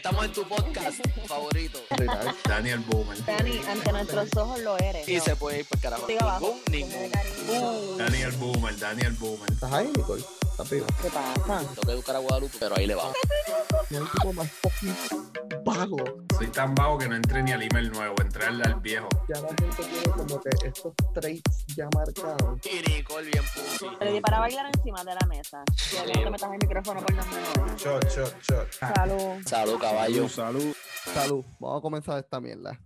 Estamos 0.00 0.24
en 0.24 0.32
tu 0.32 0.48
podcast 0.48 0.98
favorito. 1.26 1.78
Daniel 2.48 2.78
Boomer. 2.88 3.22
Dani, 3.26 3.60
ante 3.68 3.92
nuestros 3.92 4.34
ojos 4.34 4.58
lo 4.60 4.78
eres. 4.78 5.06
Y 5.06 5.20
se 5.20 5.36
puede 5.36 5.60
ir 5.60 5.66
por 5.66 5.78
carajo. 5.78 6.06
Siga 6.06 6.22
abajo. 6.22 6.56
Ningún, 6.70 7.12
ningún. 7.46 7.98
Daniel 7.98 8.32
Boomer, 8.32 8.78
Daniel 8.78 9.12
Boomer. 9.12 9.52
¿Estás 9.52 9.70
ahí, 9.70 9.92
Nicole? 9.94 10.24
¿Estás 10.50 10.70
vivo? 10.70 10.86
¿Qué 11.02 11.10
pasa? 11.10 11.58
Tengo 11.68 11.82
que 11.82 11.92
educar 11.92 12.16
a 12.16 12.18
Guadalupe, 12.18 12.56
pero 12.58 12.76
ahí 12.78 12.86
le 12.86 12.94
vamos. 12.94 13.14
Hay 13.90 13.98
tipo 13.98 14.32
más 14.32 14.50
fucking 14.62 14.96
vago. 15.64 15.98
Soy 16.40 16.48
tan 16.48 16.74
vago 16.74 16.96
que 16.96 17.06
no 17.06 17.16
entré 17.16 17.42
ni 17.42 17.52
al 17.52 17.60
email 17.62 17.92
nuevo, 17.92 18.14
entré 18.22 18.46
al, 18.46 18.62
al 18.64 18.80
viejo. 18.80 19.06
Ya 19.28 19.42
la 19.42 19.48
gente 19.48 19.66
tiene 19.76 20.16
como 20.16 20.40
que 20.40 20.48
estos 20.68 20.94
traits 21.12 21.66
ya 21.76 21.86
marcados. 21.94 22.58
Y 22.64 22.90
Nicole 22.90 23.30
bien. 23.30 23.44
Te 23.98 24.10
di 24.10 24.20
para 24.22 24.38
bailar 24.40 24.70
encima 24.74 25.04
de 25.04 25.14
la 25.20 25.26
mesa. 25.28 25.62
No 26.06 26.22
te 26.22 26.30
metas 26.30 26.50
el 26.50 26.58
micrófono 26.66 27.00
por 27.02 27.14
los 27.14 27.26
menores. 27.26 27.82
Shot, 27.82 28.04
shot, 28.08 28.34
shot. 28.42 28.72
Salud. 28.72 29.42
Salud, 29.46 29.78
caballo. 29.78 30.28
salud. 30.30 30.74
Salud. 31.12 31.44
Vamos 31.60 31.78
a 31.78 31.82
comenzar 31.82 32.18
esta 32.18 32.40
mierda. 32.40 32.80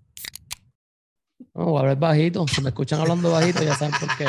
No, 1.55 1.67
voy 1.67 1.77
a 1.77 1.81
hablar 1.83 1.99
bajito. 2.01 2.49
Si 2.49 2.61
me 2.61 2.71
escuchan 2.71 3.01
hablando 3.03 3.31
bajito, 3.31 3.63
ya 3.63 3.77
saben 3.77 3.95
por 4.01 4.17
qué. 4.17 4.27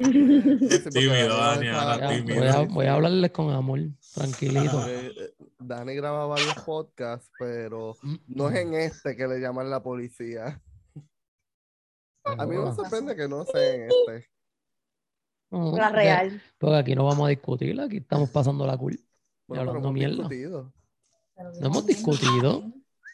Tímido, 0.90 1.38
Dani, 1.38 1.68
ahora 1.68 1.98
Ya, 2.00 2.08
tímido. 2.16 2.40
voy, 2.40 2.48
a, 2.48 2.60
voy 2.62 2.86
a 2.86 2.94
hablarles 2.94 3.30
con 3.30 3.52
amor, 3.54 3.78
tranquilito. 4.14 4.82
Eh, 4.88 5.34
Dani 5.58 5.94
graba 5.94 6.26
varios 6.26 6.54
podcasts, 6.64 7.30
pero 7.38 7.96
no 8.28 8.48
es 8.48 8.56
en 8.56 8.74
este 8.74 9.16
que 9.16 9.26
le 9.26 9.38
llaman 9.40 9.70
la 9.70 9.82
policía. 9.82 10.60
A 12.24 12.46
mí 12.46 12.56
me 12.56 12.72
sorprende 12.74 13.16
que 13.16 13.28
no 13.28 13.44
sea 13.44 13.74
en 13.74 13.82
este. 13.90 14.30
No, 15.50 15.76
La 15.76 15.88
real. 15.90 16.40
Porque 16.58 16.76
aquí 16.76 16.94
no 16.94 17.04
vamos 17.06 17.26
a 17.26 17.30
discutir, 17.30 17.80
aquí 17.80 17.96
estamos 17.98 18.30
pasando 18.30 18.66
la 18.66 18.76
cool. 18.76 18.98
Bueno, 19.48 19.62
hablando 19.62 19.80
pero 19.80 19.88
hemos 19.88 19.94
mierda. 19.94 20.14
discutido. 20.28 20.72
No 21.60 21.66
hemos 21.66 21.86
discutido. 21.86 22.62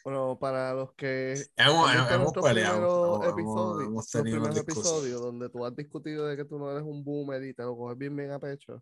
Bueno, 0.03 0.37
para 0.39 0.73
los 0.73 0.93
que 0.93 1.33
Hemos, 1.57 1.91
hemos 2.11 2.33
peleado. 2.33 3.19
primeros 3.19 3.25
Hemos, 3.25 3.27
episodios, 3.33 3.87
hemos 3.87 3.95
los 3.95 4.09
tenido 4.11 4.23
primeros 4.35 4.55
unas 4.55 4.65
discusiones. 4.65 5.01
episodios 5.01 5.21
donde 5.21 5.49
tú 5.49 5.65
has 5.65 5.75
discutido 5.75 6.27
de 6.27 6.37
que 6.37 6.45
tú 6.45 6.59
no 6.59 6.71
eres 6.71 6.83
un 6.83 7.03
boomer 7.03 7.43
y 7.43 7.53
te 7.53 7.63
lo 7.63 7.75
coges 7.75 7.97
bien 7.97 8.15
bien 8.15 8.31
a 8.31 8.39
pecho. 8.39 8.81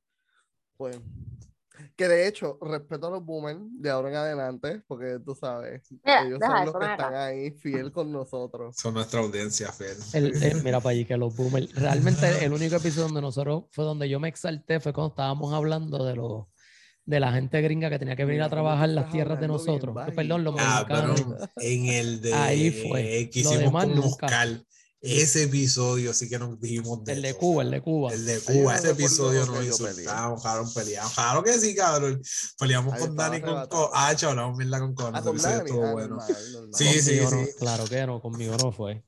Pues, 0.78 1.00
que 1.96 2.08
de 2.08 2.28
hecho, 2.28 2.58
respeto 2.62 3.08
a 3.08 3.12
los 3.12 3.24
boomers 3.26 3.60
de 3.72 3.90
ahora 3.90 4.10
en 4.10 4.16
adelante, 4.16 4.82
porque 4.88 5.18
tú 5.26 5.36
sabes, 5.36 5.82
Mira, 6.04 6.22
ellos 6.26 6.40
son 6.42 6.66
los 6.66 6.76
que 6.76 6.86
acá. 6.86 6.94
están 6.94 7.16
ahí 7.16 7.52
fiel 7.52 7.92
con 7.92 8.12
nosotros. 8.12 8.76
Son 8.78 8.94
nuestra 8.94 9.20
audiencia, 9.22 9.72
Fer. 9.72 9.96
El- 10.14 10.44
el- 10.44 10.64
mira 10.64 10.80
para 10.80 10.92
allí 10.92 11.06
que 11.06 11.18
los 11.18 11.36
boomers. 11.36 11.74
Realmente 11.76 12.44
el 12.46 12.54
único 12.54 12.76
episodio 12.76 13.04
donde 13.06 13.22
nosotros 13.22 13.66
fue 13.72 13.86
donde 13.86 14.10
yo 14.10 14.20
me 14.20 14.28
exalté 14.28 14.80
fue 14.80 14.94
cuando 14.94 15.10
estábamos 15.10 15.54
hablando 15.54 16.04
de 16.06 16.16
los 16.16 16.46
de 17.08 17.20
la 17.20 17.32
gente 17.34 17.62
gringa 17.62 17.88
que 17.92 18.00
tenía 18.00 18.16
que 18.16 18.26
venir 18.26 18.42
a 18.42 18.50
trabajar 18.50 18.90
las 18.90 19.04
estás 19.04 19.14
tierras 19.14 19.40
de 19.40 19.46
bien 19.46 19.52
nosotros. 19.52 19.94
bajito. 19.94 20.16
Perdón, 20.16 20.44
los 20.44 20.56
Ah, 20.58 20.86
mexicanos. 20.90 21.22
en 21.58 21.86
el 21.86 22.20
de 22.22 22.34
Ahí 22.34 22.72
fue. 22.72 23.30
que 23.32 23.44
Lo 23.44 23.52
hicimos 23.52 23.60
demás 23.60 23.86
con 23.86 23.96
nunca. 23.96 24.08
Moscal, 24.08 24.66
ese 25.02 25.44
episodio 25.44 26.14
sí 26.14 26.28
que 26.30 26.40
nos 26.40 26.60
dijimos 26.60 27.04
de 27.04 27.14
El 27.14 27.22
de 27.22 27.34
todo. 27.34 27.40
Cuba, 27.42 27.64
el 27.64 27.72
de 27.72 27.82
Cuba. 27.82 28.14
El 28.14 28.26
de 28.26 28.40
Cuba, 28.40 28.76
ese 28.76 28.92
episodio 28.92 29.46
nos 29.46 29.64
insultamos, 29.66 30.42
cabrón, 30.42 30.74
peleamos. 30.74 31.14
Claro 31.14 31.44
que 31.44 31.54
sí, 31.60 31.76
cabrón. 31.76 32.22
Peleamos 32.58 32.98
con 32.98 33.16
Dani 33.16 33.42
con. 33.42 33.68
Co. 33.68 33.92
Ah, 33.94 34.16
chaval, 34.16 34.40
hablamos 34.40 34.58
mierda 34.58 34.80
con 34.80 34.96
Conan. 34.96 35.16
Ah, 35.16 35.22
con 35.22 35.32
episodio 35.36 35.58
Dani. 35.58 35.70
estuvo 35.70 35.86
Ah, 35.86 35.92
bueno. 35.94 36.08
normal, 36.16 36.52
normal. 36.54 36.70
Sí, 36.74 37.02
sí, 37.02 37.20
no, 37.22 37.30
sí. 37.30 37.38
claro 37.60 37.86
que 37.86 38.08
no, 38.08 38.22
conmigo 38.22 38.56
no 38.62 38.72
fue. 38.72 39.04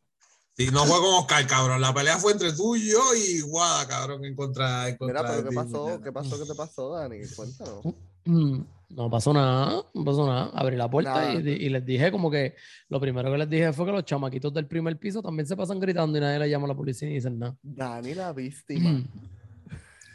Sí, 0.55 0.69
no 0.71 0.85
fue 0.85 0.99
con 0.99 1.13
Oscar, 1.15 1.45
cabrón. 1.47 1.81
La 1.81 1.93
pelea 1.93 2.17
fue 2.17 2.31
entre 2.31 2.51
tú 2.53 2.75
y 2.75 2.89
yo 2.89 3.13
y 3.15 3.41
Guada, 3.41 3.87
cabrón, 3.87 4.25
en 4.25 4.35
contra, 4.35 4.89
en 4.89 4.97
contra 4.97 5.21
Mira, 5.21 5.31
pero 5.31 5.37
de 5.37 5.43
¿qué 5.43 5.49
ti, 5.49 5.55
pasó? 5.55 5.85
nena. 5.87 6.03
¿Qué 6.03 6.11
pasó? 6.11 6.39
¿Qué 6.39 6.45
te 6.45 6.55
pasó, 6.55 6.89
Dani? 6.93 7.17
Cuéntanos. 7.35 7.85
Mm, 8.25 8.61
No 8.89 9.09
pasó 9.09 9.33
nada, 9.33 9.83
no 9.93 10.03
pasó 10.05 10.25
nada. 10.25 10.49
Abrí 10.53 10.77
la 10.77 10.89
puerta 10.89 11.33
y, 11.33 11.41
les 11.69 11.85
dije 11.85 12.09
como 12.11 12.31
que 12.31 12.55
lo 12.89 12.99
primero 13.01 13.29
que 13.31 13.37
les 13.37 13.49
dije 13.49 13.73
fue 13.73 13.85
que 13.85 13.91
los 13.91 14.05
chamaquitos 14.05 14.53
del 14.53 14.65
primer 14.65 14.97
piso 14.97 15.21
también 15.21 15.45
se 15.45 15.57
pasan 15.57 15.79
gritando 15.79 16.17
y 16.17 16.21
nadie 16.21 16.39
le 16.39 16.49
llama 16.49 16.65
a 16.65 16.69
la 16.69 16.75
policía 16.75 17.09
y 17.09 17.15
dicen 17.15 17.37
nada. 17.37 17.57
Dani, 17.61 18.13
la 18.13 18.31
víctima. 18.31 18.89
Mm. 18.91 19.07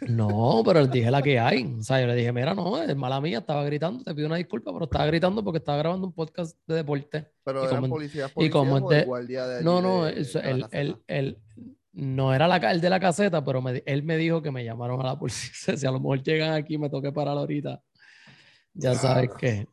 No, 0.08 0.62
pero 0.64 0.80
les 0.80 0.90
dije 0.90 1.10
la 1.10 1.22
que 1.22 1.38
hay. 1.38 1.76
O 1.78 1.82
sea, 1.82 2.00
yo 2.00 2.06
le 2.08 2.14
dije, 2.16 2.32
mira, 2.32 2.54
no, 2.54 2.82
es 2.82 2.96
mala 2.96 3.20
mía, 3.20 3.38
estaba 3.38 3.62
gritando, 3.64 4.02
te 4.02 4.14
pido 4.14 4.26
una 4.26 4.36
disculpa, 4.36 4.72
pero 4.72 4.86
estaba 4.86 5.06
gritando 5.06 5.44
porque 5.44 5.58
estaba 5.58 5.78
grabando 5.78 6.08
un 6.08 6.12
podcast 6.12 6.58
de 6.66 6.74
deporte. 6.76 7.28
Pero 7.44 7.62
Y 7.62 7.66
eran 7.66 7.80
como- 7.82 7.94
policías, 7.94 8.32
y 8.36 8.50
como 8.50 8.80
policías 8.80 8.82
o 8.82 8.88
de- 8.90 9.04
guardia 9.04 9.46
de 9.46 9.62
No, 9.62 9.80
no, 9.80 10.04
de- 10.06 10.20
eso, 10.20 10.40
de 10.40 10.50
él, 10.50 10.66
él, 10.72 10.96
él- 11.06 11.38
no 11.92 12.34
era 12.34 12.48
la, 12.48 12.56
el 12.56 12.80
de 12.80 12.90
la 12.90 12.98
caseta, 12.98 13.44
pero 13.44 13.60
me 13.60 13.82
él 13.86 14.02
me 14.02 14.16
dijo 14.16 14.40
que 14.42 14.50
me 14.50 14.64
llamaron 14.64 15.00
a 15.02 15.04
la 15.04 15.18
policía. 15.18 15.76
Si 15.76 15.86
a 15.86 15.90
lo 15.92 16.00
mejor 16.00 16.22
llegan 16.22 16.54
aquí, 16.54 16.78
me 16.78 16.88
toque 16.90 17.12
parar 17.12 17.36
ahorita. 17.36 17.80
Ya 18.74 18.94
sabes 18.94 19.30
que. 19.38 19.66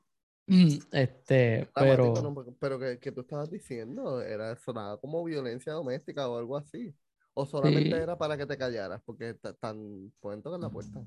Mm, 0.48 0.80
Este, 0.92 1.70
pero. 1.76 2.14
No, 2.22 2.46
pero 2.60 2.80
que, 2.80 3.00
que 3.00 3.12
tú 3.12 3.22
estabas 3.22 3.52
diciendo, 3.52 4.22
era 4.22 4.56
sonaba 4.58 5.00
como 5.00 5.24
violencia 5.24 5.74
doméstica 5.74 6.28
o 6.28 6.38
algo 6.38 6.58
así. 6.58 6.94
O 7.36 7.46
solamente 7.46 7.90
Sí. 7.96 8.02
era 8.02 8.18
para 8.18 8.36
que 8.36 8.46
te 8.46 8.58
callaras, 8.58 9.02
porque 9.06 9.36
ta- 9.36 9.54
tan 9.54 10.12
pueden 10.20 10.42
tocar 10.42 10.60
la 10.60 10.70
puerta. 10.70 11.00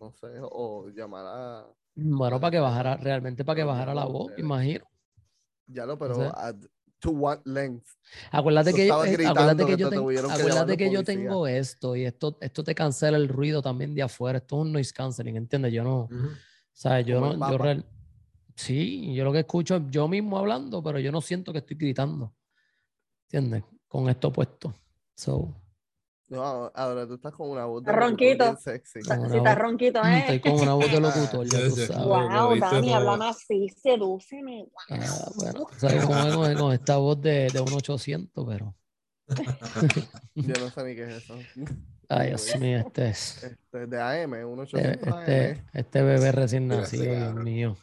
No 0.00 0.12
sé, 0.12 0.26
o 0.40 0.88
llamar 0.88 1.24
a. 1.26 1.66
Bueno, 1.94 2.40
para 2.40 2.50
que 2.50 2.58
bajara, 2.58 2.96
realmente 2.96 3.44
para 3.44 3.56
que 3.56 3.64
bajara 3.64 3.94
la 3.94 4.06
voz, 4.06 4.22
ustedes. 4.30 4.40
imagino. 4.40 4.84
Ya 5.66 5.84
lo, 5.86 5.98
pero 5.98 6.14
sea- 6.16 6.30
at- 6.30 6.56
to 6.98 7.10
what 7.10 7.40
length. 7.44 7.86
Acuérdate 8.30 8.72
que, 8.72 8.86
yo- 8.88 9.04
eh, 9.04 9.26
acuérdate 9.26 9.66
que 9.66 9.72
que 9.72 9.76
yo, 9.76 9.90
te 9.90 9.96
acuérdate 9.96 10.76
que 10.76 10.90
yo 10.90 11.04
tengo 11.04 11.46
esto 11.46 11.94
y 11.94 12.04
esto, 12.04 12.38
esto 12.40 12.64
te 12.64 12.74
cancela 12.74 13.16
el 13.18 13.28
ruido 13.28 13.60
también 13.60 13.94
de 13.94 14.02
afuera. 14.02 14.38
Esto 14.38 14.56
es 14.56 14.62
un 14.62 14.72
noise 14.72 14.92
canceling, 14.92 15.36
¿entiendes? 15.36 15.72
Yo 15.72 15.84
no. 15.84 16.08
¿Sabes? 16.72 17.06
Yo 17.06 17.20
no, 17.20 17.50
yo 17.50 17.58
real- 17.58 17.84
sí, 18.54 19.14
yo 19.14 19.24
lo 19.24 19.32
que 19.32 19.40
escucho 19.40 19.76
es 19.76 19.82
yo 19.90 20.08
mismo 20.08 20.38
hablando, 20.38 20.82
pero 20.82 20.98
yo 20.98 21.12
no 21.12 21.20
siento 21.20 21.52
que 21.52 21.58
estoy 21.58 21.76
gritando, 21.76 22.34
¿entiendes? 23.26 23.64
Con 23.88 24.08
esto 24.08 24.32
puesto. 24.32 24.74
So, 25.14 25.54
No, 26.28 26.70
ahora 26.74 27.06
tú 27.06 27.14
estás 27.14 27.32
con 27.34 27.50
una 27.50 27.66
voz 27.66 27.84
de 27.84 27.92
locutor 27.92 28.16
bien 28.18 28.38
ronquito. 28.38 28.60
sexy. 28.60 29.00
Si 29.02 29.36
estás 29.36 29.58
ronquito, 29.58 30.02
mm, 30.02 30.06
¿eh? 30.06 30.18
estoy 30.20 30.40
con 30.40 30.60
una 30.60 30.74
voz 30.74 30.90
de 30.90 31.00
locutor, 31.00 31.46
ya 31.46 31.58
tú 31.68 31.76
sabes. 31.76 32.06
Wow. 32.06 32.28
Wow, 32.28 32.58
Dani, 32.58 32.86
todo. 32.86 32.94
háblame 32.96 33.28
así, 33.28 33.68
sedúceme. 33.68 34.66
Ah, 34.88 35.30
bueno, 35.34 35.66
sabes 35.76 36.04
cómo 36.04 36.26
es 36.26 36.34
con, 36.34 36.56
con 36.56 36.72
esta 36.72 36.96
voz 36.96 37.20
de, 37.20 37.50
de 37.50 37.60
un 37.60 37.72
800, 37.72 38.46
pero. 38.48 38.74
Yo 40.34 40.58
no 40.58 40.70
sé 40.70 40.84
ni 40.84 40.94
qué 40.94 41.02
es 41.04 41.22
eso. 41.22 41.38
Ay, 42.14 42.28
Dios 42.28 42.56
mío, 42.60 42.78
este 42.78 43.08
es. 43.08 43.42
Este, 43.44 43.86
de 43.86 44.00
AM, 44.00 44.32
un 44.46 44.62
Este, 44.62 44.78
800 44.78 45.18
este, 45.20 45.50
AM. 45.52 45.66
este 45.72 46.02
bebé 46.02 46.32
recién 46.32 46.68
nacido, 46.68 47.14
Dios 47.14 47.34
mío. 47.34 47.76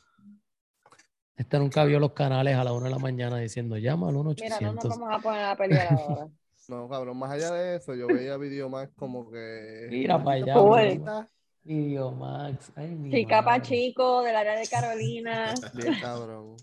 Este 1.36 1.58
nunca 1.58 1.86
vio 1.86 2.00
los 2.00 2.12
canales 2.12 2.56
a 2.56 2.64
la 2.64 2.74
una 2.74 2.86
de 2.86 2.92
la 2.92 3.00
mañana 3.00 3.38
diciendo 3.38 3.78
llama 3.78 4.10
al 4.10 4.14
Mira, 4.14 4.24
no 4.24 4.30
nos 4.30 4.36
1800. 4.84 4.90
vamos 4.90 5.10
a 5.16 5.20
poner 5.20 5.46
a 5.46 5.56
pelear 5.56 5.94
ahora. 5.94 6.28
No, 6.68 6.88
cabrón, 6.88 7.18
más 7.18 7.32
allá 7.32 7.52
de 7.52 7.78
eso, 7.78 7.96
yo 7.96 8.06
veía 8.06 8.38
video 8.38 8.70
más 8.70 8.90
como 8.96 9.32
que. 9.32 9.88
Mira 9.90 10.24
pa' 10.24 10.34
allá, 10.34 11.28
Idio 11.64 12.12
Max. 12.12 12.72
Ay, 12.76 12.90
mi 12.96 13.10
Chica 13.10 13.44
pa' 13.44 13.58
madre. 13.58 13.62
chico 13.64 14.22
del 14.22 14.36
área 14.36 14.56
de 14.56 14.68
Carolina. 14.68 15.54
Bien 15.74 15.96
cabrón. 16.00 16.58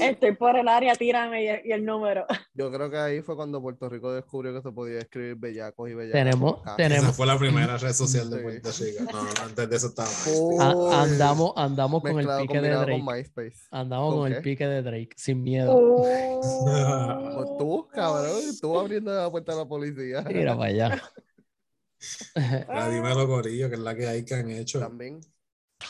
Estoy 0.00 0.34
por 0.34 0.56
el 0.56 0.66
área, 0.66 0.94
tírame 0.96 1.44
y, 1.44 1.68
y 1.68 1.72
el 1.72 1.84
número. 1.84 2.26
Yo 2.54 2.70
creo 2.72 2.90
que 2.90 2.96
ahí 2.96 3.20
fue 3.22 3.36
cuando 3.36 3.60
Puerto 3.60 3.88
Rico 3.88 4.12
descubrió 4.12 4.52
que 4.54 4.62
se 4.62 4.72
podía 4.72 4.98
escribir 4.98 5.36
bellacos 5.36 5.88
y 5.90 5.94
bellacas. 5.94 6.24
Tenemos, 6.24 6.60
acá. 6.62 6.70
Esa 6.70 6.76
tenemos, 6.76 7.16
fue 7.16 7.26
la 7.26 7.38
primera 7.38 7.76
red 7.76 7.92
social 7.92 8.30
de. 8.30 8.38
Puerto 8.38 8.70
Rico. 8.80 9.04
No, 9.12 9.42
antes 9.42 9.68
de 9.70 9.76
eso 9.76 9.86
estaba. 9.88 10.08
Uy, 10.36 10.56
a- 10.60 11.02
andamos, 11.02 11.52
andamos 11.56 12.02
con 12.02 12.18
el 12.18 12.28
pique 12.42 12.60
de 12.60 12.68
Drake. 12.70 13.02
con. 13.34 13.52
Andamos 13.70 14.14
¿Con 14.14 14.32
el 14.32 14.42
pique 14.42 14.66
de 14.66 14.82
Drake, 14.82 15.10
sin 15.16 15.42
miedo. 15.42 15.96
Pues 15.98 16.46
Oh. 16.46 17.56
tú, 17.58 17.88
cabrón, 17.92 18.40
tú 18.60 18.78
abriendo 18.78 19.12
la 19.14 19.30
puerta 19.30 19.52
a 19.52 19.56
la 19.56 19.64
policía. 19.66 20.22
Mira 20.28 20.56
para 20.56 20.68
allá. 20.70 21.02
Ah, 22.68 22.88
dímelo, 22.88 23.26
Corillo, 23.26 23.68
que 23.68 23.74
es 23.76 23.80
la 23.80 23.94
que 23.94 24.06
hay 24.06 24.24
que 24.24 24.34
han 24.34 24.50
hecho. 24.50 24.80
También. 24.80 25.20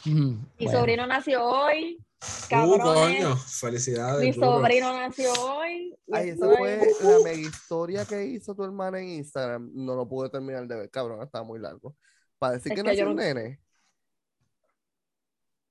Mi 0.04 0.22
bueno. 0.58 0.70
sobrino 0.78 1.06
nació 1.06 1.44
hoy. 1.44 1.98
Uh, 2.24 2.48
Cabrones. 2.48 2.84
coño, 3.22 3.36
felicidades. 3.36 4.20
Mi 4.20 4.32
duro. 4.32 4.58
sobrino 4.58 4.92
nació 4.92 5.32
hoy. 5.32 5.96
Ay, 6.12 6.28
esa 6.30 6.46
estoy- 6.52 6.56
fue 6.56 7.10
la 7.10 7.18
mega 7.24 7.38
historia 7.48 8.04
que 8.04 8.24
hizo 8.26 8.54
tu 8.54 8.64
hermana 8.64 9.00
en 9.00 9.08
Instagram. 9.08 9.70
No 9.74 9.94
lo 9.94 10.08
pude 10.08 10.28
terminar 10.30 10.66
de 10.66 10.76
ver, 10.76 10.90
cabrón, 10.90 11.22
estaba 11.22 11.44
muy 11.44 11.58
largo. 11.58 11.94
Para 12.38 12.54
decir 12.54 12.72
Es 12.72 12.76
que 12.76 12.82
que 12.82 12.88
nació 12.88 13.04
yo 13.04 13.10
un 13.10 13.16
no- 13.16 13.22
nene. 13.22 13.60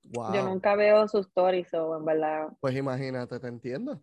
Wow. 0.05 0.33
Yo 0.33 0.43
nunca 0.43 0.75
veo 0.75 1.07
sus 1.07 1.27
stories, 1.27 1.73
o 1.73 1.97
en 1.97 2.05
verdad, 2.05 2.47
Pues 2.59 2.75
imagínate, 2.75 3.39
te 3.39 3.47
entiendo. 3.47 4.01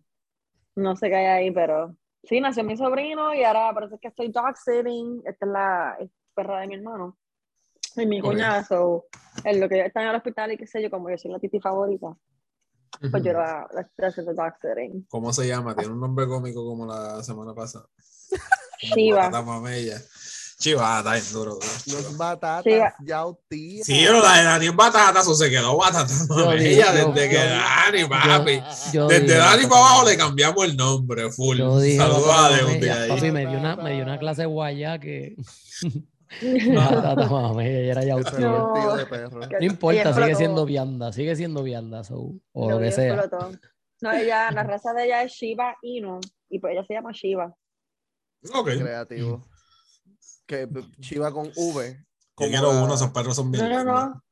no 0.75 0.95
sé 0.95 1.09
qué 1.09 1.15
hay 1.15 1.25
ahí, 1.25 1.51
pero 1.51 1.95
sí, 2.23 2.39
nació 2.41 2.63
mi 2.63 2.75
sobrino 2.75 3.33
y 3.35 3.43
ahora 3.43 3.71
parece 3.73 3.99
que 3.99 4.07
estoy 4.07 4.29
dog 4.31 4.57
sitting. 4.57 5.21
Esta 5.25 5.45
es 5.45 5.51
la 5.51 5.97
perra 6.33 6.61
de 6.61 6.67
mi 6.67 6.75
hermano. 6.75 7.17
Y 7.97 8.05
mi 8.05 8.21
cuñada, 8.21 8.63
so, 8.63 9.05
en 9.43 9.59
lo 9.59 9.67
que 9.69 9.77
yo 9.77 9.83
está 9.83 10.01
en 10.01 10.07
el 10.09 10.15
hospital 10.15 10.51
y 10.53 10.57
qué 10.57 10.65
sé 10.65 10.81
yo, 10.81 10.89
como 10.89 11.09
yo 11.09 11.17
soy 11.17 11.31
la 11.31 11.39
titi 11.39 11.59
favorita, 11.59 12.07
pues 12.99 13.23
yo 13.23 13.33
la, 13.33 13.67
la 13.73 14.11
sitting. 14.11 15.05
¿Cómo 15.09 15.31
se 15.33 15.47
llama? 15.47 15.75
Tiene 15.75 15.93
un 15.93 15.99
nombre 15.99 16.27
cómico 16.27 16.63
como 16.65 16.85
la 16.85 17.23
semana 17.23 17.53
pasada. 17.53 17.85
Como 18.81 18.95
Shiva. 18.95 19.17
Batata 19.17 19.41
Mamella. 19.43 20.01
Chivata 20.59 21.17
es 21.17 21.33
duro. 21.33 21.57
No 21.87 21.97
es 21.97 22.17
batata, 22.17 22.61
Sí, 22.61 22.69
va- 22.77 22.93
Sí, 22.99 23.05
yautía. 23.07 23.83
pero 23.87 24.21
la 24.21 24.37
de 24.37 24.43
Dani 24.43 24.65
es 24.67 24.75
batata, 24.75 25.19
eso 25.21 25.33
se 25.33 25.49
quedó 25.49 25.75
batata. 25.75 26.13
Yo 26.29 26.51
ella 26.51 26.91
digo, 26.93 27.11
desde 27.13 27.25
yo- 27.25 27.29
que 27.31 27.33
yo- 27.33 27.41
Dani, 27.49 28.05
papi. 28.07 28.63
Yo 28.93 29.07
Desde 29.07 29.35
Dani 29.37 29.63
para 29.65 29.81
abajo 29.81 30.05
le 30.07 30.17
cambiamos 30.17 30.63
el 30.65 30.77
nombre, 30.77 31.31
full. 31.31 31.57
Saludos 31.57 32.29
a 32.29 32.49
ya, 32.85 33.01
ahí. 33.01 33.09
papi, 33.09 33.31
me 33.31 33.47
dio 33.47 33.57
una, 33.57 33.75
me 33.75 33.93
dio 33.95 34.03
una 34.03 34.19
clase 34.19 34.45
guaya 34.45 34.99
que. 34.99 35.35
Batata, 36.75 37.27
mami, 37.27 37.65
ella 37.65 37.91
era 38.01 38.01
es 38.19 38.39
No. 38.39 38.95
de 38.95 39.05
perro. 39.05 39.39
No 39.41 39.65
importa, 39.65 40.13
sigue 40.13 40.35
siendo 40.35 40.65
vianda, 40.65 41.11
sigue 41.11 41.35
siendo 41.35 41.63
vianda, 41.63 42.03
so, 42.03 42.33
o 42.53 42.69
lo 42.69 42.79
que 42.79 42.91
sea. 42.91 43.15
explotó. 43.15 43.51
No, 44.01 44.11
ella, 44.11 44.49
la 44.51 44.63
raza 44.63 44.93
de 44.93 45.05
ella 45.05 45.23
es 45.23 45.31
Shiba 45.33 45.75
Inu 45.83 46.19
y 46.49 46.59
pues 46.59 46.73
ella 46.73 46.83
se 46.85 46.93
llama 46.93 47.11
Shiba. 47.11 47.55
Ok. 48.53 48.69
Creativo. 48.69 49.45
Que 50.47 50.67
chiva 50.99 51.31
con 51.31 51.51
V. 51.55 52.05
Yo 52.39 52.47
quiero 52.47 52.71
uno, 52.83 52.95
esos 52.95 53.11
perros 53.11 53.35
son 53.35 53.51
bien 53.51 53.69
No, 53.69 53.83
no, 53.83 54.07
no. 54.09 54.23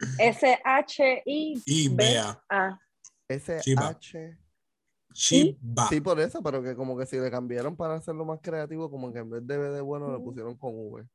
S-H-I-B-A. 1.29 2.79
SH. 3.29 4.37
Chiba. 5.13 5.87
Sí, 5.89 6.01
por 6.01 6.19
eso, 6.19 6.41
pero 6.41 6.63
que 6.63 6.75
como 6.75 6.97
que 6.97 7.05
si 7.05 7.17
le 7.19 7.29
cambiaron 7.29 7.75
para 7.75 7.95
hacerlo 7.95 8.25
más 8.25 8.39
creativo, 8.41 8.89
como 8.89 9.11
que 9.13 9.19
en 9.19 9.29
vez 9.29 9.45
de 9.45 9.57
B 9.57 9.69
de 9.69 9.81
bueno 9.81 10.11
le 10.11 10.23
pusieron 10.23 10.55
con 10.57 10.71
V. 10.75 11.05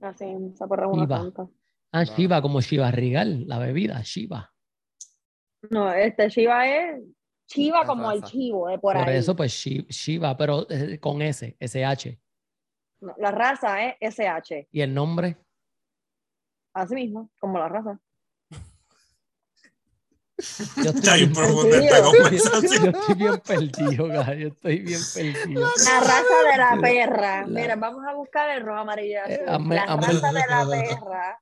Así, 0.00 0.24
es 0.24 0.60
una 0.60 0.92
Shiba. 1.04 1.16
santa. 1.18 1.48
Ah, 1.92 2.04
Shiva, 2.04 2.42
como 2.42 2.60
Shiva 2.60 2.90
Rigal, 2.90 3.46
la 3.48 3.58
bebida, 3.58 4.00
Shiva. 4.02 4.52
No, 5.70 5.92
este 5.92 6.28
Shiba 6.28 6.68
es 6.68 7.02
Chiva 7.46 7.80
La 7.80 7.86
como 7.86 8.12
el 8.12 8.22
chivo, 8.22 8.68
de 8.68 8.78
por, 8.78 8.94
Por 8.96 9.08
ahí. 9.08 9.16
eso, 9.16 9.34
pues 9.34 9.52
Shi- 9.52 9.86
Shiva, 9.88 10.36
pero 10.36 10.66
eh, 10.70 11.00
con 11.00 11.22
S, 11.22 11.56
SH. 11.58 12.20
No, 13.00 13.14
la 13.18 13.30
raza 13.30 13.82
es 13.86 13.96
SH. 14.18 14.68
¿Y 14.70 14.80
el 14.82 14.92
nombre? 14.92 15.36
Así 16.74 16.94
mismo, 16.94 17.30
como 17.40 17.58
la 17.58 17.68
raza. 17.68 17.98
Yo 20.76 20.90
Está 20.90 21.14
bien 21.16 21.32
perdido. 21.32 22.12
Yo 22.30 22.90
estoy 22.90 23.14
bien 23.16 23.40
perdido, 23.40 24.08
cara. 24.08 24.34
Yo 24.34 24.48
estoy 24.48 24.78
bien 24.80 25.00
perdido. 25.14 25.60
La 25.84 26.00
raza 26.00 26.42
de 26.50 26.56
la 26.56 26.78
perra. 26.80 27.40
La- 27.40 27.46
Mira, 27.46 27.76
vamos 27.76 28.04
a 28.06 28.14
buscar 28.14 28.48
el 28.50 28.62
rojo, 28.64 28.78
amarillo 28.78 29.18
Eh, 29.26 29.44
azul. 29.46 29.74
la 29.74 29.86
raza 29.96 30.32
de 30.32 30.44
la 30.48 30.66
perra 30.68 31.40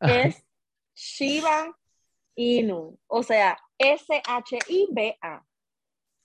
es 0.00 0.44
Shiba 0.94 1.78
Inu. 2.34 2.98
O 3.06 3.22
sea, 3.22 3.56
S-H-I-B-A. 3.78 5.44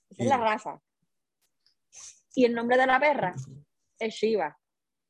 Esa 0.09 0.23
es 0.23 0.29
la 0.29 0.37
raza. 0.37 0.81
Y 2.33 2.45
el 2.45 2.53
nombre 2.55 2.77
de 2.77 2.87
la 2.87 2.99
perra 2.99 3.33
es 3.99 4.13
Shiba. 4.15 4.57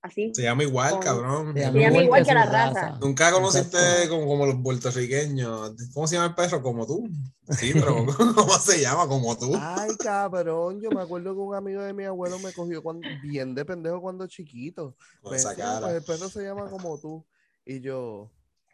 Así. 0.06 0.32
Se 0.36 0.44
llama 0.44 0.62
igual, 0.64 0.92
Con- 0.92 1.00
cabrón. 1.02 1.54
Se 1.56 1.62
llama 1.80 2.04
igual 2.04 2.24
que 2.26 2.34
la 2.34 2.46
raza. 2.46 2.98
Nunca 3.02 3.32
conociste 3.32 3.78
como, 4.10 4.28
como 4.28 4.46
los 4.46 4.56
puertorriqueños. 4.62 5.74
¿Cómo 5.94 6.08
se 6.08 6.16
llama 6.16 6.28
el 6.28 6.36
perro? 6.36 6.62
Como 6.62 6.86
tú. 6.86 7.08
Sí, 7.50 7.72
pero 7.74 8.06
¿cómo 8.36 8.54
se 8.60 8.82
llama? 8.82 9.08
Como 9.08 9.36
tú. 9.38 9.54
Ay, 9.60 9.90
cabrón, 9.98 10.80
yo 10.82 10.92
me 10.92 11.02
acuerdo 11.02 11.34
que 11.34 11.40
un 11.40 11.56
amigo 11.56 11.82
de 11.82 11.94
mi 11.94 12.04
abuelo 12.04 12.38
me 12.40 12.54
cogió 12.54 12.84
cuando, 12.84 13.08
bien 13.24 13.56
de 13.56 13.66
pendejo 13.66 14.00
cuando 14.02 14.28
chiquito. 14.28 14.96
Con 15.22 15.32
Me 15.32 15.38
esa 15.38 15.50
decía, 15.50 15.66
cara. 15.66 15.80
pues 15.82 15.94
el 15.96 16.04
perro 16.04 16.30
se 16.30 16.44
llama 16.44 16.70
como 16.70 17.00
tú. 17.00 17.26
Y 17.66 17.82
yo, 17.82 18.30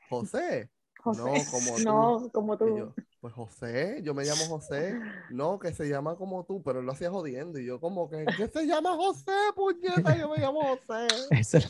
José. 0.09 0.69
José. 1.01 1.21
No, 1.21 1.31
como 1.49 1.75
tú. 1.77 1.83
No, 1.83 2.29
como 2.33 2.53
Y 2.55 2.57
tú. 2.57 2.77
yo, 2.77 2.93
pues 3.21 3.35
José, 3.35 4.01
yo 4.03 4.15
me 4.15 4.23
llamo 4.23 4.45
José. 4.47 4.99
No, 5.29 5.59
que 5.59 5.71
se 5.75 5.87
llama 5.87 6.15
como 6.15 6.43
tú, 6.43 6.63
pero 6.63 6.79
él 6.79 6.85
lo 6.87 6.91
hacía 6.91 7.11
jodiendo. 7.11 7.59
Y 7.59 7.65
yo, 7.67 7.79
como 7.79 8.09
que, 8.09 8.25
¿qué 8.35 8.47
se 8.47 8.65
llama 8.65 8.95
José, 8.95 9.31
puñeta? 9.55 10.17
Yo 10.17 10.27
me 10.27 10.39
llamo 10.39 10.59
José. 10.61 11.07
Ese- 11.29 11.67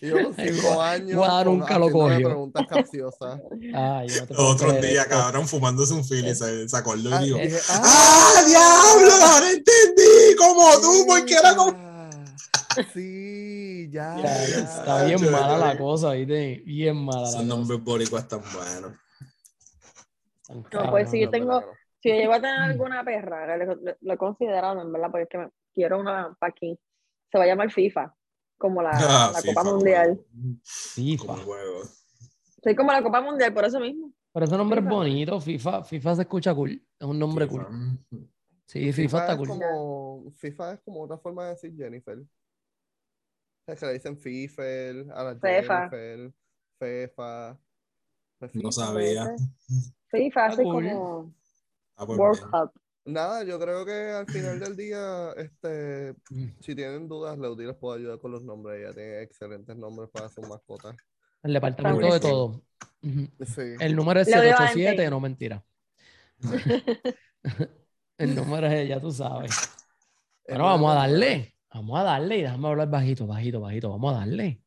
Y 0.00 0.08
yo 0.08 0.22
con 0.24 0.34
cinco 0.36 0.80
años. 0.80 1.16
Gua 1.18 1.44
con- 1.44 1.58
nunca 1.58 1.78
lo 1.78 1.90
cogió. 1.90 2.26
preguntas 2.28 2.66
capciosas. 2.66 3.40
Yo 3.60 4.20
no 4.20 4.26
te 4.26 4.34
Otro 4.38 4.68
creer 4.68 4.84
día, 4.86 5.06
cabrón, 5.06 5.46
fumándose 5.46 5.92
un 5.92 6.02
fili, 6.04 6.34
se, 6.34 6.66
se 6.66 6.76
acordó 6.76 7.10
Ah, 7.14 7.22
y 7.22 7.26
dijo, 7.26 7.38
dije, 7.38 7.58
¡Ah, 7.68 8.42
diablo! 8.46 9.12
Ahora 9.26 9.50
entendí, 9.50 10.36
como 10.38 10.80
tú, 10.80 11.04
porque 11.06 11.34
era 11.34 11.54
como... 11.54 11.72
ah, 11.76 12.10
Sí, 12.94 13.90
ya. 13.92 14.16
Ya, 14.16 14.46
ya. 14.46 14.58
está 14.60 15.04
bien 15.04 15.30
mala 15.30 15.58
la 15.58 15.76
cosa, 15.78 16.12
¿viste? 16.12 16.62
Bien 16.64 16.96
mala 16.96 17.20
la 17.22 17.28
Esos 17.28 17.34
cosa. 17.42 17.46
nombres 17.46 17.84
boricuas 17.84 18.26
tan 18.28 18.40
buenos. 18.54 18.92
No, 20.54 20.90
pues 20.90 21.10
sí, 21.10 21.20
yo 21.20 21.30
tengo, 21.30 21.60
si 22.00 22.08
yo 22.08 22.14
llego 22.14 22.32
a 22.32 22.40
tener 22.40 22.56
alguna 22.62 23.04
perra, 23.04 23.56
lo 23.56 24.12
he 24.12 24.16
considerado, 24.16 24.80
en 24.82 24.92
verdad, 24.92 25.08
porque 25.10 25.22
es 25.24 25.28
que 25.28 25.38
me- 25.38 25.50
quiero 25.72 26.00
una 26.00 26.34
para 26.38 26.50
aquí. 26.50 26.78
Se 27.30 27.38
va 27.38 27.44
a 27.44 27.46
llamar 27.46 27.70
FIFA, 27.70 28.14
como 28.58 28.82
la, 28.82 28.90
Ah, 29.30 29.30
la 29.32 29.40
FIFA, 29.40 29.54
Copa 29.54 29.64
Mundial. 29.72 30.20
FIFA. 30.64 31.36
Soy 32.62 32.74
como 32.76 32.92
la 32.92 33.02
Copa 33.02 33.20
Mundial, 33.20 33.54
por 33.54 33.64
eso 33.64 33.80
mismo. 33.80 34.12
Pero 34.32 34.46
ese 34.46 34.56
nombre 34.56 34.80
es 34.80 34.86
bonito, 34.86 35.40
FIFA, 35.40 35.84
FIFA 35.84 36.14
se 36.16 36.22
escucha 36.22 36.54
cool. 36.54 36.70
Es 36.98 37.06
un 37.06 37.18
nombre 37.18 37.46
FIFA. 37.46 37.66
cool. 37.66 37.98
Sí, 38.66 38.92
FIFA 38.92 39.18
está 39.18 39.32
es 39.32 39.38
cool. 39.38 39.48
como, 39.48 40.30
FIFA 40.30 40.72
es 40.74 40.80
como 40.80 41.02
otra 41.02 41.18
forma 41.18 41.44
de 41.44 41.50
decir 41.50 41.74
Jennifer. 41.76 42.18
Es 43.66 43.78
que 43.78 43.86
le 43.86 43.92
dicen 43.94 44.16
FIFA, 44.16 44.62
a 45.14 45.24
la 45.24 45.36
Fefa. 45.36 45.90
Jennifer, 45.90 46.32
Fefa. 46.78 47.58
pues 48.38 48.54
No 48.54 48.70
FIFA. 48.70 49.36
FIFA, 50.10 50.46
así 50.46 50.62
cool. 50.62 50.88
como 50.90 51.34
Ah, 51.96 52.06
pues 52.06 52.18
World 52.18 52.38
bien. 52.38 52.50
Cup. 52.50 52.72
Nada, 53.06 53.44
yo 53.44 53.58
creo 53.58 53.84
que 53.84 54.10
al 54.10 54.26
final 54.26 54.60
del 54.60 54.76
día, 54.76 55.32
este, 55.36 56.14
si 56.60 56.74
tienen 56.74 57.08
dudas, 57.08 57.38
Leudi 57.38 57.64
les 57.66 57.76
puedo 57.76 57.94
ayudar 57.94 58.18
con 58.18 58.30
los 58.30 58.42
nombres. 58.44 58.80
Ella 58.80 58.92
tiene 58.94 59.22
excelentes 59.22 59.76
nombres 59.76 60.10
para 60.10 60.28
sus 60.28 60.46
mascotas. 60.48 60.96
El 61.42 61.54
departamento 61.54 62.12
de 62.12 62.20
todo. 62.20 62.62
Sí. 63.02 63.62
El 63.80 63.96
número 63.96 64.20
es 64.20 64.28
Le 64.28 64.36
doy 64.36 64.46
787, 64.48 64.88
avance. 64.88 65.10
no 65.10 65.20
mentira. 65.20 65.64
El 68.18 68.34
número 68.34 68.66
es, 68.66 68.88
ya 68.88 69.00
tú 69.00 69.10
sabes. 69.10 69.50
Bueno, 70.46 70.64
vamos 70.64 70.92
a 70.92 70.94
darle. 70.96 71.54
Vamos 71.72 71.98
a 72.00 72.02
darle 72.02 72.38
y 72.38 72.42
déjame 72.42 72.68
hablar 72.68 72.90
bajito, 72.90 73.26
bajito, 73.26 73.60
bajito. 73.60 73.90
Vamos 73.90 74.14
a 74.14 74.18
darle. 74.18 74.62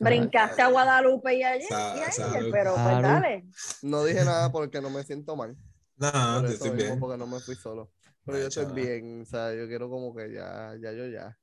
Brincaste 0.00 0.62
a 0.62 0.68
Guadalupe 0.68 1.34
y 1.34 1.42
ayer, 1.42 1.68
Sa- 1.68 1.96
y 1.96 2.00
ayer, 2.00 2.12
salud. 2.12 2.52
pero 2.52 2.74
pues 2.74 2.84
Salud. 2.84 3.02
dale. 3.02 3.44
No 3.82 4.04
dije 4.04 4.24
nada 4.24 4.50
porque 4.52 4.80
no 4.80 4.90
me 4.90 5.02
siento 5.04 5.36
mal. 5.36 5.56
No, 5.96 6.10
Por 6.40 6.46
eso 6.46 6.52
estoy 6.54 6.70
mismo, 6.70 6.88
bien. 6.88 7.00
porque 7.00 7.18
no 7.18 7.26
me 7.26 7.40
fui 7.40 7.54
solo. 7.56 7.90
Pero 8.24 8.36
Ay, 8.38 8.42
yo 8.42 8.48
estoy 8.48 8.66
bien, 8.74 9.22
o 9.22 9.24
sea, 9.26 9.54
yo 9.54 9.66
quiero 9.68 9.88
como 9.90 10.14
que 10.14 10.32
ya, 10.32 10.74
ya 10.80 10.92
yo 10.92 11.06
ya. 11.06 11.38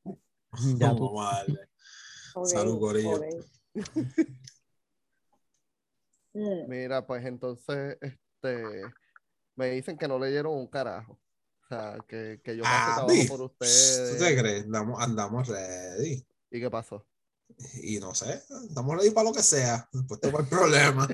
Ya 0.79 0.95
tú. 0.95 1.09
Ok, 2.33 2.47
Salud, 2.49 2.79
corillo. 2.79 3.19
Mm, 6.33 6.69
Mira, 6.69 7.05
pues 7.05 7.25
entonces, 7.25 7.97
este, 8.01 8.81
me 9.55 9.69
dicen 9.71 9.97
que 9.97 10.07
no 10.07 10.19
leyeron 10.19 10.53
un 10.53 10.67
carajo. 10.67 11.19
O 11.63 11.67
sea, 11.67 11.97
que, 12.07 12.41
que 12.43 12.57
yo 12.57 12.63
pasé 12.63 12.91
Ah, 12.91 12.95
trabajo 12.95 13.27
por 13.27 13.39
¿Tú 13.39 13.45
te 13.45 13.53
ustedes. 13.53 14.39
crees? 14.39 14.63
Andamos, 14.65 15.01
andamos 15.01 15.47
ready. 15.47 16.25
¿Y 16.51 16.59
qué 16.59 16.69
pasó? 16.69 17.05
Y 17.83 17.99
no 17.99 18.13
sé, 18.13 18.41
estamos 18.67 18.95
ready 18.97 19.11
para 19.11 19.29
lo 19.29 19.33
que 19.33 19.41
sea. 19.43 19.87
Después 19.91 20.19
tengo 20.19 20.39
el 20.39 20.47
problema. 20.47 21.07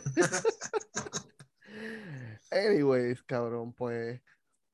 Anyways, 2.51 3.24
cabrón, 3.24 3.74
pues 3.74 4.22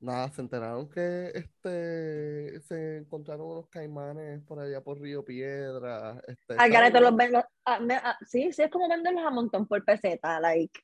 nada, 0.00 0.30
se 0.32 0.42
enteraron 0.42 0.88
que 0.88 1.32
este 1.34 2.60
se 2.62 2.98
encontraron 2.98 3.46
unos 3.48 3.68
caimanes 3.68 4.42
por 4.42 4.60
allá 4.60 4.80
por 4.82 5.00
Río 5.00 5.24
Piedra. 5.24 6.20
Este, 6.26 6.54
Al 6.56 6.70
garete 6.70 7.00
los 7.00 7.16
ven- 7.16 7.32
los- 7.32 7.44
ah, 7.64 7.78
ah, 8.02 8.18
sí, 8.28 8.52
sí, 8.52 8.62
es 8.62 8.70
como 8.70 8.88
venderlos 8.88 9.24
a 9.24 9.30
montón 9.30 9.66
por 9.66 9.84
peseta, 9.84 10.38
like. 10.40 10.80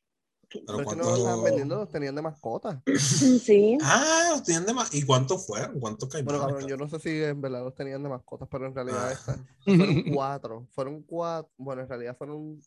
Pero 0.52 0.78
que 0.78 0.82
no 0.82 0.84
cuánto- 0.84 1.04
los 1.10 1.18
estaban 1.18 1.44
vendiendo, 1.44 1.76
los 1.76 1.90
tenían 1.90 2.14
de 2.14 2.22
mascota. 2.22 2.82
Sí. 2.96 3.78
Ah, 3.82 4.28
los 4.32 4.42
tienen 4.42 4.66
de 4.66 4.74
más. 4.74 4.92
¿Y 4.94 5.04
cuántos 5.04 5.46
fueron? 5.46 5.78
¿Cuántos 5.80 6.08
caimanes? 6.08 6.40
Bueno, 6.40 6.52
cabrón, 6.54 6.68
yo 6.68 6.76
no 6.76 6.88
sé 6.88 6.98
si 7.00 7.22
en 7.22 7.40
verdad 7.40 7.62
los 7.64 7.74
tenían 7.74 8.02
de 8.02 8.08
mascotas, 8.08 8.48
pero 8.50 8.66
en 8.66 8.74
realidad 8.74 9.08
Ah. 9.08 9.12
esta- 9.12 9.44
fueron 9.64 10.14
cuatro. 10.14 10.66
Fueron 10.72 11.02
cuatro. 11.02 11.50
Bueno, 11.56 11.82
en 11.82 11.88
realidad 11.88 12.16
fueron. 12.16 12.60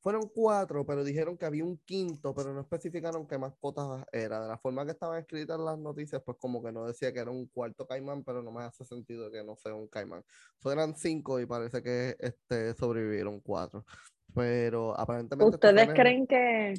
Fueron 0.00 0.28
cuatro, 0.34 0.84
pero 0.84 1.02
dijeron 1.02 1.38
que 1.38 1.46
había 1.46 1.64
un 1.64 1.78
quinto, 1.78 2.34
pero 2.34 2.52
no 2.52 2.60
especificaron 2.60 3.26
qué 3.26 3.38
mascotas 3.38 4.04
era. 4.12 4.38
De 4.42 4.48
la 4.48 4.58
forma 4.58 4.84
que 4.84 4.90
estaban 4.92 5.18
escritas 5.18 5.58
las 5.58 5.78
noticias, 5.78 6.20
pues 6.22 6.36
como 6.38 6.62
que 6.62 6.70
no 6.72 6.84
decía 6.86 7.10
que 7.10 7.20
era 7.20 7.30
un 7.30 7.46
cuarto 7.46 7.86
caimán, 7.86 8.22
pero 8.22 8.42
no 8.42 8.52
me 8.52 8.64
hace 8.64 8.84
sentido 8.84 9.30
que 9.30 9.42
no 9.42 9.56
sea 9.56 9.74
un 9.74 9.88
caimán. 9.88 10.22
So, 10.58 10.70
eran 10.70 10.94
cinco 10.94 11.40
y 11.40 11.46
parece 11.46 11.82
que 11.82 12.16
este, 12.18 12.74
sobrevivieron 12.74 13.40
cuatro. 13.40 13.86
Pero 14.34 14.98
aparentemente. 14.98 15.54
¿Ustedes 15.54 15.88
creen 15.94 16.26
que 16.26 16.74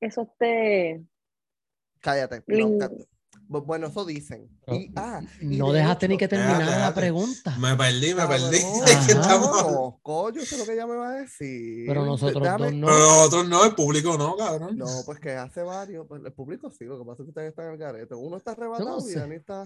eso 0.00 0.28
te... 0.38 1.04
Cállate. 2.00 2.42
no, 2.46 2.56
Lin- 2.56 3.06
Bueno, 3.48 3.86
eso 3.88 4.04
dicen. 4.04 4.48
Y, 4.66 4.90
ah, 4.96 5.20
y 5.40 5.56
No 5.58 5.72
de 5.72 5.78
dejaste 5.80 6.08
ni 6.08 6.14
hecho- 6.14 6.18
que 6.20 6.28
terminara 6.28 6.78
la 6.78 6.94
pregunta. 6.94 7.56
Me 7.58 7.76
perdí, 7.76 8.14
me 8.14 8.26
perdí. 8.26 8.58
No, 9.14 9.98
coño, 10.02 10.40
eso 10.40 10.54
es 10.54 10.60
lo 10.60 10.66
que 10.66 10.72
ella 10.74 10.86
me 10.86 10.96
va 10.96 11.10
a 11.10 11.14
decir. 11.20 11.84
Pero 11.86 12.04
nosotros 12.04 12.42
Déjame- 12.42 12.66
dos 12.66 12.74
no. 12.74 12.86
Pero 12.86 12.98
nosotros 12.98 13.48
no, 13.48 13.64
el 13.64 13.74
público 13.74 14.18
no, 14.18 14.36
cabrón. 14.36 14.76
No, 14.76 14.86
pues 15.06 15.20
que 15.20 15.32
hace 15.32 15.62
varios, 15.62 16.06
pues 16.06 16.22
el 16.24 16.32
público 16.32 16.70
sí, 16.70 16.84
lo 16.84 16.98
que 16.98 17.04
pasa 17.04 17.22
es 17.22 17.26
que 17.26 17.30
ustedes 17.30 17.48
están 17.50 17.66
en 17.66 17.72
el 17.72 17.78
garete. 17.78 18.14
Uno 18.14 18.36
está 18.36 18.52
arrebatado 18.52 18.98
y 18.98 19.12
sé. 19.12 19.18
Dani 19.20 19.36
está. 19.36 19.64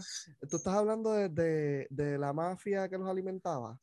Tú 0.49 0.57
estás 0.57 0.75
hablando 0.75 1.13
de, 1.13 1.29
de, 1.29 1.87
de 1.91 2.19
la 2.19 2.33
mafia 2.33 2.89
que 2.89 2.99
los 2.99 3.09
alimentaba. 3.09 3.79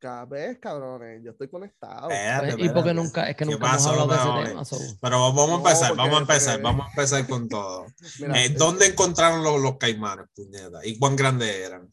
Ca- 0.00 0.24
¿Ves, 0.24 0.58
cabrones? 0.58 1.22
Yo 1.22 1.32
estoy 1.32 1.48
conectado. 1.48 2.08
Espérate, 2.10 2.64
y 2.64 2.68
porque 2.70 2.94
nunca, 2.94 3.28
es 3.28 3.36
que 3.36 3.44
¿Qué 3.44 3.50
nunca 3.52 3.68
hemos 3.68 3.86
hablado 3.86 4.08
de 4.08 4.14
ese 4.42 4.48
tema. 4.50 4.64
so. 4.64 4.76
Pero 5.00 5.20
vamos 5.20 5.44
a 5.44 5.50
No, 5.52 5.56
empezar, 5.58 5.94
vamos 5.96 6.16
a 6.16 6.20
empezar, 6.22 6.62
vamos 6.62 6.86
a 6.86 6.90
empezar 6.90 7.26
con 7.28 7.48
todo. 7.48 7.86
Mira, 8.20 8.44
Eh, 8.44 8.48
¿Dónde 8.50 8.86
encontraron 8.86 9.42
los, 9.44 9.60
los 9.60 9.76
caimanes, 9.76 10.26
puñeta? 10.34 10.80
¿Y 10.84 10.98
cuán 10.98 11.16
grandes 11.16 11.54
eran? 11.54 11.92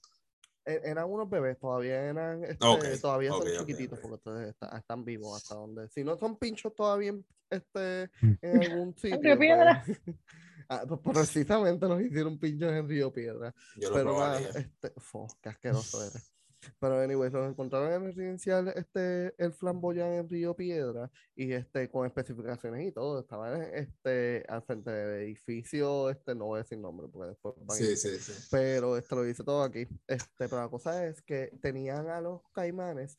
e- 0.65 0.81
eran 0.83 1.05
unos 1.09 1.29
bebés, 1.29 1.57
todavía 1.59 1.95
eran, 1.95 2.43
este, 2.43 2.97
todavía 2.99 3.29
son 3.31 3.43
chiquititos 3.59 3.99
porque 3.99 4.15
ustedes 4.15 4.49
está- 4.49 4.77
están 4.77 5.03
vivos 5.05 5.35
hasta 5.37 5.55
donde. 5.55 5.87
Si 5.89 6.03
no 6.03 6.17
son 6.17 6.37
pinchos 6.37 6.73
todavía 6.75 7.09
en, 7.11 7.25
este, 7.49 8.09
Mm. 8.21 8.33
en 8.41 8.63
algún 8.71 8.95
sitio. 8.97 9.19
Río 9.21 9.39
Piedra. 9.39 9.83
pues- 9.85 9.99
Ah, 10.69 10.83
pues 10.85 10.99
precisamente 11.01 11.87
los 11.87 12.01
hicieron 12.01 12.37
pinchos 12.37 12.69
en 12.73 12.89
Río 12.89 13.13
Piedra. 13.13 13.53
Yo 13.77 13.87
lo 13.89 13.95
Pero 13.95 14.19
nada, 14.19 14.39
este, 14.41 14.91
fo, 14.97 15.25
qué 15.41 15.47
asqueroso 15.47 16.01
eres. 16.03 16.29
Pero 16.79 16.99
anyway, 16.99 17.29
los 17.31 17.49
encontraron 17.49 17.89
en 17.89 18.01
el 18.01 18.07
residencial 18.07 18.67
este, 18.75 19.33
el 19.37 19.53
flamboyán 19.53 20.13
en 20.13 20.29
Río 20.29 20.55
Piedra 20.55 21.11
y 21.35 21.51
este 21.53 21.89
con 21.89 22.05
especificaciones 22.05 22.87
y 22.87 22.91
todo. 22.91 23.19
Estaban 23.19 23.61
este, 23.73 24.43
al 24.47 24.61
frente 24.63 24.91
del 24.91 25.21
edificio, 25.23 26.09
este, 26.09 26.35
no 26.35 26.45
voy 26.45 26.59
a 26.59 26.63
decir 26.63 26.77
nombre 26.77 27.07
porque 27.07 27.29
después 27.29 27.55
van 27.57 27.75
a 27.75 27.79
Sí, 27.79 27.95
sí, 27.95 28.17
sí. 28.19 28.47
pero 28.51 28.97
esto 28.97 29.15
lo 29.15 29.23
dice 29.23 29.43
todo 29.43 29.63
aquí. 29.63 29.87
Este, 30.07 30.47
pero 30.49 30.57
la 30.57 30.69
cosa 30.69 31.05
es 31.05 31.21
que 31.21 31.51
tenían 31.61 32.07
a 32.09 32.21
los 32.21 32.41
caimanes 32.53 33.17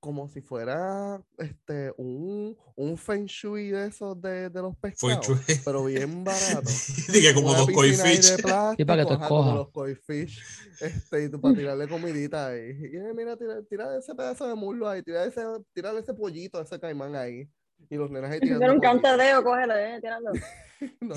como 0.00 0.28
si 0.28 0.40
fuera 0.40 1.20
este, 1.38 1.92
un, 1.96 2.56
un 2.76 2.96
feng 2.96 3.26
shui 3.26 3.70
de 3.70 3.88
esos 3.88 4.20
de, 4.20 4.48
de 4.48 4.62
los 4.62 4.76
pescados, 4.76 5.26
pero 5.64 5.84
bien 5.84 6.24
barato. 6.24 6.70
Dije 7.12 7.34
como 7.34 7.54
dos 7.54 7.70
koi 7.70 7.92
fish. 7.92 8.36
Sí, 8.76 8.84
para 8.84 9.02
que 9.02 9.08
tú 9.08 9.14
escojas. 9.14 9.54
los 9.54 9.70
koi 9.70 9.94
fish, 9.94 10.40
este, 10.80 11.24
y 11.24 11.30
tú 11.30 11.40
para 11.40 11.54
tirarle 11.54 11.88
comidita 11.88 12.48
ahí. 12.48 12.70
Y 12.70 13.14
mira, 13.14 13.36
tira, 13.36 13.62
tira 13.62 13.96
ese 13.96 14.14
pedazo 14.14 14.46
de 14.46 14.54
muslo 14.54 14.88
ahí, 14.88 15.02
tira 15.02 15.24
ese, 15.24 15.42
tírale 15.72 16.00
ese 16.00 16.14
pollito 16.14 16.60
ese 16.60 16.78
caimán 16.78 17.16
ahí. 17.16 17.48
Y 17.90 17.96
los 17.96 18.10
nenes 18.10 18.30
ahí 18.30 18.40
tirando. 18.40 18.64
Era 18.64 18.72
un 18.74 18.80
cantadeo, 18.80 19.42
cógele, 19.42 19.96
eh, 19.96 20.00
tirando. 20.00 20.32
No, 21.00 21.14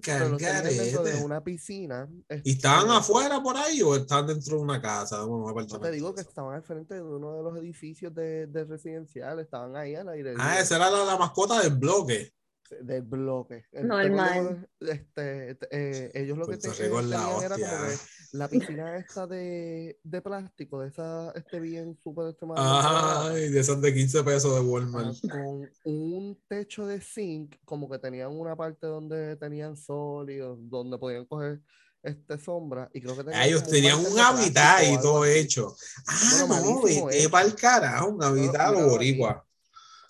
Cabrón, 0.00 0.38
pero 0.38 0.62
dentro 0.62 1.02
de 1.02 1.22
una 1.22 1.44
piscina. 1.44 2.08
¿Y 2.42 2.52
estaban 2.52 2.86
este, 2.86 2.96
afuera 2.96 3.42
por 3.42 3.56
ahí 3.56 3.82
o 3.82 3.94
estaban 3.94 4.28
dentro 4.28 4.56
de 4.56 4.62
una 4.62 4.80
casa? 4.80 5.18
de 5.18 5.24
un 5.26 5.54
No 5.54 5.80
te 5.80 5.90
digo 5.90 6.14
que 6.14 6.22
estaban 6.22 6.54
al 6.54 6.62
frente 6.62 6.94
de 6.94 7.02
uno 7.02 7.36
de 7.36 7.42
los 7.42 7.58
edificios 7.58 8.14
de, 8.14 8.46
de 8.46 8.64
residencial, 8.64 9.40
estaban 9.40 9.76
ahí 9.76 9.94
al 9.94 10.08
aire 10.08 10.34
Ah, 10.38 10.58
esa 10.58 10.76
era 10.76 10.90
la, 10.90 11.04
la 11.04 11.18
mascota 11.18 11.60
del 11.60 11.74
bloque. 11.76 12.32
del 12.80 13.02
bloque. 13.02 13.66
Este, 13.72 13.84
Normal. 13.84 14.68
Este, 14.80 15.58
eh, 15.70 16.10
ellos 16.14 16.38
lo 16.38 16.46
que 16.46 16.56
Puerto 16.56 17.02
la 17.02 17.18
tenían 17.18 17.42
era 17.42 17.56
como 17.56 17.88
que 17.88 17.96
la 18.32 18.48
piscina 18.48 18.96
esta 18.96 19.26
de, 19.26 19.98
de 20.04 20.22
plástico, 20.22 20.80
de 20.80 20.88
esa 20.88 21.32
este 21.34 21.58
bien 21.60 21.98
súper 22.02 22.28
extremadamente 22.28 22.88
barata, 22.88 23.28
Ay, 23.32 23.48
de 23.50 23.60
esas 23.60 23.80
de 23.80 23.92
15 23.94 24.22
pesos 24.24 24.52
de 24.54 24.58
ah, 24.58 24.62
Walmart. 24.62 25.16
con 25.28 25.68
un 25.84 26.40
techo 26.48 26.86
de 26.86 27.00
zinc, 27.00 27.56
como 27.64 27.90
que 27.90 27.98
tenían 27.98 28.30
una 28.30 28.54
parte 28.56 28.86
donde 28.86 29.36
tenían 29.36 29.76
sol 29.76 30.30
y 30.30 30.36
donde 30.38 30.96
podían 30.98 31.24
coger 31.26 31.60
este 32.02 32.38
sombra 32.38 32.88
y 32.94 33.00
creo 33.02 33.16
que 33.16 33.24
tenían 33.24 33.42
Ellos 33.42 33.62
tenían 33.64 33.98
un 33.98 34.18
hábitat 34.18 34.82
o 34.88 34.92
y 34.94 35.00
todo 35.00 35.24
hecho. 35.26 35.74
Ah, 36.06 36.44
Bueno, 36.46 36.64
no, 36.64 36.82
vete 36.82 37.18
hecho. 37.18 37.30
para 37.30 37.46
el 37.46 37.54
carajo, 37.54 38.08
un 38.08 38.22
hábitat 38.22 38.72
aquí. 38.74 38.82
boricua. 38.82 39.44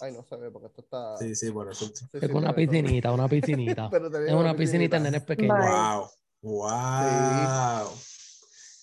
Ay, 0.02 0.12
no 0.12 0.24
se 0.24 0.36
ve 0.36 0.50
porque 0.50 0.68
esto 0.68 0.80
está. 0.82 1.16
Sí, 1.18 1.34
sí, 1.34 1.50
por 1.50 1.70
eso. 1.70 1.86
sí, 1.86 2.04
Es 2.12 2.20
sí, 2.22 2.26
una 2.32 2.54
piscinita, 2.54 3.12
una 3.12 3.28
piscinita. 3.28 3.90
Es 4.26 4.32
una 4.34 4.54
piscinita 4.56 4.96
en 4.98 5.02
nenes 5.02 5.22
pequeños. 5.24 5.58
Wow, 5.58 6.10
wow. 6.42 7.90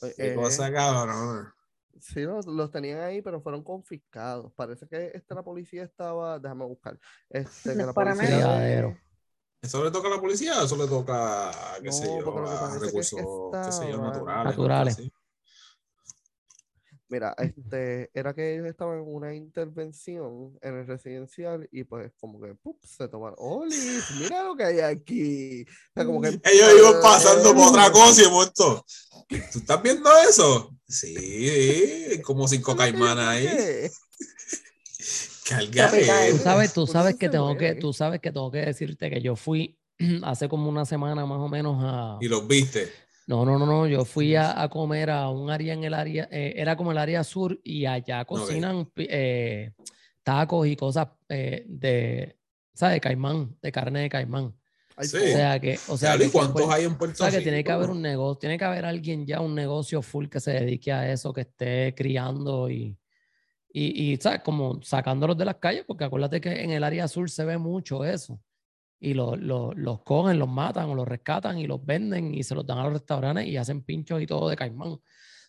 Qué 0.02 0.32
Eh, 0.34 0.36
cosa 0.36 0.72
cabrona. 0.72 1.54
Sí, 2.00 2.22
los, 2.22 2.46
los 2.46 2.70
tenían 2.70 3.00
ahí, 3.02 3.22
pero 3.24 3.42
fueron 3.42 3.64
confiscados. 3.64 4.54
Parece 4.54 4.88
que 4.88 5.12
este, 5.16 5.34
la 5.34 5.44
policía 5.44 5.84
estaba. 5.84 6.38
Déjame 6.40 6.66
buscar. 6.66 7.00
Este, 7.30 7.72
que 7.72 7.76
la 7.78 7.94
policía. 7.94 8.90
¿Eso 9.60 9.84
le 9.84 9.90
toca 9.90 10.08
a 10.08 10.12
la 10.12 10.22
policía 10.22 10.62
o 10.62 10.66
eso 10.66 10.78
le 10.78 10.88
toca, 10.88 11.52
qué 11.82 11.88
No, 11.88 11.92
sé 11.92 12.06
yo, 12.06 12.38
a 12.38 12.68
es 12.68 12.80
que 12.80 12.86
recursos, 12.86 13.20
qué 13.66 13.72
sé 13.72 13.92
yo, 13.92 13.96
estaban- 13.96 14.02
naturales? 14.14 14.46
Naturales. 14.46 15.12
Mira, 17.10 17.34
este, 17.38 18.10
era 18.14 18.34
que 18.34 18.56
ellos 18.56 18.68
estaban 18.68 19.00
en 19.00 19.06
una 19.08 19.34
intervención 19.34 20.58
en 20.62 20.78
el 20.78 20.88
residencial 20.88 21.68
y 21.72 21.86
pues 21.86 22.12
como 22.20 22.42
que 22.42 22.54
¡pup! 22.56 22.84
se 22.84 23.08
tomaron. 23.08 23.36
¡Olis! 23.40 24.04
Mira 24.20 24.44
lo 24.44 24.56
que 24.56 24.66
hay 24.66 24.80
aquí. 24.80 25.64
O 25.64 25.94
sea, 25.94 26.06
como 26.06 26.22
que, 26.22 26.28
Ellos 26.44 26.74
iban 26.78 27.02
pasando 27.02 27.54
por 27.56 27.70
otra 27.70 27.92
cosa 27.92 28.22
y 28.22 28.26
de 28.26 28.30
momento, 28.30 28.86
¿tú 29.30 29.60
estás 29.60 29.82
viendo 29.82 30.10
eso? 30.30 30.76
Sí, 30.88 32.22
como 32.24 32.48
cinco 32.48 32.72
¿eso 32.74 32.84
es 32.84 32.92
lo 32.92 32.98
que 32.98 33.00
caimanas 33.00 33.28
ahí. 33.28 33.90
Tú 35.48 36.38
sabes, 36.44 36.74
tú 36.74 36.88
sabes 36.88 37.16
que 37.16 37.30
tengo 37.30 37.56
que, 37.56 37.76
tú 37.76 37.94
sabes 37.94 38.20
que 38.20 38.34
tengo 38.34 38.52
que 38.52 38.60
decirte 38.60 39.10
que 39.10 39.22
yo 39.22 39.38
fui 39.38 39.78
hace 40.24 40.50
como 40.50 40.70
una 40.70 40.86
semana 40.86 41.26
más 41.26 41.40
o 41.40 41.48
menos 41.48 41.78
a. 41.80 42.18
Y 42.20 42.28
los 42.28 42.46
viste. 42.48 42.92
No, 43.28 43.44
no, 43.46 43.60
no, 43.60 43.66
no. 43.66 43.88
Yo 43.88 44.06
fui 44.06 44.36
a, 44.36 44.62
a 44.62 44.70
comer 44.70 45.10
a 45.10 45.30
un 45.30 45.50
área 45.50 45.74
en 45.74 45.84
el 45.84 45.94
área, 45.94 46.30
eh, 46.32 46.54
era 46.56 46.78
como 46.78 46.94
el 46.94 46.98
área 46.98 47.24
sur 47.26 47.60
y 47.62 47.86
allá 47.86 48.24
cocinan 48.24 48.90
eh, 48.96 49.74
tacos 50.24 50.66
y 50.66 50.78
cosas 50.78 51.10
eh, 51.28 51.66
de, 51.68 52.38
¿sabes? 52.74 52.96
De 52.96 53.02
caimán, 53.02 53.56
de 53.62 53.72
carne 53.72 54.00
de 54.02 54.10
caimán. 54.10 54.56
Sí. 55.02 55.18
O 55.18 55.20
sea 55.20 55.60
que, 55.60 55.78
o 55.90 55.98
sea, 55.98 56.12
Diablo, 56.12 56.24
¿Y 56.24 56.28
que, 56.28 56.32
cuántos 56.32 56.70
hay 56.70 56.86
en 56.86 56.94
o 56.94 56.98
Puerto 56.98 57.16
sea 57.18 57.30
que 57.30 57.42
tiene 57.42 57.64
que 57.64 57.72
haber 57.72 57.90
un 57.90 58.02
negocio, 58.02 58.40
tiene 58.40 58.58
que 58.58 58.66
haber 58.66 58.86
alguien 58.86 59.28
ya, 59.28 59.42
un 59.42 59.54
negocio 59.54 60.02
full 60.02 60.28
que 60.28 60.40
se 60.40 60.54
dedique 60.54 60.92
a 60.92 61.12
eso, 61.12 61.34
que 61.34 61.42
esté 61.42 61.94
criando 61.96 62.70
y, 62.70 62.98
y, 63.72 64.14
y 64.14 64.18
¿sabes? 64.18 64.42
Como 64.42 64.82
sacándolos 64.82 65.38
de 65.38 65.46
las 65.46 65.56
calles, 65.58 65.84
porque 65.86 66.06
acuérdate 66.06 66.42
que 66.42 66.64
en 66.64 66.72
el 66.72 66.84
área 66.84 67.08
sur 67.08 67.30
se 67.30 67.46
ve 67.46 67.58
mucho 67.58 68.06
eso. 68.06 68.40
Y 69.00 69.14
lo- 69.14 69.36
lo- 69.36 69.74
los 69.74 70.02
cogen, 70.04 70.40
los 70.40 70.50
matan 70.50 70.90
o 70.90 70.96
los 70.96 71.08
rescatan 71.08 71.60
y 71.60 71.68
los 71.68 71.86
venden 71.86 72.34
y 72.34 72.44
se 72.44 72.56
los 72.56 72.66
dan 72.66 72.80
a 72.80 72.84
los 72.86 72.94
restaurantes 72.94 73.46
y 73.48 73.58
hacen 73.58 73.84
pinchos 73.84 74.22
y 74.22 74.26
todo 74.28 74.50
de 74.50 74.56
caimán. 74.56 74.90
O 74.90 75.02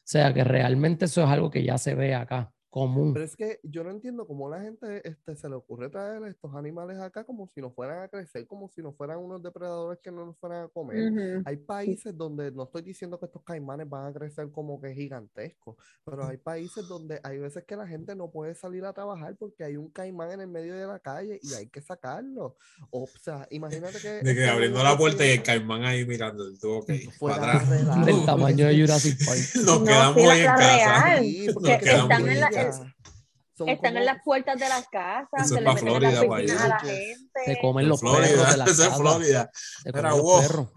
sea 0.05 0.33
que 0.35 0.45
realmente 0.45 1.07
eso 1.07 1.23
es 1.25 1.29
algo 1.31 1.51
que 1.51 1.63
ya 1.65 1.79
se 1.79 1.95
ve 1.95 2.15
acá, 2.15 2.53
común. 2.71 3.13
Pero 3.15 3.25
es 3.25 3.35
que 3.37 3.61
yo 3.63 3.83
no 3.85 3.91
entiendo 3.91 4.27
cómo 4.27 4.49
la 4.49 4.61
gente 4.61 5.01
este, 5.09 5.37
se 5.37 5.49
le 5.49 5.55
ocurre 5.55 5.89
traer 5.89 6.23
estos 6.25 6.55
animales 6.55 6.99
acá 6.99 7.25
como 7.25 7.49
si 7.49 7.61
no 7.61 7.71
fueran 7.71 8.03
a 8.03 8.09
crecer, 8.09 8.47
como 8.47 8.69
si 8.69 8.83
no 8.83 8.93
fueran 8.93 9.19
unos 9.19 9.43
depredadores 9.43 9.99
que 10.03 10.11
no 10.11 10.27
nos 10.27 10.37
fueran 10.39 10.65
a 10.65 10.69
comer. 10.69 11.11
Ujú. 11.13 11.43
Hay 11.47 11.57
países 11.57 12.17
donde 12.17 12.51
no 12.53 12.65
estoy 12.65 12.83
diciendo 12.83 13.19
que 13.19 13.27
estos 13.27 13.43
caimanes 13.43 13.89
van 13.89 14.07
a 14.07 14.13
crecer 14.13 14.51
como 14.51 14.81
que 14.81 14.93
gigantescos, 14.95 15.77
pero 16.05 16.27
hay 16.27 16.37
países 16.37 16.87
donde 16.89 17.21
hay 17.23 17.39
veces 17.39 17.65
que 17.65 17.77
la 17.77 17.87
gente 17.87 18.15
no 18.15 18.31
puede 18.31 18.55
salir 18.55 18.85
a 18.85 18.93
trabajar 18.93 19.35
porque 19.37 19.65
hay 19.65 19.77
un 19.77 19.89
caimán 19.91 20.31
en 20.33 20.41
el 20.43 20.49
medio 20.49 20.75
de 20.77 20.87
la 20.87 20.99
calle 20.99 21.41
y 21.43 21.55
hay 21.55 21.69
que 21.69 21.81
sacarlo. 21.81 22.57
O 22.91 23.09
sea, 23.21 23.47
imagínate 23.51 23.99
que... 23.99 24.09
De 24.09 24.35
que 24.35 24.41
este 24.41 24.49
abriendo 24.51 24.83
la 24.83 24.97
puerta 24.97 25.25
y 25.27 25.31
el 25.31 25.43
caimán 25.43 25.85
ahí 25.85 26.07
mirando 26.07 26.47
el 26.47 26.59
tubo, 26.59 26.79
ok, 26.81 26.91
Fuera 27.19 27.37
para 27.39 27.57
atrás. 27.61 28.07
Del 28.07 28.25
tamaño 28.25 28.67
de 28.67 28.81
Jurassic 28.81 29.19
Park. 29.25 29.39
Nos 29.65 29.81
No, 29.81 29.85
quedamos 29.85 30.17
ahí 30.19 30.41
en 30.41 30.47
casa. 30.47 30.59
real. 30.77 31.25
Sí, 31.25 31.47
que 31.47 31.53
porque 31.55 31.73
están 31.75 31.99
son 32.09 32.29
en 32.29 32.41
la- 32.41 32.51
Están 32.61 33.77
como- 33.77 33.99
en 33.99 34.05
las 34.05 34.23
puertas 34.25 34.59
de 34.61 34.69
las 34.69 34.89
casas, 34.89 35.29
Eso 35.47 35.49
se 35.49 35.55
es 35.57 35.61
le 35.63 35.69
meten 35.69 35.89
en 35.89 35.95
Florida, 35.95 36.11
las 36.53 36.61
a 36.65 36.69
la 36.69 36.79
gente. 36.81 37.41
Se 37.45 37.59
comen 37.61 37.83
En 37.85 37.89
los 37.89 38.01
perros 38.01 38.21
de 38.21 38.29
Florida, 38.29 38.57
la 38.57 38.65
esa 38.65 38.73
es 38.73 38.79
casa. 38.89 38.97
Florida. 38.97 39.51
Se 39.83 39.89
Era 39.89 39.99
comen 40.11 40.17
los 40.17 40.23
wow. 40.23 40.41
perros. 40.41 40.69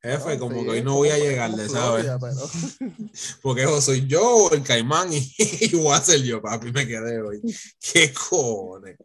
Jefe, 0.00 0.38
como 0.38 0.54
sí, 0.56 0.62
que 0.64 0.70
hoy 0.70 0.82
no 0.84 0.94
voy 0.94 1.08
a 1.08 1.18
llegarle, 1.18 1.68
¿sabes? 1.68 2.06
Pero- 2.20 2.90
Porque 3.42 3.66
o 3.66 3.80
soy 3.80 4.06
yo 4.06 4.22
o 4.44 4.52
el 4.54 4.62
caimán 4.62 5.12
y, 5.12 5.18
y 5.60 5.74
voy 5.76 5.92
a 5.92 6.00
ser 6.00 6.22
yo, 6.22 6.40
papi, 6.40 6.70
me 6.70 6.86
quedé 6.86 7.20
hoy. 7.20 7.40
¿Qué 7.80 8.12
cojones? 8.12 8.96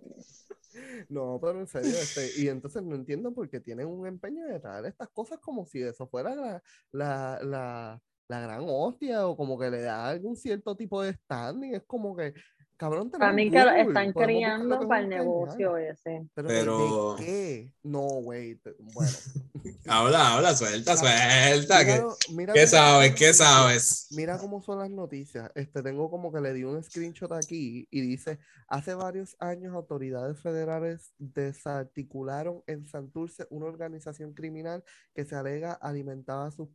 No, 1.10 1.40
pero 1.42 1.60
en 1.60 1.68
serio, 1.68 1.90
este, 1.98 2.32
y 2.42 2.48
entonces 2.48 2.84
no 2.84 2.96
entiendo 2.96 3.34
por 3.34 3.50
qué 3.50 3.60
tienen 3.60 3.88
un 3.88 4.06
empeño 4.08 4.46
de 4.46 4.60
traer 4.60 4.86
estas 4.86 5.10
cosas 5.10 5.40
como 5.40 5.66
si 5.66 5.82
eso 5.82 6.08
fuera 6.08 6.36
la, 6.36 6.64
la, 6.92 7.40
la, 7.44 8.02
la 8.28 8.40
gran 8.40 8.64
hostia 8.68 9.28
o 9.28 9.36
como 9.38 9.58
que 9.60 9.70
le 9.70 9.82
da 9.82 10.10
algún 10.10 10.36
cierto 10.36 10.76
tipo 10.76 11.02
de 11.02 11.14
standing. 11.14 11.76
Es 11.76 11.84
como 11.84 12.16
que, 12.16 12.34
cabrón, 12.78 13.12
Para 13.12 13.32
tenemos 13.32 13.36
mí 13.36 13.52
que 13.52 13.64
lo 13.84 13.90
están 13.90 14.14
criando 14.14 14.80
que 14.80 14.88
para 14.88 15.02
el 15.02 15.10
negocio 15.10 15.78
ese. 15.78 16.26
Pero, 16.34 16.48
Pero- 16.48 17.16
¿de 17.18 17.24
qué? 17.26 17.74
No, 17.84 18.02
güey. 18.02 18.56
te- 18.56 18.76
Bueno. 18.80 19.12
Habla, 19.88 20.34
habla, 20.36 20.56
suelta, 20.56 20.96
suelta. 20.98 21.86
¿Qué, 21.86 22.02
mira 22.34 22.54
qué 22.54 22.62
cómo 22.62 22.70
son 22.70 22.80
sabes? 22.80 23.10
las 23.12 23.20
¿Qué 23.20 23.26
noticias. 23.26 23.38
sabes? 23.38 24.08
Mira 24.12 24.38
cómo 24.38 24.62
son 24.62 24.80
las 24.80 24.90
noticias. 24.90 25.52
Este, 25.56 25.82
tengo 25.84 26.10
como 26.10 26.32
que 26.34 26.42
le 26.42 26.54
di 26.54 26.64
un 26.64 26.82
screenshot 26.84 27.32
aquí 27.34 27.88
y 27.92 28.02
dice, 28.02 28.40
hace 28.68 28.94
varios 28.94 29.36
años 29.40 29.74
autoridades 29.74 30.40
federales 30.40 31.14
desarticularon 31.18 32.62
en 32.68 32.86
Santurce 32.88 33.46
una 33.50 33.66
organización 33.68 34.34
criminal 34.34 34.84
que 35.14 35.26
se 35.26 35.36
alega 35.36 35.74
alimentaba 35.74 36.50
sus, 36.52 36.70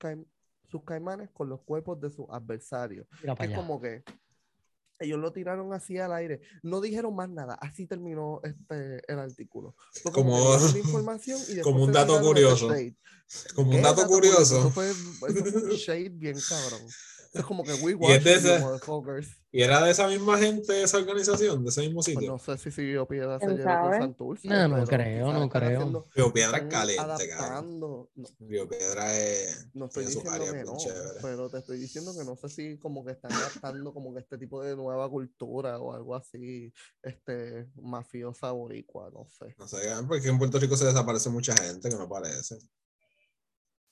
sus 0.70 0.84
caimanes 0.84 1.30
con 1.30 1.48
los 1.48 1.60
cuerpos 1.62 2.00
de 2.00 2.10
sus 2.10 2.26
adversarios. 2.30 3.06
Es 3.22 3.30
allá. 3.38 3.56
como 3.56 3.80
que 3.80 4.02
ellos 5.00 5.18
lo 5.18 5.32
tiraron 5.32 5.72
así 5.72 5.98
al 5.98 6.12
aire, 6.12 6.40
no 6.62 6.80
dijeron 6.80 7.14
más 7.14 7.28
nada, 7.28 7.54
así 7.54 7.86
terminó 7.86 8.40
este, 8.42 9.00
el 9.06 9.18
artículo. 9.18 9.76
Como- 10.12 10.56
información 10.76 11.40
y 11.48 11.60
como 11.60 11.84
un 11.84 11.92
dato 11.92 12.20
curioso. 12.20 12.68
Como 13.54 13.70
¿Qué 13.70 13.76
un 13.76 13.82
dato 13.82 14.06
curioso. 14.06 14.58
Eso 14.58 14.70
fue, 14.70 14.90
eso 14.90 15.04
fue 15.18 15.30
un 15.30 15.68
shade 15.76 16.08
bien 16.08 16.36
cabrón. 16.48 16.82
Es 17.32 17.44
como 17.44 17.62
que 17.64 17.74
we 17.74 17.92
Y 17.92 17.94
es 17.94 18.00
watch 18.00 18.22
de 18.22 18.32
you, 18.32 18.38
ese-. 19.18 19.38
Y 19.50 19.62
era 19.62 19.82
de 19.82 19.90
esa 19.90 20.06
misma 20.08 20.36
gente, 20.38 20.72
de 20.72 20.82
esa 20.82 20.98
organización, 20.98 21.62
de 21.64 21.70
ese 21.70 21.80
mismo 21.82 21.96
Pues 21.96 22.06
sitio. 22.06 22.32
no 22.32 22.38
sé 22.38 22.58
si 22.58 22.70
siguió 22.70 23.06
Piedra 23.06 23.38
¿Quién 23.38 23.52
se 23.52 23.56
lleva 23.58 23.82
con? 23.82 23.98
Santurce. 23.98 24.48
No, 24.48 24.68
no 24.68 24.84
creo, 24.86 25.32
no 25.32 25.48
creo. 25.48 25.78
haciendo- 25.78 26.06
Río 26.14 26.32
Piedra 26.32 26.58
es 26.58 26.64
caliente, 26.64 27.02
cabrón. 27.06 27.20
adaptando. 27.50 28.10
No, 28.14 28.28
Río 28.40 28.68
Piedra 28.68 29.16
es. 29.18 29.68
no 29.74 29.86
estoy 29.86 30.04
diciendo 30.06 30.30
área 30.30 30.52
que 30.52 30.64
no, 30.64 30.76
chévere. 30.76 31.18
pero 31.22 31.48
te 31.48 31.58
estoy 31.58 31.78
diciendo 31.78 32.12
que 32.16 32.24
no 32.24 32.36
sé 32.36 32.48
si 32.50 32.78
como 32.78 33.04
que 33.04 33.12
están 33.12 33.32
adaptando 33.32 33.92
como 33.94 34.12
que 34.12 34.20
este 34.20 34.36
tipo 34.38 34.62
de 34.62 34.76
nueva 34.76 35.08
cultura 35.08 35.78
o 35.78 35.94
algo 35.94 36.14
así, 36.14 36.72
este, 37.02 37.68
mafiosa 37.80 38.50
boricua, 38.52 39.10
no 39.10 39.26
sé. 39.28 39.54
No 39.58 39.66
sé, 39.66 39.78
porque 40.06 40.28
en 40.28 40.38
Puerto 40.38 40.58
Rico 40.58 40.76
se 40.76 40.84
desaparece 40.86 41.30
mucha 41.30 41.54
gente 41.56 41.88
que 41.88 41.94
no 41.96 42.02
aparece. 42.02 42.58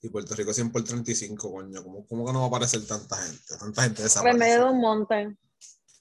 Y 0.01 0.09
Puerto 0.09 0.35
Rico 0.35 0.53
100 0.53 0.71
por 0.71 0.83
35, 0.83 1.51
coño. 1.51 1.83
¿Cómo, 1.83 2.05
cómo 2.07 2.25
que 2.25 2.33
no 2.33 2.39
va 2.39 2.45
a 2.45 2.47
aparecer 2.49 2.85
tanta 2.85 3.15
gente? 3.17 3.57
Tanta 3.59 3.83
gente 3.83 4.01
En 4.01 4.03
medio 4.03 4.03
desaparece. 4.03 4.59
de 4.59 4.63
un 4.65 4.79
monte. 4.79 5.37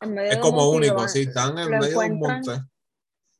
En 0.02 0.14
medio 0.14 0.30
Es 0.30 0.30
de 0.30 0.36
un 0.36 0.42
como 0.42 0.74
y 0.74 0.76
único, 0.76 1.08
sí, 1.08 1.20
están 1.22 1.58
en 1.58 1.70
medio 1.70 1.98
de 1.98 2.06
un 2.10 2.18
monte. 2.18 2.52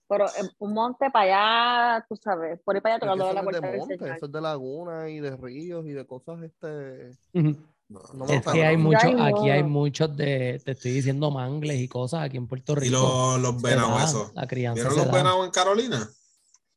Pero 0.09 0.27
en 0.39 0.49
un 0.59 0.73
monte 0.73 1.11
para 1.11 1.95
allá, 1.97 2.07
tú 2.09 2.17
sabes, 2.17 2.61
por 2.65 2.77
ahí 2.77 2.81
para 2.81 2.95
allá 2.95 3.01
tocando 3.01 3.25
eso 3.25 3.35
la 3.35 3.43
puerta 3.43 3.67
de 3.71 3.79
monte, 3.79 3.95
eso 3.95 4.27
es 4.27 4.33
de 4.33 4.41
laguna 4.41 5.11
y 5.11 5.19
de 5.19 5.37
ríos 5.37 5.85
y 5.85 5.91
de 5.91 6.07
cosas, 6.07 6.41
este, 6.43 7.11
No 7.89 8.01
no, 8.15 8.25
Es 8.27 8.43
que 8.47 8.65
hay 8.65 8.77
hay 8.77 9.17
aquí 9.21 9.51
hay 9.51 9.63
muchos 9.65 10.17
de, 10.17 10.61
te 10.65 10.73
estoy 10.73 10.93
diciendo 10.93 11.31
mangles 11.33 11.81
y 11.81 11.89
cosas 11.89 12.23
aquí 12.23 12.37
en 12.37 12.47
Puerto 12.47 12.73
Y 12.75 12.77
Rico. 12.77 13.37
los, 13.37 13.41
los 13.41 13.61
se 13.61 13.69
venados, 13.69 14.05
eso. 14.05 14.31
La 14.35 14.47
crianza 14.47 14.89
¿Vieron 14.89 14.97
los 14.97 15.13
venados 15.13 15.45
en 15.45 15.51
Carolina? 15.51 16.09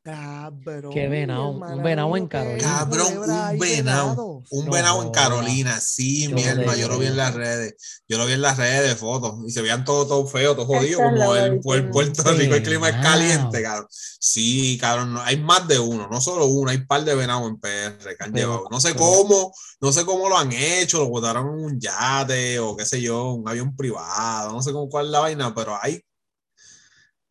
Cabrón. 0.02 0.94
¿Qué 0.94 1.10
venado? 1.10 1.50
Un 1.50 1.84
venado 1.84 2.16
en 2.16 2.24
que 2.30 2.38
Carolina. 2.38 2.68
Cabrón, 2.80 3.18
un 3.18 3.60
venado. 3.60 4.44
Un 4.50 4.66
No 4.66 4.72
venado 4.72 5.04
en. 5.04 5.12
Carolina, 5.12 5.80
sí, 5.82 6.24
Yo 6.30 6.36
mi 6.36 6.42
no 6.44 6.48
te 6.48 6.62
hermano, 6.62 6.78
yo 6.78 6.88
lo 6.88 6.98
vi 6.98 7.08
en 7.08 7.18
las 7.18 7.34
redes. 7.36 8.02
Yo 8.08 8.18
lo 8.18 8.26
vi 8.26 8.34
en 8.34 8.42
las 8.42 8.58
redes, 8.58 8.96
fotos, 8.98 9.36
y 9.46 9.52
se 9.52 9.62
veían 9.62 9.84
todo, 9.84 10.08
todo 10.08 10.26
feo, 10.26 10.56
todo 10.56 10.66
jodido, 10.66 11.00
como 11.00 11.36
el, 11.36 11.60
el 11.74 11.90
Puerto 11.90 12.24
Rico, 12.34 12.56
el 12.56 12.64
clima 12.64 12.90
es 12.90 12.96
caliente, 12.96 13.62
cabrón. 13.62 13.88
Sí, 13.92 14.78
cabrón, 14.80 15.14
no, 15.14 15.22
hay 15.22 15.38
más 15.38 15.68
de 15.68 15.80
uno, 15.80 16.08
no 16.10 16.22
solo 16.22 16.46
uno, 16.46 16.72
hay 16.72 16.78
un 16.78 16.88
par 16.88 17.04
de 17.04 17.16
venados 17.16 17.50
en 17.50 17.60
PR 17.60 18.16
que 18.18 18.24
han 18.24 18.32
Pero- 18.32 18.48
llevado. 18.48 18.68
No 18.72 18.80
sé 18.80 18.94
pero- 18.94 19.06
cómo, 19.06 19.54
no 19.82 19.92
sé 19.92 20.06
cómo 20.06 20.30
lo 20.30 20.38
han 20.38 20.52
hecho, 20.54 21.00
lo 21.00 21.10
botaron 21.10 21.48
en 21.60 21.66
un 21.66 21.80
yate 21.80 22.60
o 22.60 22.76
qué 22.78 22.86
sé 22.86 23.02
yo, 23.02 23.34
un 23.34 23.48
avión 23.48 23.76
privado, 23.76 24.54
no 24.54 24.62
sé 24.62 24.72
cómo 24.72 24.88
cuál 24.90 25.08
es 25.08 25.12
la 25.12 25.20
vaina, 25.20 25.54
pero 25.54 25.78
hay, 25.82 26.02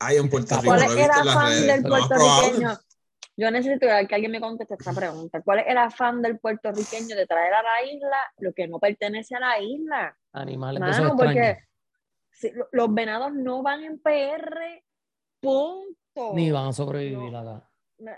hay 0.00 0.16
en 0.16 0.28
Puerto. 0.30 0.54
Rico, 0.56 0.66
¿Cuál 0.66 0.80
lo 0.80 0.86
es 0.86 0.90
he 0.90 0.92
el 0.92 0.98
visto 1.08 1.20
en 1.20 1.26
las 1.26 1.36
afán 1.36 1.66
del 1.66 1.82
puertorriqueño? 1.82 2.78
Yo 3.36 3.50
necesito 3.52 3.86
que 4.08 4.14
alguien 4.14 4.32
me 4.32 4.40
conteste 4.40 4.74
esta 4.74 4.92
pregunta. 4.92 5.40
¿Cuál 5.42 5.60
es 5.60 5.66
el 5.68 5.78
afán 5.78 6.20
del 6.22 6.38
puertorriqueño 6.40 7.14
de 7.14 7.26
traer 7.26 7.54
a 7.54 7.62
la 7.62 7.84
isla 7.84 8.16
lo 8.38 8.52
que 8.52 8.66
no 8.66 8.78
pertenece 8.80 9.36
a 9.36 9.40
la 9.40 9.60
isla? 9.60 10.16
Animales 10.32 10.80
Mano, 10.80 11.16
porque 11.16 11.58
si- 12.32 12.52
los 12.72 12.92
venados 12.92 13.32
no 13.34 13.62
van 13.62 13.84
en 13.84 14.00
PR, 14.00 14.82
punto. 15.40 16.32
Ni 16.34 16.50
van 16.50 16.66
a 16.68 16.72
sobrevivir 16.72 17.30
No. 17.32 17.38
acá. 17.38 17.64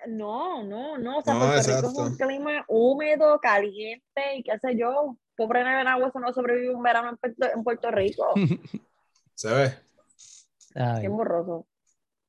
No, 0.09 0.63
no, 0.63 0.99
no. 0.99 1.19
O 1.19 1.23
sea, 1.23 1.35
No, 1.35 1.41
Puerto 1.41 1.57
Rico 1.59 1.71
exacto. 1.79 1.89
es 2.05 2.11
un 2.11 2.17
clima 2.17 2.65
húmedo, 2.69 3.39
caliente 3.41 4.37
y 4.37 4.43
qué 4.43 4.59
sé 4.59 4.77
yo. 4.77 5.17
Pobre 5.37 5.63
venado, 5.65 6.07
eso 6.07 6.19
no 6.21 6.33
sobrevive 6.35 6.75
un 6.75 6.83
verano 6.83 7.11
en 7.11 7.17
Puerto, 7.17 7.47
en 7.55 7.65
Puerto 7.65 7.91
Rico. 7.91 8.27
Se 9.35 9.49
ve. 9.55 9.75
Ay, 10.75 11.03
Qué 11.03 11.09
borroso. 11.09 11.67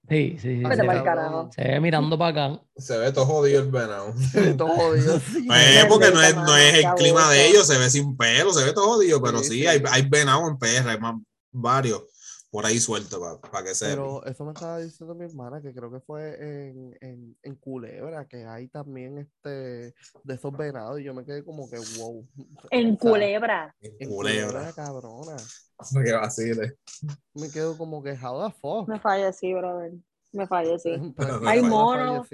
Sí, 0.10 0.38
sí, 0.42 0.58
sí. 0.58 0.64
Vete 0.64 0.78
Se, 0.78 0.82
ve- 0.88 1.04
carajo. 1.04 1.50
se 1.56 1.64
ve 1.64 1.80
mirando 1.80 2.18
para 2.18 2.48
acá. 2.50 2.62
Se 2.76 2.98
ve 2.98 3.12
todo 3.12 3.26
jodido 3.28 3.62
el 3.62 3.70
venado. 3.72 4.14
Todo 4.58 4.70
jodido, 4.70 5.20
sí. 5.34 5.48
Porque 5.88 6.10
no 6.12 6.22
es, 6.24 6.36
no 6.36 6.58
es 6.58 6.74
el 6.74 6.86
clima 6.96 7.30
de 7.30 7.48
ellos, 7.48 7.68
se 7.68 7.78
ve 7.78 7.90
sin 7.90 8.18
pelo, 8.18 8.52
se 8.52 8.64
ve 8.66 8.74
todo 8.74 8.86
jodido, 8.96 9.22
pero 9.22 9.40
Sí, 9.40 9.46
sí, 9.46 9.54
sí. 9.62 9.68
hay, 9.68 9.82
hay 9.92 10.08
venado 10.10 10.48
en 10.48 10.58
PR, 10.58 10.90
hay 10.90 11.00
más, 11.00 11.16
varios 11.52 12.04
por 12.52 12.66
ahí 12.66 12.80
sueltos 12.80 13.40
para 13.50 13.64
que 13.64 13.74
se 13.74 13.86
Pero 13.86 14.24
eso 14.26 14.44
me 14.44 14.52
estaba 14.52 14.80
diciendo 14.80 15.16
mi 15.16 15.24
hermana, 15.24 15.62
que 15.62 15.74
creo 15.74 15.90
que 15.90 16.02
fue 16.02 16.36
en, 16.70 16.98
en, 17.00 17.38
en 17.42 17.56
Culebra, 17.56 18.28
que 18.28 18.46
hay 18.46 18.68
también 18.68 19.18
este 19.18 19.50
de 19.50 20.34
esos 20.34 20.56
venados, 20.56 21.00
y 21.00 21.06
yo 21.06 21.14
me 21.14 21.24
quedé 21.24 21.46
como 21.46 21.70
que 21.70 21.78
wow. 21.98 22.28
En 22.70 22.96
O 22.96 23.00
sea, 23.00 23.10
Culebra. 23.12 23.76
En 23.82 24.10
culebra. 24.10 24.74
cabrona. 24.74 25.38
Que 26.06 26.12
vacile. 26.12 26.78
Me 27.34 27.50
quedo 27.50 27.76
como 27.76 28.04
que, 28.04 28.12
how 28.12 28.48
the 28.48 28.54
fuck. 28.62 28.88
Me 28.88 29.00
fallecí, 29.00 29.52
brother. 29.52 29.94
Me 30.34 30.48
fallecí. 30.48 30.90
Hay 31.46 31.62
monos. 31.62 32.28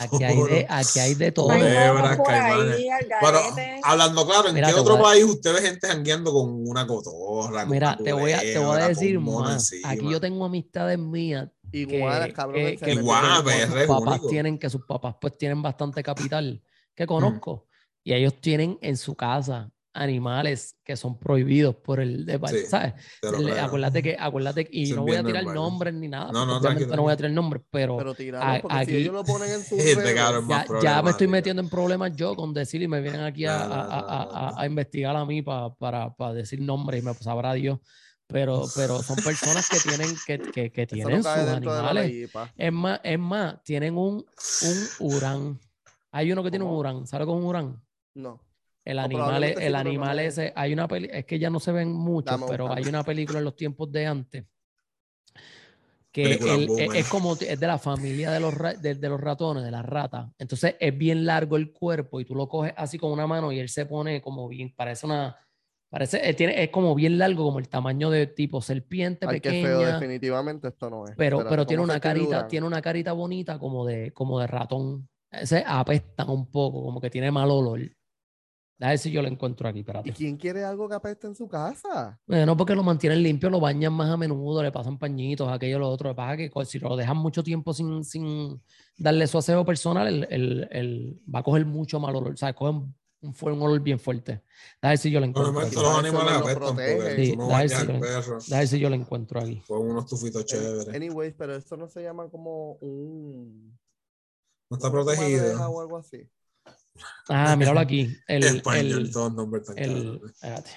Aquí 0.00 0.24
hay 0.24 0.42
de, 0.42 0.66
aquí 0.68 0.98
hay 0.98 1.14
de 1.14 1.30
todo. 1.32 1.50
Ahí, 1.50 1.60
Pero 1.62 1.94
garete. 2.18 3.80
hablando 3.82 4.26
claro, 4.26 4.48
¿en 4.48 4.54
Mira, 4.54 4.68
qué 4.68 4.74
otro 4.74 4.96
a- 4.96 5.02
país 5.02 5.24
usted 5.24 5.54
ve 5.54 5.60
gente 5.62 5.88
jangueando 5.88 6.32
con 6.32 6.68
una 6.68 6.86
cotorra? 6.86 7.64
Mira, 7.66 7.96
te 8.02 8.12
voy 8.12 8.32
a, 8.32 8.40
te 8.40 8.58
voy 8.58 8.80
a 8.80 8.88
decir 8.88 9.18
más. 9.20 9.72
Aquí 9.84 10.10
yo 10.10 10.20
tengo 10.20 10.44
amistades 10.44 10.98
mías 10.98 11.48
que, 11.70 12.32
cabrón. 12.34 12.54
que- 12.56 12.78
se 12.78 12.84
que- 12.84 12.86
meten 12.86 12.98
Iguana, 13.04 13.38
en- 13.38 13.44
pero 13.44 13.56
es 13.80 13.86
sus 13.86 13.96
papás 13.98 14.20
tienen, 14.28 14.58
que 14.58 14.70
sus 14.70 14.84
papás 14.86 15.16
pues 15.20 15.38
tienen 15.38 15.62
bastante 15.62 16.02
capital 16.02 16.62
que 16.94 17.06
conozco. 17.06 17.66
Y 18.04 18.12
ellos 18.14 18.40
tienen 18.40 18.78
en 18.82 18.96
su 18.96 19.14
casa 19.14 19.70
animales 19.94 20.76
que 20.84 20.96
son 20.96 21.18
prohibidos 21.18 21.76
por 21.76 22.00
el 22.00 22.24
de, 22.24 22.40
Sí, 22.48 22.66
¿sabes? 22.66 22.94
Le- 23.40 23.60
acuérdate 23.60 24.02
que, 24.02 24.16
acuérdate, 24.18 24.66
y 24.70 24.84
Eso 24.84 24.96
no 24.96 25.02
voy 25.02 25.16
a 25.16 25.22
tirar 25.24 25.44
normal. 25.44 25.54
nombres 25.54 25.94
ni 25.94 26.08
nada, 26.08 26.32
No, 26.32 26.46
no, 26.46 26.56
obviamente 26.56 26.96
no 26.96 27.02
voy 27.02 27.12
a 27.12 27.16
tirar 27.16 27.32
nombres, 27.32 27.62
pero, 27.70 27.96
Pero 27.96 28.14
tiraron, 28.14 28.48
a- 28.56 28.60
porque 28.60 28.76
si 28.76 28.82
aquí- 28.82 28.96
ellos 28.96 29.12
lo 29.14 29.24
ponen 29.24 29.50
en 29.50 29.60
sus 29.64 29.78
redes, 30.10 30.14
cabrón 30.14 30.46
más 30.46 30.66
ya, 30.68 30.80
ya 30.82 31.02
me 31.02 31.10
estoy 31.10 31.26
metiendo 31.28 31.62
en 31.62 31.68
problemas 31.68 32.16
yo 32.16 32.34
con 32.34 32.52
decir 32.54 32.82
y 32.82 32.88
me 32.88 33.00
vienen 33.00 33.20
aquí 33.22 33.44
a, 33.46 33.62
a- 33.62 34.54
a- 34.60 34.66
investigar 34.66 35.14
a 35.16 35.24
mí 35.24 35.42
pa- 35.42 35.74
para, 35.74 36.14
para 36.14 36.32
decir 36.34 36.60
nombres 36.60 37.02
y 37.02 37.06
me 37.06 37.14
sabrá 37.14 37.52
Dios. 37.54 37.78
Pero, 38.28 38.64
pero 38.74 39.02
son 39.02 39.16
personas 39.16 39.68
que 39.68 39.78
tienen, 39.78 40.16
que, 40.26 40.70
que, 40.70 40.86
tienen 40.86 41.22
sus 41.22 41.26
animales. 41.32 42.30
Es 42.56 42.72
más, 42.72 43.00
es 43.04 43.18
más, 43.18 43.62
tienen 43.62 43.98
un, 43.98 44.24
un 44.62 44.88
hurán. 45.00 45.60
Hay 46.12 46.32
uno 46.32 46.42
que 46.42 46.50
tiene 46.50 46.64
un 46.64 46.70
hurán. 46.74 47.06
¿Sabe 47.06 47.26
con 47.26 47.36
un 47.36 47.44
hurán? 47.44 47.82
No. 48.14 48.40
El 48.84 48.98
animal, 48.98 49.44
es- 49.44 49.58
sí, 49.58 49.64
el 49.64 49.74
animal 49.76 50.18
ese, 50.18 50.52
hay 50.56 50.72
una 50.72 50.88
peli, 50.88 51.08
es 51.12 51.24
que 51.24 51.38
ya 51.38 51.50
no 51.50 51.60
se 51.60 51.70
ven 51.72 51.92
muchos, 51.92 52.40
Dame 52.40 52.46
pero 52.48 52.72
hay 52.72 52.88
una 52.88 53.04
película 53.04 53.38
en 53.38 53.44
los 53.44 53.54
tiempos 53.56 53.90
de 53.92 54.06
antes 54.06 54.44
que 56.10 56.24
el- 56.24 56.68
e- 56.78 56.98
es 57.00 57.08
como 57.08 57.36
es 57.40 57.58
de 57.58 57.66
la 57.66 57.78
familia 57.78 58.30
de 58.30 58.40
los, 58.40 58.52
ra- 58.52 58.74
de, 58.74 58.94
de 58.96 59.08
los 59.08 59.20
ratones, 59.20 59.64
de 59.64 59.70
las 59.70 59.84
ratas. 59.84 60.28
Entonces 60.38 60.76
es 60.78 60.96
bien 60.98 61.24
largo 61.24 61.56
el 61.56 61.72
cuerpo 61.72 62.20
y 62.20 62.24
tú 62.24 62.34
lo 62.34 62.48
coges 62.48 62.74
así 62.76 62.98
con 62.98 63.12
una 63.12 63.26
mano 63.26 63.50
y 63.50 63.58
él 63.58 63.68
se 63.68 63.86
pone 63.86 64.20
como 64.20 64.46
bien, 64.48 64.74
parece 64.76 65.06
una, 65.06 65.36
parece, 65.88 66.28
eh, 66.28 66.34
tiene, 66.34 66.62
es 66.62 66.68
como 66.70 66.94
bien 66.94 67.16
largo, 67.18 67.44
como 67.44 67.58
el 67.60 67.68
tamaño 67.68 68.10
de 68.10 68.26
tipo 68.26 68.60
serpiente 68.60 69.26
Ay, 69.28 69.40
qué 69.40 69.52
feo, 69.62 69.86
definitivamente 69.86 70.68
esto 70.68 70.90
no 70.90 71.06
es. 71.06 71.14
Pero, 71.16 71.38
pero 71.48 71.66
tiene 71.66 71.82
¿cómo 71.82 71.92
una 71.92 72.00
carita, 72.00 72.46
tiene 72.48 72.66
una 72.66 72.82
carita 72.82 73.12
bonita 73.12 73.58
como 73.58 73.86
de, 73.86 74.12
como 74.12 74.38
de 74.38 74.46
ratón. 74.46 75.08
Ese 75.30 75.64
apesta 75.66 76.26
un 76.26 76.50
poco, 76.50 76.82
como 76.82 77.00
que 77.00 77.08
tiene 77.08 77.30
mal 77.30 77.50
olor. 77.50 77.80
A 78.82 78.88
ver 78.88 78.98
si 78.98 79.12
yo 79.12 79.22
lo 79.22 79.28
encuentro 79.28 79.68
aquí, 79.68 79.78
¿Y 79.78 79.80
espérate. 79.82 80.12
quién 80.12 80.36
quiere 80.36 80.64
algo 80.64 80.88
que 80.88 80.96
apeste 80.96 81.28
en 81.28 81.36
su 81.36 81.46
casa? 81.46 82.18
Bueno, 82.26 82.56
porque 82.56 82.74
lo 82.74 82.82
mantienen 82.82 83.22
limpio, 83.22 83.48
lo 83.48 83.60
bañan 83.60 83.92
más 83.92 84.10
a 84.10 84.16
menudo, 84.16 84.60
le 84.60 84.72
pasan 84.72 84.98
pañitos, 84.98 85.48
aquello, 85.48 85.78
lo 85.78 85.88
otro. 85.88 86.08
Lo 86.08 86.14
que 86.14 86.16
pasa 86.16 86.36
que 86.36 86.50
si 86.66 86.80
lo 86.80 86.96
dejan 86.96 87.16
mucho 87.16 87.44
tiempo 87.44 87.72
sin, 87.72 88.02
sin 88.04 88.60
darle 88.98 89.28
su 89.28 89.38
aseo 89.38 89.64
personal, 89.64 90.08
el, 90.08 90.26
el- 90.30 90.68
el- 90.72 91.20
va 91.32 91.38
a 91.38 91.42
coger 91.44 91.64
mucho 91.64 92.00
mal 92.00 92.16
olor. 92.16 92.32
O 92.32 92.36
sea, 92.36 92.52
coge 92.54 92.72
un, 92.72 92.94
un, 93.20 93.62
olor 93.62 93.78
bien 93.80 94.00
fuerte. 94.00 94.42
A 94.80 94.88
ver 94.88 94.98
si 94.98 95.12
yo 95.12 95.20
lo 95.20 95.26
encuentro. 95.26 95.60
Aquí. 95.60 95.76
los 95.76 95.98
animales 95.98 96.32
apestan 96.32 96.76
Sí, 97.16 97.36
no 97.36 97.54
al 97.54 97.68
perro 98.00 98.38
A 98.52 98.58
ver 98.58 98.66
si 98.68 98.80
yo 98.80 98.88
lo 98.90 98.96
encuentro 98.96 99.40
aquí. 99.40 99.62
con 99.68 99.88
unos 99.88 100.06
tufitos 100.06 100.44
chéveres. 100.44 100.88
Anyways, 100.88 101.34
pero 101.38 101.54
esto 101.54 101.76
no 101.76 101.86
se 101.86 102.02
llama 102.02 102.28
como 102.28 102.72
un. 102.80 103.78
No 104.68 104.76
está 104.76 104.90
protegido. 104.90 105.70
O 105.70 105.80
algo 105.80 105.98
así. 105.98 106.28
Ah, 107.28 107.54
míralo 107.56 107.80
aquí. 107.80 108.14
El, 108.26 108.42
Español, 108.44 109.00
el, 109.02 109.10
todos 109.12 109.32
nombres 109.34 109.64
tan 109.66 109.78
el- 109.78 110.20
espérate. 110.24 110.70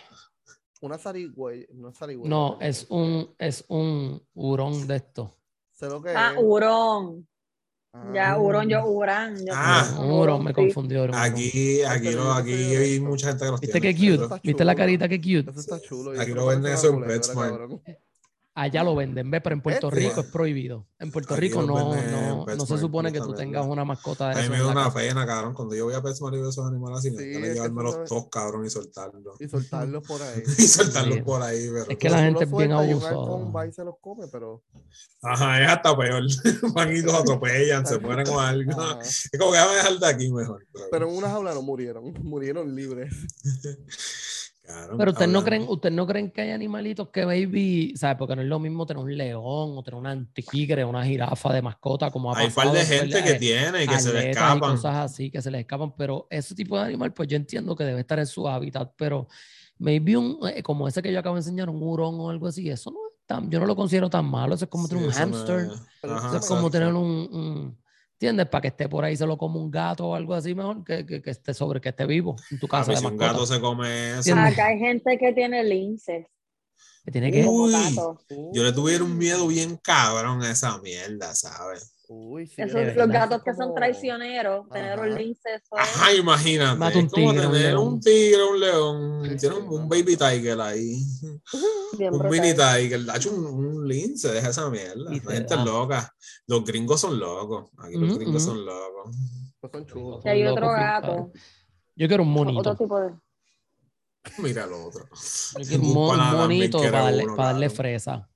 Una 0.81 0.97
zarigüey. 0.97 1.67
No 1.73 1.89
es 1.89 1.97
zarigüey. 1.97 2.29
No, 2.29 2.57
es 2.61 2.85
un, 2.89 3.33
es 3.39 3.65
un 3.69 4.21
hurón 4.33 4.87
de 4.87 4.97
esto. 4.97 5.37
Sé 5.73 5.87
lo 5.87 6.01
que 6.01 6.09
Ah, 6.09 6.33
es. 6.35 6.41
hurón. 6.43 7.27
Ah. 7.93 8.11
Ya, 8.13 8.37
hurón, 8.37 8.67
yo 8.69 8.85
hurán. 8.85 9.37
yo 9.37 9.53
Ah. 9.55 9.97
un 9.99 10.11
hurón 10.11 10.43
me 10.43 10.53
confundió. 10.53 11.03
Aquí, 11.15 11.81
aquí, 11.81 12.11
yo 12.11 12.31
aquí 12.33 12.51
hay 12.53 12.99
mucha 12.99 13.29
gente 13.29 13.45
que 13.45 13.51
los 13.51 13.59
¿Viste 13.61 13.79
tiene. 13.79 13.95
qué 13.97 14.17
cute? 14.17 14.39
¿Viste 14.43 14.65
la 14.65 14.75
carita 14.75 15.07
qué 15.07 15.17
cute? 15.19 15.49
Eso 15.49 15.59
está 15.61 15.81
chulo. 15.81 16.19
Aquí 16.19 16.31
lo 16.31 16.45
venden 16.47 16.73
eso 16.73 16.89
en 16.89 17.01
cabrón. 17.01 17.81
Allá 18.57 18.85
lo 18.85 18.95
venden, 18.95 19.29
¿ves? 19.29 19.41
Pero 19.43 19.53
en 19.55 19.61
Puerto 19.61 19.89
Este. 19.89 19.99
Rico 19.99 20.21
es 20.21 20.27
prohibido. 20.27 20.87
En 20.97 21.11
Puerto 21.11 21.33
Aquí 21.33 21.41
Rico 21.41 21.61
no, 21.63 21.89
venden 21.91 22.05
en 22.05 22.11
no, 22.29 22.45
no 22.45 22.65
se 22.65 22.77
supone 22.77 23.11
que 23.11 23.19
tú 23.19 23.33
tengas 23.33 23.65
una 23.65 23.83
mascota 23.83 24.29
de 24.29 24.39
A 24.39 24.43
mí 24.43 24.49
me 24.49 24.57
da 24.59 24.63
la 24.63 24.71
una 24.71 24.83
casa. 24.85 24.95
pena, 24.95 25.25
cabrón. 25.25 25.53
Cuando 25.53 25.75
yo 25.75 25.83
voy 25.83 25.93
a 25.93 26.01
PetSmart 26.01 26.35
y 26.35 26.39
veo 26.39 26.49
esos 26.49 26.65
animales 26.65 26.99
así, 26.99 27.11
me 27.11 27.17
Sí, 27.21 27.31
eso 27.49 27.67
no 27.69 27.89
es- 28.03 28.09
todos, 28.09 28.29
cabrón, 28.29 28.65
y 28.65 28.69
soltarlos. 28.69 29.35
Y 29.41 29.49
soltarlos 29.49 30.07
por 30.07 30.21
ahí. 30.21 30.41
y 30.57 30.61
soltarlos 30.67 31.15
Sí. 31.15 31.21
por 31.23 31.41
ahí, 31.41 31.67
pero. 31.69 31.85
Es 31.89 31.97
que 31.97 32.09
la 32.09 32.15
Tú 32.17 32.23
gente 32.23 32.33
los 32.33 32.41
es 32.53 32.57
bien 32.57 32.71
y 33.67 33.73
se 33.73 33.83
los 33.83 33.95
come, 33.99 34.25
pero. 34.31 34.63
Ajá, 35.21 35.61
es 35.61 35.69
hasta 35.69 35.97
peor. 35.97 36.23
Van 36.73 36.95
y 36.95 37.01
los 37.01 37.13
atropellan, 37.13 37.85
se 37.85 37.99
mueren 37.99 38.25
con 38.25 38.41
algo. 38.41 38.71
Ajá. 38.79 38.99
Es 39.01 39.31
como 39.37 39.51
que 39.51 39.57
déjame 39.57 39.75
dejar 39.75 39.99
de 39.99 40.07
aquí 40.07 40.31
mejor. 40.31 40.65
Pero, 40.71 40.85
Pero 40.91 41.09
en 41.09 41.17
una 41.17 41.27
jaula 41.29 41.53
no 41.53 41.61
murieron. 41.61 42.05
Murieron 42.23 42.73
libres. 42.73 43.13
Claro, 44.65 44.97
Pero 44.97 45.11
ustedes 45.11 45.31
no 45.31 45.43
creen, 45.43 45.65
ustedes 45.67 45.95
no 45.95 46.07
creen 46.07 46.31
que 46.31 46.41
hay 46.41 46.51
animalitos 46.51 47.09
que 47.09 47.25
baby, 47.25 47.93
¿sabes? 47.95 48.17
Porque 48.17 48.35
no 48.35 48.41
es 48.41 48.47
lo 48.47 48.59
mismo 48.59 48.85
tener 48.85 49.03
un 49.03 49.15
león 49.15 49.77
o 49.77 49.83
tener 49.83 49.99
una 49.99 50.25
tigre, 50.33 50.83
una 50.85 51.05
jirafa 51.05 51.53
de 51.53 51.61
mascota, 51.61 52.09
como 52.11 52.31
ha 52.31 52.39
Hay 52.39 52.47
par 52.47 52.55
pasado, 52.55 52.73
de 52.73 52.85
¿verdad? 52.85 52.97
gente 53.03 53.23
que 53.23 53.31
Eh, 53.35 53.39
tiene 53.39 53.83
y 53.83 53.87
que 53.87 53.99
se 53.99 54.13
le 54.13 54.19
y 54.19 54.31
escapan. 54.31 54.71
cosas 54.71 54.95
así 54.95 55.29
que 55.29 55.41
se 55.41 55.51
les 55.51 55.61
escapan, 55.61 55.93
pero 55.95 56.27
ese 56.29 56.55
tipo 56.55 56.77
de 56.77 56.85
animal, 56.85 57.13
pues 57.13 57.27
yo 57.27 57.35
entiendo 57.37 57.75
que 57.75 57.83
debe 57.83 57.99
estar 58.01 58.17
en 58.19 58.25
su 58.25 58.47
hábitat, 58.47 58.93
pero 58.97 59.27
maybe 59.77 60.17
un, 60.17 60.39
eh, 60.47 60.63
como 60.63 60.87
ese 60.87 61.01
que 61.01 61.11
yo 61.11 61.19
acabo 61.19 61.35
de 61.35 61.39
enseñar, 61.41 61.69
un 61.69 61.81
hurón 61.83 62.15
o 62.19 62.29
algo 62.29 62.47
así, 62.47 62.69
eso 62.69 62.89
no 62.91 62.97
es 63.07 63.13
tan, 63.27 63.49
yo 63.51 63.59
no 63.59 63.65
lo 63.65 63.75
considero 63.75 64.09
tan 64.09 64.25
malo, 64.25 64.55
eso 64.55 64.65
es 64.65 64.71
como 64.71 64.87
Sí, 64.87 64.89
tener 64.95 65.05
un 65.05 65.31
no 65.31 65.59
es- 65.59 65.81
Pero 66.01 66.13
Ajá, 66.15 66.27
eso 66.27 66.37
es 66.37 66.47
como 66.47 66.69
tener 66.71 66.93
un, 66.93 67.05
un- 67.31 67.77
¿entiendes? 68.15 68.47
Para 68.47 68.61
que 68.61 68.67
esté 68.69 68.89
por 68.89 69.03
ahí, 69.03 69.15
se 69.15 69.25
lo 69.25 69.37
come 69.37 69.59
un 69.59 69.69
gato 69.69 70.07
o 70.07 70.15
algo 70.15 70.33
así 70.33 70.55
mejor, 70.55 70.83
que, 70.83 71.05
que, 71.05 71.21
que 71.21 71.29
esté 71.29 71.53
sobre, 71.53 71.81
que 71.81 71.89
esté 71.89 72.05
vivo 72.05 72.35
en 72.49 72.59
tu 72.59 72.67
casa 72.67 72.91
de 72.91 72.97
si 72.97 73.05
un 73.05 73.17
gato 73.17 73.45
se 73.45 73.59
come 73.59 74.19
eso. 74.19 74.35
Acá 74.35 74.67
hay 74.67 74.79
gente 74.79 75.17
que 75.17 75.33
tiene 75.33 75.63
linces. 75.63 76.25
Que 77.03 77.11
tiene 77.11 77.31
que... 77.31 77.45
como 77.45 77.63
Uy. 77.63 77.73
Yo 78.53 78.63
le 78.63 78.71
tuviera 78.71 79.03
un 79.03 79.17
miedo 79.17 79.47
bien 79.47 79.77
cabrón 79.77 80.41
a 80.41 80.51
esa 80.51 80.77
mierda, 80.79 81.35
¿sabes? 81.35 81.94
Uy, 82.07 82.47
sí, 82.47 82.61
Esos, 82.61 82.95
los 82.95 83.07
gatos 83.07 83.43
que 83.43 83.53
son 83.53 83.73
traicioneros, 83.73 84.69
tener 84.69 84.99
un 84.99 85.15
lince, 85.15 85.61
Ajá, 85.71 86.13
imagínate. 86.13 86.77
Mata 86.77 86.99
un 86.99 87.05
es 87.05 87.11
como 87.11 87.31
tigre, 87.33 87.75
un 87.75 87.87
un 87.87 87.99
tigre, 87.99 88.43
un 88.43 88.59
león. 88.59 89.21
Sí, 89.23 89.37
Tiene 89.37 89.55
sí, 89.55 89.61
un, 89.61 89.81
un 89.81 89.89
baby 89.89 90.15
tiger 90.15 90.61
ahí. 90.61 90.99
bien 91.97 92.13
Un 92.13 92.19
brutal. 92.19 92.31
mini 92.31 92.53
tiger. 92.53 93.09
Ha 93.09 93.17
hecho 93.17 93.31
un, 93.31 93.45
un 93.45 93.87
lince, 93.87 94.31
deja 94.31 94.49
esa 94.49 94.69
mierda. 94.69 94.95
La 94.95 95.19
te 95.19 95.33
gente 95.33 95.53
es 95.53 95.65
loca. 95.65 96.13
Los 96.47 96.63
gringos 96.63 97.01
son 97.01 97.19
locos. 97.19 97.71
Aquí 97.77 97.95
los 97.97 98.17
gringos 98.17 98.43
son 98.43 98.65
locos. 98.65 99.15
Pues 99.59 99.71
son 99.71 99.85
chulos. 99.85 100.25
Y 100.25 100.29
hay 100.29 100.43
Son 100.43 100.51
otro 100.51 100.71
gato. 100.71 101.31
Yo 101.95 102.07
quiero 102.07 102.23
un 102.23 102.31
monito. 102.31 102.59
Otro 102.59 102.75
tipo 102.75 102.99
de. 102.99 103.13
Mira 104.39 104.65
lo 104.65 104.87
otro. 104.87 105.07
Yo 105.57 105.65
quiero 105.67 105.83
un, 105.83 105.93
monito 105.93 106.79
para 106.79 107.03
darle, 107.03 107.25
para 107.35 107.47
darle 107.49 107.69
fresa. 107.69 108.29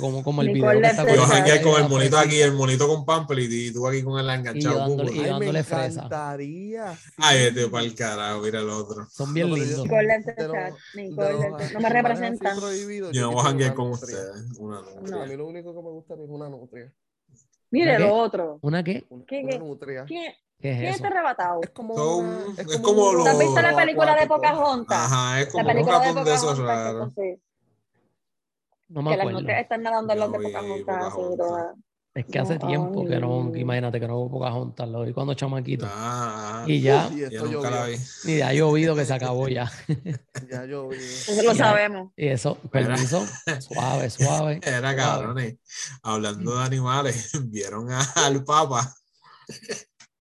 Como, 0.00 0.24
como 0.24 0.40
el 0.42 0.52
Nicole 0.52 0.78
video 0.80 1.04
que 1.06 1.14
Yo 1.14 1.22
jangueé 1.26 1.62
con 1.62 1.74
el 1.76 1.82
la 1.82 1.88
monito 1.88 2.18
aquí, 2.18 2.40
el 2.40 2.52
monito 2.54 2.88
con 2.88 3.04
pamper 3.04 3.38
y 3.38 3.70
tú 3.72 3.86
aquí 3.86 4.02
con 4.02 4.18
el 4.18 4.26
Y 4.26 4.30
enganchado. 4.30 4.78
dándole- 4.78 5.10
cuco. 5.10 5.14
y 5.14 5.18
Ay, 5.18 5.22
me 5.24 5.28
dándole 5.30 5.62
fresa. 5.62 5.86
encantaría. 6.06 6.98
Ay, 7.18 7.38
este 7.44 7.68
para 7.68 7.84
el 7.84 7.94
carajo, 7.94 8.40
mira 8.40 8.60
el 8.60 8.70
otro. 8.70 9.06
Son 9.10 9.32
bien 9.34 9.50
No, 9.50 9.56
lindos. 9.56 9.82
Nicole 9.82 10.06
De 10.08 10.08
de 10.08 10.72
Nicole 10.94 11.34
Lente- 11.34 11.72
No 11.74 11.80
me 11.80 11.86
animales 11.86 11.92
representa. 11.92 12.50
así 12.50 12.60
prohibidos, 12.60 13.12
Yo 13.12 13.20
no 13.22 13.30
voy 13.32 13.40
a 13.40 13.42
janguear 13.44 13.70
una 13.70 13.76
con 13.76 13.90
nutria. 13.90 14.16
ustedes. 14.16 14.58
Una 14.58 14.78
A 14.78 14.82
mí 14.82 14.88
nutria. 15.10 15.36
lo 15.36 15.46
único 15.46 15.74
que 15.74 15.82
me 15.82 15.90
gusta 15.90 16.14
es 16.14 16.20
una 16.28 16.48
nutria. 16.48 16.92
Mire 17.70 17.96
¿Qué? 17.96 17.98
lo 18.02 18.14
otro. 18.14 18.58
¿Una 18.62 18.82
qué? 18.82 19.04
Una, 19.10 19.24
¿Qué, 19.26 19.40
una 19.42 19.50
qué? 19.52 19.58
nutria. 19.58 20.04
¿Quién, 20.06 20.32
¿Qué 20.60 20.70
es 20.70 20.76
quién 20.78 20.84
eso? 20.88 20.96
está 20.96 21.08
arrebatado? 21.08 21.60
Es 21.62 21.70
como, 21.70 21.94
Son- 21.94 22.24
una- 22.24 22.54
es 22.56 22.78
como 22.78 23.08
un 23.10 23.14
los- 23.16 23.24
¿Tú 23.24 23.30
has 23.30 23.38
visto 23.38 23.60
la 23.62 23.76
película 23.76 24.16
de. 24.18 24.26
Pocahontas? 24.26 24.98
Ajá, 24.98 25.40
es 25.40 25.46
La 25.46 25.52
como 25.52 25.64
un 25.68 25.72
película 25.72 25.98
de 26.00 26.06
ratón 26.06 26.24
de 26.24 26.34
esos 26.34 26.58
Pocahontas. 26.58 27.14
que 27.14 27.22
raros. 27.22 27.38
No 28.94 29.02
me 29.02 29.10
que 29.10 29.16
las 29.16 29.22
acuerdo. 29.24 29.40
nutrias 29.40 29.60
están 29.62 29.82
nadando 29.82 30.12
en 30.12 30.20
los 30.20 30.32
de 30.32 30.38
Pocahontas. 30.38 31.12
Pocahontas. 31.14 31.74
Es 32.16 32.26
que 32.26 32.38
hace 32.38 32.58
No, 32.60 32.66
tiempo 32.68 33.04
que 33.06 33.18
no, 33.18 33.50
imagínate 33.56 33.98
que 33.98 34.06
no 34.06 34.18
hubo 34.18 34.30
Pocahontas, 34.38 34.88
lo 34.88 35.02
vi 35.02 35.12
cuando 35.12 35.34
chamaquito. 35.34 35.84
Ah. 35.90 36.62
Y 36.64 36.80
ya, 36.80 37.10
Y 37.12 37.18
Yo 37.18 37.26
esto 37.26 37.46
nunca 37.46 37.70
la 37.70 37.86
llovió. 37.88 37.98
vi. 38.24 38.32
y 38.32 38.38
ya 38.38 38.48
ha 38.48 38.52
llovido 38.54 38.94
que 38.94 39.04
se 39.04 39.14
acabó 39.14 39.48
ya. 39.48 39.68
Ya 40.48 40.64
llovió. 40.64 40.96
Eso 40.96 41.42
lo 41.42 41.54
sabemos. 41.56 42.12
Y 42.16 42.28
eso, 42.28 42.54
permiso, 42.70 43.26
suave, 43.58 44.10
suave. 44.10 44.60
Era 44.62 44.94
cabrones. 44.94 45.56
Hablando 46.04 46.56
de 46.56 46.62
animales, 46.64 47.32
vieron 47.50 47.90
a- 47.90 48.12
al 48.24 48.44
Papa. 48.44 48.94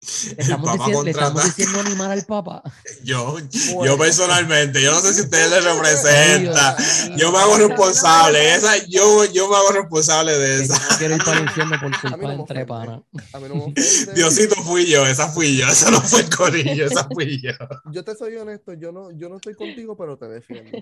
Le 0.02 0.42
estamos, 0.42 0.66
Papa 0.66 0.78
diciendo, 0.86 1.02
le 1.04 1.10
estamos 1.10 1.44
diciendo 1.44 1.80
animal 1.80 2.10
al 2.12 2.24
Papa. 2.24 2.62
Yo, 3.04 3.36
Bueno. 3.74 3.84
yo 3.84 3.98
personalmente, 3.98 4.82
yo 4.82 4.92
no 4.92 5.00
sé 5.00 5.12
si 5.12 5.20
ustedes 5.20 5.50
le 5.50 5.60
representa. 5.60 6.74
Yo 7.18 7.30
me 7.30 7.36
hago 7.38 7.58
responsable. 7.58 8.54
Esa, 8.54 8.78
yo, 8.86 9.26
yo 9.26 9.48
me 9.50 9.56
hago 9.56 9.72
responsable 9.72 10.38
de 10.38 10.62
esa. 10.64 10.74
no 10.78 10.96
quiero 10.98 11.16
ir 11.16 11.22
para 11.24 11.36
el 11.38 11.42
infierno 11.44 11.76
por 11.80 12.00
culpa 12.00 12.16
no 12.16 12.32
entre 12.32 12.62
ofende. 12.62 12.66
panas. 12.66 13.00
A 13.34 13.38
mí 13.40 13.48
no. 13.54 14.12
Diosito 14.14 14.54
fui 14.62 14.86
yo, 14.86 15.04
esa 15.06 15.28
fui 15.28 15.58
yo. 15.58 15.68
Esa 15.68 15.90
no 15.90 16.00
fue 16.00 16.20
el 16.22 16.34
corillo, 16.34 16.86
esa 16.86 17.06
fui 17.12 17.38
yo. 17.42 17.52
Yo 17.92 18.02
te 18.02 18.14
soy 18.14 18.36
honesto, 18.36 18.72
yo 18.72 18.92
no, 18.92 19.10
yo 19.10 19.28
no 19.28 19.36
estoy 19.36 19.54
contigo, 19.54 19.98
pero 19.98 20.16
te 20.16 20.28
defiendo. 20.28 20.78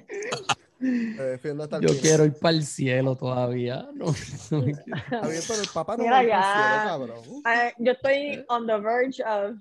Te 0.80 1.22
defiendo 1.24 1.64
hasta 1.64 1.78
el 1.78 1.82
Yo 1.82 1.88
final. 1.88 2.02
quiero 2.02 2.24
ir 2.24 2.34
para 2.34 2.56
el 2.56 2.64
cielo 2.64 3.16
todavía. 3.16 3.88
No, 3.94 4.14
no. 4.50 4.64
Está 4.64 5.26
bien, 5.28 5.42
pero 5.48 5.60
el 5.60 5.68
papá 5.74 5.96
no 5.96 6.04
Mira 6.04 6.12
va 6.14 6.18
al 6.20 6.26
ya. 6.28 6.42
cielo, 6.42 6.84
cabrón. 6.86 7.42
Ah, 7.44 7.72
yo 7.78 7.92
estoy 7.92 8.44
on 8.48 8.66
the 8.68 8.76
verge 8.78 9.07
of 9.26 9.56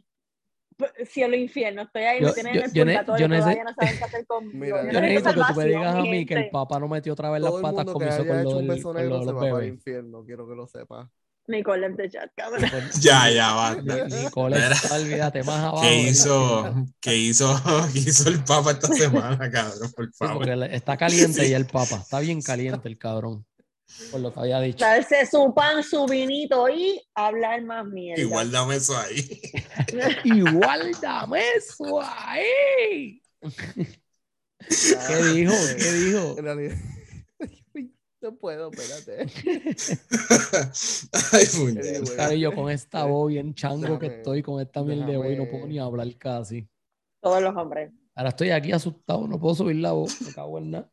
p- 0.77 1.05
cielo 1.05 1.35
e 1.35 1.39
infierno. 1.39 1.81
Estoy 1.83 2.03
ahí, 2.03 2.21
Yo- 2.21 2.27
me 2.27 2.33
tienen 2.33 2.55
en 2.55 2.63
el 2.63 2.67
yo- 2.69 2.73
yo 2.75 2.85
ne- 2.85 2.91
purgatorio, 2.93 3.27
yo 3.27 3.33
nece- 3.33 3.39
todavía 3.39 3.63
no 3.63 3.73
saben 3.73 3.97
qué 3.97 4.03
hacer 4.03 4.25
conmigo. 4.27 4.55
Mira, 4.83 4.91
Yo 4.93 5.01
necesito 5.01 5.29
que 5.33 5.53
tú 5.53 5.59
me 5.59 5.65
digas 5.65 5.95
a 5.95 6.01
mí 6.01 6.25
que 6.25 6.33
el 6.35 6.49
papá 6.49 6.79
no 6.79 6.87
metió 6.87 7.13
otra 7.13 7.29
vez 7.31 7.41
las 7.41 7.53
patas 7.53 7.85
como 7.85 8.07
hizo 8.07 8.25
con 8.25 8.47
un 8.47 8.67
beso 8.67 8.93
negro 8.93 9.23
se 9.23 9.31
va 9.31 9.39
para 9.41 9.63
el 9.63 9.69
infierno, 9.73 10.23
quiero 10.25 10.47
que 10.47 10.55
lo 10.55 10.67
sepas. 10.67 11.07
Nicole 11.49 11.85
en 11.85 11.95
the 11.95 12.09
chat, 12.09 12.29
cabrón. 12.35 12.61
Ya, 13.01 13.31
ya, 13.31 13.53
basta. 13.53 13.81
Ni- 14.05 14.23
Nicole, 14.25 14.57
olvídate 14.91 15.43
más 15.43 15.59
abajo. 15.59 15.81
¿Qué 15.81 15.95
hizo, 16.01 16.75
qué 16.99 17.15
hizo, 17.15 17.47
qué 17.93 17.99
hizo 17.99 18.27
el 18.27 18.43
Papa 18.43 18.71
esta 18.71 18.87
semana, 18.93 19.49
cabrón? 19.49 19.89
Por 19.95 20.13
favor. 20.13 20.49
está 20.65 20.97
caliente 20.97 21.45
Sí. 21.45 21.51
ya 21.51 21.55
el 21.57 21.65
papa. 21.65 21.95
Está 22.01 22.19
bien 22.19 22.41
caliente 22.41 22.89
el 22.89 22.97
cabrón. 22.97 23.45
Por 24.11 24.19
lo 24.19 24.33
que 24.33 24.39
había 24.39 24.59
dicho. 24.59 24.83
Darse 24.83 25.25
su 25.25 25.53
pan, 25.53 25.83
su 25.83 26.05
vinito 26.05 26.67
y 26.69 27.01
hablar 27.15 27.63
más 27.63 27.85
mierda. 27.85 28.21
Igual 28.21 28.51
dame 28.51 28.75
eso 28.75 28.97
ahí. 28.97 29.41
Igual 30.23 30.91
dame 31.01 31.41
eso 31.55 32.01
ahí. 32.01 33.21
¿Qué 34.59 35.15
dijo? 35.33 35.53
¿Qué 35.77 35.91
dijo? 35.93 36.35
No 38.19 38.35
puedo, 38.35 38.71
espérate. 38.71 39.31
Ay, 41.31 41.45
puñeta. 41.55 42.33
Yo 42.33 42.53
con 42.53 42.71
esta 42.71 43.05
voz 43.05 43.29
bien 43.29 43.53
chango 43.53 43.99
que 43.99 44.07
estoy 44.07 44.41
con 44.41 44.59
esta 44.59 44.83
mierda 44.83 45.05
de 45.05 45.17
voz 45.17 45.31
y 45.31 45.35
no 45.35 45.47
puedo 45.47 45.67
ni 45.67 45.79
hablar 45.79 46.07
casi. 46.17 46.67
Todos 47.21 47.41
los 47.41 47.55
hombres. 47.55 47.93
Ahora 48.15 48.29
estoy 48.29 48.49
aquí 48.49 48.71
asustado, 48.71 49.27
no 49.27 49.39
puedo 49.39 49.53
subir 49.53 49.75
la 49.75 49.91
voz, 49.91 50.19
me 50.23 50.33
cago 50.33 50.57
en 50.57 50.71
nada. 50.71 50.91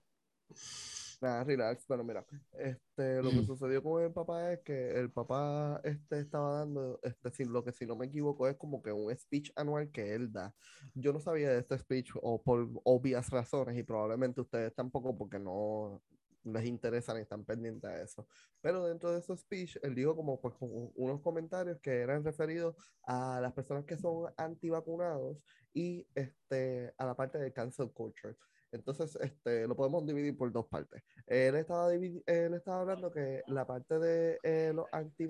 Nada, 1.25 1.43
relax. 1.43 1.87
Bueno, 1.87 2.05
mira, 2.05 2.27
este, 2.53 3.23
lo 3.23 3.31
que 3.31 3.47
sucedió 3.47 3.83
con 3.83 4.03
el 4.03 4.13
papá 4.13 4.53
es 4.53 4.61
que 4.61 4.91
el 4.91 5.11
papá 5.11 5.81
este, 5.83 6.21
estaba 6.21 6.59
dando, 6.59 7.01
este, 7.03 7.31
si, 7.31 7.45
lo 7.47 7.65
que 7.65 7.73
si 7.73 7.87
no 7.87 7.97
me 7.97 8.05
equivoco 8.05 8.47
es 8.47 8.57
como 8.59 8.83
que 8.83 8.93
un 8.93 9.11
speech 9.17 9.51
anual 9.57 9.91
que 9.91 10.15
él 10.15 10.31
da. 10.31 10.55
Yo 10.93 11.15
no 11.15 11.21
sabía 11.21 11.49
de 11.49 11.61
este 11.61 11.79
speech 11.79 12.11
o 12.21 12.43
por 12.43 12.69
obvias 12.85 13.31
razones 13.31 13.75
y 13.79 13.83
probablemente 13.83 14.43
ustedes 14.43 14.75
tampoco 14.75 15.17
porque 15.17 15.39
no 15.39 16.03
les 16.43 16.67
interesa 16.67 17.15
ni 17.15 17.21
están 17.21 17.43
pendientes 17.43 17.89
a 17.89 18.03
eso. 18.03 18.29
Pero 18.61 18.85
dentro 18.85 19.11
de 19.11 19.21
ese 19.21 19.35
speech, 19.35 19.79
él 19.83 19.95
dijo 19.95 20.15
como, 20.15 20.39
pues, 20.43 20.55
como 20.57 20.93
unos 20.95 21.23
comentarios 21.23 21.81
que 21.81 22.01
eran 22.01 22.23
referidos 22.23 22.77
a 23.05 23.41
las 23.41 23.55
personas 23.55 23.87
que 23.87 23.97
son 23.97 24.31
antivacunados 24.37 25.43
y 25.73 26.07
este, 26.15 26.93
a 26.99 27.07
la 27.07 27.17
parte 27.17 27.39
de 27.39 27.51
cancel 27.51 27.91
culture. 27.93 28.37
Entonces, 28.75 29.17
este, 29.21 29.69
lo 29.69 29.77
podemos 29.77 30.05
dividir 30.05 30.37
por 30.37 30.51
dos 30.51 30.67
partes. 30.67 31.03
Él 31.27 31.55
estaba, 31.55 31.95
él 31.95 32.23
estaba 32.27 32.81
hablando 32.81 33.11
que 33.11 33.43
la 33.47 33.65
parte 33.67 34.01
de 34.01 34.39
eh, 34.43 34.73
los 34.75 34.87
anti 34.91 35.29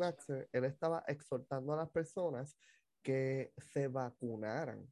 él 0.52 0.64
estaba 0.64 1.04
exhortando 1.06 1.74
a 1.74 1.76
las 1.76 1.90
personas 1.90 2.56
que 3.02 3.52
se 3.58 3.88
vacunaran. 3.88 4.88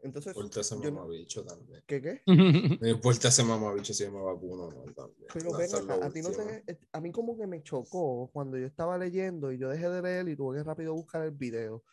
Entonces, 0.00 0.34
No 0.34 0.42
importa 0.42 0.60
ese 0.60 0.74
mamabicho 0.74 1.44
también. 1.44 1.84
¿qué 1.86 2.02
qué? 2.02 2.22
No 2.82 2.88
importa 2.88 3.28
ese 3.28 3.44
mamabicho 3.44 3.94
si 3.94 4.04
me 4.08 4.20
vacuno 4.20 4.64
o 4.64 4.72
no 4.72 4.92
también. 4.92 5.28
Pero 5.32 5.56
ven 5.56 5.72
acá, 5.72 6.04
a 6.04 6.10
ti 6.10 6.20
no 6.20 6.30
te, 6.30 6.80
a 6.90 7.00
mí 7.00 7.12
como 7.12 7.36
que 7.36 7.46
me 7.46 7.62
chocó 7.62 8.28
cuando 8.32 8.58
yo 8.58 8.66
estaba 8.66 8.98
leyendo 8.98 9.52
y 9.52 9.58
yo 9.58 9.68
dejé 9.68 9.88
de 9.88 10.02
leer 10.02 10.28
y 10.28 10.34
tuve 10.34 10.58
que 10.58 10.64
rápido 10.64 10.94
buscar 10.94 11.22
el 11.22 11.30
video. 11.30 11.84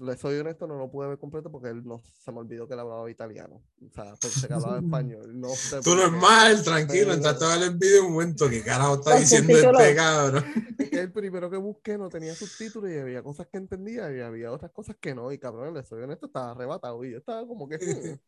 Le 0.00 0.16
soy 0.16 0.38
honesto, 0.38 0.66
no 0.66 0.76
lo 0.76 0.90
pude 0.90 1.08
ver 1.08 1.18
completo 1.18 1.50
porque 1.50 1.68
él 1.68 1.82
no 1.84 1.98
se 2.18 2.30
me 2.32 2.38
olvidó 2.38 2.66
que 2.68 2.74
él 2.74 2.80
hablaba 2.80 3.10
italiano. 3.10 3.62
O 3.86 3.92
sea, 3.92 4.14
pensé 4.16 4.46
que 4.48 4.54
hablaba 4.54 4.78
español. 4.78 5.38
No 5.40 5.48
sé 5.50 5.80
Tú 5.80 5.94
normal, 5.94 6.62
tranquilo, 6.62 7.12
entraste 7.12 7.44
a 7.44 7.56
ver 7.56 7.62
el 7.70 7.76
video 7.76 8.06
un 8.06 8.12
momento. 8.12 8.48
¿Qué 8.48 8.62
carajo 8.62 8.94
está 8.94 9.16
diciendo 9.16 9.52
este 9.56 9.94
cabrón? 9.96 10.44
El 10.92 11.12
primero 11.12 11.50
que 11.50 11.56
busqué 11.56 11.96
no 11.98 12.08
tenía 12.08 12.34
subtítulos 12.34 12.90
y 12.90 12.98
había 12.98 13.22
cosas 13.22 13.46
que 13.48 13.58
entendía 13.58 14.14
y 14.14 14.20
había 14.20 14.52
otras 14.52 14.70
cosas 14.72 14.96
que 15.00 15.14
no. 15.14 15.30
Y 15.32 15.38
cabrón, 15.38 15.74
le 15.74 15.82
soy 15.84 16.02
honesto, 16.02 16.26
estaba 16.26 16.50
arrebatado 16.52 17.02
y 17.04 17.12
yo 17.12 17.18
estaba 17.18 17.46
como 17.46 17.68
que. 17.68 17.76
"Hmm, 17.76 18.18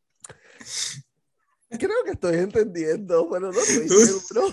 Creo 1.79 2.05
que 2.05 2.11
estoy 2.13 2.37
entendiendo, 2.37 3.29
pero 3.31 3.51
no 3.51 3.59
estoy 3.59 3.89
seguro. 3.89 4.49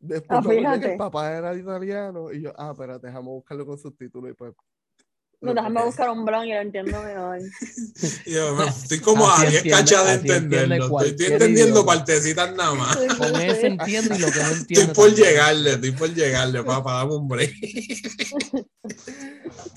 Después 0.00 0.38
Ah, 0.38 0.42
me 0.42 0.48
que 0.50 0.58
fíjate. 0.58 0.92
el 0.92 0.98
papá 0.98 1.32
era 1.32 1.54
italiano 1.56 2.30
y 2.32 2.42
yo, 2.42 2.52
ah, 2.58 2.72
espérate, 2.72 3.06
déjame 3.06 3.28
buscarlo 3.28 3.64
con 3.64 3.78
subtítulos 3.78 4.30
y 4.32 4.34
pues 4.34 4.52
No, 5.40 5.52
déjame 5.54 5.84
buscar 5.84 6.08
un 6.10 6.24
blog 6.24 6.44
y 6.44 6.50
lo 6.50 6.60
entiendo 6.60 7.02
mejor. 7.02 7.38
Yo, 8.26 8.54
me- 8.54 8.66
estoy 8.68 9.00
como 9.00 9.28
Así 9.30 9.46
a 9.46 9.50
10 9.50 9.64
entiende- 9.64 9.70
cachas 9.70 10.04
de 10.06 10.12
entenderlo. 10.14 11.00
Estoy, 11.00 11.26
entendiendo 11.26 11.80
idioma. 11.80 11.86
partecitas 11.94 12.54
nada 12.56 12.74
más. 12.74 12.96
Con 12.96 13.36
ese 13.40 13.66
entiendo 13.66 14.14
y 14.14 14.18
lo 14.18 14.30
que 14.30 14.38
no 14.38 14.48
entiendo. 14.50 14.80
Estoy 14.92 14.94
por 14.94 15.06
también. 15.08 15.26
llegarle, 15.28 15.70
estoy 15.72 15.90
por 15.92 16.14
llegarle, 16.14 16.62
papá, 16.64 16.94
dame 16.94 17.16
un 17.16 17.28
break. 17.28 17.52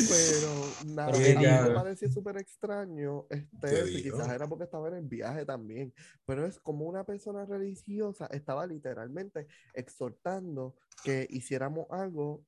Pero 0.09 0.67
nada, 0.85 1.11
Pero 1.11 1.39
a 1.39 1.41
mí 1.41 1.69
me 1.69 1.75
pareció 1.75 2.09
súper 2.11 2.37
extraño 2.37 3.25
este, 3.29 3.79
eso, 3.79 3.85
quizás 4.17 4.29
era 4.29 4.47
porque 4.47 4.65
estaba 4.65 4.87
en 4.89 4.95
el 4.95 5.05
viaje 5.07 5.43
también, 5.45 5.93
pero 6.25 6.45
es 6.45 6.59
como 6.59 6.85
una 6.85 7.03
persona 7.03 7.45
religiosa 7.45 8.27
estaba 8.31 8.65
literalmente 8.67 9.47
exhortando 9.73 10.75
que 11.03 11.25
hiciéramos 11.29 11.87
algo 11.89 12.43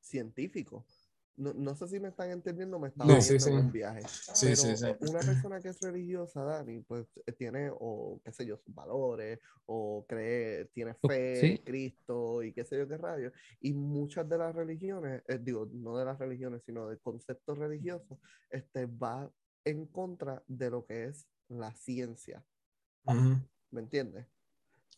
científico. 0.00 0.84
No, 1.36 1.54
no 1.54 1.74
sé 1.74 1.88
si 1.88 1.98
me 1.98 2.08
están 2.08 2.30
entendiendo, 2.30 2.78
me 2.78 2.88
estaba 2.88 3.08
No. 3.08 3.18
viendo 3.18 3.32
Sí, 3.32 3.40
sí, 3.40 3.50
en 3.50 3.56
un 3.56 3.72
viaje. 3.72 4.02
Sí, 4.06 4.46
pero 4.46 4.56
sí, 4.56 4.76
sí. 4.76 4.86
una 5.00 5.20
persona 5.20 5.60
que 5.60 5.68
es 5.70 5.80
religiosa, 5.80 6.44
Dani, 6.44 6.80
pues 6.80 7.06
eh, 7.26 7.32
tiene, 7.32 7.70
o 7.72 8.20
qué 8.22 8.32
sé 8.32 8.44
yo, 8.44 8.58
sus 8.58 8.74
valores, 8.74 9.40
o 9.66 10.04
cree, 10.06 10.66
tiene 10.74 10.94
fe 10.94 11.52
en 11.52 11.56
Cristo 11.64 12.42
y 12.42 12.52
qué 12.52 12.64
sé 12.64 12.76
yo 12.76 12.86
qué 12.86 12.98
rayos. 12.98 13.32
Y 13.60 13.72
muchas 13.72 14.28
de 14.28 14.38
las 14.38 14.54
religiones, 14.54 15.22
eh, 15.26 15.38
digo, 15.40 15.68
no 15.72 15.96
de 15.96 16.04
las 16.04 16.18
religiones, 16.18 16.62
sino 16.64 16.88
del 16.88 17.00
concepto 17.00 17.54
religioso, 17.54 18.20
este, 18.50 18.86
va 18.86 19.32
en 19.64 19.86
contra 19.86 20.42
de 20.46 20.70
lo 20.70 20.84
que 20.84 21.04
es 21.04 21.26
la 21.48 21.74
ciencia. 21.74 22.44
¿Me 23.70 23.80
entiendes? 23.80 24.26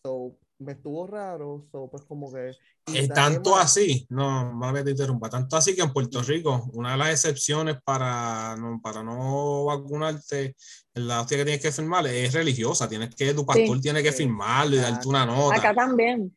So, 0.02 0.38
me 0.64 0.72
estuvo 0.72 1.06
raro, 1.06 1.66
so, 1.70 1.88
pues 1.90 2.04
como 2.04 2.32
que... 2.32 2.52
Es 2.86 3.08
tanto 3.08 3.56
así, 3.56 4.06
no, 4.10 4.52
más 4.52 4.74
que 4.74 4.84
te 4.84 4.90
interrumpa, 4.90 5.30
tanto 5.30 5.56
así 5.56 5.74
que 5.74 5.82
en 5.82 5.92
Puerto 5.92 6.22
Rico, 6.22 6.68
una 6.74 6.92
de 6.92 6.98
las 6.98 7.10
excepciones 7.10 7.76
para 7.82 8.56
no, 8.56 8.80
para 8.82 9.02
no 9.02 9.64
vacunarte, 9.64 10.54
la 10.94 11.22
hostia 11.22 11.38
que 11.38 11.44
tienes 11.44 11.62
que 11.62 11.72
firmar 11.72 12.06
es 12.06 12.32
religiosa, 12.32 12.88
tienes 12.88 13.14
que, 13.14 13.32
tu 13.32 13.46
pastor 13.46 13.80
tiene 13.80 14.02
que 14.02 14.12
firmarlo 14.12 14.76
y 14.76 14.80
darte 14.80 15.08
una 15.08 15.24
nota. 15.24 15.56
Acá 15.56 15.74
también. 15.74 16.34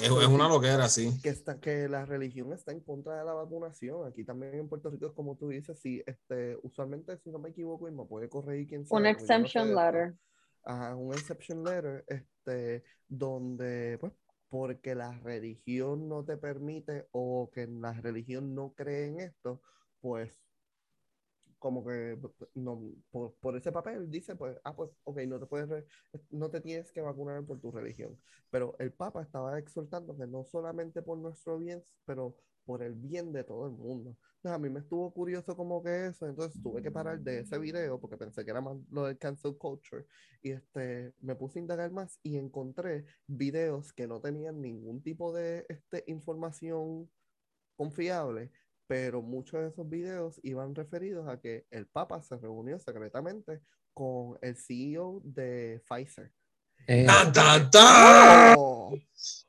Es, 0.00 0.10
es 0.10 0.26
una 0.26 0.48
loquera, 0.48 0.88
sí. 0.88 1.10
que, 1.22 1.30
está, 1.30 1.58
que 1.58 1.88
la 1.88 2.04
religión 2.04 2.52
está 2.52 2.70
en 2.70 2.80
contra 2.80 3.18
de 3.18 3.24
la 3.24 3.32
vacunación. 3.32 4.06
Aquí 4.06 4.24
también 4.24 4.54
en 4.54 4.68
Puerto 4.68 4.90
Rico 4.90 5.06
es 5.06 5.12
como 5.12 5.36
tú 5.36 5.48
dices, 5.48 5.78
sí, 5.80 6.02
este, 6.06 6.58
usualmente, 6.62 7.16
si 7.18 7.30
no 7.30 7.38
me 7.38 7.48
equivoco, 7.48 7.88
y 7.88 7.92
me 7.92 8.04
puede 8.04 8.28
corregir 8.28 8.68
quien 8.68 8.86
sea. 8.86 8.96
Un 8.96 9.04
porque 9.04 9.12
yo 9.12 9.12
no 9.12 9.18
sé 9.18 9.24
exemption 9.24 9.74
letter. 9.74 10.14
Ajá, 10.66 10.96
un 10.96 11.14
exception 11.14 11.64
letter, 11.64 12.04
este, 12.08 12.84
donde, 13.08 13.98
pues, 14.00 14.12
porque 14.48 14.94
la 14.94 15.12
religión 15.20 16.08
no 16.08 16.24
te 16.24 16.36
permite 16.36 17.08
o 17.12 17.50
que 17.52 17.66
la 17.68 17.92
religión 17.94 18.54
no 18.54 18.74
cree 18.74 19.06
en 19.08 19.20
esto, 19.20 19.62
pues, 20.00 20.38
como 21.58 21.84
que 21.84 22.18
no, 22.54 22.80
por, 23.10 23.34
por 23.36 23.56
ese 23.56 23.72
papel 23.72 24.10
dice, 24.10 24.36
pues, 24.36 24.56
ah, 24.64 24.74
pues, 24.76 24.90
ok, 25.04 25.18
no 25.26 25.38
te 25.40 25.46
puedes, 25.46 25.68
re- 25.68 25.86
no 26.30 26.50
te 26.50 26.60
tienes 26.60 26.92
que 26.92 27.00
vacunar 27.00 27.44
por 27.44 27.60
tu 27.60 27.72
religión. 27.72 28.18
Pero 28.50 28.76
el 28.78 28.92
Papa 28.92 29.22
estaba 29.22 29.58
exhortando 29.58 30.16
que 30.16 30.26
no 30.26 30.44
solamente 30.44 31.02
por 31.02 31.18
nuestro 31.18 31.58
bien, 31.58 31.82
pero 32.04 32.36
por 32.64 32.82
el 32.82 32.94
bien 32.94 33.32
de 33.32 33.44
todo 33.44 33.66
el 33.66 33.72
mundo. 33.72 34.16
A 34.46 34.58
mí 34.58 34.70
me 34.70 34.80
estuvo 34.80 35.12
curioso 35.12 35.56
como 35.56 35.82
que 35.82 36.06
eso, 36.06 36.26
entonces 36.26 36.62
tuve 36.62 36.82
que 36.82 36.90
parar 36.90 37.20
de 37.20 37.40
ese 37.40 37.58
video 37.58 38.00
porque 38.00 38.16
pensé 38.16 38.44
que 38.44 38.50
era 38.50 38.60
más 38.60 38.76
lo 38.90 39.04
del 39.04 39.18
cancel 39.18 39.56
culture 39.56 40.04
y 40.42 40.52
este, 40.52 41.12
me 41.20 41.34
puse 41.34 41.58
a 41.58 41.62
indagar 41.62 41.90
más 41.90 42.18
y 42.22 42.36
encontré 42.36 43.04
videos 43.26 43.92
que 43.92 44.06
no 44.06 44.20
tenían 44.20 44.60
ningún 44.60 45.02
tipo 45.02 45.32
de 45.32 45.66
este, 45.68 46.04
información 46.06 47.10
confiable, 47.76 48.50
pero 48.86 49.22
muchos 49.22 49.60
de 49.60 49.68
esos 49.68 49.88
videos 49.88 50.40
iban 50.42 50.74
referidos 50.74 51.28
a 51.28 51.40
que 51.40 51.66
el 51.70 51.86
Papa 51.86 52.22
se 52.22 52.36
reunió 52.36 52.78
secretamente 52.78 53.60
con 53.92 54.38
el 54.42 54.56
CEO 54.56 55.20
de 55.24 55.82
Pfizer. 55.88 56.32
Eh, 56.86 57.04
¡Tan, 57.06 57.32
tan, 57.32 57.70
tan! 57.70 58.54
¡Oh! 58.58 58.94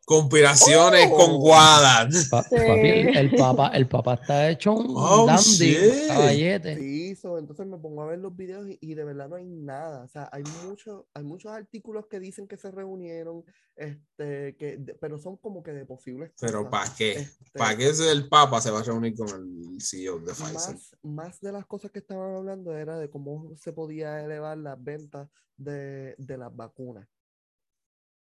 Conspiraciones 0.05 1.09
Oh. 1.11 1.17
con 1.17 1.37
guadas. 1.37 2.29
pa- 2.29 2.41
Sí. 2.43 2.55
papi, 2.55 2.87
el, 3.17 3.35
papa, 3.35 3.67
el 3.73 3.87
papa 3.89 4.13
está 4.13 4.49
hecho 4.49 4.73
un 4.73 4.87
Oh, 4.95 5.25
dandy, 5.25 5.75
caballete. 6.07 6.77
Sí, 6.77 7.15
so, 7.17 7.37
entonces 7.37 7.67
me 7.67 7.77
pongo 7.77 8.03
a 8.03 8.05
ver 8.05 8.19
los 8.19 8.33
videos 8.33 8.69
y, 8.69 8.77
y 8.79 8.93
de 8.95 9.03
verdad 9.03 9.27
no 9.27 9.35
hay 9.35 9.45
nada. 9.45 10.05
O 10.05 10.07
sea, 10.07 10.29
hay 10.31 10.43
muchos, 10.65 11.03
hay 11.13 11.23
muchos 11.25 11.51
artículos 11.51 12.05
que 12.09 12.21
dicen 12.21 12.47
que 12.47 12.55
se 12.55 12.71
reunieron, 12.71 13.43
este, 13.75 14.55
que, 14.55 14.77
de- 14.77 14.95
pero 14.95 15.19
son 15.19 15.35
como 15.35 15.61
que 15.61 15.73
de 15.73 15.85
posibles 15.85 16.31
Pero. 16.39 16.69
¿para 16.69 16.89
qué? 16.95 17.11
Este, 17.11 17.59
¿Para 17.59 17.75
qué 17.77 17.89
el 18.09 18.29
Papa 18.29 18.61
se 18.61 18.71
va 18.71 18.79
a 18.79 18.83
reunir 18.83 19.13
con 19.13 19.27
el 19.27 19.81
CEO 19.81 20.19
de 20.19 20.31
Pfizer? 20.31 20.53
más, 20.53 20.95
más 21.03 21.41
de 21.41 21.51
las 21.51 21.65
cosas 21.65 21.91
que 21.91 21.99
estaban 21.99 22.33
hablando 22.33 22.75
era 22.77 22.97
de 22.97 23.09
cómo 23.09 23.51
se 23.57 23.73
podía 23.73 24.23
elevar 24.23 24.57
las 24.57 24.81
ventas 24.81 25.27
de, 25.57 26.15
de 26.17 26.37
las 26.37 26.55
vacunas. 26.55 27.05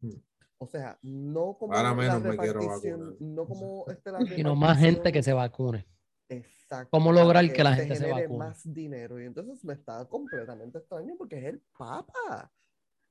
Hmm. 0.02 0.12
O 0.58 0.68
sea, 0.68 0.98
no 1.02 1.58
como 1.58 1.74
Ahora 1.74 1.90
la 1.90 1.96
menos 1.96 2.22
me 2.24 2.38
quiero 2.38 2.60
repartición, 2.60 3.00
vacunar. 3.00 3.22
no 3.22 3.46
como 3.46 3.86
este, 3.90 4.12
la 4.12 4.20
Sino 4.26 4.56
más 4.56 4.78
gente 4.80 5.12
que 5.12 5.22
se 5.24 5.34
vacune. 5.34 5.88
Exacto. 6.30 6.90
¿Cómo 6.92 7.12
lograr 7.12 7.52
que 7.52 7.64
la 7.64 7.76
gente 7.76 7.96
se 7.96 8.10
vacune? 8.12 8.38
más 8.40 8.62
dinero. 8.74 9.22
Y 9.22 9.26
entonces 9.26 9.64
me 9.66 9.74
está 9.74 10.06
completamente 10.08 10.78
extraño 10.80 11.16
porque 11.18 11.38
es 11.40 11.46
el 11.46 11.62
Papa. 11.78 12.52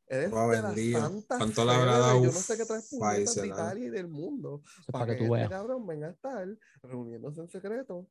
Eres 0.06 0.30
Papá 0.30 0.48
de 0.56 0.62
la 0.62 0.68
bendito. 0.70 1.00
santa 1.00 1.38
¿Cuánto 1.38 1.64
le 1.64 1.70
habrá 1.72 1.94
de- 1.94 2.00
dado 2.00 2.18
Yo 2.20 2.26
no 2.26 2.32
sé 2.32 2.56
qué 2.56 2.64
traes 2.66 2.88
puñetas 2.90 3.16
Pfizer, 3.18 3.42
de? 3.42 3.48
Italia 3.48 3.84
y 3.86 3.90
del 3.90 4.08
mundo. 4.08 4.62
Para 4.90 5.04
para 5.06 5.12
que, 5.14 5.18
que 5.22 5.26
tú 5.28 5.34
este 5.34 5.36
veas. 5.48 5.50
cabrón 5.50 5.86
venga 5.86 6.06
a 6.08 6.10
estar 6.10 6.48
reuniéndose 6.82 7.40
en 7.40 7.48
secreto 7.48 8.08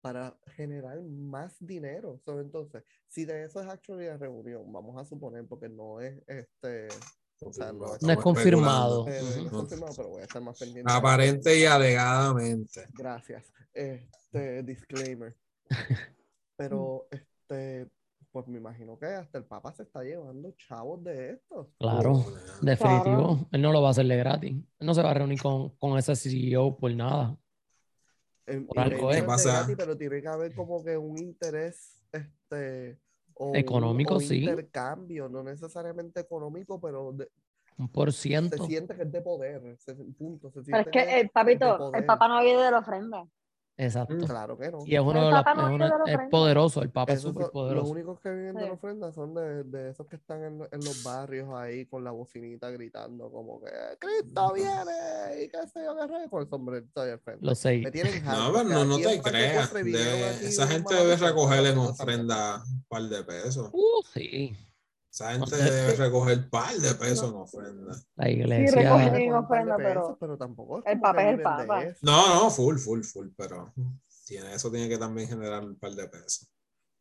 para 0.00 0.36
generar 0.56 1.00
más 1.02 1.56
dinero. 1.60 2.18
So, 2.24 2.40
entonces, 2.40 2.82
si 3.08 3.24
de 3.24 3.44
eso 3.44 3.60
es 3.60 3.66
actually 3.68 4.06
la 4.06 4.16
reunión, 4.16 4.70
vamos 4.72 4.96
a 5.00 5.04
suponer, 5.04 5.46
porque 5.46 5.68
no 5.68 6.00
es 6.00 6.20
este. 6.26 6.88
O 7.44 7.52
sea, 7.52 7.72
no, 7.72 7.86
No 8.00 8.10
es 8.12 8.18
confirmado. 8.18 9.06
eh, 9.08 9.20
no 9.22 9.28
es 9.46 9.50
confirmado, 9.52 9.92
pero 9.96 10.08
voy 10.10 10.20
a 10.20 10.24
estar 10.24 10.42
más 10.42 10.58
pendiente. 10.58 10.90
Aparente 10.92 11.58
y 11.58 11.64
alegadamente. 11.64 12.86
Gracias. 12.94 13.44
Este 13.72 14.62
disclaimer. 14.62 15.36
Pero, 16.56 17.08
este, 17.10 17.88
pues 18.30 18.46
me 18.46 18.58
imagino 18.58 18.96
que 18.98 19.06
hasta 19.06 19.38
el 19.38 19.44
Papa 19.44 19.72
se 19.72 19.82
está 19.82 20.02
llevando 20.02 20.52
chavos 20.52 21.02
de 21.02 21.32
estos. 21.32 21.66
Claro, 21.78 22.24
definitivo. 22.62 23.02
Claro. 23.36 23.48
Él 23.50 23.62
no 23.62 23.72
lo 23.72 23.82
va 23.82 23.88
a 23.88 23.90
hacerle 23.90 24.16
gratis. 24.16 24.52
Él 24.52 24.86
no 24.86 24.94
se 24.94 25.02
va 25.02 25.10
a 25.10 25.14
reunir 25.14 25.40
con, 25.42 25.70
con 25.76 25.98
ese 25.98 26.14
CEO 26.14 26.76
por 26.76 26.94
nada. 26.94 27.36
En- 28.46 28.66
Por 28.66 28.78
algo 28.78 29.10
es. 29.10 29.24
pero 29.76 29.96
tiene 29.96 30.20
que 30.22 30.28
haber 30.28 30.54
como 30.54 30.84
que 30.84 30.96
un 30.96 31.18
interés, 31.18 32.02
este, 32.12 33.00
o 33.34 33.50
un- 33.50 33.56
Económico, 33.56 34.14
o 34.16 34.20
sí. 34.20 34.40
intercambio, 34.44 35.28
no 35.28 35.42
necesariamente 35.42 36.20
económico, 36.20 36.80
pero 36.80 37.12
de- 37.12 37.28
Un 37.78 37.88
por 37.88 38.12
se 38.12 38.20
ciento. 38.22 38.64
siente 38.66 38.94
que 38.94 39.02
es 39.02 39.10
de 39.12 39.20
poder, 39.20 39.76
se, 39.78 39.94
punto, 39.94 40.50
se 40.50 40.62
Pero 40.62 40.78
es 40.78 40.84
siente 40.84 40.90
que 40.90 41.20
el 41.20 41.26
de 41.26 41.28
papito, 41.30 41.92
el 41.94 42.04
papá 42.06 42.28
no 42.28 42.40
vive 42.42 42.62
de 42.62 42.70
la 42.70 42.78
ofrenda. 42.78 43.26
Exacto. 43.76 44.16
Claro 44.26 44.56
que 44.56 44.70
no. 44.70 44.78
Y 44.86 44.94
es 44.94 45.00
uno 45.00 45.10
El 45.18 45.24
de 45.26 45.30
los, 45.32 45.44
no 45.44 45.50
es, 45.50 45.56
vive 45.56 45.74
uno- 45.74 45.84
de 45.84 45.90
la 45.90 45.96
es 45.96 46.02
ofrenda. 46.02 46.30
poderoso, 46.30 46.82
el 46.82 46.90
Papa 46.90 47.12
es 47.12 47.18
Esos 47.18 47.30
súper 47.32 47.42
son- 47.42 47.44
los 47.46 47.52
poderoso. 47.52 47.90
únicos 47.90 48.20
que 48.20 48.30
viven 48.30 48.54
de 48.54 48.66
la 48.66 48.72
ofrenda 48.72 49.12
son 49.12 49.34
de, 49.34 49.64
de 49.64 49.90
esos 49.90 50.06
que 50.06 50.14
están 50.16 50.44
en, 50.44 50.62
en 50.70 50.84
los 50.84 51.02
barrios 51.02 51.48
ahí 51.52 51.84
con 51.86 52.04
la 52.04 52.12
bocinita 52.12 52.70
gritando 52.70 53.32
como 53.32 53.60
que 53.60 53.70
Cristo 53.98 54.52
viene 54.54 55.42
y 55.44 55.48
qué 55.48 55.58
sé 55.72 55.84
yo 55.84 55.96
qué 55.96 56.06
rey", 56.06 56.28
con 56.28 56.42
el 56.42 56.48
sombrerito 56.48 57.00
al 57.00 57.18
frente. 57.18 57.44
Los 57.44 57.58
seis. 57.58 57.82
Me 57.82 57.90
tienen 57.90 58.12
No, 58.24 58.52
pero 58.52 58.64
no, 58.64 58.84
no 58.84 58.96
te 58.96 59.20
creas. 59.20 59.72
de- 59.74 60.28
esa 60.46 60.68
gente 60.68 60.94
debe 60.94 61.16
recoger 61.16 61.66
en 61.66 61.78
ofrenda 61.78 62.62
un 62.64 62.84
par 62.88 63.02
de 63.02 63.24
pesos. 63.24 63.70
Uh, 63.72 64.02
sí. 64.12 64.56
Esa 65.14 65.32
gente 65.32 65.56
debe 65.56 65.94
recoger 65.94 66.38
un 66.38 66.50
par 66.50 66.74
de 66.74 66.94
pesos 66.96 67.30
en 67.30 67.36
ofrenda. 67.36 67.94
La 68.16 68.28
iglesia. 68.28 68.80
en 68.80 69.12
Recogen 69.14 69.32
un 69.32 69.46
par 69.46 69.64
de 69.64 69.72
ofrenda, 69.72 69.76
pero 69.76 70.00
pesos, 70.02 70.16
pero 70.18 70.36
tampoco 70.36 70.84
el 70.84 71.00
Papa 71.00 71.22
es 71.22 71.34
el 71.38 71.42
Papa. 71.42 71.84
No, 72.02 72.34
no, 72.34 72.50
full, 72.50 72.78
full, 72.78 73.02
full, 73.02 73.28
pero 73.36 73.72
tiene, 74.26 74.54
eso 74.54 74.72
tiene 74.72 74.88
que 74.88 74.98
también 74.98 75.28
generar 75.28 75.62
un 75.62 75.76
par 75.76 75.92
de 75.92 76.08
pesos. 76.08 76.50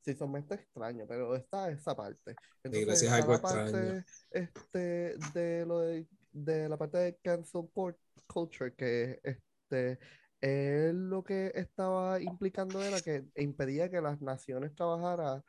Sí, 0.06 0.14
son 0.14 0.32
medio 0.32 0.54
extraños, 0.54 1.08
pero 1.08 1.36
está 1.36 1.72
esa 1.72 1.96
parte. 1.96 2.36
La 2.36 2.36
Entonces, 2.66 2.82
iglesia 2.82 3.08
es 3.08 3.14
algo 3.14 3.32
la 3.32 3.38
extraño. 3.38 3.72
parte 3.72 4.06
este, 4.32 5.18
de, 5.34 5.66
lo 5.66 5.80
de, 5.80 6.06
de 6.34 6.70
la 6.70 6.78
parte 6.78 6.98
de 7.00 7.16
cancel 7.24 7.62
cult- 7.74 7.98
culture, 8.28 8.76
que 8.76 9.22
este, 9.24 9.98
él 10.42 11.10
lo 11.10 11.24
que 11.24 11.52
estaba 11.56 12.22
implicando 12.22 12.84
era 12.84 13.00
que 13.02 13.24
impedía 13.38 13.90
que 13.90 14.02
las 14.02 14.22
naciones 14.22 14.76
trabajaran, 14.76 15.42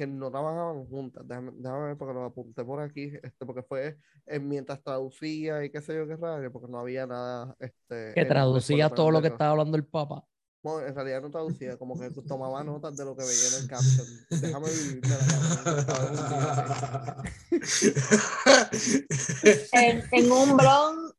que 0.00 0.06
no 0.06 0.30
trabajaban 0.30 0.86
juntas. 0.86 1.28
Déjame, 1.28 1.52
déjame 1.56 1.88
ver 1.88 1.98
porque 1.98 2.14
lo 2.14 2.24
apunté 2.24 2.64
por 2.64 2.80
aquí, 2.80 3.12
este, 3.22 3.44
porque 3.44 3.62
fue 3.62 3.98
eh, 4.24 4.38
mientras 4.38 4.82
traducía 4.82 5.62
y 5.62 5.68
qué 5.70 5.82
sé 5.82 5.94
yo 5.94 6.08
qué 6.08 6.16
raro, 6.16 6.50
porque 6.50 6.72
no 6.72 6.78
había 6.78 7.06
nada. 7.06 7.54
Este, 7.60 8.14
Que 8.14 8.24
traducía 8.24 8.86
menos 8.86 8.94
todo 8.94 9.10
lo 9.10 9.20
que 9.20 9.28
estaba 9.28 9.50
hablando 9.50 9.76
el 9.76 9.84
Papa. 9.84 10.24
Bueno, 10.62 10.86
en 10.88 10.94
realidad 10.94 11.20
no 11.20 11.30
traducía, 11.30 11.76
como 11.76 12.00
que 12.00 12.08
tomaba 12.26 12.64
notas 12.64 12.96
de 12.96 13.04
lo 13.04 13.14
que 13.14 13.24
veía 13.24 13.48
en 13.48 13.62
el 13.62 13.68
caption. 13.68 14.06
Déjame 14.40 14.68
vivir, 14.70 15.02
en 19.72 19.98
en, 19.98 20.04
en 20.12 20.32
un 20.32 20.56
blog 20.56 21.14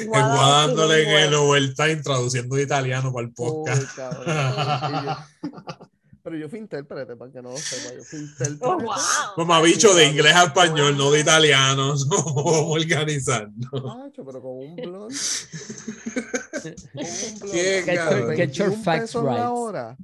El 0.00 0.08
Guada 0.08 0.66
dándole 0.66 1.02
en 1.04 1.28
el 1.28 1.34
overtime 1.34 2.02
traduciendo 2.02 2.56
de 2.56 2.62
italiano 2.64 3.12
para 3.12 3.26
el 3.26 3.28
Uy, 3.28 3.34
podcast. 3.36 3.94
cabrón. 3.94 5.86
Pero 6.26 6.38
yo 6.38 6.48
fui 6.48 6.58
intérprete, 6.58 7.14
para 7.14 7.30
que 7.30 7.40
no 7.40 7.50
lo 7.52 7.56
sepa. 7.56 7.94
Yo 7.94 8.02
fui 8.02 8.18
intérprete. 8.26 8.58
Oh, 8.66 8.78
wow. 8.80 8.94
Mamabicho 9.36 9.94
de 9.94 10.06
inglés 10.06 10.34
a 10.34 10.42
español, 10.46 10.96
no 10.96 11.12
de 11.12 11.20
italiano. 11.20 11.94
Organizando. 12.34 13.70
Macho, 13.80 14.24
pero 14.24 14.42
con 14.42 14.58
un 14.58 14.74
blond. 14.74 15.14
Con 15.14 16.72
un 17.04 17.38
blond. 17.38 17.52
Qué 17.52 17.82
Get 17.84 17.86
your- 17.86 17.96
cabrón. 17.96 18.36
get 18.36 18.50
your 18.54 18.68
21 18.70 18.82
facts 18.82 19.14
right. 19.14 19.24
hora. 19.24 19.96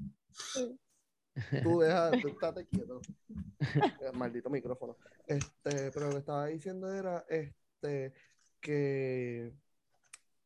Tú 1.65 1.81
deja, 1.81 2.11
tú 2.21 2.29
estate 2.29 2.67
quieto. 2.67 3.01
Eh, 3.61 4.13
Maldito 4.15 4.49
micrófono. 4.49 4.97
Este, 5.27 5.91
pero 5.91 6.07
lo 6.07 6.13
que 6.13 6.19
estaba 6.19 6.47
diciendo 6.47 6.93
era 6.93 7.25
este 7.29 8.13
que 8.61 9.53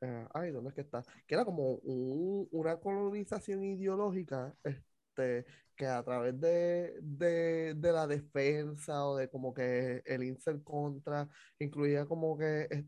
eh, 0.00 0.26
ay, 0.32 0.52
¿dónde 0.52 0.70
es 0.70 0.74
que 0.74 0.80
está? 0.82 1.02
Que 1.26 1.34
era 1.34 1.44
como 1.44 1.72
un- 1.82 2.48
una 2.50 2.78
colonización 2.78 3.62
ideológica, 3.64 4.54
este, 4.64 4.82
que 5.76 5.86
a 5.86 6.02
través 6.02 6.40
de, 6.40 6.94
de, 7.02 7.74
de 7.74 7.92
la 7.92 8.06
defensa 8.06 9.06
o 9.06 9.16
de 9.16 9.28
como 9.28 9.52
que 9.52 10.02
el 10.06 10.24
insert 10.24 10.64
contra, 10.64 11.28
incluía 11.58 12.06
como 12.06 12.36
que, 12.36 12.86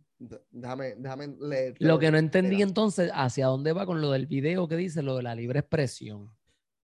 déjame, 0.50 0.94
déjame 0.96 1.28
leer. 1.38 1.74
Lo 1.80 1.98
que 1.98 2.10
no 2.10 2.18
entendí 2.18 2.56
Mira. 2.56 2.68
entonces, 2.68 3.10
¿hacia 3.14 3.46
dónde 3.46 3.72
va 3.72 3.84
con 3.84 4.00
lo 4.00 4.10
del 4.12 4.26
video 4.26 4.66
que 4.68 4.76
dice 4.76 5.02
lo 5.02 5.16
de 5.16 5.22
la 5.22 5.34
libre 5.34 5.60
expresión? 5.60 6.30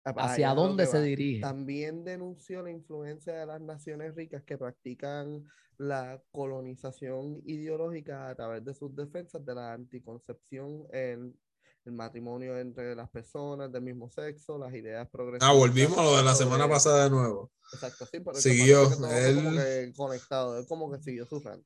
Ah, 0.05 0.13
¿Hacia 0.17 0.49
ahí 0.49 0.51
es 0.51 0.51
a 0.51 0.55
lo 0.55 0.63
dónde 0.63 0.87
se 0.87 0.99
va. 0.99 1.05
dirige? 1.05 1.41
También 1.41 2.05
denunció 2.05 2.63
la 2.63 2.71
influencia 2.71 3.35
de 3.35 3.47
las 3.47 3.61
naciones 3.61 4.17
ricas 4.17 4.43
que 4.43 4.59
practican 4.59 5.45
la 5.79 6.21
colonización 6.33 7.41
ideológica 7.45 8.29
a 8.29 8.35
través 8.35 8.65
de 8.65 8.75
sus 8.75 8.95
defensas 8.95 9.45
de 9.45 9.55
la 9.55 9.73
anticoncepción, 9.73 10.87
el, 10.91 11.35
el 11.85 11.93
matrimonio 11.93 12.59
entre 12.59 12.95
las 12.95 13.11
personas 13.11 13.71
del 13.73 13.83
mismo 13.83 14.09
sexo, 14.11 14.59
las 14.59 14.73
ideas 14.75 15.09
progresistas. 15.11 15.49
Ah, 15.51 15.53
volvimos 15.59 15.99
a 15.99 16.03
lo 16.05 16.17
de 16.17 16.23
la 16.23 16.35
semana 16.35 16.69
pasada 16.69 17.05
de 17.05 17.11
nuevo. 17.11 17.51
Exacto, 17.73 18.07
sí, 18.07 18.21
pero 18.21 18.35
Siguió, 18.35 18.89
fue 18.89 18.97
como 18.99 19.51
él- 19.51 19.57
que 19.57 19.93
conectado, 19.97 20.59
él 20.59 20.67
como 20.69 20.93
que 20.93 21.01
siguió 21.01 21.27
su 21.27 21.41
rant. 21.41 21.65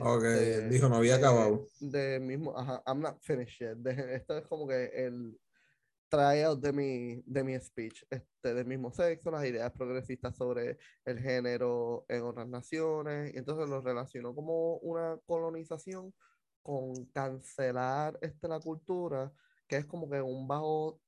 Ok, 0.00 0.24
Este, 0.24 0.54
él 0.56 0.70
dijo, 0.70 0.88
no 0.88 0.96
había 0.96 1.18
de- 1.18 1.18
acabado. 1.18 1.66
De 1.78 2.18
mismo, 2.18 2.56
ajá, 2.58 2.82
I'm 2.86 3.00
not 3.00 3.18
finished 3.22 3.58
yet. 3.60 3.76
De- 3.76 4.14
esto 4.16 4.38
es 4.38 4.46
como 4.46 4.66
que 4.66 4.84
el 4.94 5.38
tryout 6.08 6.60
de 6.60 6.72
mi, 6.72 7.22
de 7.26 7.44
mi 7.44 7.58
speech, 7.60 8.04
este, 8.08 8.54
del 8.54 8.66
mismo 8.66 8.92
sexo, 8.92 9.30
las 9.30 9.44
ideas 9.44 9.72
progresistas 9.72 10.36
sobre 10.36 10.78
el 11.04 11.18
género 11.20 12.04
en 12.08 12.22
otras 12.22 12.48
naciones, 12.48 13.34
y 13.34 13.38
entonces 13.38 13.68
lo 13.68 13.80
relacionó 13.82 14.34
como 14.34 14.76
una 14.78 15.18
colonización 15.26 16.14
con 16.64 17.04
cancelar 17.12 18.18
este, 18.22 18.48
la 18.48 18.58
cultura, 18.58 19.30
que 19.68 19.76
es 19.76 19.84
como 19.86 20.08
que 20.08 20.20
un 20.22 20.48
bajo, 20.48 20.98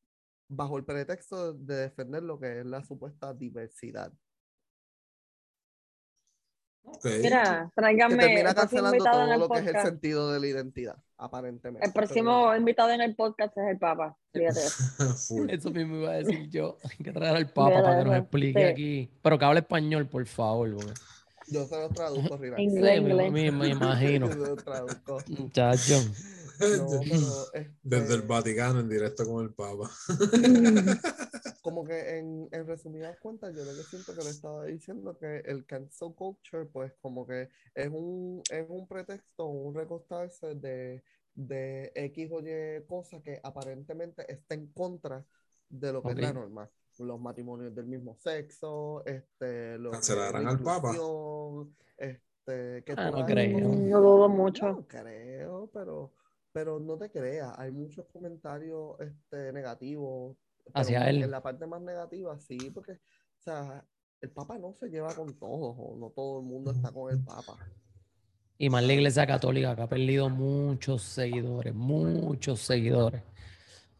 bajo 0.48 0.76
el 0.76 0.84
pretexto 0.84 1.54
de 1.54 1.76
defender 1.76 2.22
lo 2.22 2.38
que 2.38 2.60
es 2.60 2.66
la 2.66 2.84
supuesta 2.84 3.32
diversidad. 3.32 4.12
Ok. 6.88 7.04
Mira, 7.20 7.68
tráiganme 7.74 8.16
termina 8.16 8.50
el 8.50 8.54
próximo 8.54 8.82
cancelando 8.82 8.96
invitado 8.96 9.22
en 9.22 9.24
todo 9.26 9.34
el 9.34 9.40
lo 9.40 9.48
que 9.48 9.54
es 9.58 9.60
el 9.66 9.72
podcast. 9.72 9.88
sentido 9.88 10.32
de 10.32 10.40
la 10.40 10.46
identidad, 10.46 10.96
aparentemente. 11.16 11.86
El 11.86 11.92
pero 11.92 12.06
próximo 12.06 12.40
bueno. 12.42 12.56
invitado 12.58 12.90
en 12.90 13.00
el 13.00 13.16
podcast 13.16 13.56
es 13.58 13.64
el 13.70 13.78
Papa. 13.78 14.16
Fíjate. 14.32 14.60
Eso 15.56 15.70
mismo 15.70 15.96
iba 15.96 16.10
a 16.10 16.16
decir 16.16 16.48
yo. 16.50 16.76
Hay 16.84 17.04
que 17.04 17.12
traer 17.12 17.34
al 17.34 17.50
Papa 17.50 17.82
para 17.82 17.98
que 17.98 18.04
nos 18.04 18.12
Mira, 18.12 18.18
explique 18.18 18.60
sí. 18.60 18.64
aquí. 18.66 19.10
Pero 19.22 19.38
que 19.38 19.44
hable 19.46 19.60
español, 19.60 20.06
por 20.08 20.26
favor. 20.26 20.74
porque- 20.76 21.15
Yo 21.48 21.66
se 21.66 21.76
los 21.78 21.92
traduzco, 21.92 22.38
Sí, 22.38 22.44
Inglés, 22.58 23.02
me, 23.02 23.10
inglés. 23.10 23.32
me- 23.32 23.50
me 23.52 23.68
imagino. 23.68 24.26
Yo 24.28 24.32
se 24.44 24.50
los 24.50 24.64
traduzco. 24.64 25.18
Muchacho. 25.28 25.94
No, 26.58 27.00
pero, 27.00 27.66
Desde 27.82 28.14
el 28.14 28.20
este, 28.20 28.26
Vaticano 28.26 28.80
en 28.80 28.88
directo 28.88 29.26
con 29.26 29.44
el 29.44 29.52
Papa. 29.52 29.90
como 31.62 31.84
que 31.84 32.18
en, 32.18 32.48
en 32.52 32.66
resumidas 32.66 33.18
cuentas, 33.18 33.54
yo 33.54 33.64
lo 33.64 33.76
que 33.76 33.82
siento 33.82 34.14
que 34.14 34.22
le 34.24 34.30
estaba 34.30 34.64
diciendo 34.64 35.18
que 35.18 35.38
el 35.44 35.66
cancel 35.66 36.14
culture, 36.14 36.64
pues 36.66 36.92
como 37.02 37.26
que 37.26 37.48
es 37.74 37.88
un, 37.88 38.40
es 38.50 38.64
un 38.68 38.86
pretexto, 38.86 39.46
un 39.46 39.74
recostarse 39.74 40.54
de, 40.54 41.02
de 41.34 41.92
X 41.94 42.30
o 42.32 42.40
Y 42.40 42.84
cosa 42.86 43.20
que 43.22 43.40
aparentemente 43.42 44.30
está 44.32 44.54
en 44.54 44.68
contra 44.68 45.26
de 45.68 45.92
lo 45.92 46.02
que 46.02 46.12
es 46.12 46.18
la 46.18 46.32
norma. 46.32 46.70
Los 46.98 47.20
matrimonios 47.20 47.74
del 47.74 47.86
mismo 47.86 48.16
sexo, 48.16 49.04
este, 49.04 49.78
lo 49.78 49.90
que 49.90 49.98
es 49.98 50.06
¿Cancelarán 50.06 50.44
la 50.44 50.50
al 50.50 50.60
Papa? 50.60 50.92
Este, 51.98 52.84
que 52.84 52.94
Ah, 52.96 53.10
no 53.10 53.26
creo. 53.26 53.58
No 53.58 54.00
dudo 54.00 54.28
mucho. 54.28 54.66
No 54.68 54.86
creo, 54.86 55.70
pero, 55.72 56.12
pero 56.52 56.80
no 56.80 56.96
te 56.96 57.10
creas, 57.10 57.52
hay 57.58 57.70
muchos 57.70 58.06
comentarios 58.06 58.98
este, 59.00 59.52
negativos. 59.52 60.36
Hacia 60.74 61.08
él. 61.10 61.22
En 61.22 61.30
la 61.30 61.42
parte 61.42 61.66
más 61.66 61.80
negativa, 61.82 62.38
sí, 62.38 62.58
porque, 62.74 62.92
o 62.92 63.42
sea, 63.42 63.84
el 64.20 64.30
Papa 64.30 64.58
no 64.58 64.72
se 64.72 64.88
lleva 64.88 65.14
con 65.14 65.38
todos, 65.38 65.76
o 65.78 65.96
no 65.96 66.10
todo 66.10 66.40
el 66.40 66.46
mundo 66.46 66.72
está 66.72 66.90
con 66.90 67.12
el 67.12 67.22
Papa. 67.22 67.56
Y 68.58 68.70
más 68.70 68.82
la 68.84 68.94
iglesia 68.94 69.26
católica 69.26 69.76
que 69.76 69.82
ha 69.82 69.88
perdido 69.88 70.30
muchos 70.30 71.02
seguidores, 71.02 71.74
muchos 71.74 72.60
seguidores. 72.60 73.22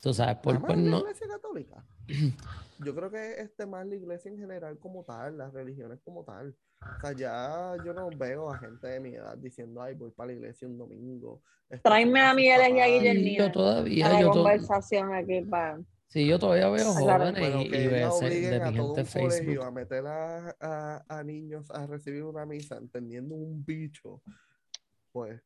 Tú 0.01 0.13
sabes, 0.15 0.37
por, 0.37 0.55
más 0.55 0.63
pues 0.65 0.79
la 0.79 0.91
no. 0.91 0.99
iglesia 1.01 1.27
católica. 1.29 1.85
Yo 2.79 2.95
creo 2.95 3.11
que 3.11 3.41
este 3.41 3.67
más 3.67 3.87
la 3.87 3.97
iglesia 3.97 4.31
en 4.31 4.39
general 4.39 4.79
como 4.79 5.03
tal, 5.05 5.39
las 5.39 5.53
religiones 5.53 5.99
como 6.05 6.25
tal. 6.25 6.55
O 6.83 7.01
sea, 7.01 7.13
ya 7.13 7.75
yo 7.83 7.95
no 7.95 8.11
veo 8.11 8.53
a 8.53 8.59
gente 8.59 8.87
de 8.87 9.01
mi 9.01 9.15
edad 9.15 9.37
diciendo, 9.39 9.81
ay, 9.81 9.95
voy 9.95 10.11
para 10.11 10.27
la 10.29 10.33
iglesia 10.35 10.69
un 10.69 10.77
domingo. 10.77 11.41
Este, 11.71 11.83
Tráeme 11.89 12.21
a 12.21 12.35
Miguel 12.35 12.61
y 12.61 12.65
a 12.65 12.69
papás". 12.69 12.87
Guillermina. 12.91 13.47
Yo 13.47 13.53
todavía, 13.53 14.07
A 14.07 14.13
la 14.13 14.21
yo 14.21 14.27
to- 14.29 14.33
conversación 14.35 15.15
aquí 15.15 15.41
para. 15.41 15.81
sí, 16.07 16.27
yo 16.27 16.39
todavía 16.39 16.69
veo 16.69 16.95
claro. 16.95 17.25
jóvenes 17.25 17.35
Pero 17.41 17.61
y, 17.63 17.65
y 17.65 18.05
obliguen 18.05 18.51
de 18.51 18.57
a 18.57 18.73
todo 18.73 18.95
gente 18.95 19.01
un 19.01 19.07
Facebook. 19.07 19.63
a 19.65 19.71
meter 19.71 20.07
a, 20.07 20.57
a- 20.61 21.05
a 21.09 21.25
niños 21.25 21.71
a 21.71 21.87
recibir 21.87 22.23
una 22.25 22.45
misa 22.45 22.77
entendiendo 22.77 23.35
un 23.35 23.65
bicho, 23.65 24.21
pues 25.13 25.41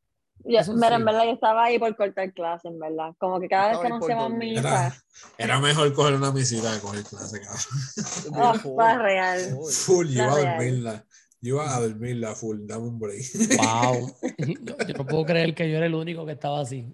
Yo, 0.45 0.63
sí. 0.63 0.71
en 0.71 1.05
verdad, 1.05 1.25
yo 1.25 1.33
estaba 1.33 1.65
ahí 1.65 1.79
por 1.79 1.95
cortar 1.97 2.33
clase, 2.33 2.69
en 2.69 2.79
verdad. 2.79 3.15
Como 3.19 3.41
que 3.41 3.49
cada 3.49 3.71
vez 3.71 3.79
que 3.79 3.87
anunciaban 3.87 4.31
dormir. 4.31 4.59
Era, 4.59 4.95
era 5.39 5.61
mejor 5.61 5.93
coger 5.93 6.15
una 6.15 6.31
visita 6.31 6.73
que 6.75 6.81
coger 6.81 7.05
clase, 7.05 7.41
cabrón. 7.41 8.55
oh, 8.55 8.55
full, 8.55 8.75
fue 8.75 8.99
real. 8.99 9.57
full. 9.71 10.11
Iba 10.11 10.25
a 10.25 10.35
real. 10.35 10.47
dormirla. 10.47 11.05
Yo 11.43 11.55
iba 11.55 11.75
a 11.75 11.81
dormirla 11.81 12.35
full, 12.35 12.67
dame 12.67 12.89
un 12.89 12.99
break. 12.99 13.25
Wow. 13.57 14.15
Yo, 14.39 14.77
yo 14.89 14.95
no 14.95 15.07
puedo 15.07 15.25
creer 15.25 15.55
que 15.55 15.71
yo 15.71 15.79
era 15.79 15.87
el 15.87 15.95
único 15.95 16.27
que 16.27 16.33
estaba 16.33 16.61
así. 16.61 16.87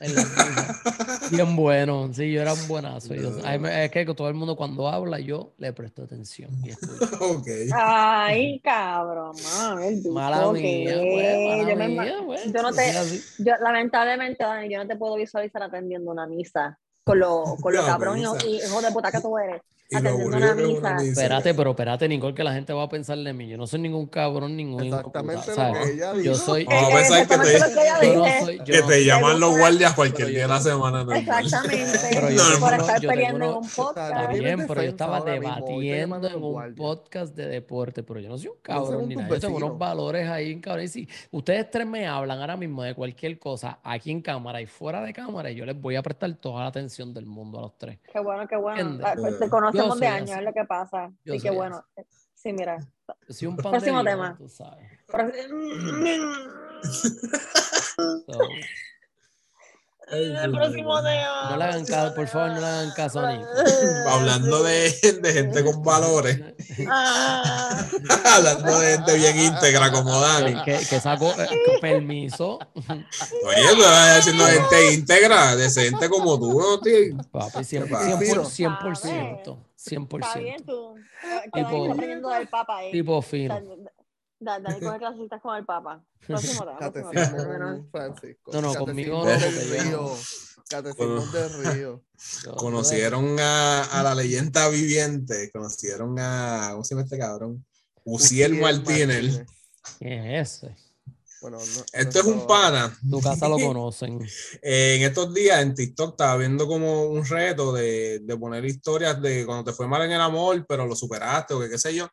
en 0.00 0.14
la 0.14 0.22
misa. 0.22 0.80
Bien 1.30 1.54
bueno. 1.54 2.10
Sí, 2.14 2.32
yo 2.32 2.40
era 2.40 2.54
un 2.54 2.66
buenazo. 2.66 3.14
Yo- 3.14 3.38
es 3.38 3.90
que 3.90 4.06
todo 4.06 4.28
el 4.28 4.34
mundo 4.34 4.56
cuando 4.56 4.88
habla, 4.88 5.20
yo 5.20 5.52
le 5.58 5.74
presto 5.74 6.02
atención 6.02 6.50
y 6.64 6.70
escucho. 6.70 7.04
ok. 7.20 7.46
Ay, 7.74 8.58
cabrón, 8.60 9.36
man, 9.42 9.82
el 9.82 9.96
bicho 9.96 10.12
Mala 10.12 10.52
mía, 10.52 10.94
pues, 11.02 11.46
mala 11.46 11.70
yo 11.70 11.76
mía, 11.76 12.16
pues, 12.24 12.52
yo 12.52 12.62
no 12.62 12.72
te-. 12.72 12.92
Yo, 13.38 13.52
lamentablemente, 13.62 14.44
Dani, 14.44 14.72
yo 14.72 14.78
no 14.78 14.86
te 14.88 14.96
puedo 14.96 15.16
visualizar 15.16 15.62
atendiendo 15.62 16.10
una 16.10 16.26
misa 16.26 16.78
con 17.04 17.18
lo, 17.18 17.56
con 17.60 17.74
lo 17.74 17.82
La 17.82 17.86
cabrón 17.88 18.18
y 18.18 18.22
hijo 18.22 18.80
de 18.80 18.90
puta 18.92 19.12
que 19.12 19.20
tú 19.20 19.36
eres. 19.36 19.60
Y 19.90 19.94
lo 19.96 19.98
atendiendo 20.00 20.36
aburrido 20.36 20.36
una 20.52 20.56
que 20.56 20.62
es 20.62 20.78
una 20.78 20.90
misa. 20.94 21.02
misa. 21.04 21.20
Espérate, 21.22 21.54
pero 21.54 21.70
espérate, 21.70 22.08
Nicole, 22.08 22.34
que 22.34 22.42
la 22.44 22.52
gente 22.54 22.72
va 22.72 22.84
a 22.84 22.88
pensar 22.88 23.18
de 23.18 23.32
mí. 23.32 23.48
Yo 23.48 23.56
no 23.58 23.66
soy 23.66 23.80
ningún 23.80 24.06
cabrón, 24.06 24.56
ningún 24.56 24.82
hijo 24.84 24.96
Exactamente 24.96 25.46
lo 25.48 25.54
¿sabes? 25.54 25.84
que 25.86 25.92
ella 25.94 26.12
Yo 26.22 26.34
soy. 26.34 26.62
A 26.62 27.26
que 27.26 27.36
te- 27.38 28.06
yo 28.06 28.14
no 28.14 28.24
soy- 28.44 28.58
yo 28.58 28.64
Que 28.64 28.80
no- 28.80 28.86
te 28.86 29.04
llaman 29.04 29.40
los 29.40 29.58
guardias 29.58 29.92
cualquier 29.94 30.28
día 30.28 30.42
de 30.42 30.48
la 30.48 30.60
semana. 30.60 31.04
normal. 31.04 31.18
Exactamente. 31.18 31.98
Pero 32.12 32.30
yo 32.30 32.60
por 32.60 32.72
estar 32.74 33.00
peleando 33.00 33.44
en 33.44 33.50
un 33.56 33.64
Está 33.64 33.82
podcast. 33.82 34.28
bien. 34.32 34.44
Bien, 34.44 34.66
pero 34.66 34.82
yo 34.82 34.88
estaba 34.88 35.20
debatiendo 35.20 36.28
en 36.28 36.42
un 36.42 36.74
podcast 36.74 37.34
de 37.36 37.46
deporte, 37.48 38.02
pero 38.02 38.20
yo 38.20 38.28
no 38.28 38.38
soy 38.38 38.48
un 38.48 38.56
cabrón 38.62 39.08
ni 39.08 39.16
nada. 39.16 39.28
Yo 39.28 39.40
tengo 39.40 39.56
unos 39.58 39.78
valores 39.78 40.28
ahí, 40.28 40.60
cabrón. 40.60 40.84
Y 40.84 40.88
si 40.88 41.08
ustedes 41.30 41.70
tres 41.70 41.86
me 41.86 42.06
hablan 42.06 42.40
ahora 42.40 42.56
mismo 42.56 42.82
de 42.82 42.94
cualquier 42.94 43.38
cosa 43.38 43.78
aquí 43.82 44.10
en 44.10 44.22
cámara 44.22 44.60
y 44.60 44.66
fuera 44.66 45.02
de 45.02 45.12
cámara, 45.12 45.50
yo 45.50 45.64
les 45.66 45.78
voy 45.80 45.96
a 45.96 46.02
prestar 46.02 46.32
toda 46.36 46.62
la 46.62 46.68
atención 46.68 47.12
del 47.12 47.26
mundo 47.26 47.58
a 47.58 47.62
los 47.62 47.78
tres. 47.78 47.98
Qué 48.12 48.18
bueno, 48.20 48.46
qué 48.48 48.56
bueno. 48.56 48.98
Ah, 49.04 49.14
pues, 49.16 49.38
Te 49.38 49.46
Yo 49.74 49.83
conocemos 49.88 50.00
de 50.26 50.32
así. 50.32 50.32
es 50.40 50.44
lo 50.44 50.52
que 50.52 50.64
pasa. 50.64 51.10
Yo 51.24 51.34
Así 51.34 51.42
que 51.42 51.50
bueno. 51.50 51.84
Sí, 52.34 52.52
mira. 52.52 52.78
Soy 53.28 53.48
un 53.48 53.56
Próximo 53.56 54.02
de 54.02 54.10
tema. 54.10 54.36
tú 54.38 54.48
sabes. 54.48 54.88
So, 58.26 58.38
El 60.10 60.52
próximo 60.52 60.96
tema. 61.02 61.50
no 61.50 61.56
le 61.56 61.64
hagan 61.64 61.86
caso, 61.86 62.14
por 62.14 62.28
favor, 62.28 62.50
no 62.50 62.60
le 62.60 62.66
hagan 62.66 62.90
caso 62.92 63.20
a 63.20 63.32
Nico. 63.32 63.46
Hablando 64.10 64.62
de, 64.62 64.90
de 65.22 65.32
gente 65.32 65.64
con 65.64 65.82
valores, 65.82 66.40
Ah, 66.90 67.86
hablando 68.36 68.80
de 68.80 68.92
gente 68.98 69.14
bien 69.14 69.38
íntegra 69.38 69.90
como 69.90 70.20
Dani. 70.20 70.62
Que, 70.64 70.78
que 70.78 71.00
sacó 71.00 71.32
eh, 71.40 71.48
permiso. 71.80 72.58
Oye, 72.74 73.74
tú 73.74 73.80
estás 73.82 74.16
diciendo 74.16 74.44
gente 74.44 74.92
íntegra, 74.94 75.56
decente 75.56 76.08
como 76.10 76.38
tú, 76.38 76.60
¿no, 76.60 76.80
tío? 76.80 77.16
Papi, 77.32 77.58
100%. 77.60 77.88
pasa? 77.88 78.18
100%. 78.18 79.56
100%. 79.84 80.26
Está 80.26 80.38
bien 80.38 80.56
100%. 80.56 80.64
tú. 80.66 80.94
Que 81.52 81.60
Tipo- 81.64 81.92
aprendiendo 81.92 82.28
del 82.30 82.48
papa. 82.48 82.80
Tipo 82.90 83.22
fino. 83.22 83.54
Da- 84.40 84.60
Dani 84.60 84.80
coge 84.80 84.98
clasitas 84.98 85.40
con 85.40 85.56
el 85.56 85.64
Papa. 85.64 86.04
Próximo 86.26 86.64
tema, 86.66 86.76
próximo 86.78 87.10
tema. 87.10 87.26
Catecismo 87.32 87.88
Francisco. 87.90 88.52
No, 88.52 88.60
no, 88.60 88.74
conmigo 88.74 89.24
no, 89.24 89.30
río. 89.30 90.16
Catecismo 90.68 91.20
del 91.26 91.64
río. 91.74 92.04
Conocieron 92.56 93.38
a, 93.40 93.84
a 93.84 94.02
la 94.02 94.14
leyenda 94.14 94.68
viviente, 94.68 95.50
conocieron 95.50 96.16
a, 96.18 96.68
¿cómo 96.72 96.84
se 96.84 96.94
llama 96.94 97.04
este 97.04 97.18
cabrón? 97.18 97.64
Uciel 98.04 98.52
Uciel 98.52 98.60
Martínez. 98.60 99.46
¿Quién 99.98 100.24
es 100.26 100.62
ese? 100.62 100.76
Bueno, 101.44 101.58
no- 101.58 101.84
Esto 101.92 102.20
es 102.20 102.24
un 102.24 102.46
pana. 102.46 102.96
Tu 103.10 103.20
casa 103.20 103.46
lo 103.48 103.56
conocen. 103.58 104.18
Eh, 104.62 104.96
en 104.96 105.02
estos 105.02 105.34
días 105.34 105.60
en 105.60 105.74
TikTok 105.74 106.12
estaba 106.12 106.38
viendo 106.38 106.66
como 106.66 107.02
un 107.04 107.22
reto 107.22 107.70
de, 107.74 108.20
de 108.20 108.36
poner 108.38 108.64
historias 108.64 109.20
de 109.20 109.44
cuando 109.44 109.62
te 109.70 109.76
fue 109.76 109.86
mal 109.86 110.00
en 110.06 110.12
el 110.12 110.22
amor, 110.22 110.64
pero 110.66 110.86
lo 110.86 110.96
superaste 110.96 111.52
o 111.52 111.60
que 111.60 111.68
qué 111.68 111.76
sé 111.76 111.94
yo. 111.94 112.08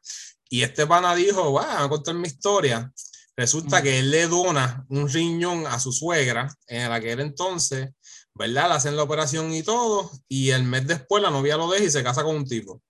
Y 0.49 0.63
este 0.63 0.85
pana 0.85 1.15
dijo, 1.15 1.53
va 1.53 1.81
a 1.81 1.87
contar 1.87 2.13
mi 2.15 2.27
historia. 2.27 2.91
Resulta 3.37 3.79
Mm. 3.79 3.83
que 3.83 3.99
él 3.99 4.11
le 4.11 4.27
dona 4.27 4.85
un 4.89 5.07
riñón 5.07 5.65
a 5.65 5.79
su 5.79 5.93
suegra 5.93 6.53
en 6.67 6.91
aquel 6.91 7.21
entonces, 7.21 7.89
¿verdad? 8.33 8.67
Le 8.67 8.73
hacen 8.75 8.97
la 8.97 9.03
operación 9.03 9.53
y 9.53 9.63
todo, 9.63 10.11
y 10.27 10.49
el 10.49 10.63
mes 10.65 10.85
después 10.87 11.23
la 11.23 11.29
novia 11.29 11.55
lo 11.55 11.69
deja 11.71 11.85
y 11.85 11.89
se 11.89 12.03
casa 12.03 12.21
con 12.23 12.35
un 12.35 12.45
tipo. 12.45 12.81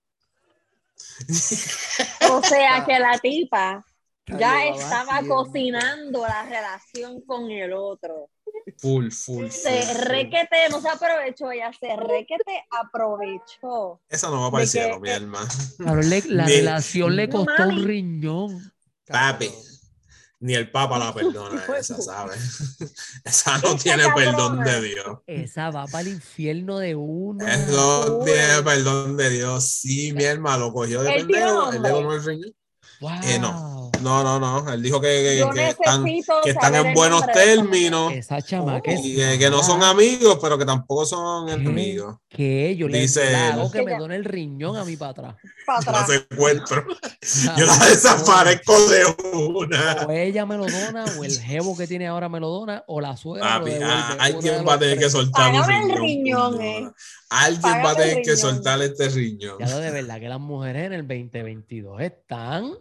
O 2.32 2.42
sea 2.42 2.84
que 2.84 2.98
la 2.98 3.16
tipa 3.18 3.84
ya 4.26 4.66
estaba 4.66 5.20
cocinando 5.26 6.22
la 6.26 6.42
relación 6.44 7.20
con 7.22 7.50
el 7.50 7.72
otro. 7.72 8.30
Full, 8.78 9.10
full. 9.10 9.48
Se 9.48 9.82
full, 9.82 9.94
full. 9.96 10.04
requete, 10.08 10.68
no 10.70 10.80
se 10.80 10.88
aprovechó, 10.88 11.50
ella 11.50 11.70
se 11.78 11.96
requete 11.96 12.64
aprovechó. 12.70 14.00
Esa 14.08 14.28
no 14.30 14.40
va 14.42 14.50
para 14.50 14.64
el 14.64 14.68
cielo, 14.68 15.00
mi 15.00 15.10
hermano. 15.10 15.48
Claro, 15.78 16.02
le- 16.02 16.22
la 16.28 16.44
Mi- 16.44 16.56
relación 16.56 17.16
le 17.16 17.28
costó 17.28 17.68
un 17.68 17.84
riñón. 17.84 18.72
Papi. 19.06 19.50
Ni 20.40 20.54
el 20.54 20.70
Papa 20.72 20.98
la 20.98 21.14
perdona, 21.14 21.62
esa. 21.78 21.96
¿sabes? 22.02 22.76
Esa 23.24 23.58
no 23.58 23.74
Esa 23.74 23.78
tiene 23.78 24.04
perdón 24.12 24.58
de 24.64 24.80
Dios. 24.82 25.18
Esa 25.26 25.70
va 25.70 25.86
para 25.86 26.00
el 26.02 26.08
infierno 26.14 26.78
de 26.78 26.96
una. 26.96 27.54
Eso 27.54 28.18
Uy. 28.18 28.24
tiene 28.24 28.60
perdón 28.64 29.16
de 29.16 29.30
Dios. 29.30 29.70
Sí, 29.70 30.12
mi 30.12 30.24
hermano 30.24 30.66
lo 30.66 30.72
cogió 30.72 31.00
de 31.02 31.12
pendejo. 31.12 31.70
Él 31.72 31.82
le 31.82 31.88
donó 31.90 32.12
el 32.12 32.24
riñón. 32.24 32.54
Wow. 33.00 33.10
Eh, 33.24 33.38
no. 33.38 33.81
No, 34.02 34.22
no, 34.22 34.38
no. 34.40 34.72
Él 34.72 34.82
dijo 34.82 35.00
que, 35.00 35.06
que- 35.08 35.38
Yo 35.38 35.50
que 35.50 35.68
están, 35.68 36.04
que 36.04 36.50
en 36.88 36.94
buenos 36.94 37.24
términos 37.32 38.12
Esa 38.12 38.40
chamaca 38.42 38.92
y 38.92 39.16
que, 39.16 39.38
que 39.38 39.50
no 39.50 39.62
son 39.62 39.82
amigos, 39.82 40.38
pero 40.40 40.58
que 40.58 40.64
tampoco 40.64 41.04
son 41.06 41.48
enemigos. 41.48 42.16
que 42.28 42.74
yo 42.76 42.88
le 42.88 43.06
hago 43.52 43.70
que 43.70 43.82
me 43.82 43.96
done 43.98 44.16
el 44.16 44.24
riñón 44.24 44.76
a 44.76 44.84
mi 44.84 44.96
patrón. 44.96 45.36
Para 45.66 45.80
Yo 45.80 45.90
atrás. 45.90 46.08
la 46.08 46.14
secuestro. 46.14 46.84
Yo 47.56 47.66
la 47.66 47.76
desaparezco 47.88 48.74
de 48.88 49.04
una. 49.36 50.06
O 50.08 50.10
ella 50.10 50.44
me 50.46 50.56
lo 50.56 50.66
dona, 50.66 51.04
o 51.18 51.24
el 51.24 51.38
jevo 51.38 51.76
que 51.76 51.86
tiene 51.86 52.06
ahora 52.08 52.28
me 52.28 52.40
lo 52.40 52.48
dona, 52.48 52.82
o 52.88 53.00
la 53.00 53.16
suegra 53.16 53.58
Papi, 53.58 53.70
lo 53.70 53.78
devuelve. 53.78 53.92
a- 53.92 54.06
Uno 54.06 54.14
de 54.16 54.20
alguien 54.22 54.54
los 54.56 54.68
va 54.68 54.74
a 54.74 54.78
tener 54.78 54.98
que 54.98 55.10
soltar 55.10 55.52
un 55.52 55.56
el 55.70 55.88
riñón. 55.98 56.02
riñón, 56.02 56.60
eh. 56.62 56.90
Alguien 57.30 57.74
va 57.84 57.90
a 57.92 57.96
tener 57.96 58.22
que 58.22 58.36
soltar 58.36 58.82
este 58.82 59.08
riñón. 59.08 59.56
Ya 59.60 59.66
lo 59.68 59.78
de 59.78 59.90
verdad 59.90 60.20
que 60.20 60.28
las 60.28 60.40
mujeres 60.40 60.86
en 60.86 60.92
el 60.94 61.06
2022 61.08 62.00
están, 62.02 62.72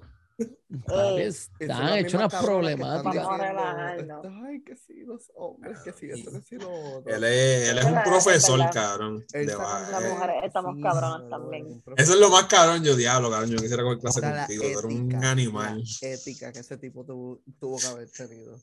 están. 0.69 1.19
Esas 1.19 1.51
están 1.59 1.93
mismas 1.93 2.13
unas 2.13 2.31
cabronas 2.31 2.75
que 2.75 2.81
están 2.81 3.03
problemáticas. 3.03 3.03
Vamos 3.03 3.17
a 3.17 3.35
diciendo, 3.35 3.61
relajarnos. 3.61 4.25
Ay, 4.45 4.63
que 4.63 4.75
sí, 4.75 5.03
los 5.05 5.31
hombres, 5.35 5.79
que 5.79 5.93
sí, 5.93 6.09
esto, 6.11 6.31
que 6.31 6.41
sí, 6.41 6.55
lo 6.57 6.71
otro. 6.71 7.15
Él 7.15 7.23
es, 7.23 7.69
él 7.69 7.77
es 7.77 7.85
un 7.85 8.03
profesor, 8.03 8.69
cabrón. 8.71 9.25
Las 9.33 9.47
eh, 9.47 10.09
mujeres 10.09 10.35
estamos 10.43 10.75
sí, 10.75 10.81
cabronas 10.81 11.21
no, 11.23 11.29
también. 11.29 11.83
Eso 11.97 12.13
es 12.13 12.19
lo 12.19 12.29
más 12.29 12.45
cabrón, 12.45 12.83
yo 12.83 12.95
diablo, 12.95 13.29
cabrón. 13.29 13.49
Yo 13.49 13.57
quisiera 13.57 13.83
coger 13.83 13.99
clase 13.99 14.21
contigo, 14.21 14.63
eres 14.63 14.83
un 14.83 15.23
animal. 15.23 15.83
ética 16.01 16.51
que 16.51 16.59
ese 16.59 16.77
tipo 16.77 17.05
tuvo, 17.05 17.41
tuvo 17.59 17.77
que 17.77 17.87
haber 17.87 18.09
tenido. 18.09 18.57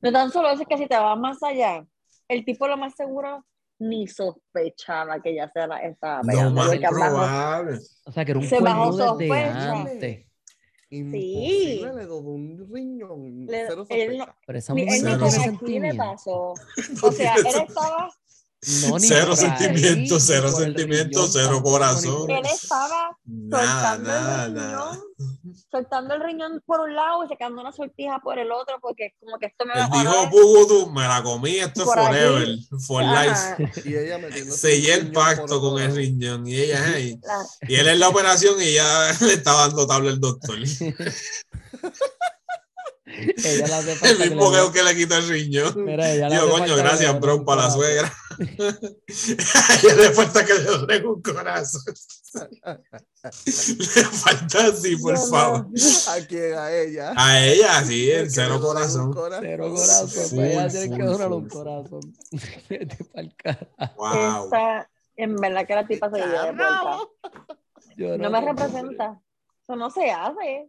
No 0.00 0.12
tan 0.12 0.30
solo 0.30 0.50
eso, 0.50 0.62
es 0.62 0.68
que 0.68 0.76
si 0.76 0.86
te 0.86 0.96
vas 0.96 1.18
más 1.18 1.42
allá, 1.42 1.84
el 2.28 2.44
tipo 2.44 2.68
lo 2.68 2.76
más 2.76 2.94
seguro 2.94 3.44
ni 3.80 4.06
sospechaba 4.06 5.20
que 5.20 5.30
ella 5.30 5.50
se 5.52 5.66
la 5.66 5.78
estaba 5.78 6.20
pegando. 6.20 6.50
más 6.50 6.66
porque 6.68 6.80
bajo- 6.80 6.94
probable. 6.94 7.78
O 8.04 8.12
sea, 8.12 8.24
que 8.24 8.30
era 8.30 8.40
un 8.40 8.46
Se 8.46 8.60
bajó 8.60 8.92
sospecha. 8.92 9.84
Imposible, 10.90 11.92
le 11.94 12.06
doy 12.06 12.24
un 12.26 12.68
riñón. 12.72 13.46
Le- 13.46 13.66
cero 13.68 13.86
él 13.88 14.08
sospecha. 14.16 14.36
Pero 14.46 14.58
esa 14.58 14.72
Él 14.72 14.84
mujer 14.84 15.02
ni 15.04 15.10
no 15.10 15.18
tiene 15.28 15.46
con 15.46 15.54
aquí 15.54 15.78
le 15.78 15.94
pasó. 15.94 16.54
O 17.02 17.12
sea, 17.12 17.34
él 17.36 17.46
estaba, 17.46 18.10
No, 18.62 18.98
ni 18.98 19.06
Cero 19.08 19.34
por 19.34 19.44
ahí, 19.44 19.58
sentimiento, 19.58 20.14
ni 20.14 20.20
cero 20.20 20.48
por 20.52 20.62
el 20.62 20.66
sentimiento, 20.76 21.20
riñón 21.20 21.30
cero 21.32 21.62
corazón. 21.62 22.30
él 22.30 22.44
estaba 22.44 23.16
Nada, 23.24 23.96
soltando 23.96 24.08
nada, 24.10 24.44
el 24.46 24.54
nada. 24.54 24.90
riñón, 24.92 25.04
soltando 25.70 26.14
el 26.14 26.22
riñón 26.22 26.62
por 26.66 26.80
un 26.80 26.94
lado 26.94 27.24
y 27.24 27.28
sacando 27.28 27.62
una 27.62 27.72
sortija 27.72 28.18
por 28.20 28.38
el 28.38 28.52
otro, 28.52 28.76
porque 28.82 29.14
como 29.18 29.38
que 29.38 29.46
esto 29.46 29.64
me 29.64 29.72
va 29.74 29.84
Él 29.86 29.90
dijo, 29.92 30.30
Pugudu, 30.30 30.90
me 30.90 31.02
la 31.08 31.22
comí, 31.22 31.56
esto 31.56 31.84
es 31.84 31.88
aquí. 31.88 32.00
forever, 32.06 32.48
for 32.86 33.02
Ajá, 33.02 33.56
life. 33.58 33.80
Y 33.88 33.94
ella 33.96 34.18
Sellé 34.50 34.92
el 34.94 35.10
pacto 35.12 35.58
con 35.60 35.80
el 35.80 35.94
riñón 35.96 36.46
y 36.46 36.56
ella, 36.56 36.82
hey. 36.94 37.18
Y 37.66 37.76
él 37.76 37.88
en 37.88 37.98
la 37.98 38.08
operación 38.10 38.60
y 38.60 38.74
ya 38.74 39.10
le 39.22 39.32
estaba 39.32 39.68
dando 39.68 39.86
tabla 39.86 40.10
el 40.10 40.20
doctor. 40.20 40.58
Ella 43.44 43.66
le 43.66 43.74
hace 43.74 43.92
El 43.92 43.98
falta 43.98 44.16
que 44.24 44.30
mismo 44.30 44.50
le- 44.50 44.56
geo 44.56 44.72
que 44.72 44.82
le 44.82 44.96
quita 44.96 45.16
el 45.18 45.28
riñón. 45.28 45.84
Mira, 45.84 46.10
ella 46.12 46.28
le 46.28 46.34
Digo, 46.36 46.50
coño, 46.50 46.66
que 46.74 46.82
gracias, 46.82 47.12
le 47.14 47.20
bro, 47.20 47.44
para 47.44 47.62
la 47.62 47.70
suegra. 47.70 48.12
Ella 49.82 49.94
le 49.96 50.10
falta 50.12 50.44
que 50.46 50.54
le 50.54 50.62
donen 50.64 51.06
un 51.06 51.20
corazón. 51.22 51.82
le 53.46 54.04
falta 54.04 54.66
así, 54.66 54.96
por 54.96 55.14
Dios 55.14 55.30
favor. 55.30 55.68
mío. 55.68 55.84
¿A 56.08 56.26
quién? 56.26 56.54
A 56.54 56.72
ella. 56.72 57.12
A 57.16 57.44
ella, 57.44 57.84
sí, 57.84 58.10
El 58.10 58.18
el 58.20 58.24
que 58.24 58.30
cero 58.30 58.54
le 58.54 58.60
corazón. 58.60 59.14
Cero 59.40 59.64
corazón, 59.74 60.08
Full, 60.08 60.36
pues 60.36 60.52
ella 60.54 60.68
tiene 60.68 60.96
que 60.96 61.02
full, 61.02 61.12
donar 61.12 61.28
full, 61.28 61.36
un 61.36 61.50
full. 61.50 61.58
corazón. 61.58 62.00
Vete 62.70 62.98
carajo. 63.36 63.66
Wow. 63.96 64.44
Esta, 64.44 64.90
en 65.16 65.36
verdad 65.36 65.66
que 65.66 65.74
la 65.74 65.86
tipa 65.86 66.10
se 66.10 66.16
dio 66.16 66.26
de 66.28 66.52
vuelta. 66.52 66.98
Yo 67.96 68.16
No 68.18 68.30
me 68.30 68.40
representa. 68.40 69.20
Eso 69.62 69.76
no 69.76 69.90
se 69.90 70.10
hace. 70.10 70.68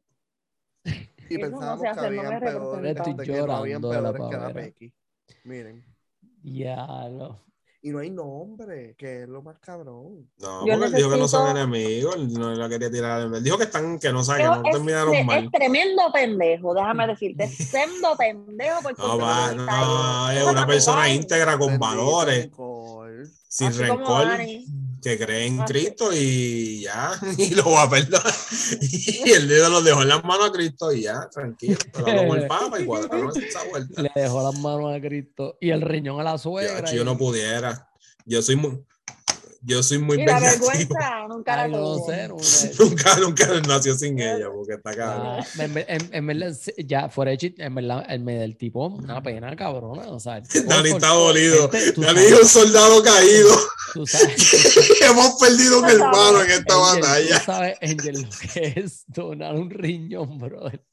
Y 1.35 1.37
Eso 1.37 1.59
no 1.59 1.59
pensábamos 1.59 1.79
se 1.79 1.91
que 1.93 1.99
hace, 1.99 2.01
no 2.01 2.21
habían 2.21 2.39
peores, 2.39 2.97
Estoy 2.97 3.13
de 3.13 3.27
que 3.27 3.43
no 3.43 3.55
habían 3.55 3.81
llorando 3.81 3.89
de 3.91 4.01
la 4.01 4.13
peores 4.13 4.29
que 4.29 4.37
la 4.37 4.51
pavera. 4.51 4.53
Becky. 4.53 4.93
Miren. 5.43 5.85
Ya, 6.43 6.85
no. 7.09 7.39
Y 7.83 7.89
no 7.89 7.99
hay 7.99 8.11
nombre, 8.11 8.95
que 8.95 9.23
es 9.23 9.27
lo 9.29 9.41
más 9.41 9.57
cabrón. 9.59 10.29
No, 10.37 10.65
Yo 10.67 10.73
porque 10.73 10.85
él 10.85 10.93
dijo 10.93 11.09
que 11.09 11.17
no 11.17 11.27
son 11.27 11.57
enemigos, 11.57 12.15
él 12.15 12.31
no 12.33 12.53
la 12.53 12.69
quería 12.69 12.91
tirar. 12.91 13.21
Él 13.21 13.43
dijo 13.43 13.57
que 13.57 13.63
están, 13.63 13.97
que 13.97 14.11
no 14.11 14.23
saben, 14.23 14.43
que 14.43 14.47
no 14.49 14.63
es, 14.65 14.71
terminaron 14.71 15.15
es 15.15 15.25
mal. 15.25 15.49
tremendo 15.51 16.03
pendejo, 16.13 16.75
déjame 16.75 17.07
decirte. 17.07 17.45
Es 17.45 17.71
tremendo 17.71 18.15
pendejo 18.17 18.81
porque 18.83 19.01
No, 19.01 19.17
va, 19.17 19.51
no, 19.53 19.61
está 19.63 20.27
ahí. 20.29 20.37
es 20.37 20.43
una 20.43 20.67
persona 20.67 21.09
íntegra 21.09 21.57
con 21.57 21.79
valores, 21.79 22.43
rencor. 22.43 23.25
sin 23.47 23.67
Así 23.69 23.79
como 23.87 23.97
rencor. 23.97 24.27
Que 25.01 25.17
cree 25.17 25.47
en 25.47 25.61
Así. 25.61 25.73
Cristo 25.73 26.09
y 26.13 26.81
ya, 26.81 27.11
y 27.37 27.55
lo 27.55 27.71
va 27.71 27.83
a 27.83 27.89
perdonar. 27.89 28.33
Y 28.81 29.31
el 29.31 29.47
dedo 29.47 29.69
lo 29.69 29.81
dejó 29.81 30.01
en 30.01 30.09
las 30.09 30.23
manos 30.23 30.49
a 30.49 30.51
Cristo 30.51 30.91
y 30.91 31.01
ya, 31.03 31.29
tranquilo. 31.29 31.77
Pero 31.93 32.35
el 32.35 32.47
Papa 32.47 32.79
y 32.79 32.85
cuadraron 32.85 33.31
esa 33.35 33.63
vuelta. 33.69 34.01
Le 34.01 34.11
dejó 34.15 34.43
las 34.43 34.59
manos 34.59 34.95
a 34.95 35.01
Cristo 35.01 35.57
y 35.59 35.69
el 35.69 35.81
riñón 35.81 36.19
a 36.19 36.23
la 36.23 36.37
suegra. 36.37 36.89
Yo, 36.89 36.97
yo 36.97 37.05
no 37.05 37.17
pudiera. 37.17 37.89
Yo 38.25 38.41
soy 38.41 38.55
muy, 38.55 38.83
yo 39.63 39.83
soy 39.83 39.99
muy 39.99 40.19
Y 40.21 40.25
la 40.25 40.39
vergüenza 40.39 41.25
nunca 41.29 41.55
la 41.55 41.63
Ay, 41.63 41.71
no 41.71 41.77
tuvo. 41.97 42.11
sé, 42.11 42.27
no. 42.27 42.37
Nunca, 42.85 43.15
nunca 43.17 43.61
nació 43.67 43.95
sin 43.97 44.19
ella, 44.19 44.47
porque 44.53 44.73
está 44.73 44.95
cabrón. 44.95 45.27
Ah, 45.39 45.45
en, 45.59 45.77
en- 45.87 46.09
en 46.15 46.27
verdad, 46.27 46.57
ya 46.77 47.09
fuera 47.09 47.31
de 47.31 47.37
chiste, 47.37 47.63
en 47.63 47.75
verdad, 47.75 48.05
el 48.09 48.21
me 48.21 48.35
del 48.35 48.57
tipo, 48.57 48.87
una 48.87 49.21
pena 49.21 49.55
cabrona. 49.55 50.03
O 50.09 50.19
sea, 50.19 50.41
Dani 50.67 50.89
está 50.89 51.09
dolido. 51.09 51.69
Dani 51.97 52.19
dijo 52.21 52.39
un 52.41 52.47
soldado 52.47 53.03
caído. 53.03 53.55
tú 53.93 54.05
sabes- 54.07 55.01
Hemos 55.01 55.35
perdido 55.39 55.79
un 55.79 55.89
hermano 55.89 56.41
en 56.43 56.51
esta 56.51 56.73
Angel, 56.73 57.01
batalla. 57.01 57.39
Tú 57.39 57.45
sabes, 57.45 57.77
Angel, 57.81 58.21
lo 58.21 58.29
que 58.53 58.73
es 58.77 59.03
donar 59.07 59.55
un 59.55 59.69
riñón, 59.69 60.37
brother. 60.39 60.83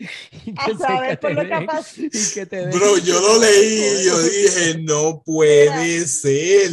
Y 0.00 0.54
A 0.56 0.66
que 0.66 0.72
se- 0.72 0.78
saber 0.78 1.10
que 1.10 1.16
por 1.16 1.32
lo 1.32 1.42
que 1.42 2.08
y 2.42 2.46
te 2.46 2.66
Bro, 2.68 2.98
yo 2.98 3.20
lo 3.20 3.40
leí 3.40 3.80
y 4.00 4.04
yo 4.04 4.22
dije, 4.22 4.78
no 4.80 5.22
puede 5.24 6.06
ser. 6.06 6.70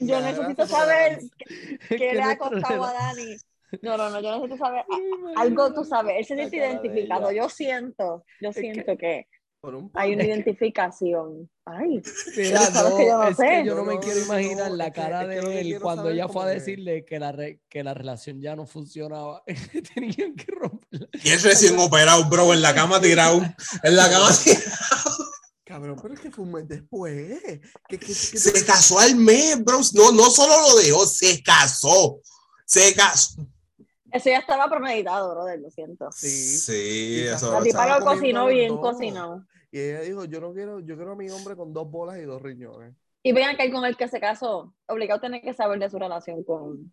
Yo 0.00 0.20
necesito 0.20 0.66
saber 0.66 1.18
qué 1.88 2.12
le 2.14 2.22
ha 2.22 2.38
costado 2.38 2.84
a 2.84 2.92
Dani. 2.92 3.36
No, 3.82 3.96
no, 3.96 4.10
no, 4.10 4.20
yo 4.20 4.30
necesito 4.36 4.56
saber 4.56 4.84
algo, 5.36 5.74
tú 5.74 5.84
sabes, 5.84 6.14
él 6.18 6.24
se 6.24 6.36
siente 6.36 6.56
identificado. 6.56 7.32
Yo 7.32 7.48
siento, 7.48 8.24
yo 8.40 8.52
siento 8.52 8.96
que 8.96 9.26
un 9.62 9.90
hay 9.94 10.14
una 10.14 10.24
identificación. 10.24 11.50
Ay, 11.64 12.00
Mira, 12.36 12.70
no, 12.70 12.96
que 12.96 13.06
yo 13.08 13.18
no 13.18 13.28
es 13.28 13.36
sé. 13.36 13.46
que 13.48 13.64
yo 13.64 13.74
no, 13.74 13.80
No, 13.80 13.86
me 13.86 13.94
no, 13.94 14.00
quiero 14.00 14.20
imaginar 14.20 14.70
no, 14.70 14.76
la 14.76 14.92
cara 14.92 15.26
de 15.26 15.60
él 15.60 15.80
cuando 15.80 16.08
ella 16.10 16.28
fue 16.28 16.44
a 16.44 16.46
decirle 16.46 17.04
que 17.04 17.18
la, 17.18 17.32
re- 17.32 17.60
que 17.68 17.82
la 17.82 17.92
relación 17.92 18.40
ya 18.40 18.54
no 18.54 18.66
funcionaba. 18.66 19.42
Tenían 19.94 20.36
que 20.36 20.46
romperla. 20.52 21.08
Y 21.24 21.30
es 21.30 21.42
recién 21.42 21.76
operado, 21.80 22.24
bro, 22.28 22.54
en 22.54 22.62
la 22.62 22.72
cama 22.72 23.00
tirado. 23.00 23.42
En 23.82 23.96
la 23.96 24.08
cama 24.08 24.28
tirado. 24.44 24.70
Cabrón, 25.66 25.98
pero 26.00 26.14
es 26.14 26.20
que 26.20 26.30
fue 26.30 26.44
un 26.44 26.52
mes 26.52 26.68
después. 26.68 27.42
¿Qué, 27.88 27.98
qué, 27.98 28.06
qué 28.06 28.14
Se 28.14 28.64
casó 28.64 29.00
al 29.00 29.16
mes, 29.16 29.64
bro. 29.64 29.80
No, 29.94 30.12
no 30.12 30.30
solo 30.30 30.54
lo 30.60 30.76
dejó, 30.76 31.04
se 31.04 31.42
casó. 31.42 32.20
Se 32.64 32.94
casó. 32.94 33.44
Eso 34.12 34.30
ya 34.30 34.38
estaba 34.38 34.70
premeditado, 34.70 35.34
brother, 35.34 35.58
lo 35.58 35.68
siento. 35.68 36.08
Sí. 36.12 36.28
Sí, 36.28 37.24
eso. 37.26 37.50
La 37.50 37.62
tipa 37.62 37.98
lo 37.98 38.04
cocinó 38.04 38.46
bien 38.46 38.76
cocinado. 38.76 39.44
Y 39.72 39.80
ella 39.80 40.02
dijo, 40.02 40.24
yo 40.26 40.40
no 40.40 40.54
quiero, 40.54 40.78
yo 40.78 40.94
quiero 40.94 41.12
a 41.12 41.16
mi 41.16 41.28
hombre 41.30 41.56
con 41.56 41.72
dos 41.72 41.90
bolas 41.90 42.18
y 42.18 42.22
dos 42.22 42.40
riñones. 42.40 42.94
Y 43.24 43.32
vean 43.32 43.56
que 43.56 43.68
con 43.72 43.84
el 43.84 43.96
que 43.96 44.06
se 44.06 44.20
casó, 44.20 44.72
obligado 44.86 45.20
tiene 45.20 45.42
que 45.42 45.52
saber 45.52 45.80
de 45.80 45.90
su 45.90 45.98
relación 45.98 46.44
con, 46.44 46.92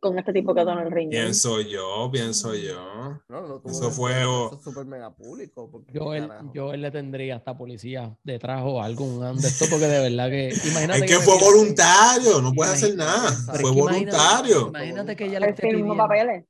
con 0.00 0.18
este 0.18 0.32
tipo 0.32 0.54
que 0.54 0.64
donó 0.64 0.80
el 0.80 0.90
riñón. 0.90 1.10
Pienso 1.10 1.60
yo, 1.60 2.08
pienso 2.10 2.54
yo. 2.54 3.20
No, 3.28 3.40
no 3.46 3.60
tuvo 3.60 3.70
Eso 3.70 3.88
que 3.88 3.94
fue, 3.94 4.18
eso 4.20 4.56
es 4.56 4.64
súper 4.64 4.86
mega 4.86 5.14
público. 5.14 5.68
porque, 5.70 5.92
Yo 5.92 6.14
él, 6.14 6.28
yo 6.54 6.72
él 6.72 6.82
le 6.82 6.90
tendría 6.90 7.36
hasta 7.36 7.56
policía 7.56 8.16
detrás 8.24 8.62
o 8.64 8.82
algún 8.82 9.20
de 9.36 9.46
esto 9.48 9.66
porque 9.70 9.86
de 9.86 10.10
verdad 10.10 10.30
que 10.30 10.48
imagínate 10.70 11.04
Es 11.04 11.10
que 11.10 11.18
fue 11.18 11.36
me- 11.36 11.44
voluntario, 11.44 12.40
no 12.40 12.52
puede 12.52 12.72
hacer 12.72 12.94
nada. 12.96 13.30
Fue 13.30 13.58
que 13.58 13.62
imagínate- 13.62 13.80
voluntario. 13.80 14.68
Imagínate 14.68 15.16
que 15.16 15.24
ella 15.26 15.40
le 15.40 15.48
esté 15.50 15.62
pidiendo, 15.68 15.96
papeles. 15.96 16.44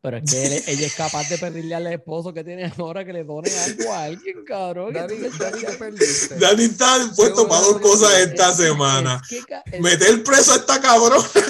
pero 0.00 0.16
es 0.16 0.30
que 0.30 0.46
él- 0.46 0.62
ella 0.66 0.86
es 0.86 0.94
capaz 0.96 1.28
de 1.28 1.38
pedirle 1.38 1.74
al 1.76 1.86
esposo 1.86 2.32
que 2.32 2.42
tiene 2.42 2.72
ahora 2.78 3.04
que 3.04 3.12
le 3.12 3.22
done 3.24 3.48
algo 3.50 3.92
a 3.92 4.02
alguien, 4.04 4.44
cabrón. 4.44 4.92
Dani, 4.92 5.14
Dani, 5.38 5.60
te 5.60 5.72
perdiste. 5.74 6.38
Dani 6.40 6.64
está 6.64 6.98
dispuesto 7.04 7.46
para 7.46 7.60
dos 7.60 7.78
cosas 7.78 8.18
esta 8.18 8.50
es 8.50 8.56
que- 8.56 8.62
semana. 8.64 9.20
es 9.22 9.28
que 9.28 9.44
ca- 9.46 9.62
es 9.70 9.80
Meter 9.80 10.24
preso 10.24 10.52
a 10.54 10.56
esta 10.56 10.80
cabrón 10.80 11.22
que 11.32 11.40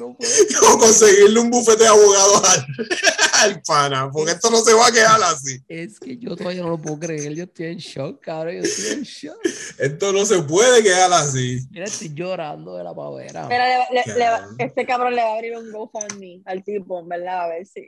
no 0.00 0.14
puede- 0.16 0.74
o 0.74 0.78
conseguirle 0.78 1.40
un 1.40 1.50
bufete 1.50 1.82
de 1.84 1.88
abogados 1.88 2.42
al, 2.48 2.66
al 3.54 3.62
pana, 3.62 4.10
porque 4.12 4.32
esto 4.32 4.50
no 4.50 4.60
se 4.62 4.72
va 4.74 4.86
a 4.88 4.92
quedar 4.92 5.22
así. 5.22 5.58
Es 5.68 5.98
que 5.98 6.16
yo 6.18 6.36
todavía 6.36 6.62
no 6.62 6.70
lo 6.70 6.78
puedo 6.78 6.98
creer, 6.98 7.34
yo 7.34 7.44
estoy 7.44 7.66
en 7.66 7.78
shock, 7.78 8.20
cabrón, 8.20 8.56
yo 8.56 8.62
estoy 8.62 8.92
en 8.98 9.02
shock. 9.02 9.36
Esto 9.78 10.12
no 10.12 10.24
se 10.24 10.42
puede 10.42 10.82
quedar 10.82 11.12
así. 11.12 11.60
Mira, 11.70 11.84
estoy 11.86 12.12
llorando 12.14 12.76
de 12.76 12.84
la 12.84 12.94
pavera. 12.94 13.46
Pero 13.48 13.64
le- 13.64 14.02
le- 14.14 14.18
le 14.18 14.64
este 14.64 14.86
cabrón 14.86 15.14
le 15.14 15.22
va 15.22 15.30
a 15.30 15.34
abrir 15.36 15.56
un 15.56 15.70
GoFundMe 15.72 16.42
al 16.44 16.62
tipo, 16.64 17.00
en 17.00 17.08
verdad, 17.08 17.44
a 17.44 17.48
ver 17.48 17.66
si, 17.66 17.86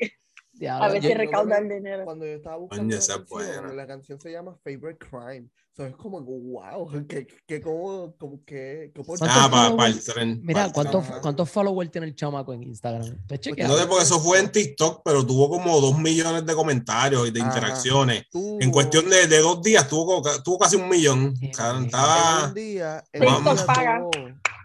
Diablo, 0.62 0.84
a 0.84 0.88
ver 0.88 1.02
yo- 1.02 1.08
si 1.08 1.14
yo 1.14 1.18
recauda 1.18 1.56
creo 1.56 1.68
el 1.68 1.68
dinero. 1.82 2.04
Cuando 2.04 2.24
yo 2.24 2.32
estaba 2.32 2.56
buscando 2.56 2.84
la 2.94 3.00
canción, 3.00 3.26
buena. 3.28 3.72
la 3.74 3.86
canción 3.86 4.20
se 4.20 4.30
llama 4.30 4.56
Favorite 4.62 4.98
Crime. 5.10 5.48
So, 5.74 5.86
es 5.86 5.96
como, 5.96 6.20
wow, 6.20 6.86
que, 7.08 7.26
que 7.46 7.60
como, 7.60 8.14
como 8.18 8.44
que, 8.44 8.92
¿Cuántos 8.94 9.22
Ah, 9.28 9.48
para 9.50 9.68
followers? 9.70 10.08
el 10.08 10.14
tren. 10.14 10.40
Mira, 10.44 10.70
¿cuántos. 10.70 11.04
¿cuántos 11.20 11.50
followers 11.50 11.90
tiene 11.90 12.06
el 12.06 12.14
chamaco 12.14 12.52
en 12.52 12.62
Instagram? 12.62 13.26
¿Te 13.26 13.40
chequeas? 13.40 13.68
No 13.68 13.76
sé, 13.76 13.86
porque 13.86 14.04
eso 14.04 14.20
fue 14.20 14.38
en 14.38 14.52
TikTok, 14.52 15.00
pero 15.04 15.26
tuvo 15.26 15.48
como 15.48 15.80
dos 15.80 15.98
millones 15.98 16.44
de 16.46 16.54
comentarios 16.54 17.26
y 17.26 17.30
de 17.32 17.40
Ajá. 17.40 17.48
interacciones. 17.48 18.24
tuvo- 18.30 18.58
En 18.60 18.70
cuestión 18.70 19.08
de, 19.10 19.26
de 19.26 19.38
dos 19.40 19.62
días 19.62 19.88
tuvo, 19.88 20.22
tuvo 20.44 20.58
casi 20.58 20.76
un 20.76 20.88
millón. 20.88 21.34
Bien. 21.40 21.52
en 21.58 21.76
un 21.76 22.54
día, 22.54 23.02
en 23.12 23.20
día 23.22 23.66
paga. 23.66 24.02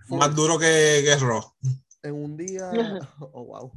más 0.09 0.35
duro 0.35 0.59
que, 0.59 1.01
que 1.05 1.15
Raw. 1.15 1.41
en 2.03 2.13
un 2.13 2.37
día, 2.37 2.69
oh 3.19 3.43
wow, 3.45 3.71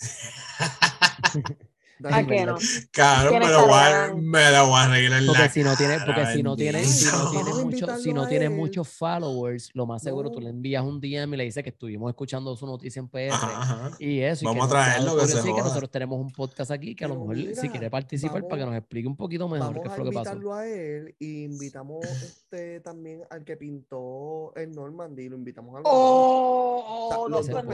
Dani, 2.00 2.14
¿A 2.16 2.26
qué 2.26 2.46
no? 2.46 2.56
Claro, 2.92 3.32
me 3.32 3.48
lo, 3.48 3.66
voy 3.66 3.72
a, 3.78 4.12
me 4.16 4.50
lo 4.52 4.66
voy 4.68 4.80
a 4.80 4.88
reír 4.88 5.12
en 5.12 5.26
Porque 5.26 5.42
la 5.42 5.48
si 5.48 5.62
no 5.62 5.76
tiene, 5.76 5.98
porque 6.04 6.26
si 6.26 6.42
no 6.42 6.56
tiene, 6.56 6.84
si 6.84 7.04
no 7.06 7.12
bendito. 7.12 7.30
tiene 7.30 7.44
Vamos 7.50 7.58
a 7.60 7.64
mucho, 7.64 7.96
si 7.98 8.12
no 8.12 8.22
a 8.22 8.28
tiene 8.28 8.44
él. 8.46 8.50
muchos 8.52 8.88
followers, 8.88 9.70
lo 9.74 9.86
más 9.86 10.02
seguro 10.02 10.30
tú 10.30 10.38
No. 10.40 10.44
le 10.44 10.50
envías 10.50 10.84
un 10.84 11.00
DM 11.00 11.34
y 11.34 11.36
le 11.36 11.44
dices 11.44 11.62
que 11.62 11.70
estuvimos 11.70 12.08
escuchando 12.10 12.54
su 12.56 12.66
noticia 12.66 13.00
en 13.00 13.08
PR. 13.08 13.30
Ajá, 13.32 13.62
ajá. 13.62 13.90
Y 13.98 14.20
eso, 14.20 14.44
y 14.44 14.46
Vamos 14.46 14.68
que 14.68 14.76
a 14.76 14.80
traerlo, 14.84 15.16
que 15.16 15.26
se 15.26 15.38
y 15.50 15.54
que 15.54 15.60
nosotros 15.60 15.90
tenemos 15.90 16.20
un 16.20 16.30
podcast 16.30 16.70
aquí 16.70 16.94
que 16.94 17.04
a 17.04 17.08
lo 17.08 17.16
mejor 17.24 17.36
si 17.56 17.68
quiere 17.68 17.90
participar 17.90 18.42
para 18.42 18.56
que 18.56 18.60
vamos- 18.60 18.74
nos 18.74 18.78
explique 18.78 19.08
un 19.08 19.16
poquito 19.16 19.48
mejor 19.48 19.68
Vamos 19.74 19.82
qué 19.82 19.88
fue 19.90 20.04
lo 20.04 20.10
que 20.10 20.14
pasó. 20.16 20.30
invitarlo 20.32 20.54
a 20.54 20.66
él 20.66 21.14
y 21.18 21.44
invitamos 21.44 22.04
este 22.06 22.80
también 22.80 23.22
al 23.30 23.44
que 23.44 23.56
pintó 23.56 24.54
el 24.54 24.70
Normandy, 24.72 25.28
lo 25.28 25.36
invitamos 25.36 25.74
a 25.74 25.78
los 25.78 25.84
dos. 25.84 25.92
Oh, 25.94 27.06
O 27.06 27.08
sea, 27.10 27.18
oh, 27.18 27.28
los 27.28 27.46
dos 27.48 27.64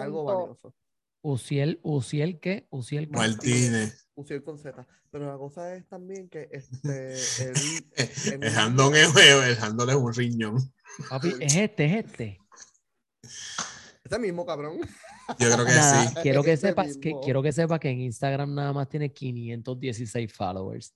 algo 0.00 0.24
valioso. 0.24 0.74
Uciel, 1.24 1.80
Uciel, 1.82 2.38
¿qué? 2.38 2.66
Uciel. 2.68 3.08
Martínez. 3.08 4.06
Uciel 4.14 4.44
con 4.44 4.58
Z. 4.58 4.86
Pero 5.10 5.26
la 5.32 5.38
cosa 5.38 5.74
es 5.74 5.88
también 5.88 6.28
que 6.28 6.50
este, 6.52 7.14
El 8.34 8.58
handón 8.58 8.94
es, 8.94 9.16
el 9.16 9.56
handón 9.58 9.88
es 9.88 9.96
un 9.96 10.12
riñón. 10.12 10.74
Papi, 11.08 11.32
es 11.40 11.56
este, 11.56 11.84
es 11.86 12.04
este. 12.04 12.38
Ese 14.04 14.18
mismo 14.18 14.44
cabrón. 14.44 14.80
Yo 15.38 15.50
creo 15.50 15.64
que 15.64 15.72
Nada, 15.72 16.08
sí. 16.08 16.14
quiero 16.20 16.42
que 16.42 16.58
sepas 16.58 16.98
que 16.98 17.14
quiero 17.22 17.42
que 17.42 17.52
sepas 17.52 17.80
que 17.80 17.88
en 17.88 18.02
Instagram 18.02 18.54
nada 18.54 18.74
más 18.74 18.86
tiene 18.90 19.10
516 19.10 20.30
followers. 20.30 20.94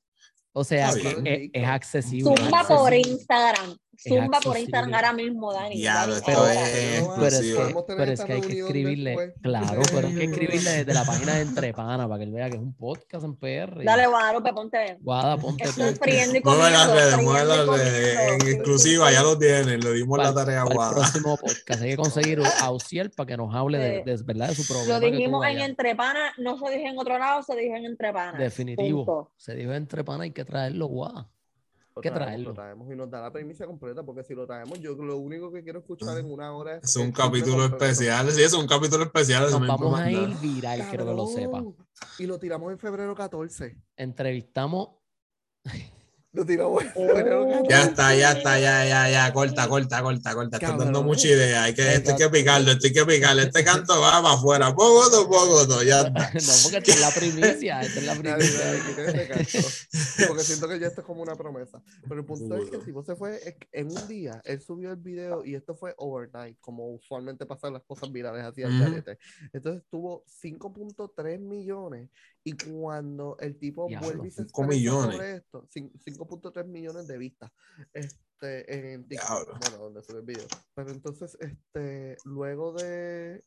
O 0.53 0.63
sea, 0.63 0.93
que 0.93 1.09
es, 1.25 1.51
es 1.55 1.67
accesible. 1.67 2.35
es 2.35 2.41
Zumba 2.41 2.69
por. 2.69 2.93
Instagram. 2.93 3.79
Zumba 4.01 4.39
por 4.41 4.57
Instagram 4.57 4.95
ahora 4.95 5.13
mismo, 5.13 5.53
Dani. 5.53 5.85
Es 5.85 5.93
Pero 5.93 6.15
es 6.15 6.23
que, 6.23 7.75
pero 7.97 8.13
es 8.13 8.21
hay 8.21 8.41
que 8.41 8.61
escribirle, 8.61 9.11
después. 9.11 9.33
claro, 9.43 9.83
pero 9.93 10.07
hay 10.09 10.15
que 10.15 10.25
escribirle 10.25 10.71
desde 10.71 10.95
la 10.95 11.05
página 11.05 11.35
de 11.35 11.41
Entrepana 11.49 12.07
para 12.09 12.19
que 12.19 12.25
él 12.25 12.33
vea 12.33 12.49
que 12.49 12.57
es 12.57 12.63
un 12.63 12.75
podcast 12.75 13.25
en 13.25 13.35
PR. 13.37 13.83
Dale, 13.85 14.07
Guadalupe, 14.07 14.53
ponte. 14.53 14.99
Guada, 15.01 15.37
ponte 15.37 15.65
tú. 15.65 15.83
Estoy 15.83 15.95
friendo 15.97 16.39
y 16.39 16.43
Mueve 16.43 16.61
comiendo. 16.63 16.79
las 16.79 16.93
redes, 16.93 17.23
mueve 17.25 17.45
las 17.45 17.67
redes. 17.67 18.19
En 18.43 18.49
exclusiva, 18.49 19.11
ya 19.11 19.23
lo 19.23 19.37
tienen. 19.39 19.81
Le 19.81 19.93
dimos 19.93 20.19
la 20.19 20.33
tarea 20.33 20.61
Para 20.63 20.71
el 20.71 20.77
guada. 20.77 20.93
próximo 20.95 21.37
podcast 21.37 21.83
hay 21.83 21.91
que 21.91 21.97
conseguir 21.97 22.41
a 22.61 22.71
Uciel 22.71 23.11
para 23.11 23.27
que 23.27 23.37
nos 23.37 23.53
hable 23.55 23.79
de, 23.79 24.03
de- 24.05 24.23
¿verdad? 24.25 24.49
de 24.51 24.55
su 24.55 24.67
problema. 24.67 24.95
Lo 24.99 25.01
dijimos 25.11 25.45
en. 25.47 25.59
Entrepana, 25.59 26.33
no 26.39 26.57
se 26.59 26.71
dijo 26.77 26.89
en 26.89 26.99
otro 26.99 27.19
lado, 27.19 27.43
se 27.43 27.57
dijo 27.57 27.75
en 27.75 27.85
Entrepana. 27.85 28.39
Definitivo. 28.39 29.05
Punto. 29.05 29.33
Se 29.37 29.55
dijo 29.55 29.73
Entrepana, 29.73 30.23
hay 30.25 30.31
que 30.31 30.45
traerlo, 30.45 30.87
guada. 30.87 31.29
Lo 31.99 32.03
que 32.03 32.11
traemos, 32.11 32.27
traerlo. 32.27 32.49
Lo 32.51 32.55
traemos 32.55 32.93
y 32.93 32.97
nos 32.97 33.11
da 33.11 33.21
la 33.21 33.33
premisa 33.33 33.67
completa, 33.67 34.05
porque 34.05 34.23
si 34.23 34.35
lo 34.35 34.47
traemos, 34.47 34.79
yo 34.81 34.95
lo 34.95 35.17
único 35.17 35.51
que 35.51 35.65
quiero 35.65 35.81
escuchar 35.81 36.17
en 36.17 36.31
una 36.31 36.53
hora 36.53 36.77
es. 36.77 36.85
Es 36.85 36.97
un 36.97 37.11
capítulo 37.11 37.65
especial. 37.65 38.31
Sí, 38.31 38.43
es 38.43 38.53
un 38.53 38.69
capítulo 38.69 39.03
especial. 39.03 39.51
Nos 39.51 39.61
no 39.61 39.67
vamos 39.67 39.99
a 39.99 40.11
ir 40.11 40.29
viral, 40.41 40.89
quiero 40.89 41.07
que 41.07 41.15
lo 41.15 41.27
sepa. 41.27 41.65
Y 42.21 42.27
lo 42.27 42.39
tiramos 42.39 42.71
en 42.71 42.79
febrero 42.79 43.15
14. 43.17 43.77
Entrevistamos. 43.97 44.91
Oh. 46.39 46.79
14. 46.79 47.69
Ya 47.69 47.83
está, 47.85 48.15
ya 48.15 48.33
está, 48.33 48.59
ya, 48.61 48.85
ya, 48.85 49.11
ya. 49.11 49.33
Corta, 49.33 49.67
corta, 49.67 50.03
corta, 50.03 50.35
corta. 50.35 50.59
Cabrón. 50.59 50.79
dando 50.79 51.03
mucha 51.03 51.27
idea. 51.27 51.65
Hay 51.65 51.75
que, 51.75 51.95
esto 51.95 52.11
hay 52.11 52.17
que 52.17 52.29
picarlo, 52.29 52.73
esto 52.73 52.87
hay 52.87 52.93
que 52.93 53.05
picarlo. 53.07 53.43
Este 53.43 53.65
canto 53.65 53.99
va 54.01 54.23
para 54.23 54.35
afuera. 54.35 54.75
Poco, 54.75 55.11
to, 55.11 55.29
poco, 55.29 55.67
to, 55.67 55.83
ya 55.83 56.03
está. 56.03 56.31
no, 56.35 56.53
porque 56.63 56.79
esta 56.79 56.93
es 56.93 57.01
la 57.01 57.11
primicia. 57.11 57.81
Esta 57.81 58.01
es 58.01 58.07
la 58.07 58.15
primicia. 58.15 58.75
este 58.75 59.29
canto. 59.29 59.69
Porque 60.29 60.43
siento 60.43 60.69
que 60.69 60.79
ya 60.81 60.89
esto 60.89 61.01
es 61.01 61.07
como 61.07 61.23
una 61.23 61.37
promesa. 61.37 61.81
Pero 62.07 62.21
el 62.21 62.27
punto 62.27 62.57
es 62.57 62.69
que 62.71 62.77
el 62.77 62.85
tipo 62.85 63.03
se 63.03 63.15
fue 63.17 63.57
en 63.73 63.87
un 63.87 64.09
día. 64.09 64.41
Él 64.45 64.61
subió 64.61 64.91
el 64.91 64.97
video 64.97 65.45
y 65.45 65.55
esto 65.55 65.75
fue 65.77 65.95
overnight, 65.97 66.59
como 66.61 66.93
usualmente 66.93 67.47
pasan 67.47 67.73
las 67.73 67.85
cosas 67.85 68.11
virales 68.13 68.45
así 68.45 68.63
al 68.63 68.73
Ujú. 68.75 68.91
garete. 68.91 69.19
Entonces 69.53 69.85
tuvo 69.89 70.25
5.3 70.43 71.39
millones. 71.39 72.11
Y 72.45 72.53
cuando 72.57 73.37
el 73.41 73.59
tipo 73.59 73.89
vuelve 74.01 74.29
y 74.29 74.31
se 74.31 74.45
5 74.45 74.63
expresa 74.63 74.69
millones. 74.69 75.17
sobre 75.17 75.33
esto, 75.37 75.69
cin- 75.69 75.93
5.3 76.05 76.67
millones 76.67 77.07
de 77.07 77.19
vistas. 77.19 77.51
Este, 77.93 78.93
en 78.95 79.07
TikTok, 79.07 79.59
bueno, 79.59 79.79
donde 79.79 80.03
sube 80.03 80.21
el 80.21 80.25
video. 80.25 80.47
Pero 80.75 80.91
entonces, 80.91 81.37
este, 81.41 82.17
luego 82.25 82.73
de. 82.73 83.45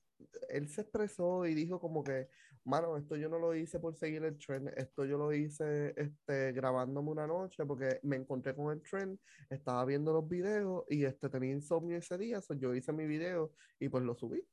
Él 0.49 0.67
se 0.69 0.81
expresó 0.81 1.47
y 1.47 1.55
dijo 1.55 1.79
como 1.79 2.03
que 2.03 2.29
mano, 2.63 2.95
esto 2.97 3.15
yo 3.15 3.27
no 3.27 3.39
lo 3.39 3.55
hice 3.55 3.79
por 3.79 3.95
seguir 3.95 4.23
el 4.23 4.37
trend, 4.37 4.69
esto 4.77 5.03
yo 5.05 5.17
lo 5.17 5.33
hice 5.33 5.93
este, 5.97 6.51
grabándome 6.51 7.09
una 7.09 7.25
noche 7.25 7.65
porque 7.65 7.99
me 8.03 8.17
encontré 8.17 8.53
con 8.53 8.71
el 8.71 8.81
trend, 8.83 9.17
estaba 9.49 9.83
viendo 9.85 10.13
los 10.13 10.27
videos 10.27 10.83
y 10.87 11.05
este, 11.05 11.29
tenía 11.29 11.51
insomnio 11.53 11.97
ese 11.97 12.17
día, 12.19 12.39
so 12.41 12.53
yo 12.53 12.75
hice 12.75 12.93
mi 12.93 13.07
video 13.07 13.51
y 13.79 13.89
pues 13.89 14.03
lo 14.03 14.13
subí. 14.15 14.45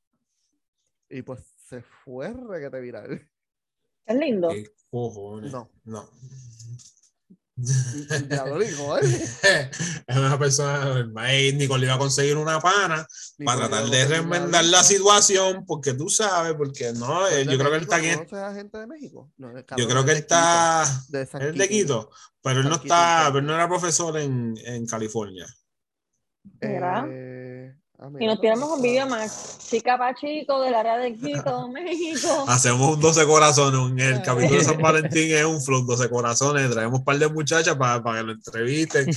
Y 1.09 1.21
pues 1.21 1.53
se 1.57 1.81
fue 1.81 2.33
requete 2.33 2.79
viral. 2.81 3.29
Es 4.09 4.17
lindo. 4.17 4.49
¿Qué 4.49 4.65
cojones? 4.89 5.51
No. 5.51 5.69
No. 5.85 6.09
Ya 8.29 8.45
lo 8.45 8.57
dijo, 8.57 8.97
¿eh? 8.97 9.01
es 10.07 10.17
una 10.17 10.39
persona 10.39 10.83
normal. 10.85 11.57
Nicole 11.57 11.85
iba 11.85 11.93
a 11.93 11.99
conseguir 11.99 12.37
una 12.37 12.59
pana 12.59 13.05
para 13.45 13.67
tratar 13.67 13.85
de 13.89 14.05
remendar 14.05 14.65
la 14.65 14.83
situación, 14.83 15.63
porque 15.67 15.93
tú 15.93 16.09
sabes, 16.09 16.53
porque 16.53 16.91
no, 16.93 17.27
¿Es 17.27 17.45
de 17.45 17.51
yo 17.51 17.59
creo 17.59 17.69
que 17.69 17.77
él 17.77 17.83
está 17.83 17.97
aquí. 17.97 18.13
¿Conoces 18.13 18.39
a 18.39 18.53
gente 18.55 18.77
de 18.79 18.87
México? 18.87 19.31
No, 19.37 19.55
el 19.55 19.65
Yo 19.77 19.87
creo 19.87 20.05
que 20.05 20.11
él 20.11 20.17
está. 20.17 20.85
Quito, 20.85 21.17
de 21.17 21.25
San 21.27 21.41
Él 21.43 21.49
es 21.49 21.57
de 21.57 21.69
Quito, 21.69 22.09
pero 22.41 22.61
él 22.61 22.69
no 22.69 22.81
Quito, 22.81 22.93
está, 22.93 23.19
Quito. 23.19 23.33
pero 23.33 23.45
no 23.45 23.53
era 23.53 23.67
profesor 23.67 24.17
en, 24.17 24.57
en 24.65 24.87
California. 24.87 25.45
Mira. 26.61 27.05
Eh, 27.07 27.28
Ah, 28.01 28.07
Y 28.17 28.25
nos 28.27 28.39
tiramos 28.39 28.69
un 28.71 28.81
video 28.81 29.05
más. 29.07 29.57
Chica 29.69 29.97
pa' 29.97 30.15
chico 30.15 30.61
del 30.61 30.73
área 30.73 30.97
de 30.97 31.13
Quito, 31.17 31.67
México. 31.73 32.45
Hacemos 32.47 32.95
un 32.95 33.01
12 33.01 33.25
corazones. 33.25 33.91
En 33.91 33.99
el 34.15 34.21
capítulo 34.23 34.57
de 34.57 34.63
San 34.63 34.81
Valentín 34.81 35.31
es 35.35 35.43
un 35.43 35.61
flow 35.61 35.81
12 35.85 36.09
corazones. 36.09 36.71
Traemos 36.71 36.99
un 36.99 37.05
par 37.05 37.19
de 37.19 37.27
muchachas 37.27 37.75
para, 37.75 38.01
para 38.01 38.19
que 38.19 38.23
lo 38.27 38.31
entrevisten 38.31 39.09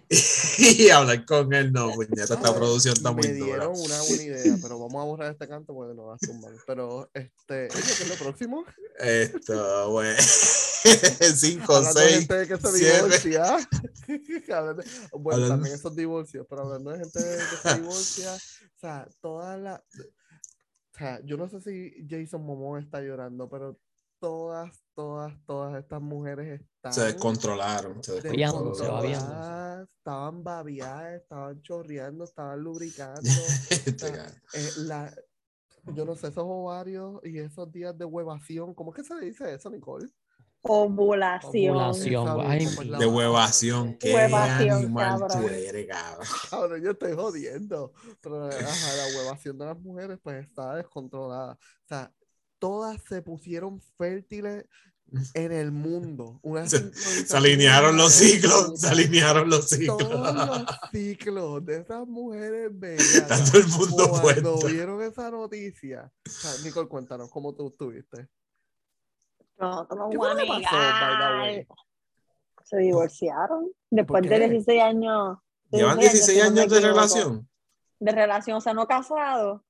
y 0.58 0.88
hablar 0.88 1.24
con 1.26 1.52
él. 1.52 1.70
No, 1.70 1.92
puñeta, 1.92 2.22
esta 2.34 2.54
producción 2.54 2.94
está 2.94 3.12
muy 3.12 3.22
me 3.24 3.34
dura. 3.34 3.44
dieron 3.44 3.72
una 3.78 4.00
buena 4.08 4.22
idea, 4.22 4.56
pero 4.62 4.78
vamos 4.78 5.02
a 5.02 5.04
borrar 5.04 5.32
este 5.32 5.46
canto 5.46 5.74
porque 5.74 5.94
nos 5.94 6.06
va 6.08 6.14
a 6.14 6.18
tumbar. 6.18 6.52
Pero, 6.66 7.10
este, 7.12 7.68
¿qué 7.68 7.78
es 7.78 8.08
lo 8.08 8.14
próximo? 8.14 8.64
Esto, 8.98 9.90
güey. 9.90 10.16
5, 10.18 11.74
Hablando 11.74 12.00
de 12.00 12.06
6. 12.08 12.18
gente 12.20 12.48
que 12.48 12.56
se 12.56 12.78
siete. 12.78 12.96
divorcia. 12.96 13.68
Bueno, 15.12 15.34
Hablando- 15.36 15.48
también 15.48 15.74
esos 15.74 15.94
divorcios, 15.94 16.46
pero 16.48 16.62
hablando 16.62 16.90
de 16.90 16.98
gente 17.00 17.18
que 17.20 17.68
se 17.68 17.74
divorcia, 17.76 18.29
o 18.36 18.78
sea, 18.78 19.08
todas 19.20 19.58
las. 19.58 19.80
O 19.80 20.98
sea, 20.98 21.20
yo 21.24 21.36
no 21.36 21.48
sé 21.48 21.60
si 21.60 22.06
Jason 22.08 22.44
Momoa 22.44 22.80
está 22.80 23.00
llorando, 23.00 23.48
pero 23.48 23.78
todas, 24.18 24.82
todas, 24.94 25.34
todas 25.46 25.82
estas 25.82 26.00
mujeres 26.02 26.60
están. 26.60 26.92
Se 26.92 27.04
descontrolaron. 27.04 28.02
Se 28.02 28.20
descontrolaron. 28.20 29.88
Estaban 29.96 30.44
babeadas, 30.44 31.22
estaban 31.22 31.62
chorreando, 31.62 32.24
estaban 32.24 32.60
lubricando. 32.60 33.20
Este, 33.70 34.08
eh, 34.08 34.70
la, 34.78 35.14
yo 35.94 36.04
no 36.04 36.14
sé, 36.14 36.28
esos 36.28 36.44
ovarios 36.46 37.20
y 37.24 37.38
esos 37.38 37.70
días 37.72 37.96
de 37.96 38.04
huevación, 38.04 38.74
¿cómo 38.74 38.92
es 38.92 38.96
que 38.96 39.04
se 39.04 39.18
dice 39.20 39.54
eso, 39.54 39.70
Nicole? 39.70 40.08
Ovulación. 40.62 41.76
Ovulación. 41.76 42.40
Ay, 42.46 42.68
pues, 42.74 42.90
de 42.98 43.06
huevación. 43.06 43.96
Qué 43.98 44.14
Huevación, 44.14 44.70
animal 44.78 45.20
tú 45.20 45.26
cabrón. 45.28 45.54
eres, 45.54 45.86
cabrón. 45.88 46.26
Ahora 46.50 46.78
yo 46.78 46.90
estoy 46.90 47.12
jodiendo. 47.14 47.92
Pero 48.20 48.46
ajá, 48.46 48.96
la 48.96 49.18
huevación 49.18 49.58
de 49.58 49.64
las 49.66 49.78
mujeres 49.78 50.18
pues 50.22 50.46
está 50.46 50.74
descontrolada. 50.76 51.52
O 51.54 51.88
sea, 51.88 52.12
todas 52.58 53.00
se 53.08 53.22
pusieron 53.22 53.80
fértiles 53.96 54.64
en 55.34 55.50
el 55.50 55.72
mundo. 55.72 56.38
Una 56.42 56.68
Se- 56.68 56.92
Se 56.94 57.36
alinearon 57.36 57.96
los 57.96 58.12
ciclos. 58.12 58.78
Se 58.80 58.88
alinearon 58.88 59.48
los 59.50 59.68
Todos 59.70 59.78
ciclos. 59.80 60.34
los 60.34 60.66
ciclos 60.92 61.64
de 61.64 61.78
esas 61.78 62.06
mujeres 62.06 62.70
bellas. 62.72 63.50
Todo 63.50 63.60
el 63.60 63.66
mundo 63.68 64.08
Cuando 64.20 64.52
puesto. 64.54 64.66
vieron 64.68 65.02
esa 65.02 65.30
noticia, 65.30 66.12
o 66.26 66.30
sea, 66.30 66.50
Nicole, 66.64 66.88
cuéntanos 66.88 67.30
cómo 67.30 67.54
tú 67.54 67.68
estuviste. 67.68 68.28
No, 69.60 69.86
¿Qué 70.10 70.16
fue 70.16 70.28
lo 70.30 70.36
que 70.36 70.46
pasó, 70.46 70.48
by 70.48 70.62
the 70.62 71.16
negar. 71.16 71.40
way? 71.40 71.66
Se 72.64 72.76
divorciaron. 72.78 73.70
Después 73.90 74.22
de 74.28 74.48
16 74.48 74.82
años. 74.82 75.38
de 75.70 75.78
Llevan 75.78 75.98
16 75.98 76.26
16 76.26 76.26
si 76.26 76.48
no 76.48 76.54
me 76.54 76.60
años 76.60 76.70
de 76.72 76.78
equivoco. 76.78 76.94
relación. 76.94 77.48
De 77.98 78.12
relación, 78.12 78.56
o 78.56 78.60
sea, 78.60 78.72
no 78.74 78.86
casados, 78.86 79.60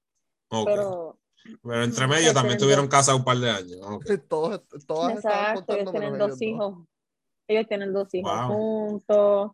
pero 0.49 1.19
Pero 1.63 1.83
entre 1.83 2.07
medio 2.07 2.33
también 2.35 2.59
tuvieron 2.59 2.87
casa 2.87 3.15
un 3.15 3.25
par 3.25 3.39
de 3.39 3.51
años. 3.51 3.81
Ok. 3.83 4.05
Todos, 4.29 4.63
todas 4.87 5.15
exacto, 5.17 5.75
ellos 5.75 5.91
tienen 5.91 6.19
dos 6.19 6.29
ellos 6.29 6.43
hijos. 6.43 6.75
Ellos 7.49 7.67
tienen 7.67 7.93
dos 7.93 8.15
hijos 8.15 8.31
Wow. 8.33 8.49
juntos. 8.49 9.51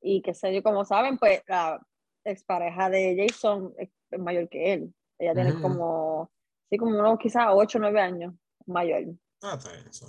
Y 0.00 0.22
qué 0.22 0.32
sé 0.34 0.52
yo, 0.54 0.62
como 0.62 0.84
saben, 0.84 1.18
pues 1.18 1.42
la 1.46 1.80
expareja 2.24 2.88
de 2.90 3.16
Jason 3.28 3.74
es 3.78 3.90
mayor 4.18 4.48
que 4.48 4.72
él. 4.72 4.94
Ella 5.18 5.34
tiene 5.34 5.52
Ujú. 5.52 5.62
como, 5.62 6.30
sí, 6.70 6.78
como 6.78 6.98
unos 6.98 7.18
quizás 7.18 7.48
8 7.52 7.78
o 7.78 7.80
9 7.82 8.00
años 8.00 8.34
mayor. 8.66 9.04
Ah, 9.42 9.54
está 9.56 9.72
bien, 9.72 9.86
eso. 9.88 10.08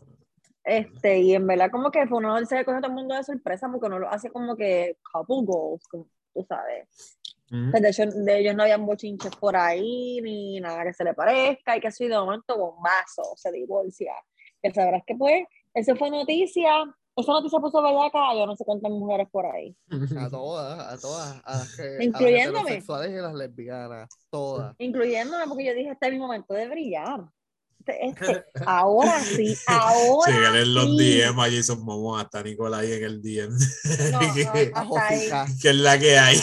Este, 0.64 1.20
y 1.20 1.34
en 1.34 1.48
verdad 1.48 1.72
como 1.72 1.90
que 1.90 2.06
fue 2.08 2.20
uno 2.20 2.38
se 2.46 2.64
cogió 2.64 2.78
a 2.78 2.82
todo 2.82 2.92
el 2.92 2.98
mundo 2.98 3.16
de 3.16 3.24
sorpresa 3.24 3.70
porque 3.72 3.90
no 3.90 3.98
lo 3.98 4.10
hace 4.10 4.30
como 4.30 4.56
que 4.56 4.98
couple 5.12 5.46
goals, 5.46 5.88
como 5.88 6.08
tú 6.34 6.46
sabes. 6.48 7.18
Sea, 7.50 7.80
De 7.80 7.90
hecho, 7.90 8.06
de 8.06 8.40
ellos 8.40 8.56
no 8.56 8.62
habían 8.64 8.86
bochinches 8.86 9.36
por 9.38 9.56
ahí, 9.56 10.22
ni 10.22 10.60
nada 10.60 10.84
que 10.84 10.94
se 10.94 11.04
le 11.04 11.16
parezca, 11.16 11.76
y 11.76 11.82
que 11.82 11.88
así 11.88 12.08
de 12.08 12.16
momento 12.16 12.56
bombazo, 12.56 13.24
se 13.36 13.52
divorcia. 13.52 14.14
Que 14.62 14.72
sabrás 14.72 15.02
que 15.08 15.16
pues, 15.16 15.48
eso 15.74 15.96
fue 15.96 16.12
noticia, 16.12 16.70
esa 17.16 17.32
noticia 17.32 17.60
puso 17.60 17.82
bellaca 17.82 18.30
a 18.30 18.36
yo 18.36 18.46
no 18.46 18.56
sé 18.56 18.64
cuántas 18.64 18.92
mujeres 18.92 19.28
por 19.32 19.48
ahí. 19.48 19.76
A 20.18 20.30
todas, 20.30 20.94
a 20.94 20.98
todas, 21.00 21.42
a 21.44 21.58
las, 21.58 21.76
que, 21.76 21.82
a 21.82 21.86
las 21.86 22.06
Incluyéndome. 22.06 22.60
heterosexuales 22.60 23.12
y 23.12 23.16
las 23.16 23.34
lesbianas, 23.34 24.10
todas. 24.30 24.76
Incluyéndome 24.78 25.46
porque 25.48 25.66
yo 25.66 25.74
dije, 25.74 25.90
este 25.90 26.08
es 26.08 26.14
mi 26.14 26.20
momento 26.20 26.54
de 26.54 26.68
brillar. 26.68 27.22
Este- 27.86 28.08
este, 28.08 28.46
ahora 28.66 29.20
sí, 29.22 29.58
ahora 29.68 30.32
Síguele 30.32 30.62
en 30.62 30.74
los 30.74 30.86
sí. 30.98 31.20
DM 31.22 31.40
a 31.42 31.50
Jason 31.50 31.84
Momoa, 31.84 32.22
hasta 32.22 32.44
Nicolás 32.44 32.82
ahí 32.82 32.94
en 32.94 33.04
el 33.04 33.22
DM. 33.22 33.50
No, 34.12 34.22
no, 34.22 34.34
que, 35.62 35.70
es 35.70 35.76
la 35.76 35.98
que 36.00 36.18
hay. 36.20 36.40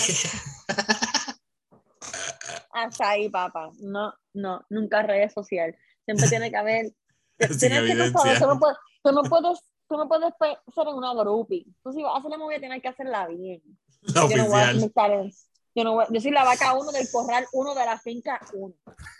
hasta 2.72 3.10
ahí, 3.10 3.28
papá. 3.28 3.70
No, 3.80 4.12
no, 4.34 4.64
nunca 4.70 5.02
redes 5.02 5.32
sociales. 5.32 5.76
Siempre 6.04 6.28
tiene 6.28 6.50
que 6.50 6.56
haber. 6.56 6.92
Sin 7.38 7.58
tienes 7.58 7.82
que 7.82 7.94
tú 8.38 8.46
no 8.46 8.58
puedes, 8.58 8.78
tú 9.02 9.12
no 9.12 9.22
puedes, 9.24 9.58
tú 9.88 9.96
no 9.96 10.08
puedes 10.08 10.32
ser 10.74 10.88
en 10.88 10.94
una 10.94 11.14
groupie. 11.14 11.66
Tú 11.82 11.92
si 11.92 12.02
vas 12.02 12.14
a 12.14 12.18
hacer 12.18 12.30
la 12.30 12.38
movida 12.38 12.58
tienes 12.60 12.82
que 12.82 12.88
hacerla 12.88 13.26
bien. 13.28 13.62
La 14.02 14.28
Yo 14.28 14.36
no 14.36 14.46
voy 14.48 14.60
a 14.60 14.64
oficial. 14.70 14.84
estar 14.84 15.10
en- 15.10 15.32
yo 15.74 15.84
no 15.84 15.92
voy- 15.94 16.06
yo 16.10 16.20
soy 16.20 16.30
la 16.30 16.44
vaca 16.44 16.72
uno 16.74 16.90
del 16.92 17.06
corral 17.12 17.44
uno 17.52 17.74
de 17.74 17.84
la 17.84 17.98
finca 17.98 18.40
uno. 18.54 18.74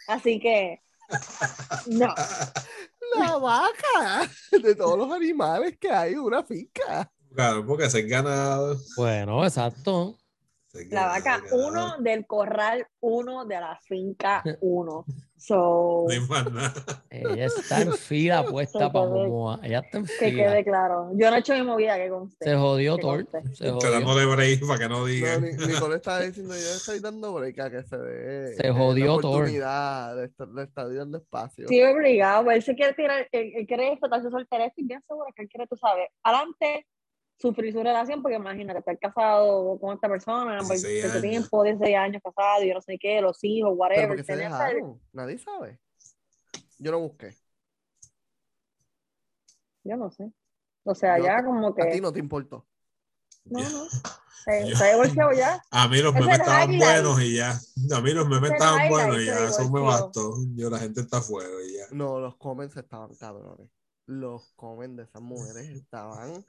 Así 0.08 0.40
que 0.40 0.80
no. 1.86 2.14
La 3.18 3.38
vaca 3.38 4.30
de 4.50 4.74
todos 4.74 4.98
los 4.98 5.10
animales 5.12 5.78
que 5.78 5.90
hay 5.90 6.14
en 6.14 6.20
una 6.20 6.42
finca. 6.44 7.10
Claro, 7.34 7.66
porque 7.66 7.88
se 7.90 8.02
gana. 8.02 8.58
Bueno, 8.96 9.44
exacto. 9.44 10.18
La 10.90 11.06
vaca 11.06 11.36
se 11.36 11.56
gana. 11.56 11.66
uno 11.68 11.96
del 12.00 12.26
corral 12.26 12.86
uno 13.00 13.44
de 13.44 13.54
la 13.60 13.78
finca 13.82 14.42
uno. 14.60 15.04
So, 15.38 16.06
No. 16.08 16.60
Ella 17.10 17.44
está 17.46 17.82
en 17.82 17.92
fila 17.92 18.44
puesta 18.44 18.90
para 18.90 19.06
Momoa. 19.06 19.60
Ella 19.62 19.80
está 19.80 19.98
en 19.98 20.06
que 20.06 20.12
fila. 20.30 20.44
quede 20.44 20.64
claro. 20.64 21.10
Yo 21.14 21.30
no 21.30 21.36
he 21.36 21.40
hecho 21.40 21.54
mi 21.54 21.62
movida 21.62 21.96
que 21.96 22.08
conste. 22.08 22.44
Se 22.44 22.56
jodió 22.56 22.96
que 22.96 23.02
Thor. 23.02 23.26
Se 23.30 23.38
Estoy 23.38 23.70
jodió. 23.70 23.90
dándole 23.90 24.26
break 24.26 24.66
para 24.66 24.78
que 24.78 24.88
no 24.88 25.00
No, 25.00 25.04
digan. 25.04 25.42
Ni- 25.42 25.66
Nicole 25.66 25.96
está 25.96 26.20
diciendo, 26.22 26.54
yo 26.54 26.60
le 26.60 26.70
estoy 26.76 27.00
dando 27.00 27.32
break 27.34 27.58
a 27.60 27.70
que 27.70 27.82
se 27.82 27.98
dé 27.98 28.54
Se 28.56 28.66
eh, 28.68 28.70
jodió 28.72 29.18
Thor. 29.18 29.24
oportunidad 29.34 30.16
de 30.16 30.24
estar, 30.26 30.48
de 30.48 30.62
estar 30.64 30.94
dando 30.94 31.18
espacio. 31.18 31.68
Sí, 31.68 31.82
obligado. 31.82 32.44
pues, 32.44 32.56
Él 32.56 32.62
se 32.62 32.74
quiere 32.74 32.94
tirar, 32.94 33.28
él, 33.30 33.52
él 33.56 33.66
quiere 33.66 33.90
disfrutar 33.90 34.22
su 34.22 34.30
soltería. 34.30 34.66
Estoy 34.66 34.84
bien 34.84 35.02
segura 35.06 35.30
que 35.36 35.42
él 35.42 35.48
quiere, 35.48 35.66
tú 35.66 35.76
sabes, 35.76 36.08
adelante, 36.22 36.86
sufrir 37.38 37.72
su 37.72 37.82
relación, 37.82 38.22
porque 38.22 38.36
imagínate, 38.36 38.78
estar 38.78 38.98
casado 38.98 39.78
con 39.78 39.94
esta 39.94 40.08
persona 40.08 40.58
por 40.58 40.68
16 40.68 41.02
tanto 41.02 41.18
años. 41.18 41.30
tiempo, 41.30 41.62
16 41.62 41.96
años 41.96 42.22
casado, 42.24 42.62
y 42.64 42.68
yo 42.68 42.74
no 42.74 42.80
sé 42.80 42.98
qué, 42.98 43.20
los 43.20 43.38
hijos, 43.44 43.72
whatever. 43.76 44.24
se 44.24 44.36
dejaron, 44.36 45.00
nadie 45.12 45.38
sabe. 45.38 45.78
Yo 46.78 46.92
no 46.92 47.00
busqué. 47.00 47.34
Yo 49.84 49.96
no 49.96 50.10
sé. 50.10 50.32
O 50.84 50.94
sea, 50.94 51.18
Yo 51.18 51.24
ya 51.24 51.44
como 51.44 51.68
A 51.68 51.74
ti 51.74 51.82
que. 51.92 52.00
no 52.00 52.12
te 52.12 52.18
importó. 52.18 52.66
No, 53.44 53.60
no. 53.60 53.84
Se, 54.44 54.66
Yo- 54.70 54.76
se 54.76 54.84
ha 54.84 54.92
divorciado 54.92 55.32
ya. 55.32 55.62
A 55.70 55.88
mí 55.88 56.00
los 56.00 56.12
memes 56.14 56.34
es 56.34 56.38
estaban 56.40 56.72
highlight. 56.72 57.02
buenos 57.02 57.22
y 57.22 57.36
ya. 57.36 57.60
A 57.96 58.00
mí 58.00 58.12
los 58.12 58.28
memes 58.28 58.50
es 58.50 58.54
estaban 58.56 58.88
buenos 58.88 59.20
y 59.20 59.26
ya. 59.26 59.44
Eso 59.46 59.70
me 59.70 59.80
bastó. 59.80 60.34
Yo, 60.54 60.70
la 60.70 60.78
gente 60.78 61.00
está 61.00 61.18
a 61.18 61.22
fuego 61.22 61.60
y 61.62 61.74
ya. 61.76 61.84
No, 61.92 62.18
los 62.20 62.36
comments 62.36 62.76
estaban 62.76 63.14
cabrones. 63.14 63.68
Los 64.06 64.52
comments 64.54 64.96
de 64.96 65.02
esas 65.04 65.22
mujeres 65.22 65.68
estaban. 65.70 66.44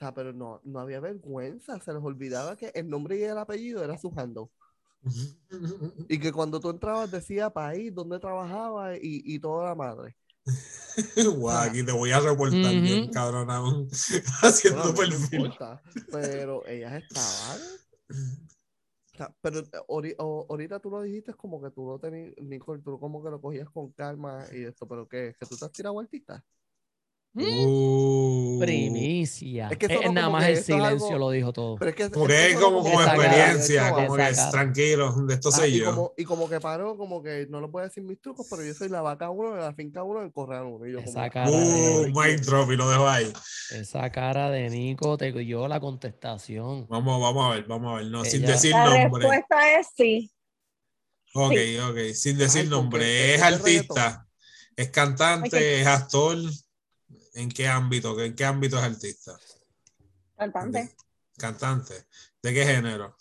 O 0.00 0.02
sea, 0.02 0.14
pero 0.14 0.32
no, 0.32 0.62
no 0.64 0.80
había 0.80 0.98
vergüenza. 0.98 1.78
Se 1.80 1.92
les 1.92 2.02
olvidaba 2.02 2.56
que 2.56 2.72
el 2.74 2.88
nombre 2.88 3.18
y 3.18 3.22
el 3.22 3.36
apellido 3.36 3.84
era 3.84 3.98
su 3.98 4.10
handle. 4.16 4.46
Y 6.08 6.18
que 6.18 6.32
cuando 6.32 6.58
tú 6.58 6.70
entrabas 6.70 7.10
decía 7.10 7.50
país, 7.50 7.94
dónde 7.94 8.18
trabajaba 8.18 8.96
y, 8.96 9.22
y 9.24 9.38
toda 9.38 9.68
la 9.68 9.74
madre. 9.74 10.16
Guau, 11.36 11.68
aquí 11.68 11.82
te 11.84 11.92
voy 11.92 12.10
a 12.12 12.20
reportar 12.20 12.74
bien, 12.80 13.10
cabrón, 13.12 13.50
aún 13.50 13.88
Bueno, 13.90 14.26
a 14.40 14.48
haciendo 14.48 14.82
no 14.84 14.94
perfil. 14.94 15.40
importa, 15.40 15.82
pero 16.10 16.66
ellas 16.66 16.94
estaban. 17.02 17.60
O 19.12 19.16
sea, 19.16 19.34
pero 19.42 19.58
eh, 19.60 19.64
ori- 19.88 20.14
o- 20.18 20.46
ahorita 20.48 20.80
tú 20.80 20.90
lo 20.90 21.02
dijiste 21.02 21.34
como 21.34 21.60
que 21.62 21.70
tú 21.70 21.86
lo 21.86 21.98
tenías, 21.98 22.32
Nicole, 22.40 22.82
tú 22.82 22.98
como 22.98 23.22
que 23.22 23.30
lo 23.30 23.40
cogías 23.40 23.68
con 23.70 23.90
calma 23.92 24.46
y 24.52 24.64
esto, 24.64 24.86
pero 24.88 25.06
¿qué? 25.06 25.34
¿Que 25.38 25.46
tú 25.46 25.56
te 25.56 25.64
has 25.66 25.72
tirado 25.72 26.00
artista? 26.00 26.42
Uh, 27.32 28.58
Primicia. 28.58 29.68
Es 29.70 29.78
que 29.78 29.86
Eh, 29.86 30.08
nada 30.10 30.26
como 30.26 30.30
más 30.38 30.46
que 30.46 30.52
el 30.52 30.64
silencio 30.64 31.06
algo- 31.06 31.18
lo 31.18 31.30
dijo 31.30 31.52
todo. 31.52 31.76
Pero 31.76 31.90
es 31.90 31.96
que 31.96 32.10
Como 32.10 32.26
esto 32.26 32.34
que 32.36 32.50
es 32.50 32.58
como, 32.58 32.82
como 32.82 33.00
experiencia, 33.02 33.90
como 33.92 34.16
que 34.16 34.28
es 34.28 34.50
tranquilo, 34.50 35.12
de 35.26 35.34
esto 35.34 35.48
Ah, 35.50 35.52
soy 35.52 35.70
y, 35.76 35.78
yo. 35.78 35.84
como, 35.94 36.12
y 36.16 36.24
como 36.24 36.48
que 36.48 36.60
paró, 36.60 36.96
como 36.96 37.22
que 37.22 37.46
no 37.48 37.60
lo 37.60 37.70
puedo 37.70 37.86
decir 37.86 38.02
mis 38.02 38.20
trucos, 38.20 38.46
pero 38.50 38.64
yo 38.64 38.74
soy 38.74 38.88
la 38.88 39.00
vaca 39.00 39.30
uno 39.30 39.54
de 39.54 39.60
la 39.60 39.72
finca 39.74 40.02
uno 40.02 40.20
del 40.20 40.32
corral 40.32 40.64
uno. 40.66 40.86
Y 40.86 40.92
yo 40.92 40.98
como, 40.98 41.10
Esa 41.10 41.30
cara 41.30 41.50
Uh, 41.50 41.54
de, 42.02 42.12
mic 42.12 42.40
drop 42.40 42.70
y 42.72 42.76
lo 42.76 42.90
dejo 42.90 43.08
ahí. 43.08 43.32
esa 43.76 44.10
cara 44.10 44.50
de 44.50 44.68
Nico 44.68 45.16
te 45.16 45.30
dio 45.32 45.68
la 45.68 45.78
contestación. 45.78 46.86
Vamos, 46.88 47.20
vamos 47.20 47.46
a 47.46 47.54
ver, 47.54 47.64
vamos 47.68 47.92
a 47.92 47.96
ver. 47.98 48.06
No, 48.06 48.24
sin 48.24 48.42
Ella- 48.42 48.52
decir 48.54 48.72
La 48.72 48.84
nombre. 48.86 49.22
respuesta 49.28 49.78
es 49.78 49.86
sí. 49.96 50.30
Ok, 51.32 51.54
ok, 51.90 51.98
sin 52.12 52.36
decir 52.38 52.62
Ay, 52.62 52.68
¿con 52.68 52.78
nombre. 52.78 53.34
Es 53.34 53.34
¿Es 53.34 53.40
de 53.40 53.46
artista, 53.46 54.26
es 54.74 54.88
cantante, 54.90 55.80
es 55.80 55.86
actor. 55.86 56.36
¿En 57.34 57.48
qué 57.50 57.68
ámbito? 57.68 58.18
¿En 58.20 58.34
qué 58.34 58.44
ámbito 58.44 58.76
es 58.78 58.84
artista? 58.84 59.38
Cantante. 60.36 60.96
Cantante. 61.36 62.06
¿De 62.42 62.54
qué 62.54 62.64
género? 62.64 63.16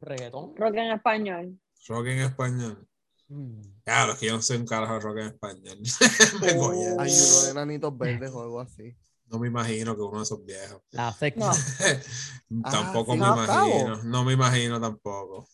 Reggaetón. 0.00 0.56
Rock 0.56 0.74
en 0.76 0.92
español. 0.92 1.60
Rock 1.86 2.06
en 2.06 2.18
español. 2.20 2.88
Mm. 3.28 3.60
Claro, 3.84 4.12
es 4.12 4.18
que 4.18 4.26
yo 4.26 4.36
no 4.36 4.42
sé 4.42 4.56
un 4.56 4.66
carajo 4.66 4.94
de 4.94 5.00
rock 5.00 5.18
en 5.18 5.26
español. 5.26 5.78
Me 6.40 6.52
Oh. 6.54 6.58
coño. 6.58 7.00
Hay 7.00 7.12
uno 7.12 7.42
de 7.46 7.54
nanitos 7.54 7.96
verdes 7.98 8.30
o 8.32 8.42
algo 8.42 8.60
así. 8.60 8.96
No 9.26 9.38
me 9.38 9.46
imagino 9.46 9.94
que 9.94 10.02
uno 10.02 10.18
de 10.18 10.24
esos 10.24 10.44
viejos. 10.44 10.82
La. 10.90 11.14
No. 11.36 11.52
tampoco 12.70 13.12
sí, 13.12 13.18
me 13.18 13.26
no, 13.26 13.34
imagino. 13.34 13.46
cabo. 13.86 14.02
No 14.04 14.24
me 14.24 14.32
imagino 14.32 14.80
tampoco. 14.80 15.48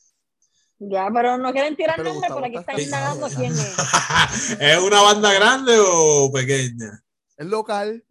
Ya, 0.79 1.09
pero 1.13 1.37
no 1.39 1.53
quieren 1.53 1.77
tirar 1.77 2.03
Gustavo 2.03 2.35
por 2.35 2.45
aquí 2.45 2.57
está 2.57 2.73
están 2.73 2.85
indagando 2.85 3.29
quién 3.37 3.53
es. 3.53 3.77
¿Es 4.61 4.79
una 4.79 5.03
banda 5.03 5.33
grande 5.33 5.77
o 5.79 6.31
pequeña? 6.33 7.03
Es 7.37 7.47
local. 7.47 8.05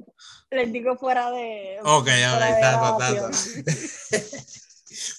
Les 0.52 0.72
digo 0.72 0.96
fuera 0.98 1.32
de. 1.32 1.80
Ok, 1.84 2.04
fuera 2.06 2.50
ok, 2.52 2.58
grabación. 2.58 3.32
tato. 3.32 4.38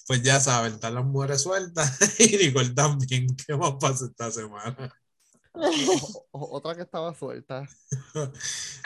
Pues 0.07 0.23
ya 0.23 0.39
saben, 0.39 0.73
están 0.73 0.95
las 0.95 1.05
mujeres 1.05 1.43
sueltas 1.43 1.99
y 2.19 2.35
Nicole 2.37 2.69
también. 2.71 3.27
¿Qué 3.45 3.55
más 3.55 3.73
pasa 3.79 4.05
esta 4.05 4.31
semana? 4.31 4.91
O- 5.53 6.27
o- 6.31 6.55
otra 6.57 6.73
que 6.75 6.81
estaba 6.81 7.13
suelta. 7.13 7.63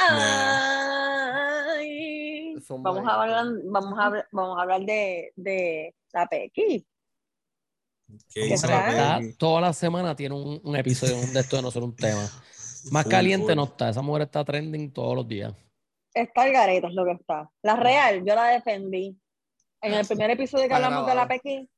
Ay. 1.71 2.55
Vamos 2.69 3.07
a 3.07 3.21
hablar, 3.21 3.45
vamos 3.65 3.99
a 3.99 4.05
hablar, 4.05 4.27
vamos 4.31 4.57
a 4.57 4.61
hablar 4.63 4.81
de, 4.81 5.31
de 5.35 5.95
la 6.13 6.27
Pequi. 6.27 6.85
¿Qué 8.29 8.41
¿Qué 8.47 8.47
hizo 8.53 8.67
tal? 8.67 8.95
la 8.95 9.21
toda 9.37 9.61
la 9.61 9.71
semana 9.73 10.15
tiene 10.15 10.35
un, 10.35 10.59
un 10.63 10.75
episodio 10.75 11.15
de 11.21 11.39
esto 11.39 11.55
de 11.55 11.61
no 11.61 11.71
ser 11.71 11.83
un 11.83 11.95
tema. 11.95 12.29
Más 12.89 13.03
Full, 13.03 13.11
caliente 13.11 13.47
full. 13.47 13.55
no 13.55 13.63
está. 13.65 13.89
Esa 13.89 14.01
mujer 14.01 14.23
está 14.23 14.43
trending 14.43 14.91
todos 14.91 15.15
los 15.15 15.27
días. 15.27 15.53
Está 16.13 16.47
el 16.47 16.53
gareta, 16.53 16.87
es 16.87 16.93
lo 16.93 17.05
que 17.05 17.11
está. 17.11 17.49
La 17.61 17.75
real, 17.75 18.23
yo 18.25 18.35
la 18.35 18.47
defendí. 18.47 19.17
En 19.81 19.93
el 19.93 20.05
primer 20.05 20.31
episodio 20.31 20.67
que 20.67 20.73
hablamos 20.73 21.07
de 21.07 21.15
la. 21.15 21.27
Pequi, 21.27 21.69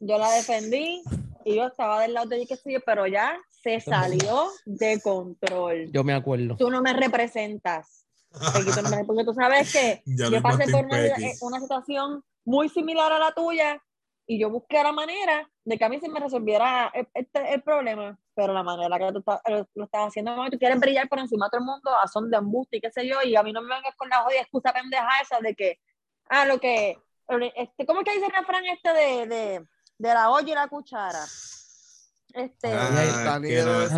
yo 0.00 0.18
la 0.18 0.30
defendí 0.32 1.02
y 1.44 1.56
yo 1.56 1.66
estaba 1.66 2.02
del 2.02 2.14
lado 2.14 2.28
de 2.28 2.36
ella, 2.36 2.46
que 2.48 2.56
sí, 2.56 2.76
pero 2.84 3.06
ya 3.06 3.36
se 3.62 3.80
salió 3.80 4.48
de 4.64 5.00
control. 5.00 5.90
Yo 5.92 6.04
me 6.04 6.12
acuerdo. 6.12 6.56
Tú 6.56 6.70
no 6.70 6.82
me 6.82 6.92
representas. 6.92 8.06
Porque 9.06 9.24
tú 9.24 9.34
sabes 9.34 9.72
que 9.72 10.02
yo 10.06 10.40
pasé 10.40 10.70
por 10.70 10.84
una, 10.84 11.06
eh, 11.06 11.34
una 11.42 11.60
situación 11.60 12.24
muy 12.44 12.68
similar 12.68 13.12
a 13.12 13.18
la 13.18 13.32
tuya 13.32 13.80
y 14.26 14.38
yo 14.40 14.50
busqué 14.50 14.82
la 14.82 14.92
manera 14.92 15.48
de 15.64 15.76
que 15.78 15.84
a 15.84 15.88
mí 15.88 15.98
se 16.00 16.08
me 16.08 16.20
resolviera 16.20 16.90
el, 16.94 17.06
este- 17.14 17.54
el 17.54 17.62
problema, 17.62 18.18
pero 18.34 18.52
la 18.52 18.62
manera 18.62 18.98
que 18.98 19.12
tú 19.12 19.22
lo, 19.26 19.68
lo 19.74 19.84
estás 19.84 20.08
haciendo, 20.08 20.34
tú 20.50 20.58
quieres 20.58 20.78
brillar 20.80 21.08
por 21.08 21.18
encima 21.18 21.46
de 21.46 21.50
todo 21.50 21.60
el 21.60 21.66
mundo 21.66 21.90
a 22.02 22.06
son 22.08 22.30
de 22.30 22.36
embuste 22.38 22.76
y 22.76 22.80
qué 22.80 22.90
sé 22.90 23.06
yo, 23.06 23.16
y 23.22 23.36
a 23.36 23.42
mí 23.42 23.52
no 23.52 23.60
me 23.62 23.74
vengas 23.74 23.94
con 23.96 24.08
la 24.08 24.18
jodida 24.22 24.40
excusa 24.40 24.72
pendeja 24.72 25.08
esa 25.22 25.38
de 25.40 25.54
que, 25.54 25.80
ah, 26.28 26.44
lo 26.46 26.58
que, 26.58 26.98
este, 27.56 27.84
¿cómo 27.86 28.00
es 28.00 28.04
que 28.06 28.12
dice 28.14 28.26
el 28.26 28.32
refrán 28.32 28.64
este 28.66 28.92
de, 28.92 29.26
de, 29.26 29.66
de 29.98 30.14
la 30.14 30.30
olla 30.30 30.50
y 30.52 30.54
la 30.54 30.68
cuchara? 30.68 31.24
Este, 32.34 32.68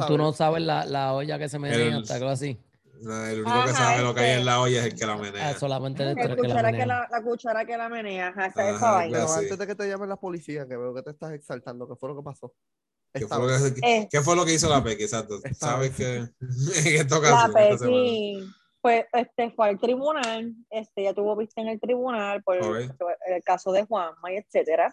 Ah. 0.03 0.07
Tú 0.07 0.19
no 0.19 0.33
sabes 0.33 0.63
la, 0.63 0.85
la 0.87 1.13
olla 1.15 1.39
que 1.39 1.49
se 1.49 1.59
menea, 1.59 1.77
El- 1.79 2.03
hasta 2.03 2.15
algo 2.17 2.29
así. 2.31 2.59
El 3.01 3.43
único 3.43 3.65
que 3.65 3.71
Ajá, 3.71 3.75
sabe 3.75 4.03
lo 4.03 4.15
que 4.15 4.21
hay 4.21 4.27
este. 4.31 4.41
en 4.41 4.47
la 4.47 4.61
olla 4.61 4.81
es 4.81 4.87
el 4.87 4.99
que 4.99 5.07
la 5.07 5.17
menea. 5.17 5.49
Ah, 5.51 5.55
solamente 5.55 6.03
el 6.03 6.15
que 6.17 6.29
la 6.29 6.37
cuchara 6.37 6.71
que 6.71 6.79
menea. 6.79 6.87
la, 6.87 7.09
la 7.11 7.23
cuchara 7.23 7.65
que 7.65 7.77
la 7.77 7.89
menea, 7.89 8.29
ajá, 8.29 8.47
esa, 8.47 8.69
esa 8.69 8.77
Ajá, 8.77 8.93
vaina. 8.93 9.19
Pero 9.19 9.33
antes 9.33 9.59
de 9.59 9.67
que 9.67 9.75
te 9.75 9.89
llamen 9.89 10.09
la 10.09 10.17
policía, 10.17 10.67
que 10.67 10.77
veo 10.77 10.95
que 10.95 11.03
te 11.03 11.11
estás 11.11 11.33
exaltando, 11.33 11.89
¿qué 11.89 11.97
fue 11.97 12.09
lo 12.11 12.17
que 12.17 12.23
pasó? 12.23 12.55
¿Qué 13.13 13.27
fue, 13.27 13.39
lo 13.39 13.47
que, 13.75 13.81
Eh. 13.83 14.09
qué 14.11 14.21
fue 14.23 14.35
lo 14.37 14.45
que 14.45 14.55
hizo 14.55 14.69
la 14.69 14.83
Pequi? 14.83 15.05
Exacto. 15.05 15.39
Sabes 15.59 15.95
que 15.95 16.17
en 16.21 17.01
esta 17.01 17.19
La 17.21 17.47
semana. 17.47 17.55
Pequi, 17.79 18.49
pues, 18.81 19.05
este, 19.13 19.51
fue 19.53 19.69
al 19.69 19.79
tribunal, 19.79 20.53
este, 20.71 21.05
ya 21.05 21.15
tuvo 21.15 21.37
vista 21.37 21.61
en 21.61 21.69
el 21.69 21.81
tribunal 21.81 22.43
por 22.43 22.59
Ok. 22.59 22.77
el 23.27 23.43
caso 23.45 23.71
de 23.73 23.85
Juanma 23.85 24.33
y 24.33 24.37
etcétera. 24.37 24.93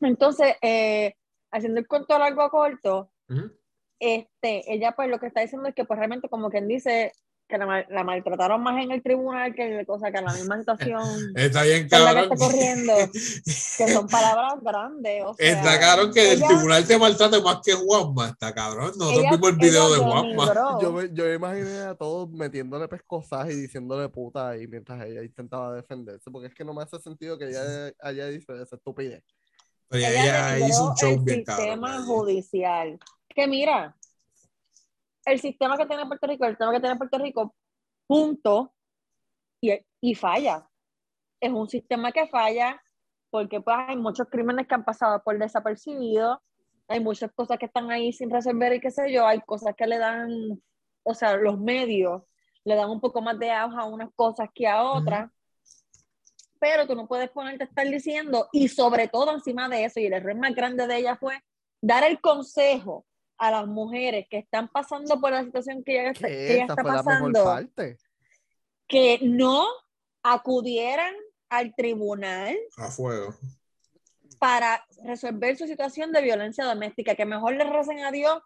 Entonces, 0.00 0.54
eh, 0.62 1.14
haciendo 1.50 1.80
el 1.80 1.86
cuento 1.86 2.18
largo 2.18 2.42
a 2.42 2.50
corto, 2.50 3.10
Ujú. 3.28 3.52
Este, 4.02 4.72
ella 4.72 4.92
pues 4.96 5.08
lo 5.08 5.18
que 5.20 5.26
está 5.28 5.40
diciendo 5.40 5.68
es 5.68 5.74
que 5.74 5.84
pues 5.84 5.96
realmente 5.98 6.28
como 6.28 6.50
quien 6.50 6.66
dice 6.68 7.12
que 7.48 7.58
la, 7.58 7.84
la 7.90 8.02
maltrataron 8.02 8.62
más 8.62 8.82
en 8.82 8.92
el 8.92 9.02
tribunal 9.02 9.54
que 9.54 9.84
cosa 9.84 10.10
que 10.10 10.18
en 10.18 10.24
la 10.24 10.32
misma 10.32 10.58
situación 10.58 11.02
Está 11.36 11.62
bien 11.64 11.86
que 11.86 11.98
la 11.98 12.08
que 12.08 12.14
cabrón. 12.14 12.32
está 12.32 12.46
corriendo, 12.46 12.92
que 13.12 13.88
son 13.92 14.06
palabras 14.08 14.54
grandes. 14.62 15.22
O 15.26 15.34
sea, 15.34 15.48
Está 15.52 15.78
cabrón 15.78 16.12
que 16.14 16.32
el 16.32 16.38
ella- 16.38 16.46
tribunal 16.48 16.86
te 16.86 16.98
maltrate 16.98 17.42
más 17.42 17.58
que 17.62 17.72
Juanma. 17.74 18.28
Está 18.28 18.54
cabrón. 18.54 18.92
Nosotros 18.96 19.24
vimos 19.30 19.50
el 19.50 19.56
video 19.56 19.92
de 19.92 19.98
Juanma. 19.98 20.78
Yo 20.80 20.92
me, 20.92 21.10
yo 21.12 21.24
me 21.24 21.34
imaginé 21.34 21.78
a 21.80 21.94
todos 21.94 22.30
metiéndole 22.30 22.88
pescosas 22.88 23.50
y 23.50 23.54
diciéndole 23.54 24.08
puta 24.08 24.48
ahí 24.50 24.66
mientras 24.66 25.04
ella 25.04 25.22
intentaba 25.22 25.74
defenderse, 25.74 26.30
porque 26.30 26.48
es 26.48 26.54
que 26.54 26.64
no 26.64 26.72
me 26.72 26.82
hace 26.84 26.98
sentido 27.00 27.36
que 27.38 27.48
ella 27.50 27.92
haya 28.00 28.26
dicho 28.28 28.54
esa 28.54 28.76
estupidez. 28.76 29.22
Oye, 29.90 30.08
ella 30.08 30.56
ella 30.56 30.68
hizo 30.68 30.88
un 30.88 30.96
show 30.96 31.10
el 31.10 31.18
bien 31.20 31.44
cabrón. 31.44 31.66
sistema 31.66 31.96
allí. 31.96 32.04
judicial. 32.06 32.98
Que 33.34 33.46
mira, 33.46 33.96
el 35.24 35.40
sistema 35.40 35.76
que 35.76 35.86
tiene 35.86 36.06
Puerto 36.06 36.26
Rico, 36.26 36.44
el 36.44 36.52
sistema 36.52 36.72
que 36.72 36.80
tiene 36.80 36.96
Puerto 36.96 37.18
Rico, 37.18 37.54
punto, 38.06 38.74
y, 39.60 39.72
y 40.00 40.14
falla. 40.14 40.68
Es 41.40 41.50
un 41.52 41.68
sistema 41.68 42.12
que 42.12 42.26
falla 42.26 42.82
porque 43.30 43.60
pues, 43.60 43.76
hay 43.88 43.96
muchos 43.96 44.28
crímenes 44.28 44.66
que 44.68 44.74
han 44.74 44.84
pasado 44.84 45.22
por 45.22 45.38
desapercibido, 45.38 46.42
hay 46.86 47.00
muchas 47.00 47.32
cosas 47.32 47.58
que 47.58 47.66
están 47.66 47.90
ahí 47.90 48.12
sin 48.12 48.30
resolver 48.30 48.74
y 48.74 48.80
qué 48.80 48.90
sé 48.90 49.10
yo, 49.10 49.26
hay 49.26 49.40
cosas 49.40 49.74
que 49.74 49.86
le 49.86 49.96
dan, 49.96 50.62
o 51.02 51.14
sea, 51.14 51.36
los 51.36 51.58
medios 51.58 52.22
le 52.64 52.74
dan 52.74 52.90
un 52.90 53.00
poco 53.00 53.22
más 53.22 53.38
de 53.38 53.50
auge 53.50 53.76
a 53.80 53.84
unas 53.84 54.10
cosas 54.14 54.50
que 54.54 54.68
a 54.68 54.82
otras. 54.82 55.30
Pero 56.60 56.86
tú 56.86 56.94
no 56.94 57.08
puedes 57.08 57.30
ponerte 57.30 57.64
a 57.64 57.66
estar 57.66 57.86
diciendo, 57.88 58.48
y 58.52 58.68
sobre 58.68 59.08
todo 59.08 59.32
encima 59.32 59.68
de 59.68 59.84
eso, 59.84 59.98
y 59.98 60.06
el 60.06 60.12
error 60.12 60.36
más 60.36 60.54
grande 60.54 60.86
de 60.86 60.98
ella 60.98 61.16
fue 61.16 61.40
dar 61.80 62.04
el 62.04 62.20
consejo 62.20 63.06
a 63.42 63.50
las 63.50 63.66
mujeres 63.66 64.26
que 64.30 64.38
están 64.38 64.68
pasando 64.68 65.20
por 65.20 65.32
la 65.32 65.42
situación 65.42 65.82
que 65.82 66.00
ella, 66.00 66.10
está- 66.12 66.28
que 66.28 66.52
ella 66.54 66.62
está 66.62 66.76
pasando, 66.76 67.40
que 68.86 69.18
no 69.22 69.66
acudieran 70.22 71.12
al 71.48 71.74
tribunal 71.74 72.56
A 72.76 72.88
fuego. 72.92 73.34
para 74.38 74.84
resolver 75.04 75.56
su 75.56 75.66
situación 75.66 76.12
de 76.12 76.22
violencia 76.22 76.64
doméstica, 76.64 77.16
que 77.16 77.24
mejor 77.26 77.54
le 77.54 77.64
recen 77.64 78.04
a 78.04 78.12
Dios 78.12 78.40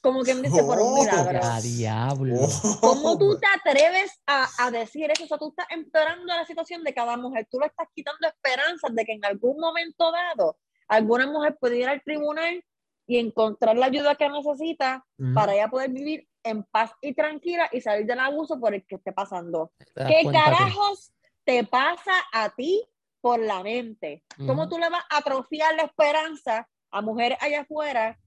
como 0.00 0.22
quien 0.22 0.42
dice 0.42 0.60
por 0.64 0.80
un 0.80 0.88
Oh, 0.88 0.94
milagro. 1.00 1.38
¡A 1.40 1.60
diablo! 1.60 2.34
Oh, 2.40 2.78
¿Cómo 2.80 3.16
tú 3.18 3.38
te 3.38 3.46
atreves 3.46 4.10
a, 4.26 4.48
a 4.58 4.72
decir 4.72 5.08
eso? 5.12 5.22
O 5.22 5.26
sea, 5.28 5.38
tú 5.38 5.50
estás 5.50 5.66
empeorando 5.70 6.26
la 6.26 6.44
situación 6.44 6.82
de 6.82 6.92
cada 6.92 7.16
mujer. 7.16 7.46
Tú 7.48 7.60
le 7.60 7.66
estás 7.66 7.86
quitando 7.94 8.26
esperanzas 8.26 8.92
de 8.92 9.04
que 9.04 9.12
en 9.12 9.24
algún 9.24 9.60
momento 9.60 10.10
dado 10.10 10.58
alguna 10.88 11.28
mujer 11.28 11.56
puede 11.60 11.76
ir 11.78 11.86
al 11.88 12.02
tribunal 12.02 12.64
y 13.12 13.18
encontrar 13.18 13.76
la 13.76 13.86
ayuda 13.86 14.14
que 14.14 14.26
necesita 14.26 15.04
para 15.34 15.52
ella 15.52 15.68
poder 15.68 15.90
vivir 15.90 16.26
en 16.42 16.64
paz 16.64 16.92
y 17.02 17.12
tranquila 17.12 17.68
y 17.70 17.82
salir 17.82 18.06
del 18.06 18.20
abuso 18.20 18.58
por 18.58 18.74
el 18.74 18.86
que 18.86 18.94
esté 18.94 19.12
pasando. 19.12 19.70
¿Qué 19.94 20.22
que- 20.22 20.30
carajos 20.32 21.12
te 21.44 21.62
pasa 21.64 22.12
a 22.32 22.48
ti 22.48 22.82
por 23.20 23.38
la 23.38 23.62
mente? 23.62 24.24
¿Cómo 24.46 24.66
tú 24.66 24.78
le 24.78 24.88
vas 24.88 25.04
a 25.10 25.18
atrofiar 25.18 25.74
la 25.74 25.82
esperanza 25.82 26.66
a 26.90 27.02
mujeres 27.02 27.36
allá 27.42 27.60
afuera 27.60 28.18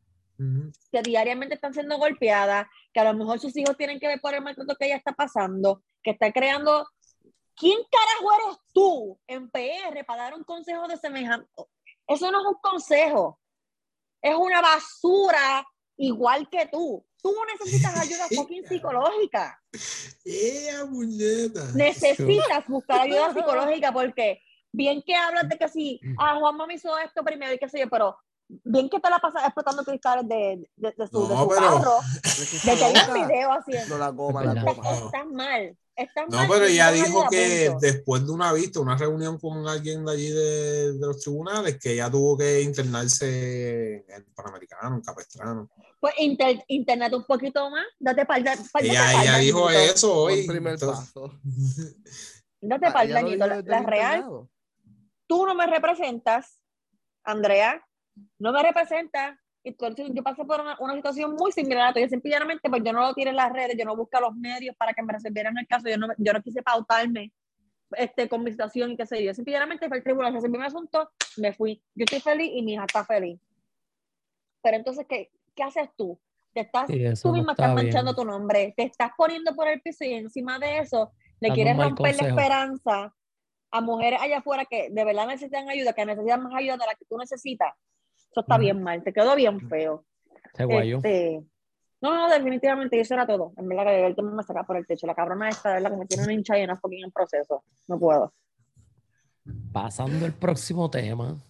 que 0.92 1.02
diariamente 1.02 1.56
están 1.56 1.74
siendo 1.74 1.98
golpeadas, 1.98 2.68
que 2.94 3.00
a 3.00 3.06
lo 3.06 3.18
mejor 3.18 3.40
sus 3.40 3.58
hijos 3.58 3.76
tienen 3.76 4.00
que 4.00 4.08
ver 4.08 4.22
por 4.22 4.36
el 4.36 4.44
maltrato 4.44 4.76
que 4.76 4.86
ella 4.86 4.98
está 4.98 5.14
pasando, 5.14 5.82
que 6.04 6.12
está 6.12 6.32
creando... 6.32 6.88
¿Quién 7.58 7.80
carajo 7.90 8.34
eres 8.34 8.60
tú 8.74 9.20
en 9.28 9.50
PR 9.50 10.04
para 10.06 10.24
dar 10.24 10.34
un 10.36 10.44
consejo 10.44 10.88
de 10.90 10.98
semejante? 10.98 11.50
Eso 12.06 12.30
no 12.30 12.42
es 12.42 12.48
un 12.48 12.60
consejo, 12.62 13.40
es 14.30 14.36
una 14.36 14.62
basura 14.62 15.66
igual 15.98 16.50
que 16.50 16.68
tú. 16.72 17.06
Tú 17.22 17.34
necesitas 17.54 17.96
ayuda 18.02 18.26
fucking 18.36 18.66
psicológica. 18.68 19.60
¡Eh, 20.26 20.70
puñeta! 20.90 21.72
Necesitas 21.74 22.66
buscar 22.68 23.02
ayuda 23.02 23.34
psicológica 23.34 23.92
porque 23.92 24.42
bien 24.72 25.02
que 25.06 25.16
hablas 25.16 25.48
de 25.50 25.58
que 25.58 25.68
si, 25.70 26.00
ah, 26.20 26.36
Juanma 26.40 26.68
me 26.68 26.76
hizo 26.76 26.98
esto 27.00 27.24
primero 27.24 27.54
y 27.54 27.58
qué 27.58 27.70
sé 27.70 27.80
yo, 27.80 27.90
pero 27.90 28.18
bien 28.48 28.90
que 28.90 29.00
te 29.00 29.10
la 29.10 29.18
pasas 29.20 29.44
explotando 29.46 29.84
cristales 29.84 30.28
de, 30.28 30.70
de, 30.76 30.94
de 30.96 31.08
su, 31.08 31.28
de 31.28 31.34
No, 31.34 31.44
su 31.44 31.50
pero- 31.50 31.62
carro, 31.62 31.98
de 32.66 32.76
que 32.76 32.84
hay 32.86 32.94
un 33.10 33.28
video 33.28 33.52
haciendo. 33.54 33.96
No 33.96 33.98
la 33.98 34.10
goma, 34.10 34.44
la 34.44 34.62
goma. 34.62 34.92
Estás 34.92 35.26
mal. 35.32 35.78
No, 36.30 36.46
pero 36.50 36.66
ella 36.66 36.92
dijo 36.92 37.26
que 37.30 37.68
punto. 37.70 37.80
después 37.86 38.26
de 38.26 38.32
una 38.34 38.52
vista, 38.54 38.80
una 38.82 38.98
reunión 38.98 39.40
con 39.40 39.68
alguien 39.68 40.06
de 40.06 40.12
allí 40.12 40.30
de, 40.30 40.94
de 40.94 41.00
los 41.08 41.20
tribunales, 41.22 41.78
que 41.80 41.94
ella 41.94 42.10
tuvo 42.12 42.38
que 42.38 42.62
internarse 42.62 44.06
en 44.08 44.26
Panamericano, 44.36 44.96
en 44.98 45.02
Capestrano. 45.02 45.70
Pues 46.00 46.14
inter, 46.20 46.64
internet 46.68 47.14
un 47.14 47.24
poquito 47.24 47.70
más, 47.70 47.86
date 48.00 48.26
par, 48.26 48.44
de- 48.44 48.58
par, 48.72 48.84
Ella, 48.84 49.02
date 49.04 49.22
ella 49.24 49.38
dijo 49.38 49.70
eso 49.70 50.14
hoy. 50.14 50.42
el 50.42 50.46
primer 50.46 50.74
entonces- 50.74 51.12
paso. 51.14 51.40
Date 52.62 52.88
Ah, 52.88 52.94
par, 52.94 53.06
ella 53.06 53.22
lo 53.22 53.28
Danito. 53.28 53.46
dijo 53.46 53.68
La, 53.70 53.84
real, 53.84 54.16
internado. 54.18 54.50
tú 55.28 55.46
no 55.46 55.56
me 55.56 55.68
representas, 55.68 56.60
Andrea, 57.24 57.86
no 58.40 58.52
me 58.52 58.64
representas. 58.64 59.38
Entonces, 59.66 60.10
yo 60.14 60.24
pasé 60.24 60.46
por 60.46 60.62
una, 60.62 60.78
una 60.80 60.94
situación 60.96 61.34
muy 61.36 61.52
similar 61.52 61.84
a 61.84 61.88
la 61.88 61.94
tuya. 61.94 62.08
Simplemente, 62.08 62.70
pues 62.70 62.84
yo 62.84 62.94
no 62.94 63.02
lo 63.02 63.14
tiré 63.14 63.32
en 63.32 63.36
las 63.36 63.52
redes, 63.52 63.76
yo 63.78 63.84
no 63.84 63.96
busqué 63.96 64.20
los 64.22 64.36
medios 64.36 64.76
para 64.76 64.94
que 64.94 65.02
me 65.02 65.12
resolvieran 65.12 65.58
el 65.58 65.68
caso, 65.68 65.90
yo 65.90 65.98
no, 65.98 66.08
yo 66.18 66.34
no 66.34 66.42
quise 66.42 66.62
pautarme 66.62 67.34
este, 67.92 68.30
con 68.30 68.44
mi 68.44 68.52
situación 68.52 68.92
y 68.92 68.98
qué 68.98 69.06
sé 69.06 69.24
yo. 69.24 69.34
Simplemente 69.34 69.88
fue 69.88 69.98
el 69.98 70.04
tribunal, 70.04 70.34
resolví 70.34 70.58
mi 70.58 70.66
asunto, 70.66 71.10
me 71.38 71.52
fui. 71.54 71.82
Yo 71.96 72.04
estoy 72.06 72.20
feliz 72.20 72.52
y 72.54 72.62
mi 72.62 72.74
hija 72.74 72.86
está 72.86 73.04
feliz. 73.04 73.40
pero 74.62 74.78
entonces, 74.78 75.06
¿qué, 75.08 75.32
qué 75.56 75.64
haces 75.64 75.90
tú? 75.98 76.20
Te 76.54 76.62
estás, 76.62 76.88
Sí, 76.88 77.04
tú 77.22 77.30
no 77.30 77.34
misma 77.36 77.52
está 77.52 77.66
estás 77.66 77.76
manchando 77.76 78.14
bien. 78.14 78.16
tu 78.16 78.26
nombre, 78.26 78.74
te 78.78 78.84
estás 78.84 79.12
poniendo 79.18 79.54
por 79.56 79.68
el 79.68 79.82
piso 79.82 80.04
y 80.06 80.14
encima 80.14 80.58
de 80.60 80.80
eso 80.80 81.12
le 81.40 81.52
quieres 81.52 81.76
romper 81.78 82.16
la 82.16 82.30
esperanza 82.30 83.14
a 83.72 83.82
mujeres 83.82 84.22
allá 84.22 84.38
afuera 84.38 84.66
que 84.66 84.90
de 84.90 85.04
verdad 85.04 85.28
necesitan 85.28 85.70
ayuda, 85.70 85.94
que 85.94 86.06
necesitan 86.06 86.42
más 86.44 86.54
ayuda 86.56 86.78
de 86.78 86.86
la 86.86 86.96
que 86.96 87.06
tú 87.06 87.18
necesitas. 87.18 87.74
Eso 88.36 88.42
está 88.42 88.58
bien 88.58 88.84
mal, 88.84 89.02
te 89.02 89.14
quedó 89.14 89.34
bien 89.34 89.62
feo. 89.70 90.04
Ese 90.54 90.66
guayo. 90.66 90.98
Este, 90.98 91.42
no, 92.02 92.14
no, 92.14 92.30
definitivamente, 92.30 93.00
eso 93.00 93.14
era 93.14 93.26
todo. 93.26 93.54
En 93.56 93.70
verdad 93.70 93.86
que 93.86 94.08
el 94.08 94.14
tema 94.14 94.32
me 94.32 94.44
saca 94.44 94.66
por 94.66 94.76
el 94.76 94.86
techo. 94.86 95.08
La 95.08 95.16
cabrona 95.16 95.48
esta, 95.48 95.70
de 95.70 95.76
verdad, 95.76 95.92
que 95.92 95.98
me 96.00 96.06
tiene 96.06 96.24
una 96.26 96.34
hincha 96.34 96.60
y 96.60 96.66
una 96.66 96.76
fucking 96.76 97.06
en 97.06 97.12
proceso. 97.14 97.64
No 97.88 97.98
puedo. 97.98 98.34
Pasando 99.72 100.26
el 100.26 100.34
próximo 100.34 100.90
tema. 100.90 101.42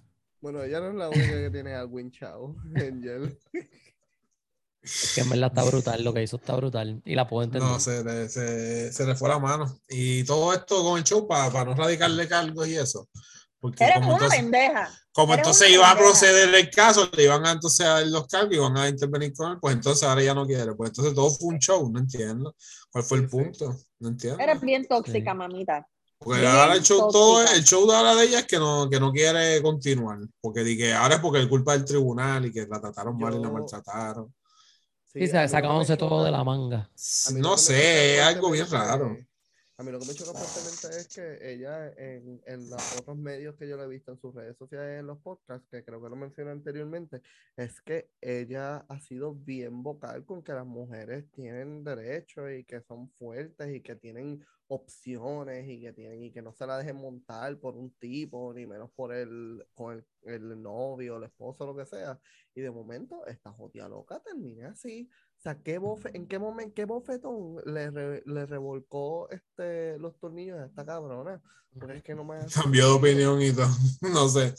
Bueno, 0.42 0.62
ella 0.62 0.80
no 0.80 0.90
es 0.90 0.94
la 0.94 1.10
única 1.10 1.32
que 1.32 1.50
tiene 1.50 1.74
algo 1.74 2.00
hinchado, 2.00 2.56
Angel. 2.76 3.36
Es 4.84 5.14
que 5.16 5.22
en 5.22 5.30
verdad 5.32 5.52
está 5.56 5.64
brutal, 5.64 6.04
lo 6.04 6.14
que 6.14 6.22
hizo 6.22 6.36
está 6.36 6.56
brutal. 6.56 7.02
Y 7.04 7.16
la 7.16 7.28
puedo 7.28 7.46
entender. 7.46 7.68
No, 7.68 7.80
se 7.80 8.04
le, 8.04 8.30
se, 8.30 8.94
se 8.94 9.08
le 9.08 9.16
fue 9.16 9.28
la 9.28 9.40
mano. 9.40 9.76
Y 9.90 10.24
todo 10.24 10.54
esto 10.54 10.84
con 10.84 11.00
el 11.00 11.04
show 11.04 11.28
para 11.28 11.66
no 11.66 11.74
radicarle 11.74 12.28
cargos 12.28 12.68
y 12.68 12.76
eso. 12.76 13.10
Porque 13.66 13.84
Eres 13.84 13.96
como 13.98 14.08
una 14.10 14.16
entonces, 14.18 14.40
pendeja. 14.40 14.90
como 15.12 15.34
eres 15.34 15.44
entonces 15.46 15.70
iba 15.72 15.90
a 15.92 15.98
proceder 15.98 16.54
el 16.54 16.70
caso, 16.70 17.10
le 17.16 17.24
iban 17.24 17.46
a 17.46 17.52
entonces 17.52 17.86
a 17.86 17.90
dar 17.96 18.08
los 18.08 18.28
cargos 18.28 18.52
y 18.54 18.56
iban 18.56 18.78
a 18.78 18.88
intervenir 18.90 19.34
con 19.34 19.52
él, 19.54 19.58
pues 19.60 19.76
entonces 19.76 20.04
ahora 20.04 20.22
ya 20.24 20.34
no 20.34 20.46
quiere. 20.46 20.74
Pues 20.76 20.90
entonces 20.92 21.14
todo 21.14 21.30
fue 21.32 21.50
un 21.54 21.60
show, 21.60 21.90
no 21.92 22.00
entiendo. 22.00 22.56
¿Cuál 22.92 23.04
fue 23.04 23.18
el 23.20 23.30
Sí, 23.30 23.30
sí. 23.38 23.44
punto? 23.44 23.76
No 24.00 24.10
entiendo. 24.10 24.40
Eres 24.44 24.62
bien 24.62 24.86
tóxica, 24.88 25.32
Sí. 25.32 25.38
mamita. 25.38 25.88
Porque 26.18 26.40
bien 26.42 26.52
ahora 26.52 26.74
el 26.76 26.82
show, 26.82 27.10
todo, 27.12 27.42
el 27.44 27.64
show 27.64 27.86
de 27.90 27.96
ahora 27.96 28.16
de 28.16 28.24
ella 28.26 28.40
es 28.40 28.46
que 28.48 28.58
no, 28.58 28.90
que 28.90 29.00
no 29.00 29.12
quiere 29.12 29.62
continuar. 29.62 30.20
Porque 30.42 30.64
que 30.78 30.94
ahora 30.94 31.16
es 31.16 31.22
porque 31.22 31.42
es 31.42 31.48
culpa 31.48 31.74
del 31.74 31.86
tribunal 31.86 32.46
y 32.46 32.52
que 32.54 32.66
la 32.68 32.80
trataron 32.80 33.18
mal 33.18 33.36
y 33.36 33.42
la 33.42 33.50
maltrataron. 33.50 34.34
Sí, 35.12 35.20
que 35.20 35.48
sacándose 35.48 35.96
todo 35.98 36.24
de 36.24 36.32
la 36.32 36.44
manga. 36.44 36.90
No 37.34 37.52
me 37.52 37.58
sé, 37.58 38.18
es 38.18 38.22
algo 38.24 38.52
bien 38.52 38.70
raro. 38.70 39.18
A 39.78 39.84
mí 39.84 39.92
lo 39.92 40.00
que 40.00 40.06
me 40.06 40.14
choca 40.14 40.32
fuertemente 40.32 40.88
es 40.98 41.08
que 41.14 41.52
ella 41.52 41.90
en, 41.98 42.42
en 42.46 42.70
los 42.70 42.98
otros 42.98 43.18
medios 43.18 43.56
que 43.56 43.68
yo 43.68 43.76
le 43.76 43.84
he 43.84 43.88
visto 43.88 44.14
en 44.14 44.18
sus 44.18 44.34
redes 44.34 44.58
sociales, 44.58 45.02
en 45.02 45.08
los 45.08 45.20
podcasts, 45.20 45.68
que 45.70 45.84
creo 45.84 46.02
que 46.02 46.10
lo 46.10 46.16
mencioné 46.16 46.52
anteriormente, 46.52 47.22
es 47.58 47.82
que 47.82 48.10
ella 48.22 48.78
ha 48.88 49.00
sido 49.02 49.36
bien 49.36 49.84
vocal 49.84 50.24
con 50.24 50.44
que 50.44 50.54
las 50.54 50.66
mujeres 50.66 51.30
tienen 51.32 51.84
derechos 51.84 52.50
y 52.58 52.64
que 52.64 52.82
son 52.84 53.10
fuertes 53.20 53.76
y 53.76 53.82
que 53.82 53.98
tienen 53.98 54.46
opciones 54.68 55.68
y 55.68 55.82
que 55.82 55.94
tienen 55.94 56.24
y 56.24 56.32
que 56.32 56.42
no 56.42 56.54
se 56.54 56.66
la 56.66 56.78
dejen 56.78 56.96
montar 56.96 57.60
por 57.60 57.76
un 57.76 57.92
tipo 57.96 58.54
ni 58.54 58.66
menos 58.66 58.90
por 58.92 59.14
el 59.14 59.64
con 59.74 59.94
el, 59.94 60.06
el 60.34 60.62
novio, 60.62 61.18
el 61.18 61.26
esposo, 61.26 61.66
lo 61.66 61.76
que 61.76 61.86
sea. 61.86 62.20
Y 62.56 62.62
de 62.62 62.72
momento 62.72 63.26
esta 63.28 63.52
jotia 63.52 63.88
loca 63.90 64.22
termina 64.22 64.70
así. 64.70 65.10
O 65.46 65.48
sea, 65.48 65.62
¿qué 65.62 65.80
bofe- 65.80 66.10
¿en 66.16 66.28
qué 66.28 66.40
momento, 66.40 66.74
qué 66.74 66.86
bofetón 66.86 67.58
le, 67.68 67.92
re- 67.92 68.24
le 68.26 68.46
revolcó 68.48 69.30
este, 69.30 69.96
los 70.00 70.18
tornillos 70.20 70.58
a 70.60 70.66
esta 70.66 70.84
cabrona? 70.84 71.40
Porque 71.72 71.98
es 71.98 72.04
que 72.04 72.16
no 72.16 72.24
me 72.24 72.40
Cambió 72.52 72.88
de 72.88 72.94
opinión 72.94 73.40
y 73.42 73.52
todo. 73.54 73.68
No 74.02 74.28
sé. 74.28 74.56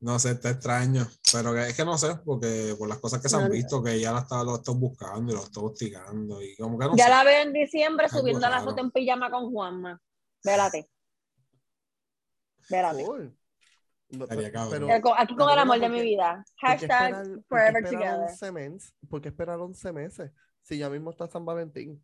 No 0.00 0.18
sé, 0.18 0.32
está 0.32 0.50
extraño. 0.50 1.06
Pero 1.32 1.54
que, 1.54 1.68
es 1.68 1.74
que 1.76 1.84
no 1.86 1.96
sé, 1.96 2.16
porque 2.24 2.74
por 2.78 2.86
las 2.88 2.98
cosas 2.98 3.22
que 3.22 3.30
se 3.30 3.36
han 3.36 3.50
visto, 3.50 3.82
que 3.82 3.94
ella 3.94 4.12
la 4.12 4.20
está, 4.20 4.44
lo 4.44 4.56
está 4.56 4.72
buscando 4.72 5.32
y 5.32 5.36
lo 5.36 5.42
está 5.42 5.60
hostigando. 5.60 6.42
Y 6.42 6.54
como 6.56 6.78
que 6.78 6.84
no 6.86 6.96
ya 6.96 7.04
sé. 7.04 7.10
la 7.10 7.24
veo 7.24 7.42
en 7.42 7.52
diciembre 7.54 8.08
subiendo 8.10 8.40
la 8.48 8.58
raro. 8.58 8.64
foto 8.70 8.80
en 8.82 8.90
pijama 8.90 9.30
con 9.30 9.50
Juanma. 9.50 10.00
Vérate. 10.44 10.90
Vérate. 12.70 13.04
Cool. 13.04 13.36
No, 14.10 14.24
Aquí 15.16 15.34
con 15.36 15.50
el 15.50 15.58
amor 15.58 15.76
de 15.78 15.86
¿por 15.86 15.90
mi 15.90 16.02
vida. 16.02 16.44
¿por 16.60 16.70
qué 16.78 16.88
Hashtag 16.88 17.12
esperar- 17.12 17.44
forever 17.48 17.84
together. 17.84 18.20
11 18.28 18.52
meses? 18.52 18.94
¿Por 19.08 19.20
qué 19.22 19.28
esperar 19.28 19.58
11 19.60 19.92
meses? 19.92 20.32
Si 20.62 20.78
ya 20.78 20.90
mismo 20.90 21.10
está 21.10 21.26
San 21.28 21.44
Valentín. 21.44 22.02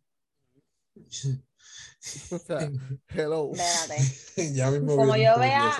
O 2.31 2.37
sea, 2.39 2.59
hello. 3.09 3.51
Ya 4.53 4.71
mismo 4.71 4.95
Como 4.95 5.15
yo 5.17 5.37
vea-. 5.37 5.73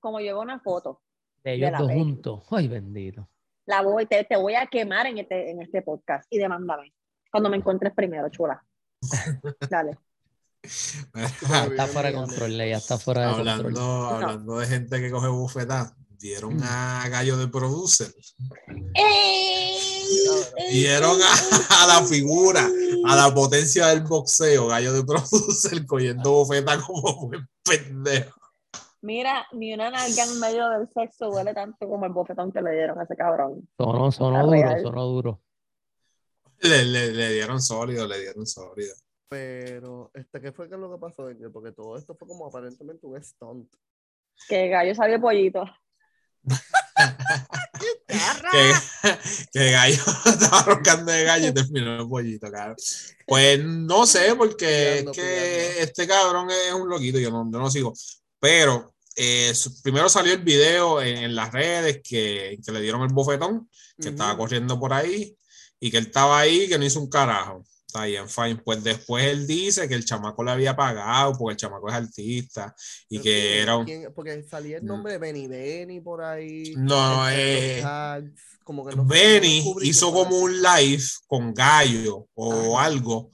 Como 0.00 0.18
yo 0.20 0.26
veo 0.34 0.40
una 0.42 0.60
foto, 0.60 1.02
De 1.44 1.54
ellos 1.54 1.70
dos 1.78 1.90
juntos. 1.92 2.42
Ay, 2.50 2.66
bendito. 2.68 3.28
la 3.66 3.82
voy, 3.82 4.06
te, 4.06 4.24
te 4.24 4.36
voy 4.36 4.54
a 4.54 4.66
quemar 4.66 5.06
en 5.06 5.18
este, 5.18 5.50
en 5.50 5.62
este 5.62 5.82
podcast 5.82 6.26
y 6.30 6.38
demándame. 6.38 6.92
Cuando 7.30 7.48
me 7.50 7.56
encuentres 7.56 7.92
primero, 7.94 8.28
chula. 8.30 8.64
Dale. 9.70 9.98
Está 11.14 11.86
fuera 11.86 12.08
de 12.10 12.14
control, 12.14 12.56
ya 12.56 12.76
está 12.76 12.98
fuera 12.98 13.20
de 13.22 13.26
hablando, 13.34 13.64
control. 13.64 14.14
hablando 14.22 14.58
de 14.58 14.66
gente 14.66 15.00
que 15.00 15.10
coge 15.10 15.28
bufetas, 15.28 15.92
vieron 16.20 16.58
a 16.62 17.08
Gallo 17.08 17.36
de 17.36 17.48
Producer. 17.48 18.12
Vieron 20.72 21.18
a, 21.22 21.84
a 21.84 21.86
la 21.86 22.06
figura, 22.06 22.68
a 23.06 23.16
la 23.16 23.34
potencia 23.34 23.88
del 23.88 24.02
boxeo, 24.02 24.66
Gallo 24.68 24.92
de 24.92 25.04
Producer, 25.04 25.86
cogiendo 25.86 26.30
bufetas 26.32 26.78
como 26.84 27.28
buen 27.28 27.48
pendejo. 27.62 28.40
Mira, 29.02 29.46
ni 29.52 29.72
una 29.74 29.90
nalga 29.90 30.24
en 30.24 30.40
medio 30.40 30.68
del 30.70 30.88
sexo 30.92 31.26
duele 31.30 31.54
tanto 31.54 31.86
como 31.88 32.06
el 32.06 32.12
bofetón 32.12 32.50
que 32.50 32.60
le 32.60 32.72
dieron 32.72 32.98
a 32.98 33.04
ese 33.04 33.14
cabrón. 33.14 33.68
Sonó, 33.78 34.10
sonó 34.10 34.46
duro, 34.46 34.82
sonó 34.82 35.04
duro. 35.06 35.40
Le, 36.60 36.84
le- 36.84 37.12
le 37.12 37.32
dieron 37.34 37.60
sólido, 37.62 38.06
le 38.08 38.18
dieron 38.20 38.46
sólido. 38.46 38.94
Pero, 39.28 40.10
este, 40.14 40.40
¿qué 40.40 40.52
fue 40.52 40.68
que 40.68 40.74
es 40.74 40.80
lo 40.80 40.92
que 40.92 41.00
pasó, 41.00 41.26
Angel? 41.26 41.50
Porque 41.50 41.72
todo 41.72 41.96
esto 41.96 42.14
fue 42.14 42.28
como 42.28 42.46
aparentemente 42.46 43.06
un 43.06 43.22
stunt. 43.22 43.72
Que 44.48 44.68
gallo 44.68 44.94
salió 44.94 45.20
pollito. 45.20 45.64
que, 48.52 48.72
que 49.52 49.70
gallo 49.72 50.02
estaba 50.26 50.62
roncando 50.62 51.10
de 51.10 51.24
gallo 51.24 51.48
y 51.48 51.54
terminó 51.54 52.00
el 52.00 52.08
pollito, 52.08 52.50
cabrón. 52.50 52.76
Pues 53.26 53.64
no 53.64 54.06
sé, 54.06 54.34
porque 54.36 54.98
es 54.98 55.04
que 55.06 55.12
pillando. 55.12 55.80
este 55.80 56.06
cabrón 56.06 56.48
es 56.50 56.72
un 56.72 56.88
loquito, 56.88 57.18
yo 57.18 57.30
no, 57.30 57.50
yo 57.50 57.58
no 57.58 57.70
sigo. 57.70 57.92
Pero 58.38 58.94
eh, 59.16 59.52
primero 59.82 60.08
salió 60.08 60.34
el 60.34 60.42
video 60.42 61.02
en, 61.02 61.16
en 61.16 61.34
las 61.34 61.52
redes 61.52 62.00
que, 62.04 62.58
que 62.64 62.72
le 62.72 62.80
dieron 62.80 63.02
el 63.02 63.12
bofetón, 63.12 63.68
que 64.00 64.10
estaba 64.10 64.36
corriendo 64.36 64.78
por 64.78 64.92
ahí 64.92 65.36
y 65.80 65.90
que 65.90 65.98
él 65.98 66.06
estaba 66.06 66.38
ahí, 66.38 66.68
que 66.68 66.78
no 66.78 66.84
hizo 66.84 67.00
un 67.00 67.10
carajo. 67.10 67.64
Está 67.86 68.04
bien, 68.04 68.28
fine. 68.28 68.56
Pues 68.56 68.82
después 68.82 69.24
él 69.26 69.46
dice 69.46 69.88
que 69.88 69.94
el 69.94 70.04
chamaco 70.04 70.42
le 70.42 70.50
había 70.50 70.74
pagado 70.74 71.32
porque 71.38 71.52
el 71.52 71.56
chamaco 71.56 71.88
es 71.88 71.94
artista 71.94 72.74
y 73.08 73.18
Pero 73.18 73.22
que 73.24 73.30
¿quién- 73.30 73.62
era 73.62 73.76
un. 73.76 73.84
quién- 73.86 74.12
porque 74.14 74.42
salía 74.42 74.78
el 74.78 74.84
nombre 74.84 75.12
de 75.12 75.18
Benny 75.18 75.46
Benny 75.46 76.00
por 76.00 76.22
ahí. 76.22 76.74
No, 76.76 77.28
este, 77.28 77.78
eh, 77.78 77.82
tags, 77.82 78.32
como 78.64 78.84
que 78.86 78.96
no 78.96 79.04
Benny 79.06 79.64
hizo 79.82 80.12
como 80.12 80.36
un 80.40 80.60
live 80.60 81.02
con 81.28 81.54
Gallo 81.54 82.26
o 82.34 82.76
Ajá. 82.76 82.86
algo. 82.86 83.30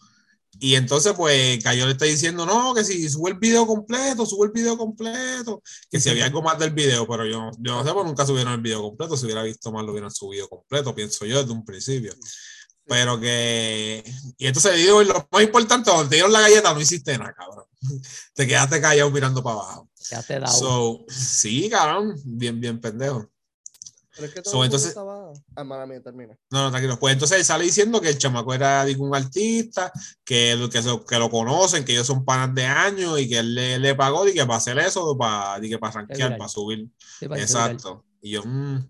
Y 0.61 0.76
entonces, 0.76 1.14
pues, 1.16 1.61
Gallo 1.64 1.86
le 1.86 1.92
está 1.92 2.05
diciendo, 2.05 2.46
no, 2.46 2.72
que 2.74 2.84
si 2.84 3.09
sube 3.09 3.30
el 3.30 3.38
video 3.38 3.66
completo, 3.66 4.24
sube 4.26 4.46
el 4.46 4.53
video 4.53 4.76
completo, 4.76 5.61
que 5.90 5.98
si 5.98 6.09
había 6.11 6.26
algo 6.36 6.40
más 6.42 6.57
del 6.59 6.70
video, 6.70 7.05
pero 7.09 7.24
yo, 7.26 7.50
yo 7.59 7.72
no 7.74 7.84
sé, 7.84 7.92
pues 7.92 8.07
nunca 8.07 8.24
subieron 8.26 8.53
el 8.53 8.61
video 8.61 8.80
completo, 8.82 9.16
si 9.16 9.24
hubiera 9.24 9.42
visto 9.42 9.72
más 9.72 9.84
lo 9.84 9.90
hubieran 9.90 10.12
subido 10.12 10.48
completo, 10.48 10.94
pienso 10.94 11.24
yo 11.24 11.40
desde 11.40 11.53
un 11.53 11.64
principio. 11.64 12.12
Pero 12.87 13.18
que, 13.20 14.03
y 14.39 14.47
entonces 14.47 14.76
digo, 14.76 15.03
y 15.03 15.05
lo 15.07 15.26
más 15.30 15.43
importante, 15.43 15.91
cuando 15.91 16.09
te 16.09 16.16
dieron 16.16 16.33
la 16.33 16.41
galleta, 16.41 16.74
no 16.74 16.80
hiciste 16.80 17.16
nada, 17.16 17.33
cabrón. 17.33 17.64
Te 18.35 18.47
quedaste 18.47 18.80
callado 18.80 19.11
mirando 19.11 19.43
para 19.43 19.57
abajo. 19.57 19.89
Ya 20.11 20.22
te 20.22 20.39
da 20.41 20.47
So, 20.49 21.05
sí, 21.09 21.68
cabrón, 21.70 22.14
bien, 22.24 22.61
bien 22.61 22.80
pendejo. 22.80 23.28
Pero 24.14 24.26
es 24.26 24.35
que 24.35 24.43
todo 24.43 24.53
So, 24.53 24.64
entonces- 24.64 24.89
estaba. 24.91 25.33
Ah, 25.57 25.64
mala 25.64 25.87
mía, 25.87 26.03
termina. 26.03 26.37
No, 26.51 26.64
no, 26.64 26.70
tranquilo. 26.70 26.99
Pues 26.99 27.14
entonces 27.14 27.39
él 27.39 27.45
sale 27.45 27.64
diciendo 27.64 28.01
que 28.01 28.09
el 28.11 28.18
chamaco 28.18 28.53
era 28.53 28.85
digo, 28.85 29.05
un 29.05 29.14
artista, 29.14 29.91
que, 30.24 30.55
lo- 30.57 30.68
que, 30.68 30.83
se- 30.83 31.01
que 31.09 31.18
lo 31.18 31.30
conocen, 31.30 31.85
que 31.85 31.93
ellos 31.93 32.07
son 32.07 32.24
panas 32.24 32.55
de 32.55 32.66
años 32.66 33.18
y 33.20 33.28
que 33.28 33.39
él 33.39 33.55
le, 33.55 33.78
le 33.78 33.95
pagó 33.95 34.28
y 34.28 34.35
que 34.35 34.45
para 34.45 34.59
hacer 34.59 34.78
eso, 34.78 35.16
para, 35.16 35.59
di 35.61 35.70
que 35.70 35.78
para 35.78 35.93
rankear, 35.95 36.37
para 36.37 36.49
subir. 36.49 36.89
Sí, 37.18 37.26
para. 37.28 37.41
Exacto. 37.41 38.05
Y 38.20 38.33
yo 38.33 38.43
mm, 38.45 38.89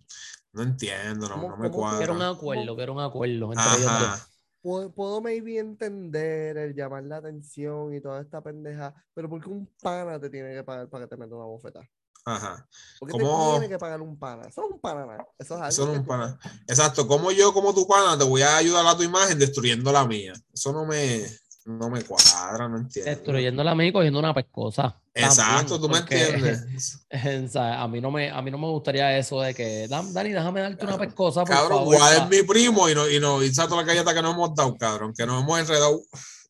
no 0.52 0.62
entiendo, 0.62 1.28
no, 1.28 1.34
¿Cómo- 1.34 1.48
no 1.50 1.56
me 1.56 1.70
cómo 1.70 1.90
que 1.98 2.02
era 2.04 2.12
un 2.12 2.18
cuadra. 2.18 2.34
acuerdo, 2.36 2.76
que 2.76 2.82
era 2.82 2.92
un 2.92 3.00
acuerdo 3.00 3.52
entre 3.52 3.64
ellos 3.78 4.00
dos. 4.00 4.28
Puedo, 4.62 4.92
puedo 4.94 5.20
maybe 5.20 5.58
entender 5.58 6.56
el 6.56 6.74
llamar 6.74 7.02
la 7.02 7.16
atención 7.16 7.92
y 7.94 8.00
toda 8.00 8.20
esta 8.20 8.40
pendeja, 8.42 8.94
pero 9.12 9.28
¿por 9.28 9.42
qué 9.42 9.48
un 9.48 9.66
pana 9.82 10.20
te 10.20 10.30
tiene 10.30 10.54
que 10.54 10.62
pagar 10.62 10.88
para 10.88 11.04
que 11.04 11.08
te 11.10 11.16
meta 11.16 11.34
una 11.34 11.46
bofeta? 11.46 11.80
Ajá. 12.24 12.68
¿Por 13.00 13.08
qué 13.10 13.18
¿Cómo? 13.18 13.46
te 13.54 13.58
tiene 13.58 13.68
que 13.68 13.78
pagar 13.80 14.00
un 14.00 14.16
pana? 14.16 14.46
Eso 14.46 14.64
es 14.64 14.70
un 14.70 14.80
pana, 14.80 15.04
nada. 15.04 15.26
Eso 15.36 15.54
es 15.56 15.60
algo 15.60 15.68
Eso 15.68 15.86
no 15.86 15.92
un 15.94 16.02
tú- 16.02 16.06
pana. 16.06 16.38
Exacto. 16.68 17.08
Como 17.08 17.32
yo, 17.32 17.52
como 17.52 17.74
tu 17.74 17.84
pana, 17.88 18.16
te 18.16 18.22
voy 18.22 18.42
a 18.42 18.56
ayudar 18.58 18.86
a 18.86 18.96
tu 18.96 19.02
imagen 19.02 19.36
destruyendo 19.40 19.90
la 19.90 20.06
mía. 20.06 20.32
Eso 20.54 20.72
no 20.72 20.86
me, 20.86 21.26
no 21.64 21.88
me 21.90 22.02
cuadra, 22.02 22.68
no 22.68 22.78
entiendo. 22.78 23.10
Destruyendo 23.10 23.62
la 23.64 23.84
y 23.84 23.92
cogiendo 23.92 24.18
una 24.18 24.34
pescosa. 24.34 24.96
Exacto, 25.14 25.78
tú 25.78 25.88
me 25.88 25.98
entiendes. 25.98 27.04
a 27.56 27.86
mí 27.88 28.00
no 28.00 28.10
me, 28.10 28.30
a 28.30 28.40
mí 28.40 28.50
no 28.50 28.58
me 28.58 28.66
gustaría 28.68 29.16
eso 29.18 29.40
de 29.40 29.54
que, 29.54 29.86
"Dan- 29.88 30.12
Dani, 30.12 30.30
déjame 30.32 30.60
darte 30.62 30.84
una 30.86 30.98
pescosa, 30.98 31.44
por 31.44 31.54
Cabrón, 31.54 31.78
favor. 31.80 31.96
Guad 31.96 32.12
es 32.14 32.20
pa". 32.20 32.26
mi 32.28 32.42
primo 32.42 32.88
y 32.88 32.94
no, 32.94 33.08
y 33.08 33.20
no, 33.20 33.42
y 33.42 33.52
sato 33.52 33.76
la 33.76 33.82
galleta 33.82 34.14
que 34.14 34.22
nos 34.22 34.34
hemos 34.34 34.54
dado, 34.54 34.74
cabrón, 34.76 35.12
que 35.16 35.26
nos 35.26 35.42
hemos 35.42 35.58
enredado. 35.60 36.00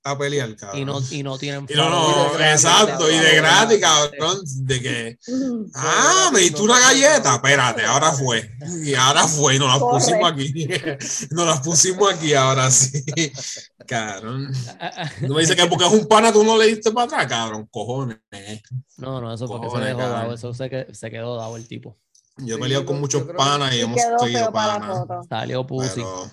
A 0.05 0.19
pelear, 0.19 0.57
cabrón. 0.57 0.81
Y 0.81 0.85
no, 0.85 1.01
y 1.11 1.23
no 1.23 1.39
tienen 1.39 1.67
Y 1.69 1.75
no, 1.75 1.89
no, 1.89 2.41
exacto, 2.41 3.09
y 3.11 3.15
de 3.19 3.37
cabrón. 3.41 3.43
gratis, 3.43 3.81
cabrón, 3.81 4.39
de 4.67 4.81
que, 4.83 5.19
ah, 5.75 6.31
me 6.33 6.41
diste 6.41 6.61
una 6.63 6.79
galleta, 6.79 7.35
espérate, 7.37 7.85
ahora 7.85 8.13
fue, 8.13 8.51
y 8.85 8.95
ahora 8.95 9.27
fue, 9.29 9.57
y 9.57 9.59
nos 9.61 9.69
las 9.69 9.79
Corre. 9.79 9.99
pusimos 10.01 10.33
aquí, 10.33 10.69
nos 11.31 11.47
las 11.47 11.61
pusimos 11.61 12.13
aquí, 12.13 12.35
ahora 12.35 12.71
sí, 12.71 13.03
cabrón. 13.87 14.53
No 15.21 15.35
me 15.35 15.41
dice 15.43 15.55
que 15.57 15.67
porque 15.67 15.87
es 15.87 15.93
un 15.93 16.07
pana 16.07 16.33
tú 16.33 16.43
no 16.45 16.57
le 16.59 16.67
diste 16.67 16.91
para 16.91 17.07
atrás, 17.07 17.27
cabrón, 17.27 17.69
cojones. 17.71 18.19
No, 18.97 19.21
no, 19.21 19.33
eso 19.33 19.47
porque 19.47 19.67
se 19.67 19.71
Cojones, 19.71 19.87
dejó 19.89 19.99
cabrón. 20.01 20.21
dado, 20.21 20.35
eso 20.35 20.55
se, 20.55 20.69
que- 20.71 20.89
se 20.93 21.11
quedó 21.11 21.37
dado 21.37 21.57
el 21.57 21.67
tipo. 21.69 21.97
Yo 22.39 22.57
he 22.57 22.59
peleado 22.59 22.87
con 22.87 22.99
muchos 22.99 23.23
panas 23.37 23.75
y 23.75 23.81
hemos 23.81 23.99
la 24.33 24.51
panas. 24.51 25.05
Salió 25.29 25.67
pussy. 25.67 25.97
Pero, 25.97 26.31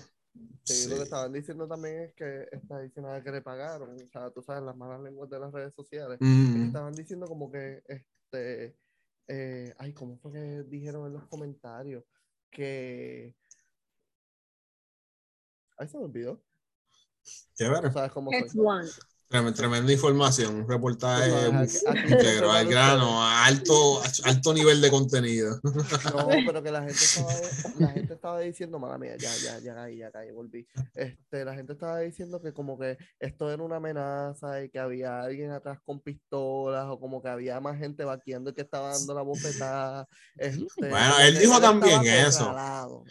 Sí, 0.64 0.74
sí. 0.74 0.90
lo 0.90 0.96
que 0.96 1.02
estaban 1.02 1.32
diciendo 1.32 1.66
también 1.66 2.02
es 2.02 2.14
que 2.14 2.48
esta 2.52 2.76
adicional 2.76 3.22
que 3.22 3.32
le 3.32 3.42
pagaron, 3.42 3.90
o 3.94 4.08
sea, 4.08 4.30
tú 4.30 4.42
sabes, 4.42 4.62
las 4.62 4.76
malas 4.76 5.00
lenguas 5.00 5.28
de 5.30 5.40
las 5.40 5.52
redes 5.52 5.74
sociales, 5.74 6.18
Mm, 6.20 6.66
estaban 6.66 6.92
diciendo 6.94 7.26
como 7.26 7.50
que, 7.50 7.82
este, 7.86 8.76
eh, 9.28 9.74
ay, 9.78 9.92
¿cómo 9.92 10.16
fue 10.18 10.32
que 10.32 10.62
dijeron 10.68 11.06
en 11.06 11.14
los 11.14 11.26
comentarios? 11.28 12.04
Que... 12.50 13.34
Ay, 15.78 15.88
se 15.88 15.98
me 15.98 16.04
olvidó. 16.04 16.42
Tú 17.56 17.92
sabes 17.92 18.12
cómo 18.12 18.30
soy. 18.30 18.48
Tremenda 19.30 19.92
información, 19.92 20.56
un 20.56 20.68
reportaje 20.68 21.30
se 21.70 21.86
al 21.86 22.66
grano, 22.66 23.22
a 23.22 23.46
alto, 23.46 24.02
a 24.02 24.28
alto 24.28 24.52
nivel 24.52 24.80
de 24.80 24.90
contenido. 24.90 25.60
No, 25.62 26.26
pero 26.44 26.60
que 26.60 26.72
la 26.72 26.80
gente 26.80 26.98
estaba, 26.98 27.32
la 27.78 27.88
gente 27.90 28.14
estaba 28.14 28.40
diciendo, 28.40 28.80
mala 28.80 28.98
mía, 28.98 29.14
ya, 29.16 29.32
ya, 29.36 29.60
ya 29.60 29.74
caí, 29.76 29.98
ya 29.98 30.10
caí, 30.10 30.32
volví. 30.32 30.66
Este, 30.96 31.44
la 31.44 31.54
gente 31.54 31.74
estaba 31.74 32.00
diciendo 32.00 32.42
que 32.42 32.52
como 32.52 32.76
que 32.76 32.98
esto 33.20 33.52
era 33.52 33.62
una 33.62 33.76
amenaza 33.76 34.64
y 34.64 34.68
que 34.68 34.80
había 34.80 35.20
alguien 35.20 35.52
atrás 35.52 35.78
con 35.84 36.00
pistolas 36.00 36.86
o 36.88 36.98
como 36.98 37.22
que 37.22 37.28
había 37.28 37.60
más 37.60 37.78
gente 37.78 38.04
vaqueando 38.04 38.50
y 38.50 38.54
que 38.54 38.62
estaba 38.62 38.90
dando 38.90 39.14
la 39.14 39.22
bofetada. 39.22 40.08
Este, 40.36 40.58
Bueno, 40.76 41.18
él 41.20 41.38
dijo 41.38 41.54
estaba 41.54 41.72
también 41.72 42.04
eso. 42.04 42.52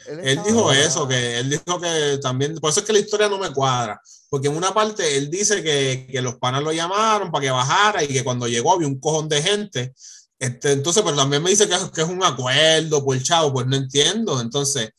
Él 0.06 0.20
estaba 0.20 0.48
dijo 0.48 0.72
eso, 0.74 1.08
que 1.08 1.40
él 1.40 1.50
dijo 1.50 1.80
que 1.80 2.20
también, 2.22 2.56
por 2.56 2.72
eso 2.72 2.82
es 2.82 2.86
que 2.86 2.92
la 2.92 3.00
historia 3.00 3.30
no 3.30 3.40
me 3.40 3.54
cuadra, 3.54 4.02
porque 4.30 4.50
en 4.50 4.58
una 4.58 4.74
parte 4.74 5.18
él 5.18 5.30
dice 5.30 5.64
que, 5.64 6.09
que 6.10 6.22
los 6.22 6.36
panas 6.36 6.64
lo 6.64 6.72
llamaron 6.72 7.32
para 7.32 7.44
que 7.44 7.52
bajara 7.52 8.04
y 8.04 8.08
que 8.08 8.24
cuando 8.24 8.48
llegó 8.48 8.74
había 8.74 8.88
un 8.88 9.00
cojón 9.00 9.30
de 9.30 9.42
gente. 9.42 9.94
Este, 10.38 10.72
entonces, 10.72 11.04
pero 11.04 11.16
también 11.18 11.44
me 11.44 11.50
dice 11.50 11.68
que, 11.68 11.76
es- 11.76 11.92
que 11.92 12.02
es 12.02 12.08
un 12.08 12.24
acuerdo 12.24 13.04
por 13.04 13.22
chavo, 13.22 13.52
pues 13.54 13.68
no 13.68 13.76
entiendo. 13.76 14.40
Entonces, 14.40 14.92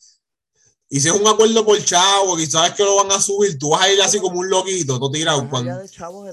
y 0.93 0.99
si 0.99 1.07
es 1.07 1.13
un 1.13 1.25
acuerdo 1.25 1.65
por 1.65 1.81
chavo 1.83 2.37
y 2.37 2.45
sabes 2.45 2.73
que 2.73 2.83
lo 2.83 2.97
van 2.97 3.11
a 3.11 3.21
subir, 3.21 3.57
tú 3.57 3.69
vas 3.69 3.81
a 3.83 3.91
ir 3.91 4.01
así 4.01 4.19
como 4.19 4.39
un 4.39 4.49
loquito, 4.49 4.99
tú 4.99 5.09
tirado. 5.09 5.49
Cuando, 5.49 5.71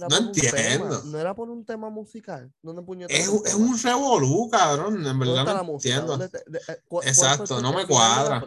no 0.09 0.19
un 0.19 0.33
tema, 0.33 0.59
entiendo. 0.59 1.03
no 1.05 1.19
era 1.19 1.35
por 1.35 1.49
un 1.49 1.65
tema 1.65 1.89
musical. 1.91 2.53
¿Dónde 2.61 2.83
es, 3.09 3.29
un- 3.29 3.47
es 3.47 3.55
un 3.55 3.81
revolú, 3.81 4.49
cabrón, 4.51 4.97
en 4.97 5.05
¿Dónde 5.05 5.25
verdad 5.27 5.63
no 5.65 5.73
entiendo. 5.75 6.07
¿Dónde 6.09 6.29
te- 6.29 6.45
de- 6.47 6.59
eh, 6.59 6.79
Exacto, 7.05 7.63
no 7.63 7.73
me 7.73 7.87
cuadra. 7.87 8.41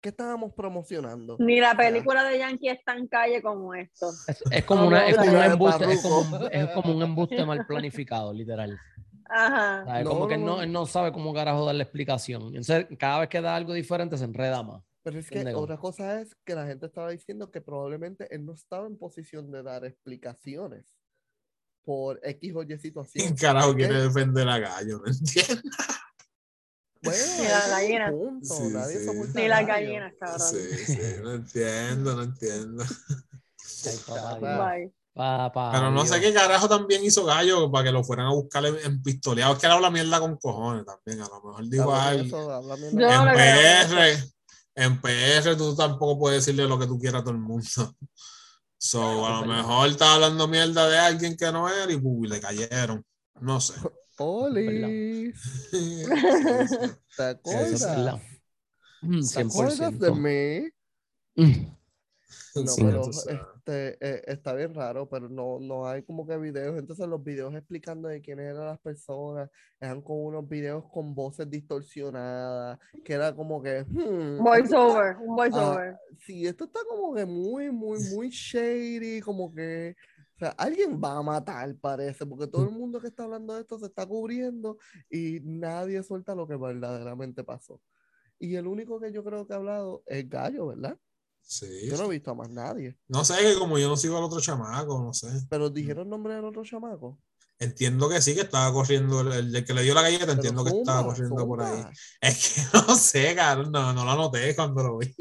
¿Qué 0.00 0.08
estábamos 0.08 0.54
promocionando? 0.54 1.36
Ni 1.38 1.60
la 1.60 1.76
película 1.76 2.24
de 2.24 2.38
Yankee 2.38 2.68
es 2.68 2.82
tan 2.84 3.06
calle 3.06 3.42
como 3.42 3.74
esto. 3.74 4.10
Es, 4.26 4.42
es 4.50 4.64
como, 4.64 4.86
una, 4.86 5.06
es 5.06 5.16
como 5.16 5.30
un 5.30 5.42
embuste, 5.42 5.92
es 5.92 6.02
como, 6.02 6.46
es 6.46 6.70
como 6.70 6.96
un 6.96 7.02
embuste 7.02 7.44
mal 7.44 7.66
planificado, 7.66 8.32
literal. 8.32 8.78
Ajá. 9.26 9.84
¿Sabes? 9.84 10.04
No, 10.04 10.10
como 10.10 10.26
que 10.26 10.38
no, 10.38 10.42
él 10.42 10.56
no, 10.56 10.62
él 10.62 10.72
no 10.72 10.86
sabe 10.86 11.12
cómo 11.12 11.34
carajo 11.34 11.66
dar 11.66 11.74
la 11.74 11.82
explicación. 11.82 12.44
Entonces, 12.46 12.86
cada 12.98 13.20
vez 13.20 13.28
que 13.28 13.40
da 13.42 13.54
algo 13.54 13.74
diferente 13.74 14.16
se 14.16 14.24
enreda 14.24 14.62
más. 14.62 14.82
Pero 15.02 15.18
es 15.18 15.30
que 15.30 15.54
otra 15.54 15.76
cosa 15.76 16.20
es 16.20 16.34
que 16.44 16.54
la 16.54 16.66
gente 16.66 16.86
estaba 16.86 17.10
diciendo 17.10 17.50
que 17.50 17.60
probablemente 17.60 18.34
él 18.34 18.44
no 18.44 18.54
estaba 18.54 18.86
en 18.86 18.98
posición 18.98 19.50
de 19.50 19.62
dar 19.62 19.84
explicaciones 19.84 20.94
por 21.82 22.20
X 22.22 22.54
o 22.54 22.62
Y 22.62 22.66
¿Quién 22.66 22.80
situación. 22.80 23.34
carajo 23.36 23.68
¿Por 23.68 23.76
qué? 23.76 23.86
quiere 23.86 24.02
defender 24.02 24.48
a 24.48 24.58
Gallo? 24.58 24.98
No 24.98 25.12
entiendo. 25.12 25.62
Bueno, 27.02 27.18
Ni 27.18 27.32
ese 27.32 27.48
la 27.48 27.58
es 27.58 27.64
el 27.64 27.70
gallina. 27.70 28.10
punto, 28.10 28.54
Sí, 28.54 28.62
nadie 28.72 28.98
sí. 28.98 29.04
soporta 29.06 29.40
Ni 29.40 29.48
las 29.48 29.66
gallinas, 29.66 30.12
cabrón. 30.20 30.48
Sí, 30.48 30.84
sí, 30.86 30.98
no 31.22 31.32
entiendo, 31.34 32.14
no 32.16 32.22
entiendo. 32.22 32.84
Ay, 33.86 33.98
papá, 34.06 34.34
Bye. 34.34 34.40
Dios. 34.40 34.58
Bye. 34.68 34.94
Papá, 35.12 35.70
Pero 35.72 35.90
no 35.90 36.06
sé 36.06 36.20
qué 36.20 36.32
carajo 36.32 36.68
también 36.68 37.02
hizo 37.04 37.24
Gallo 37.24 37.70
para 37.70 37.84
que 37.84 37.92
lo 37.92 38.04
fueran 38.04 38.26
a 38.26 38.32
buscar 38.32 38.64
en, 38.64 38.76
en 38.84 39.02
pistoleado. 39.02 39.54
Es 39.54 39.58
que 39.58 39.66
él 39.66 39.72
habla 39.72 39.90
mierda 39.90 40.20
con 40.20 40.36
cojones 40.36 40.84
también. 40.86 41.20
A 41.20 41.28
lo 41.28 41.42
mejor 41.42 41.64
eso. 42.14 42.62
no 42.92 43.28
En 43.28 43.34
PR, 43.34 44.32
en 44.76 45.00
PR 45.00 45.56
tú 45.56 45.74
tampoco 45.74 46.18
puedes 46.20 46.44
decirle 46.44 46.66
lo 46.68 46.78
que 46.78 46.86
tú 46.86 46.98
quieras 46.98 47.20
a 47.22 47.24
todo 47.24 47.34
el 47.34 47.40
mundo. 47.40 47.66
So, 48.82 49.26
a 49.26 49.42
lo 49.42 49.46
mejor 49.46 49.90
estaba 49.90 50.14
hablando 50.14 50.48
mierda 50.48 50.88
de 50.88 50.98
alguien 50.98 51.36
que 51.36 51.52
no 51.52 51.68
era 51.68 51.92
y 51.92 51.98
¡pum! 51.98 52.22
le 52.24 52.40
cayeron. 52.40 53.04
No 53.40 53.60
sé. 53.60 53.74
Oli, 54.22 55.32
sí. 55.32 56.02
¿te 57.16 57.22
acuerdas? 57.22 58.20
Mm, 59.00 59.20
¿Te 59.26 59.40
acuerdas 59.40 59.98
de 59.98 60.10
100%. 60.10 60.14
mí? 60.14 60.70
Mm. 61.36 61.70
No, 62.54 62.74
pero 62.76 63.02
este, 63.08 63.96
eh, 64.00 64.22
está 64.26 64.52
bien 64.54 64.74
raro, 64.74 65.08
pero 65.08 65.28
no, 65.28 65.58
no 65.58 65.86
hay 65.88 66.02
como 66.02 66.26
que 66.26 66.36
videos. 66.36 66.78
Entonces 66.78 67.08
los 67.08 67.22
videos 67.24 67.54
explicando 67.54 68.08
de 68.08 68.20
quiénes 68.20 68.50
eran 68.50 68.66
las 68.66 68.78
personas 68.80 69.48
eran 69.80 70.02
con 70.02 70.18
unos 70.18 70.46
videos 70.46 70.84
con 70.92 71.14
voces 71.14 71.48
distorsionadas, 71.48 72.78
que 73.04 73.14
era 73.14 73.34
como 73.34 73.62
que... 73.62 73.84
hmm, 73.88 74.42
Voice 74.42 74.64
esto 74.64 74.86
está- 74.88 74.98
over, 74.98 75.16
un 75.16 75.34
voice 75.36 75.56
Ah, 75.58 75.70
over. 75.72 75.96
Sí, 76.18 76.46
esto 76.46 76.64
está 76.64 76.80
como 76.86 77.14
que 77.14 77.24
muy, 77.24 77.70
muy, 77.70 77.98
muy 78.14 78.28
shady, 78.28 79.22
como 79.22 79.54
que... 79.54 79.96
Sea, 80.40 80.50
alguien 80.56 80.98
va 81.02 81.18
a 81.18 81.22
matar, 81.22 81.76
parece, 81.76 82.24
porque 82.24 82.46
todo 82.46 82.62
el 82.64 82.70
mundo 82.70 82.98
que 82.98 83.08
está 83.08 83.24
hablando 83.24 83.54
de 83.54 83.60
esto 83.60 83.78
se 83.78 83.86
está 83.86 84.06
cubriendo 84.06 84.78
y 85.10 85.40
nadie 85.42 86.02
suelta 86.02 86.34
lo 86.34 86.48
que 86.48 86.56
verdaderamente 86.56 87.44
pasó. 87.44 87.78
Y 88.38 88.56
el 88.56 88.66
único 88.66 88.98
que 88.98 89.12
yo 89.12 89.22
creo 89.22 89.46
que 89.46 89.52
ha 89.52 89.56
hablado 89.56 90.02
es 90.06 90.26
Gallo, 90.30 90.68
¿verdad? 90.68 90.98
Sí. 91.42 91.66
Yo 91.90 91.98
no 91.98 92.04
he 92.04 92.08
visto 92.08 92.30
a 92.30 92.34
más 92.34 92.48
nadie. 92.48 92.96
No 93.06 93.22
sé, 93.22 93.34
que 93.36 93.58
como 93.58 93.78
yo 93.78 93.88
no 93.88 93.98
sigo 93.98 94.16
al 94.16 94.24
otro 94.24 94.40
chamaco, 94.40 94.98
no 94.98 95.12
sé. 95.12 95.28
Pero 95.50 95.68
dijeron 95.68 96.08
nombre 96.08 96.34
del 96.34 96.46
otro 96.46 96.64
chamaco. 96.64 97.18
Entiendo 97.58 98.08
que 98.08 98.22
sí, 98.22 98.34
que 98.34 98.40
estaba 98.40 98.72
corriendo, 98.72 99.20
el, 99.20 99.54
el 99.54 99.64
que 99.66 99.74
le 99.74 99.82
dio 99.82 99.92
la 99.92 100.00
galleta, 100.00 100.24
Pero 100.24 100.32
entiendo 100.36 100.64
que 100.64 100.70
estaba 100.70 101.00
zumba, 101.00 101.12
corriendo 101.12 101.46
por 101.46 101.62
ahí. 101.62 101.76
zumba. 101.76 101.92
Es 102.22 102.54
que 102.54 102.62
no 102.88 102.94
sé, 102.96 103.34
cabrón, 103.34 103.70
no, 103.70 103.92
no 103.92 104.04
lo 104.06 104.10
anoté 104.12 104.56
cuando 104.56 104.82
lo 104.82 104.96
vi. 104.96 105.14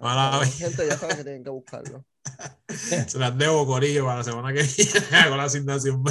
Bueno, 0.00 0.40
mía. 0.40 0.46
gente 0.46 0.86
ya 0.86 0.96
sabe 0.98 1.16
que 1.16 1.24
tienen 1.24 1.44
que 1.44 1.50
buscarlo. 1.50 2.04
Se 3.08 3.18
las 3.18 3.36
debo, 3.38 3.66
Corillo, 3.66 4.04
para 4.04 4.18
la 4.18 4.24
semana 4.24 4.52
que 4.52 4.62
viene 4.62 5.00
hago 5.16 5.36
la 5.36 5.44
asignación. 5.44 6.02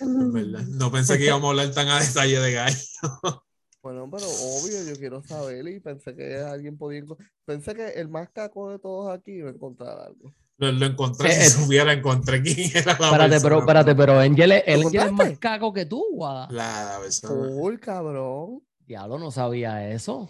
No 0.00 0.90
pensé 0.90 1.18
que 1.18 1.26
íbamos 1.26 1.46
a 1.46 1.50
hablar 1.50 1.70
tan 1.74 1.88
a 1.88 2.00
detalle 2.00 2.40
de 2.40 2.52
gallo. 2.52 2.76
Bueno, 3.82 4.10
pero 4.10 4.26
obvio, 4.26 4.82
yo 4.82 4.98
quiero 4.98 5.22
saber 5.22 5.64
y 5.68 5.78
pensé 5.78 6.16
que 6.16 6.38
alguien 6.38 6.76
podía... 6.76 7.04
Pensé 7.44 7.72
que 7.72 7.86
el 7.90 8.08
más 8.08 8.28
caco 8.30 8.70
de 8.70 8.80
todos 8.80 9.16
aquí 9.16 9.30
iba 9.34 9.48
a 9.48 9.52
encontrar 9.52 9.96
algo. 10.00 10.34
Lo, 10.56 10.72
lo 10.72 10.86
encontré, 10.86 11.28
Eh, 11.30 11.32
si 11.34 11.46
eh. 11.46 11.50
supiera, 11.62 11.92
encontré 11.92 12.42
quién 12.42 12.68
era 12.74 12.84
la 12.98 13.06
Espérate, 13.06 13.18
persona. 13.30 13.42
pero, 13.44 13.58
espérate, 13.60 13.94
pero 13.94 14.18
Angel, 14.18 14.50
es- 14.50 14.80
¿Lo 14.80 14.88
Angel 14.88 15.02
es 15.06 15.12
más 15.12 15.38
caco 15.38 15.72
que 15.72 15.86
tú, 15.86 16.04
Guada. 16.14 16.48
La, 16.50 16.94
la 16.94 16.98
persona. 17.00 17.48
Full, 17.48 17.76
cabrón. 17.78 18.60
Diablo, 18.80 19.20
no 19.20 19.30
sabía 19.30 19.88
eso. 19.88 20.28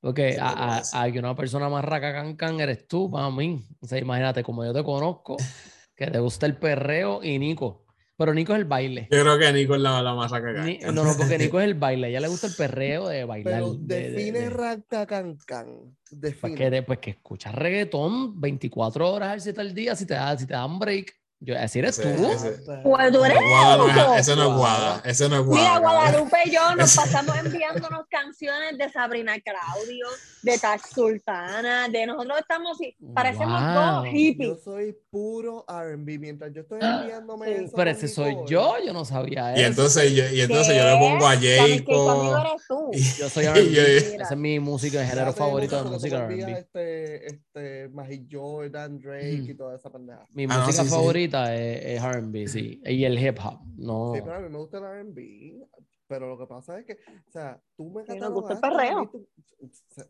Porque 0.00 0.38
a, 0.40 0.78
a- 0.78 1.02
a 1.02 1.12
que 1.12 1.18
una 1.18 1.36
persona 1.36 1.68
más 1.68 1.84
raca 1.84 2.12
can 2.12 2.34
can 2.36 2.58
eres 2.60 2.86
tú, 2.88 3.10
para 3.10 3.30
mí. 3.30 3.62
O 3.80 3.86
sea, 3.86 3.98
imagínate, 3.98 4.42
como 4.42 4.64
yo 4.64 4.72
te 4.72 4.82
conozco, 4.82 5.36
que 5.96 6.06
te 6.06 6.18
gusta 6.18 6.46
el 6.46 6.56
perreo 6.56 7.22
y 7.22 7.38
Nico. 7.38 7.84
Pero 8.16 8.34
Nico 8.34 8.52
es 8.52 8.58
el 8.58 8.66
baile. 8.66 9.08
Yo 9.10 9.22
creo 9.22 9.38
que 9.38 9.50
Nico 9.50 9.74
es 9.74 9.80
la, 9.80 10.02
la 10.02 10.14
más 10.14 10.30
raca 10.30 10.52
Ni- 10.62 10.78
no, 10.78 10.92
no, 10.92 11.14
porque 11.16 11.38
Nico 11.38 11.58
es 11.58 11.64
el 11.66 11.74
baile. 11.74 12.06
A 12.06 12.10
ella 12.10 12.20
le 12.20 12.28
gusta 12.28 12.48
el 12.48 12.54
perreo 12.54 13.08
de 13.08 13.24
bailar. 13.24 13.54
Pero 13.54 13.74
de- 13.74 14.00
de- 14.02 14.10
define 14.10 14.38
de- 14.40 14.50
Racta 14.50 15.06
Can 15.06 15.38
Can. 15.46 15.96
pues, 16.08 16.20
Define. 16.20 16.54
que, 16.54 16.82
pues 16.82 16.98
que 16.98 17.10
escuchas 17.10 17.54
reggaetón 17.54 18.38
24 18.40 19.10
horas 19.10 19.30
al 19.30 19.40
7 19.40 19.60
al 19.62 19.74
día 19.74 19.96
si 19.96 20.04
te 20.06 20.14
da, 20.14 20.36
si 20.36 20.46
te 20.46 20.52
dan 20.52 20.78
break. 20.78 21.14
Yo, 21.42 21.56
así 21.58 21.78
eres 21.78 21.98
Ese- 21.98 22.12
tú. 22.14 22.30
ese- 22.30 22.50
Pues 22.82 23.12
tú 23.12 23.24
eres 23.24 23.38
Guada 23.40 24.18
ese 24.18 24.36
no 24.36 24.50
es 24.50 24.56
Guada, 24.58 25.02
ese 25.06 25.28
no 25.28 25.36
es 25.36 25.42
Guada. 25.46 25.62
Mira. 25.62 25.78
Guadalupe 25.78 26.36
y 26.44 26.50
yo 26.50 26.74
nos 26.76 26.90
Ese- 26.90 27.00
pasamos 27.00 27.34
enviándonos 27.38 28.02
canciones 28.10 28.76
de 28.76 28.90
Sabrina 28.92 29.32
Claudio, 29.40 30.06
de 30.42 30.58
Tax 30.58 30.90
Sultana, 30.94 31.88
de 31.88 32.06
nosotros 32.06 32.38
estamos, 32.40 32.76
parecemos 33.14 33.58
Wow. 33.62 33.74
dos 33.74 34.04
Yo 34.04 34.10
hippies. 34.10 34.62
soy 34.62 34.96
puro 35.10 35.64
R&B. 35.66 36.18
Mientras 36.18 36.52
yo 36.52 36.60
estoy 36.60 36.78
enviándome 36.82 37.46
Sí. 37.46 37.64
eso 37.64 37.72
Pero 37.74 37.90
ese 37.90 38.08
soy 38.08 38.36
yo, 38.46 38.74
yo 38.84 38.92
no 38.92 39.06
sabía 39.06 39.52
Y 39.56 39.60
eso. 39.60 39.68
entonces, 39.68 40.12
yo, 40.14 40.24
y 40.28 40.42
entonces 40.42 40.76
yo 40.76 40.84
le 40.84 40.98
pongo 40.98 41.26
a 41.26 41.36
Jacob. 41.36 42.60
tú. 42.68 42.90
y- 42.92 43.02
Yo 43.18 43.28
soy 43.30 43.44
y 43.44 43.48
R&B. 43.48 43.70
yo- 43.72 43.82
Esa 44.22 44.34
es 44.34 44.36
mi 44.36 44.60
música, 44.60 45.00
el 45.00 45.08
género 45.08 45.32
favorito 45.32 45.76
de 45.76 45.82
tú 45.84 45.88
música 45.88 46.16
R&B. 46.18 46.52
Este, 46.52 47.26
este, 47.26 47.88
Magic 47.88 48.28
Jordan, 48.30 48.98
Drake 48.98 49.44
y 49.48 49.54
toda 49.54 49.76
esa 49.76 49.90
pendeja. 49.90 50.26
Mi 50.32 50.44
Ah, 50.50 50.58
música 50.66 50.84
sí. 50.84 50.90
favorita 50.90 51.29
es, 51.38 51.84
es 51.84 52.02
R&B, 52.02 52.48
sí. 52.48 52.80
Y 52.84 53.04
el 53.04 53.18
hip 53.18 53.38
hop. 53.44 53.60
No. 53.76 54.12
Sí, 54.14 54.20
pero 54.22 54.36
a 54.36 54.40
mí 54.40 54.48
me 54.48 54.58
gusta 54.58 54.78
el 54.78 54.84
R&B, 54.84 55.66
pero 56.06 56.28
lo 56.28 56.38
que 56.38 56.46
pasa 56.46 56.78
es 56.78 56.86
que, 56.86 56.94
o 56.94 57.30
sea, 57.30 57.60
tú 57.76 57.90
me 57.90 58.04
Sí, 58.04 58.18
nos 58.18 58.32
gusta 58.32 58.54
el 58.54 58.60
perreo. 58.60 59.08
tú- 59.10 59.28
o 59.62 59.68
sea, 59.94 60.04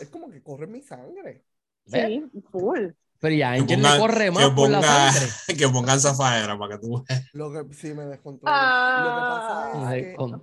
es 0.00 0.08
como 0.08 0.30
que 0.30 0.42
corre 0.42 0.66
mi 0.66 0.82
sangre. 0.82 1.44
¿Ves? 1.86 2.06
Sí, 2.06 2.40
full. 2.50 2.88
Pero 3.18 3.34
ya 3.34 3.52
Angel 3.52 3.78
pongan- 3.80 3.94
le 3.94 4.00
corre 4.00 4.24
que 4.26 4.30
más 4.32 4.50
por 4.50 4.68
la 4.70 4.78
ponga- 4.80 5.12
sangre. 5.12 5.32
Que 5.58 5.68
pongan 5.68 6.00
zafadera 6.00 6.58
para 6.58 6.74
que 6.78 6.86
tú. 6.86 7.04
Lo 7.32 7.52
que 7.52 7.74
sí 7.74 7.94
me 7.94 8.04
descontrolé. 8.06 8.54
Ah. 8.54 9.02
Lo 9.04 9.10
que 9.14 9.80
pasa 9.80 9.88
Ay, 9.90 10.00
es 10.00 10.06
que 10.08 10.14
con- 10.16 10.42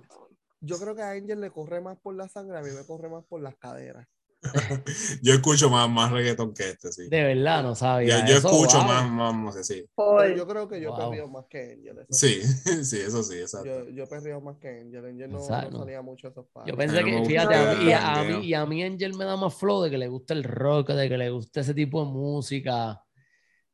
yo 0.60 0.78
creo 0.78 0.94
que 0.96 1.02
a 1.02 1.10
Angel 1.10 1.40
le 1.40 1.50
corre 1.50 1.80
más 1.82 1.98
por 1.98 2.14
la 2.14 2.26
sangre, 2.28 2.56
a 2.58 2.62
mí 2.62 2.70
me 2.70 2.84
corre 2.86 3.08
más 3.10 3.24
por 3.26 3.40
las 3.42 3.54
caderas. 3.56 4.06
Yo 5.22 5.34
escucho 5.34 5.70
más, 5.70 5.88
más 5.88 6.10
reggaetón 6.12 6.52
que 6.54 6.70
este, 6.70 6.92
sí. 6.92 7.02
De 7.08 7.22
verdad, 7.22 7.62
no 7.62 7.74
sabía. 7.74 8.26
yo 8.26 8.36
eso, 8.36 8.48
escucho 8.50 8.78
wow. 8.78 8.86
más, 8.88 9.10
más, 9.10 9.34
no 9.34 9.52
sé, 9.52 9.64
sí. 9.64 9.84
Pero 9.96 10.36
yo 10.36 10.46
creo 10.46 10.68
que 10.68 10.80
yo 10.80 10.90
Wow. 10.90 10.96
he 10.98 11.04
perdido 11.04 11.28
más 11.28 11.44
que 11.48 11.58
Angel. 11.72 11.98
eso 11.98 12.12
Sí, 12.18 12.42
sí, 12.84 13.00
eso 13.00 13.22
sí, 13.22 13.38
exacto. 13.38 13.68
Yo, 13.68 13.88
yo 13.90 14.04
he 14.04 14.06
perdido 14.06 14.40
más 14.40 14.56
que 14.58 14.68
Angel. 14.68 15.04
Angel 15.04 15.30
no, 15.30 15.38
no 15.60 15.78
salía 15.78 16.02
mucho 16.02 16.28
de 16.28 16.32
esos 16.32 16.46
pares. 16.52 16.72
Yo 16.72 16.76
pensé 16.76 16.98
A 16.98 17.02
mí 17.02 17.10
me 17.10 17.16
que, 17.16 17.20
gusta 17.20 17.30
fíjate, 17.32 17.54
a 17.54 17.74
mí, 17.74 17.84
y, 17.88 17.92
a, 17.92 18.24
mí, 18.24 18.46
y 18.46 18.54
a 18.54 18.66
mí 18.66 18.82
Angel 18.84 19.14
me 19.14 19.24
da 19.24 19.36
más 19.36 19.54
flow 19.54 19.82
de 19.82 19.90
que 19.90 19.98
le 19.98 20.08
gusta 20.08 20.34
el 20.34 20.44
rock, 20.44 20.90
de 20.90 21.08
que 21.08 21.18
le 21.18 21.30
gusta 21.30 21.60
ese 21.60 21.74
tipo 21.74 22.04
de 22.04 22.10
música. 22.10 23.00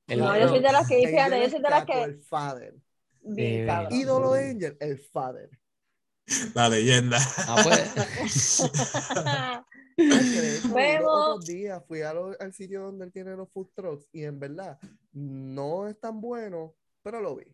El- 0.06 0.18
No, 0.18 0.36
yo 0.38 0.48
soy 0.48 0.60
de 0.60 0.72
las 0.72 0.86
que, 0.86 1.06
fíjate, 1.06 1.40
yo 1.40 1.44
es 1.44 1.50
soy 1.50 1.62
de 1.62 1.70
las 1.70 1.84
que. 1.84 2.02
El 2.04 2.18
father. 2.22 2.74
Bien, 3.22 3.60
Eh, 3.60 3.64
cabrón. 3.66 3.92
Ídolo 3.92 4.32
de 4.32 4.50
Angel, 4.50 4.76
el 4.80 4.98
father. 4.98 5.50
La 6.54 6.68
leyenda. 6.68 7.18
Ah, 7.46 7.60
pues, 7.62 7.90
Los 10.08 11.44
días 11.46 11.82
fui 11.86 12.02
a 12.02 12.12
lo- 12.12 12.36
al 12.38 12.52
sitio 12.52 12.82
donde 12.82 13.04
él 13.04 13.12
tiene 13.12 13.36
los 13.36 13.50
food 13.52 13.68
trucks 13.74 14.08
y 14.12 14.24
en 14.24 14.38
verdad 14.38 14.78
no 15.12 15.86
es 15.88 15.98
tan 16.00 16.20
bueno, 16.20 16.74
pero 17.02 17.20
lo 17.20 17.36
vi. 17.36 17.52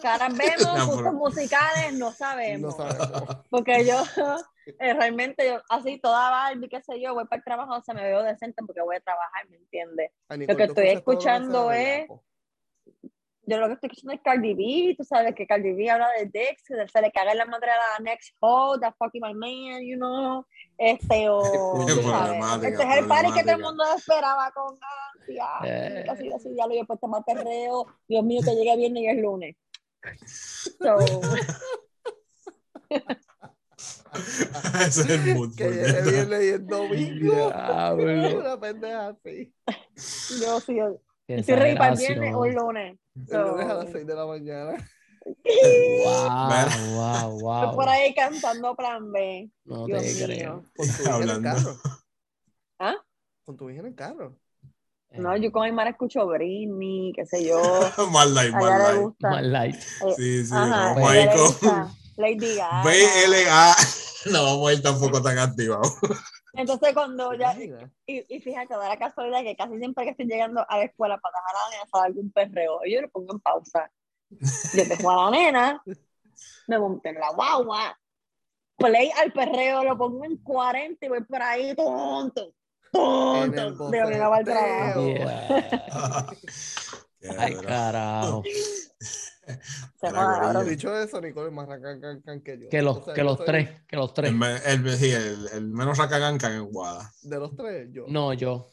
Caras 0.00 0.36
vemos, 0.36 0.74
No, 0.78 0.86
gustos 0.86 1.12
musicales 1.14 1.92
no 1.94 2.06
No 2.06 2.12
sabemos. 2.12 2.76
sabemos. 2.76 3.28
Porque 3.50 3.86
yo, 3.86 3.96
eh, 4.78 4.94
realmente, 4.94 5.46
yo, 5.46 5.60
así 5.68 5.98
toda 5.98 6.30
Barbie, 6.30 6.68
qué 6.68 6.82
sé 6.82 7.00
yo, 7.00 7.14
voy 7.14 7.24
para 7.24 7.38
el 7.38 7.44
trabajo, 7.44 7.80
se 7.82 7.94
me 7.94 8.02
veo 8.02 8.22
decente 8.22 8.62
porque 8.66 8.80
voy 8.82 8.96
a 8.96 9.00
trabajar, 9.00 9.48
¿me 9.48 9.56
entiendes? 9.56 10.10
Lo 10.28 10.56
que 10.56 10.64
estoy 10.64 10.88
escuchando 10.88 11.72
es-. 11.72 12.06
Yo 13.44 13.58
lo 13.58 13.66
que 13.66 13.74
estoy 13.74 13.88
escuchando 13.90 14.14
es 14.14 14.20
Cardi 14.22 14.54
B, 14.54 14.94
tú 14.96 15.02
sabes 15.04 15.34
que 15.34 15.46
Cardi 15.48 15.72
B 15.72 15.90
habla 15.90 16.08
de 16.16 16.26
Dex, 16.26 16.62
que 16.62 16.86
se 16.88 17.00
le 17.00 17.10
caga 17.10 17.32
en 17.32 17.38
la 17.38 17.44
madre 17.46 17.70
a 17.70 17.76
la 17.98 18.04
next 18.04 18.36
hoe, 18.40 18.78
that 18.80 18.94
fucking 18.98 19.20
my 19.20 19.34
man, 19.34 19.82
you 19.82 19.96
know, 19.96 20.46
este, 20.90 21.28
o, 21.28 21.42
este 22.62 22.82
es 22.82 22.98
el 22.98 23.06
party 23.06 23.32
que 23.32 23.42
todo 23.42 23.54
el 23.56 23.62
mundo 23.62 23.84
esperaba 23.96 24.50
con 24.52 24.78
ansia, 25.16 25.46
Eh. 25.64 26.04
así, 26.10 26.32
así, 26.32 26.54
ya 26.56 26.66
lo 26.66 26.74
he 26.74 26.84
puesto 26.84 27.06
más 27.08 27.22
perreo, 27.24 27.86
Dios 28.08 28.24
mío, 28.24 28.40
que 28.44 28.54
llegue 28.54 28.76
viernes 28.76 29.02
y 29.02 29.06
es 29.06 29.16
lunes. 29.20 29.56
So, 30.82 30.98
Ese 34.86 35.00
es 35.02 35.10
el 35.10 35.34
mood. 35.34 35.54
Que 35.56 35.70
llegue 35.70 36.02
viernes 36.02 36.44
y 36.44 36.48
el 36.48 36.66
domingo. 36.66 37.34
Diablo. 37.34 38.38
Una 38.40 38.60
pendeja 38.60 39.08
así. 39.08 39.54
yo 40.40 40.60
sí, 40.60 40.76
yo 40.76 41.00
estoy 41.28 41.54
ready 41.54 41.76
para 41.76 41.92
el 41.94 41.98
viernes 41.98 42.34
o 42.34 42.44
el 42.44 42.54
lunes. 42.54 42.98
El 43.30 43.40
lunes 43.42 43.66
a 43.70 43.74
las 43.74 43.86
So, 43.86 43.92
6 43.92 44.06
de 44.06 44.14
la 44.14 44.26
mañana. 44.26 44.88
Wow, 45.24 46.68
wow, 46.94 47.40
wow. 47.40 47.62
estoy 47.64 47.76
por 47.76 47.88
ahí 47.88 48.14
cantando 48.14 48.74
plan 48.74 49.12
B. 49.12 49.50
No 49.64 49.86
Dios 49.86 50.02
te 50.02 50.14
mío. 50.14 50.26
creo. 50.26 50.64
Con 50.76 50.86
tu 50.86 50.92
hija 50.92 51.02
en 51.02 51.06
el 51.06 51.12
Hablando. 51.30 51.50
carro. 51.50 51.76
¿Ah? 52.78 52.94
Con 53.44 53.56
tu 53.56 53.70
hija 53.70 53.80
en 53.80 53.86
el 53.86 53.94
carro. 53.94 54.36
No, 55.10 55.36
yo 55.36 55.52
con 55.52 55.74
madre 55.74 55.90
escucho 55.90 56.26
Britney, 56.26 57.12
qué 57.14 57.26
sé 57.26 57.44
yo. 57.44 57.60
Life. 58.88 59.00
gusta. 59.02 59.30
Más 59.30 59.42
light. 59.42 59.74
eh, 59.76 60.14
Sí, 60.16 60.44
sí, 60.46 60.52
Ajá, 60.54 60.94
vamos 60.94 61.08
a 61.08 61.12
a 61.12 61.16
ir 61.16 61.22
ella 61.22 61.32
le 61.32 61.38
con 61.38 61.46
gusta 61.46 61.90
Lady 62.16 62.56
Gaga. 62.56 62.82
BLA. 62.82 63.76
No 64.30 64.44
vamos 64.44 64.70
a 64.70 64.72
ir 64.74 64.82
tampoco 64.82 65.20
tan 65.20 65.36
activados. 65.36 65.94
Entonces 66.54 66.94
cuando 66.94 67.30
¿Te 67.30 67.38
ya, 67.38 67.58
y, 68.06 68.24
y 68.36 68.40
fíjate, 68.40 68.72
da 68.74 68.88
la 68.88 68.96
casualidad 68.98 69.42
que 69.42 69.56
casi 69.56 69.78
siempre 69.78 70.04
que 70.04 70.10
estoy 70.10 70.26
llegando 70.26 70.64
a 70.68 70.78
la 70.78 70.84
escuela 70.84 71.18
para 71.18 71.34
dejar 71.40 71.56
a 71.56 72.00
la 72.00 72.06
algún 72.06 72.30
perreo, 72.30 72.78
yo 72.88 73.00
lo 73.00 73.10
pongo 73.10 73.32
en 73.32 73.40
pausa. 73.40 73.90
Yo 74.74 74.84
dejo 74.84 75.10
a 75.10 75.30
la 75.30 75.36
nena, 75.36 75.82
me 76.66 76.78
monté 76.78 77.10
en 77.10 77.16
la 77.16 77.32
guagua, 77.32 77.98
play 78.76 79.10
al 79.20 79.32
perreo, 79.32 79.84
lo 79.84 79.96
pongo 79.96 80.24
en 80.24 80.36
40 80.38 81.06
y 81.06 81.08
voy 81.08 81.24
por 81.24 81.42
ahí 81.42 81.74
tonto, 81.74 82.54
tonto, 82.92 83.90
de 83.90 84.00
para 84.00 84.38
el 84.38 84.44
trabajo. 84.44 85.06
Yeah. 85.06 86.26
Ay, 87.38 87.54
carajo. 87.54 88.42
Se 90.00 90.10
cabrón. 90.10 90.68
Dicho 90.68 90.96
eso, 90.96 91.20
Nicole 91.20 91.48
es 91.48 91.52
más 91.54 91.68
racan 91.68 92.00
can, 92.00 92.22
can 92.22 92.40
que 92.42 92.58
yo. 92.58 92.68
Que 92.68 92.82
los, 92.82 92.98
O 92.98 93.04
sea, 93.04 93.14
que 93.14 93.20
yo 93.20 93.24
los 93.24 93.36
soy- 93.38 93.46
tres, 93.46 93.70
que 93.88 93.96
los 93.96 94.14
tres. 94.14 94.32
El, 94.32 94.42
el, 94.42 94.86
el, 95.02 95.48
el 95.52 95.68
menos 95.68 95.98
en 95.98 96.64
Guada. 96.70 97.12
De 97.22 97.38
los 97.38 97.54
tres, 97.56 97.88
yo. 97.92 98.04
No, 98.08 98.32
yo. 98.32 98.71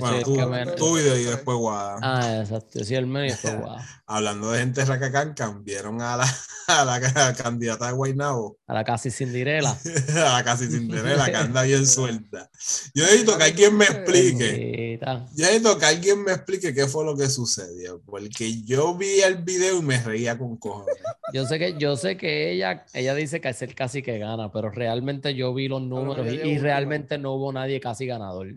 Bueno, 0.00 0.16
es 0.18 0.24
tú, 0.24 0.34
tú 0.76 0.98
y, 0.98 1.02
de- 1.02 1.20
y 1.20 1.24
después 1.24 1.58
Guada. 1.58 1.98
Ah, 2.02 2.38
exacto. 2.40 2.82
Sí, 2.84 2.94
el 2.94 3.06
medio 3.06 3.34
fue 3.36 3.54
guau. 3.56 3.76
Hablando 4.06 4.50
de 4.50 4.60
gente 4.60 4.84
racagancan, 4.84 5.64
vieron 5.64 6.00
a 6.02 6.16
la, 6.18 6.26
a 6.68 6.84
la 6.84 7.00
ca- 7.00 7.34
candidata 7.34 7.86
de 7.88 7.92
Guaynabo, 7.92 8.58
A 8.66 8.74
la 8.74 8.84
casi 8.84 9.10
Cinderela. 9.10 9.76
a 10.16 10.32
la 10.38 10.44
casi 10.44 10.66
Cinderella, 10.68 11.26
que 11.26 11.36
anda 11.36 11.62
bien 11.62 11.86
suelta. 11.86 12.50
Yo 12.94 13.04
necesito 13.04 13.36
que 13.38 13.44
alguien 13.44 13.76
me 13.76 13.84
explique. 13.84 14.98
Yo 15.34 15.44
necesito 15.46 15.78
que 15.78 15.86
alguien 15.86 16.22
me 16.24 16.32
explique 16.32 16.74
qué 16.74 16.86
fue 16.86 17.04
lo 17.04 17.16
que 17.16 17.28
sucedió, 17.28 18.00
porque 18.04 18.62
yo 18.64 18.94
vi 18.96 19.20
el 19.20 19.36
video 19.42 19.78
y 19.78 19.82
me 19.82 19.98
reía 20.02 20.36
con 20.38 20.56
cojones. 20.56 20.94
Yo 21.32 21.46
sé 21.46 21.58
que, 21.58 21.76
yo 21.78 21.96
sé 21.96 22.16
que 22.16 22.52
ella, 22.52 22.84
ella 22.92 23.14
dice 23.14 23.40
que 23.40 23.48
es 23.48 23.62
el 23.62 23.74
casi 23.74 24.02
que 24.02 24.18
gana, 24.18 24.52
pero 24.52 24.70
realmente 24.70 25.34
yo 25.34 25.54
vi 25.54 25.68
los 25.68 25.80
números 25.82 26.26
y, 26.30 26.36
y 26.36 26.58
realmente 26.58 27.16
no 27.18 27.32
hubo 27.34 27.52
nadie 27.52 27.80
casi 27.80 28.06
ganador. 28.06 28.48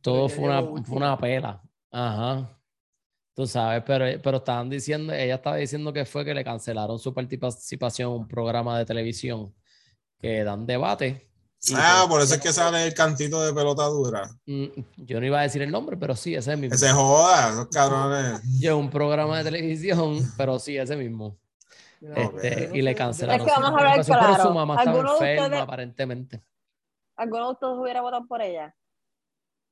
Todo 0.00 0.28
fue 0.28 0.44
una, 0.44 0.62
fue 0.84 0.96
una 0.96 1.18
pela. 1.18 1.62
Ajá. 1.90 2.54
Tú 3.34 3.46
sabes, 3.46 3.82
pero, 3.86 4.04
pero 4.22 4.38
estaban 4.38 4.68
diciendo, 4.68 5.12
ella 5.12 5.36
estaba 5.36 5.56
diciendo 5.56 5.92
que 5.92 6.04
fue 6.04 6.24
que 6.24 6.34
le 6.34 6.42
cancelaron 6.44 6.98
su 6.98 7.14
participación 7.14 8.10
en 8.12 8.16
un 8.22 8.28
programa 8.28 8.76
de 8.78 8.84
televisión 8.84 9.54
que 10.18 10.42
dan 10.42 10.66
debate. 10.66 11.30
Ah, 11.74 12.04
pues, 12.06 12.08
por 12.08 12.20
eso 12.22 12.34
es 12.34 12.40
que 12.40 12.52
sale 12.52 12.84
el 12.84 12.94
cantito 12.94 13.40
de 13.44 13.52
pelota 13.52 13.84
dura. 13.86 14.28
mm, 14.46 14.66
Yo 14.98 15.20
no 15.20 15.26
iba 15.26 15.38
a 15.40 15.42
decir 15.42 15.62
el 15.62 15.70
nombre, 15.70 15.96
pero 15.96 16.14
sí, 16.16 16.34
ese 16.34 16.56
mismo. 16.56 16.72
Que 16.72 16.78
se 16.78 16.90
joda, 16.90 17.50
esos 17.50 17.68
cabrones. 17.68 18.40
Yo 18.60 18.76
un 18.78 18.90
programa 18.90 19.38
de 19.38 19.44
televisión, 19.44 20.18
pero 20.36 20.58
sí, 20.58 20.76
ese 20.76 20.96
mismo. 20.96 21.36
Este, 22.00 22.70
y 22.74 22.82
le 22.82 22.94
cancelaron. 22.94 23.40
Es 23.40 23.52
que 23.52 23.54
su 23.56 23.60
vamos 23.60 23.76
a 23.80 23.82
hablar 23.84 24.04
pero 24.06 24.18
claro. 24.18 24.42
Su 24.44 24.50
mamá 24.54 24.74
estaba 24.78 24.90
¿Alguno 24.98 25.18
de 25.18 25.26
enferma, 25.30 25.44
ustedes- 25.46 25.62
aparentemente. 25.62 26.42
¿Alguno 27.16 27.46
de 27.46 27.52
ustedes 27.54 27.74
hubiera 27.76 28.00
votado 28.02 28.26
por 28.28 28.40
ella? 28.42 28.74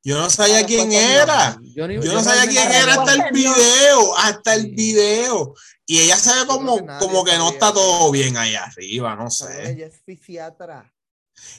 Yo 0.07 0.16
no 0.20 0.30
sabía 0.30 0.64
quién 0.64 0.92
era. 0.92 1.59
Yo, 1.74 1.88
ni- 1.88 1.94
Yo 1.96 2.12
no 2.12 2.22
sabía 2.22 2.46
quién 2.46 2.70
era 2.70 2.94
hasta 2.94 3.12
el 3.14 3.32
video, 3.32 4.16
hasta 4.16 4.54
el 4.54 4.66
video. 4.70 5.54
Y 5.84 5.98
ella 5.98 6.16
se 6.16 6.32
ve 6.32 6.46
como, 6.46 6.76
que 6.76 6.82
como 7.00 7.24
que 7.24 7.36
no 7.36 7.48
está 7.50 7.72
todo 7.72 8.12
bien 8.12 8.36
ahí 8.36 8.54
arriba, 8.54 9.16
no 9.16 9.28
sé. 9.30 9.70
Ella 9.72 9.86
es 9.86 9.94
fisiatra. 10.04 10.92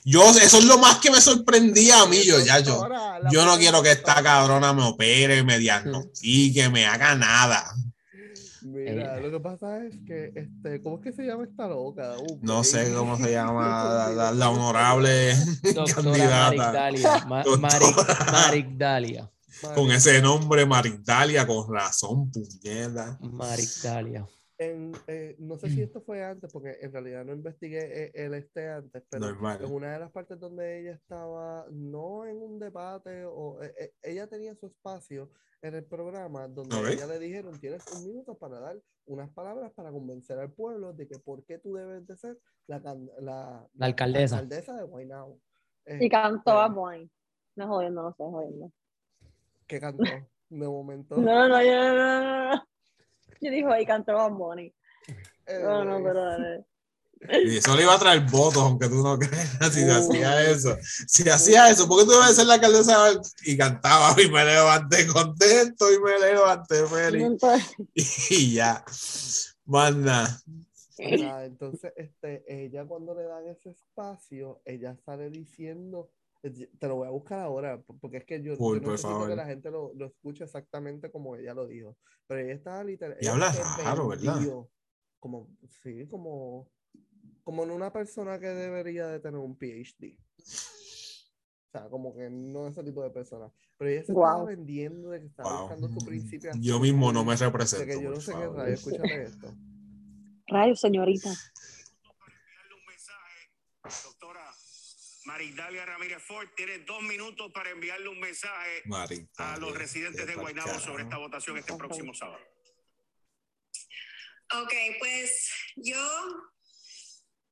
Yo, 0.05 0.29
eso 0.29 0.59
es 0.59 0.63
lo 0.63 0.77
más 0.77 0.99
que 0.99 1.11
me 1.11 1.19
sorprendía 1.19 1.99
a 2.01 2.05
mí, 2.05 2.23
yo 2.23 2.39
ya, 2.39 2.59
yo. 2.59 2.79
Yo 3.31 3.45
no 3.45 3.57
quiero 3.57 3.83
que 3.83 3.91
esta 3.91 4.23
cabrona 4.23 4.71
me 4.71 4.83
opere, 4.83 5.43
me 5.43 5.59
diagnostique, 5.59 6.69
me 6.69 6.85
haga 6.85 7.15
nada. 7.15 7.75
Mira, 8.62 9.20
lo 9.20 9.32
que 9.32 9.39
pasa 9.39 9.84
es 9.86 9.93
que, 10.05 10.32
este, 10.36 10.82
¿cómo 10.82 10.97
es 10.97 11.03
que 11.03 11.12
se 11.14 11.24
llama 11.24 11.43
esta 11.43 11.68
loca? 11.68 12.16
Uh, 12.20 12.39
No 12.41 12.64
sé 12.64 12.93
cómo 12.93 13.18
se 13.18 13.32
llama 13.32 14.10
la, 14.36 14.49
honorable 14.49 15.34
candidata. 15.95 16.72
Dalia. 16.72 17.26
Ma- 17.28 17.43
Doctora. 17.43 17.80
Maric, 17.80 18.32
Maric 18.32 18.68
Dalia. 18.78 19.32
Con 19.74 19.89
ese 19.91 20.22
nombre, 20.22 20.66
Maritalia, 20.66 21.45
con 21.47 21.74
razón, 21.74 22.32
puñeta. 22.32 23.18
Maric 23.22 23.82
Dalia. 23.82 24.28
En, 24.60 24.91
eh, 25.05 25.36
no 25.38 25.55
sé 25.58 25.70
si 25.70 25.82
esto 25.84 26.01
fue 26.01 26.24
antes, 26.24 26.51
porque 26.51 26.78
en 26.82 26.91
realidad 26.91 27.24
no 27.24 27.34
investigué 27.34 28.05
eh, 28.05 28.12
el 28.16 28.34
este 28.34 28.68
antes, 28.70 29.03
pero 29.10 29.28
Normal. 29.28 29.64
en 29.64 29.72
una 29.72 29.93
de 29.93 29.99
las 29.99 30.12
partes 30.12 30.39
donde 30.39 30.80
ella 30.80 30.93
estaba, 30.93 31.68
no 31.70 32.26
en 32.26 32.38
un 32.41 32.58
debate, 32.58 33.24
o 33.26 33.62
eh, 33.62 33.74
eh, 33.80 33.93
ella 34.01 34.26
tenía 34.28 34.55
su 34.55 34.66
espacio 34.66 35.30
en 35.62 35.76
el 35.76 35.84
programa 35.86 36.47
donde 36.47 36.76
ella 36.91 37.05
le 37.05 37.20
dijeron, 37.20 37.60
tienes 37.60 37.84
un 37.95 38.08
minuto 38.08 38.36
para 38.36 38.60
dar 38.60 38.78
unas 39.05 39.30
palabras 39.30 39.72
para 39.74 39.91
convencer 39.91 40.39
al 40.39 40.51
pueblo 40.51 40.91
de 40.93 41.08
que 41.08 41.20
por 41.20 41.43
qué 41.45 41.60
tú 41.60 41.76
debes 41.76 42.08
de 42.08 42.17
ser 42.17 42.39
la, 42.67 42.79
la, 43.20 43.67
La 43.75 43.86
alcaldesa. 43.86 44.38
alcaldesa 44.39 44.75
de 44.75 44.84
Guaynabo. 44.84 45.39
Y 45.86 46.09
cantó 46.09 46.51
a 46.59 46.67
Boy. 46.67 47.09
No 47.55 47.67
jodiendo, 47.67 48.01
no 48.04 48.12
sé, 48.12 48.24
jodiendo. 48.24 48.71
que 49.67 49.79
cantó 49.79 50.04
de 50.04 50.67
momento. 50.67 51.16
No, 51.17 51.47
no, 51.47 51.62
no, 51.62 51.96
no, 51.96 52.55
no. 52.55 52.66
Yo 53.42 53.51
dijo 53.51 53.72
ahí 53.72 53.86
cantó 53.86 54.18
a 54.20 54.28
Bonnie. 54.30 54.74
Eh, 55.46 55.62
No, 55.64 55.84
no, 55.86 56.04
pero. 56.04 56.32
eh, 56.43 56.66
Y 57.46 57.58
eso 57.58 57.76
le 57.76 57.84
iba 57.84 57.96
a 57.96 58.00
traer 58.00 58.22
votos, 58.30 58.62
aunque 58.62 58.88
tú 58.89 59.01
no 59.04 59.18
creas, 59.18 59.58
si 59.74 59.84
Uh. 59.86 59.92
hacía 59.92 60.50
eso. 60.51 60.78
Si 61.08 61.28
hacía 61.30 61.70
eso, 61.70 61.88
¿por 61.88 62.00
qué 62.00 62.05
tú 62.05 62.12
debes 62.12 62.36
ser 62.36 62.46
la 62.46 62.55
alcaldesa? 62.55 63.12
Y 63.43 63.58
cantaba 63.58 64.16
y 64.22 64.30
me 64.30 64.46
levanté 64.46 65.08
contento 65.08 65.92
y 65.92 66.00
me 66.00 66.20
levanté 66.20 66.86
feliz. 66.86 67.24
entonces, 67.24 67.76
Y 68.30 68.54
ya. 68.54 68.84
Manda. 69.66 70.39
Entonces, 71.00 71.93
este, 71.96 72.43
ella 72.47 72.86
cuando 72.86 73.14
le 73.14 73.24
dan 73.24 73.47
ese 73.47 73.70
espacio, 73.70 74.62
ella 74.66 74.96
sale 75.05 75.30
diciendo, 75.30 76.09
Te 76.51 76.87
lo 76.87 76.95
voy 76.97 77.07
a 77.07 77.11
buscar 77.11 77.39
ahora, 77.41 77.82
po- 77.82 77.97
porque 77.99 78.17
es 78.17 78.25
que 78.25 78.41
yo, 78.41 78.53
yo 78.53 78.57
por 78.57 78.82
necesito 78.82 79.09
favor. 79.09 79.29
que 79.29 79.36
la 79.36 79.45
gente 79.45 79.69
lo, 79.71 79.93
lo 79.93 80.05
escuche 80.07 80.43
exactamente 80.43 81.11
como 81.11 81.36
ella 81.36 81.53
lo 81.53 81.67
dijo. 81.67 81.97
Pero 82.28 82.41
ella 82.41 82.53
estaba 82.53 82.83
literal. 82.83 83.17
Y 83.19 83.25
ella 83.25 83.33
habla 83.33 83.51
raro, 83.83 84.07
¿verdad? 84.09 84.41
Como, 85.19 85.49
sí, 85.83 86.07
como, 86.07 86.69
como 87.43 87.63
en 87.63 87.71
una 87.71 87.91
persona 87.91 88.39
que 88.39 88.47
debería 88.47 89.07
de 89.07 89.19
tener 89.19 89.39
un 89.39 89.57
PhD. 89.57 90.17
O 90.39 91.69
sea, 91.71 91.89
como 91.89 92.15
que 92.15 92.29
no 92.29 92.67
ese 92.67 92.83
tipo 92.83 93.03
de 93.03 93.09
persona. 93.09 93.51
Pero 93.78 93.91
ella 93.91 94.03
se 94.03 94.11
estaba 94.11 94.43
vendiendo 94.45 95.09
de 95.09 95.19
que 95.21 95.25
estaba 95.28 95.49
Wow. 95.51 95.59
buscando 95.61 95.89
su 95.99 96.05
principio. 96.05 96.51
Yo 96.59 96.79
mismo 96.79 97.11
no 97.11 97.25
me 97.25 97.36
represento. 97.36 97.86
que 97.86 98.01
yo 98.01 98.09
no 98.09 98.15
por 98.15 98.21
sé 98.24 98.32
qué 98.33 98.37
favor. 98.39 98.55
rayo. 98.57 98.74
Esto. 98.74 98.91
Señorita. 100.75 101.29
enviarle 101.29 102.74
un 102.74 102.86
mensaje. 102.87 104.03
Doctora 104.05 104.45
Maridalia 105.28 105.86
Ramírez 105.86 106.24
Ford 106.24 106.47
tiene 106.55 106.79
dos 106.79 107.01
minutos 107.04 107.51
para 107.54 107.70
enviarle 107.70 108.08
un 108.08 108.17
mensaje 108.20 108.82
a 109.37 109.58
los 109.58 109.78
residentes 109.78 110.25
de 110.25 110.36
Guaynabo 110.36 110.79
sobre 110.79 111.04
esta 111.04 111.17
votación 111.17 111.58
este 111.58 111.74
próximo 111.75 112.13
sábado. 112.13 112.39
Ok, 114.54 114.74
pues 114.99 115.49
yo 115.75 115.99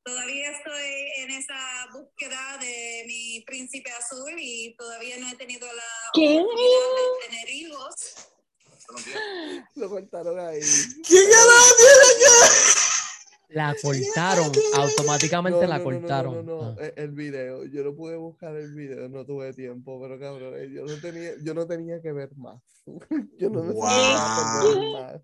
todavía 0.05 0.51
estoy 0.51 1.11
en 1.17 1.31
esa 1.31 1.87
búsqueda 1.91 2.57
de 2.61 3.03
mi 3.07 3.43
príncipe 3.45 3.91
azul 3.91 4.33
y 4.39 4.73
todavía 4.77 5.17
no 5.17 5.29
he 5.29 5.35
tenido 5.35 5.67
la 5.67 5.83
¿Qué? 6.13 6.39
oportunidad 6.39 6.79
de 7.19 7.27
tener 7.27 7.49
hijos. 7.49 7.93
Lo 9.75 9.89
cortaron 9.89 10.39
ahí. 10.39 10.61
¿Quién 11.05 11.29
carajo 11.29 11.75
tiene 11.75 12.19
que- 12.19 12.84
La 13.49 13.75
cortaron, 13.81 14.51
automáticamente 14.75 15.61
No, 15.61 15.67
la 15.67 15.77
no, 15.77 15.83
no, 15.83 15.91
no, 15.91 15.99
cortaron. 16.01 16.33
No, 16.35 16.43
no, 16.43 16.61
no, 16.63 16.69
Ah. 16.71 16.75
eh, 16.79 16.93
El 16.97 17.11
video, 17.11 17.63
yo 17.65 17.83
no 17.83 17.95
pude 17.95 18.15
buscar 18.17 18.55
el 18.55 18.73
video, 18.73 19.07
no 19.09 19.25
tuve 19.25 19.53
tiempo, 19.53 19.99
pero 20.01 20.19
cabrón, 20.19 20.53
eh, 20.57 20.69
yo 20.73 20.85
no 20.85 20.95
tenía, 20.99 21.31
yo 21.43 21.53
no 21.53 21.65
tenía 21.67 22.01
que 22.01 22.11
ver 22.11 22.35
más. 22.35 22.61
yo 23.37 23.49
no 23.49 23.61
ver 23.63 23.75
más. 23.75 25.21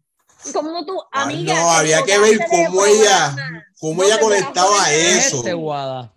¿Cómo 0.54 0.86
tú, 0.86 1.00
Ah, 1.12 1.24
amiga? 1.24 1.54
no, 1.54 1.72
había 1.72 2.02
que 2.04 2.18
ver 2.18 2.40
cómo 2.50 2.86
ella, 2.86 3.36
cómo 3.80 4.02
No 4.02 4.08
ella 4.08 4.20
conectaba 4.20 4.88
de 4.90 5.18
eso. 5.18 5.38
Este, 5.38 5.54
Guada. 5.54 6.14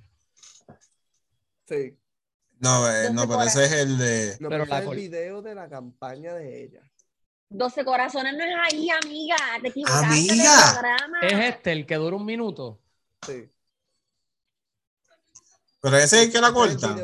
Sí, 1.68 1.98
No, 2.60 2.90
eh, 2.90 3.10
no, 3.12 3.22
¿Dónde 3.26 3.34
pero 3.36 3.48
ese 3.48 3.64
es 3.64 3.72
el 3.72 3.98
de. 3.98 4.36
no, 4.40 4.48
Pero 4.48 4.64
la 4.66 4.78
el 4.78 4.96
video 4.96 5.42
de 5.42 5.54
la 5.54 5.68
campaña 5.68 6.34
de 6.34 6.64
ella. 6.64 6.83
12 7.54 7.84
corazones 7.84 8.34
no 8.36 8.42
es 8.44 8.54
ahí, 8.72 8.88
amiga. 8.90 9.36
Te 9.62 9.68
equivocaste 9.68 10.06
Amiga. 10.06 10.72
programa. 10.72 11.20
Es 11.22 11.54
este, 11.54 11.72
el 11.72 11.86
que 11.86 11.94
dura 11.94 12.16
un 12.16 12.24
minuto. 12.24 12.80
Sí. 13.24 13.48
Pero 15.80 15.96
ese 15.98 16.16
es 16.16 16.26
el 16.26 16.32
que 16.32 16.40
la 16.40 16.52
corta. 16.52 16.96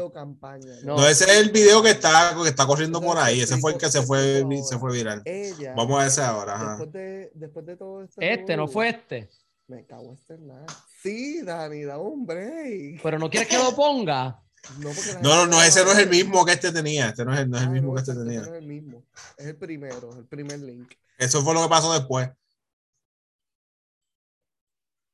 No. 0.82 0.96
No, 0.96 1.06
ese 1.06 1.24
es 1.24 1.38
el 1.38 1.50
video 1.50 1.82
que 1.82 1.90
está, 1.90 2.34
que 2.42 2.48
está 2.48 2.66
corriendo 2.66 3.00
por 3.00 3.18
ahí. 3.18 3.42
Ese 3.42 3.58
fue 3.58 3.72
el 3.72 3.78
que 3.78 3.90
se 3.90 4.02
fue, 4.02 4.44
se 4.64 4.78
fue 4.78 4.92
viral. 4.92 5.22
Ella. 5.24 5.74
Vamos 5.76 6.02
a 6.02 6.06
ese 6.06 6.22
ahora. 6.22 6.54
ajá. 6.54 6.70
Después 6.70 6.92
de, 6.92 7.30
después 7.34 7.66
de 7.66 7.76
todo 7.76 8.02
este. 8.02 8.32
Este, 8.32 8.56
no 8.56 8.66
fue 8.66 8.88
este. 8.88 9.30
Me 9.68 9.86
cago 9.86 10.14
este 10.14 10.34
en 10.34 10.48
nada. 10.48 10.66
Sí, 11.00 11.42
Dani, 11.42 11.84
da 11.84 11.98
un 11.98 12.26
break. 12.26 13.00
Pero 13.02 13.18
no 13.18 13.30
quieres 13.30 13.48
que 13.48 13.58
lo 13.58 13.76
ponga. 13.76 14.42
No, 14.78 14.90
No, 15.22 15.46
no, 15.46 15.62
ese 15.62 15.84
no 15.84 15.92
es 15.92 15.98
el 15.98 16.08
mismo 16.10 16.44
que 16.44 16.52
este 16.52 16.70
tenía. 16.72 17.08
Este 17.08 17.24
no 17.24 17.32
es 17.34 17.40
el, 17.40 17.50
no 17.50 17.56
es 17.56 17.62
el 17.62 17.68
Ah, 17.68 17.72
mismo 17.72 17.88
no, 17.88 17.94
que 17.94 18.00
este 18.00 18.14
tenía. 18.14 18.40
no 18.40 18.46
es 18.46 18.52
el 18.62 18.66
mismo. 18.66 19.04
Es 19.36 19.46
el 19.46 19.56
primero, 19.56 20.16
el 20.16 20.24
primer 20.26 20.60
link. 20.60 20.92
Eso 21.18 21.42
fue 21.42 21.54
lo 21.54 21.62
que 21.62 21.68
pasó 21.68 21.92
después. 21.92 22.30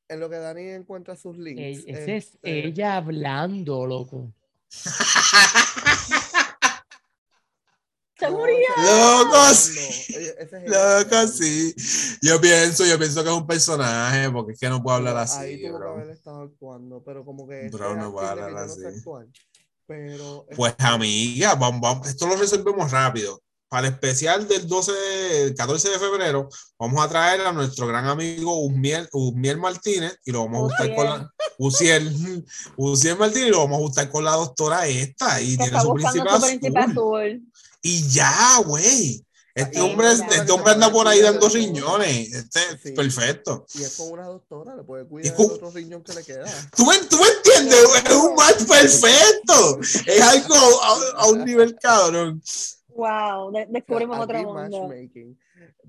En 0.09 0.19
lo 0.19 0.29
que 0.29 0.37
Dani 0.37 0.61
encuentra 0.69 1.15
sus 1.15 1.37
links. 1.37 1.61
Ey, 1.61 1.73
Ese 1.87 2.15
es 2.17 2.25
este, 2.33 2.67
ella 2.67 2.95
hablando, 2.97 3.85
loco. 3.85 4.31
Se 8.19 8.25
no, 8.31 8.37
murió. 8.37 8.67
Loco, 8.77 9.53
sí. 9.53 10.07
Loco, 10.65 11.27
sí. 11.27 11.75
Yo 12.21 12.41
pienso, 12.41 12.85
yo 12.85 12.97
pienso 12.97 13.23
que 13.23 13.29
es 13.29 13.35
un 13.35 13.45
personaje, 13.47 14.29
porque 14.31 14.53
es 14.53 14.59
que 14.59 14.69
no 14.69 14.81
puedo 14.81 14.97
hablar 14.97 15.17
así, 15.17 15.37
Ahí 15.39 15.57
tuvo 15.61 15.71
que 15.73 15.77
bro. 15.77 15.93
haber 15.93 16.09
estado 16.09 16.41
actuando, 16.43 17.03
pero 17.05 17.23
como 17.25 17.47
que. 17.47 17.69
Bro, 17.69 17.89
este 17.91 17.99
no 18.01 18.11
puedo 18.11 18.25
que 18.25 18.41
hablar 18.41 18.51
no 18.51 18.59
así. 18.73 18.81
Pero. 19.85 20.45
Pues 20.55 20.75
amiga, 20.79 21.55
vamos, 21.55 21.79
vamos, 21.81 22.07
esto 22.07 22.27
lo 22.27 22.35
resolvemos 22.35 22.91
rápido. 22.91 23.41
Para 23.69 23.87
el 23.87 23.93
especial 23.95 24.47
del 24.47 24.65
12, 24.65 24.93
de- 24.93 25.43
el 25.43 25.53
14 25.55 25.89
de 25.89 25.99
febrero, 25.99 26.47
vamos 26.79 27.03
a 27.03 27.09
traer 27.09 27.41
a 27.41 27.51
nuestro 27.51 27.85
gran 27.85 28.05
amigo 28.05 28.61
Usmiel, 28.65 29.09
Usmiel 29.11 29.57
Martínez 29.57 30.17
y 30.23 30.31
lo 30.31 30.45
vamos 30.45 30.71
a 30.71 30.75
ajustar 30.75 30.95
con 30.95 31.05
la 31.05 31.33
Uciel, 31.57 32.45
Uciel 32.77 33.17
Martínez 33.17 33.49
y 33.49 33.51
lo 33.51 33.57
vamos 33.59 33.73
a 33.75 33.79
ajustar 33.83 34.09
con 34.09 34.23
la 34.23 34.31
doctora 34.31 34.87
esta 34.87 35.41
y 35.41 35.51
Que 35.51 35.55
tiene 35.57 35.65
está 35.65 35.81
su 35.81 35.89
buscando 35.89 36.23
príncipe 36.39 36.71
su 36.71 36.77
azul. 36.77 37.46
Y 37.81 38.07
ya, 38.09 38.59
güey. 38.65 39.23
Este 39.55 39.81
hombre, 39.81 40.11
este 40.11 40.51
hombre 40.51 40.73
anda 40.73 40.91
por 40.91 41.07
ahí 41.07 41.19
dando 41.19 41.49
riñones. 41.49 42.31
Este 42.31 42.59
es 42.59 42.81
Sí. 42.83 42.91
perfecto. 42.91 43.65
Y 43.73 43.81
es 43.81 43.95
con 43.97 44.11
una 44.11 44.25
doctora, 44.25 44.75
le 44.75 44.83
puede 44.83 45.07
cuidar 45.07 45.33
cu- 45.33 45.45
el 45.45 45.51
otro 45.53 45.71
riñón 45.71 46.03
que 46.03 46.13
le 46.13 46.23
queda. 46.23 46.45
¿Tú 46.75 46.85
me, 46.85 46.95
tú 47.09 47.17
me 47.17 47.27
entiendes? 47.27 47.85
Es 48.05 48.15
un 48.15 48.35
match 48.35 48.67
perfecto. 48.67 49.79
Es 50.05 50.21
algo 50.21 50.53
a, 50.83 51.21
a 51.23 51.25
un 51.27 51.43
nivel 51.43 51.75
cabrón. 51.81 52.39
Wow, 52.89 53.51
de- 53.51 53.65
descubrimos 53.71 54.17
mundo. 54.27 54.53
matchmaking. 54.53 55.39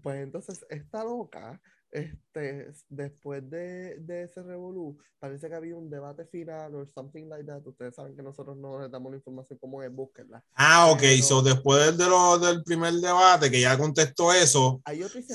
Pues 0.03 0.23
entonces, 0.23 0.61
esta 0.71 1.05
loca, 1.05 1.61
este, 1.91 2.69
después 2.89 3.49
de, 3.49 3.97
de 4.01 4.25
ese 4.25 4.43
revolú, 4.43 4.99
parece 5.19 5.49
que 5.49 5.55
había 5.55 5.75
un 5.77 5.89
debate 5.89 6.27
final 6.27 6.75
o 6.75 6.87
something 6.87 7.25
like 7.29 7.45
that. 7.45 7.67
Ustedes 7.67 7.95
saben 7.95 8.15
que 8.15 8.23
nosotros 8.23 8.57
no 8.57 8.81
les 8.81 8.91
damos 8.91 9.11
la 9.11 9.17
información 9.17 9.59
como 9.59 9.83
es, 9.83 9.91
búsquenla. 9.93 10.45
Ah, 10.55 10.91
ok. 10.91 11.01
Pero- 11.01 11.23
So, 11.25 11.43
después 11.43 11.97
de 11.97 12.07
lo, 12.07 12.39
del 12.39 12.63
primer 12.63 12.93
debate, 12.95 13.51
que 13.51 13.61
ya 13.61 13.77
contestó 13.79 14.33
eso, 14.33 14.81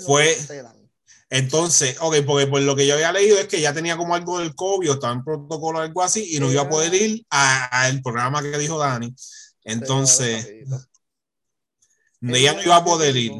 Fue- 0.05 0.35
entonces, 1.29 1.97
ok, 1.99 2.17
porque 2.27 2.45
por 2.47 2.61
lo 2.61 2.75
que 2.75 2.85
yo 2.85 2.93
había 2.93 3.11
leído 3.11 3.37
es 3.39 3.47
que 3.47 3.59
ya 3.59 3.73
tenía 3.73 3.97
como 3.97 4.13
algo 4.13 4.37
del 4.39 4.53
COVID 4.53 4.91
o 4.91 4.93
estaba 4.93 5.13
en 5.13 5.23
protocolo 5.23 5.79
o 5.79 5.81
algo 5.81 6.03
así 6.03 6.35
y 6.35 6.39
no 6.39 6.51
iba 6.51 6.61
a 6.61 6.69
poder 6.69 6.93
ir 6.93 7.25
al 7.29 8.01
programa 8.03 8.41
que 8.43 8.55
dijo 8.59 8.77
Dani. 8.77 9.13
Entonces, 9.63 10.45
ella 12.35 12.53
no 12.53 12.61
iba 12.63 12.75
a 12.75 12.85
poder 12.85 13.15
ir. 13.17 13.31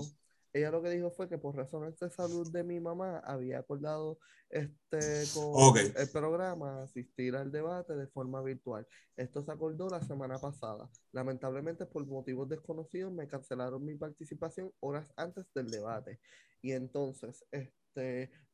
Ella 0.53 0.69
lo 0.69 0.83
que 0.83 0.91
dijo 0.91 1.09
fue 1.09 1.27
que 1.27 1.39
por 1.39 1.55
razones 1.55 1.97
de 1.99 2.09
salud 2.11 2.51
de 2.51 2.63
mi 2.63 2.79
mamá 2.79 3.19
había 3.19 3.59
acordado 3.59 4.19
este 4.49 5.23
con 5.33 5.75
el 5.77 6.09
programa 6.11 6.83
asistir 6.83 7.35
al 7.35 7.51
debate 7.51 7.95
de 7.95 8.05
forma 8.07 8.39
virtual. 8.41 8.87
Esto 9.17 9.41
se 9.41 9.51
acordó 9.51 9.89
la 9.89 10.01
semana 10.01 10.37
pasada. 10.37 10.87
Lamentablemente 11.11 11.87
por 11.87 12.05
motivos 12.05 12.47
desconocidos 12.47 13.11
me 13.11 13.27
cancelaron 13.27 13.83
mi 13.83 13.95
participación 13.95 14.71
horas 14.79 15.07
antes 15.17 15.45
del 15.55 15.71
debate. 15.71 16.19
Y 16.61 16.71
entonces, 16.73 17.43
este, 17.51 17.82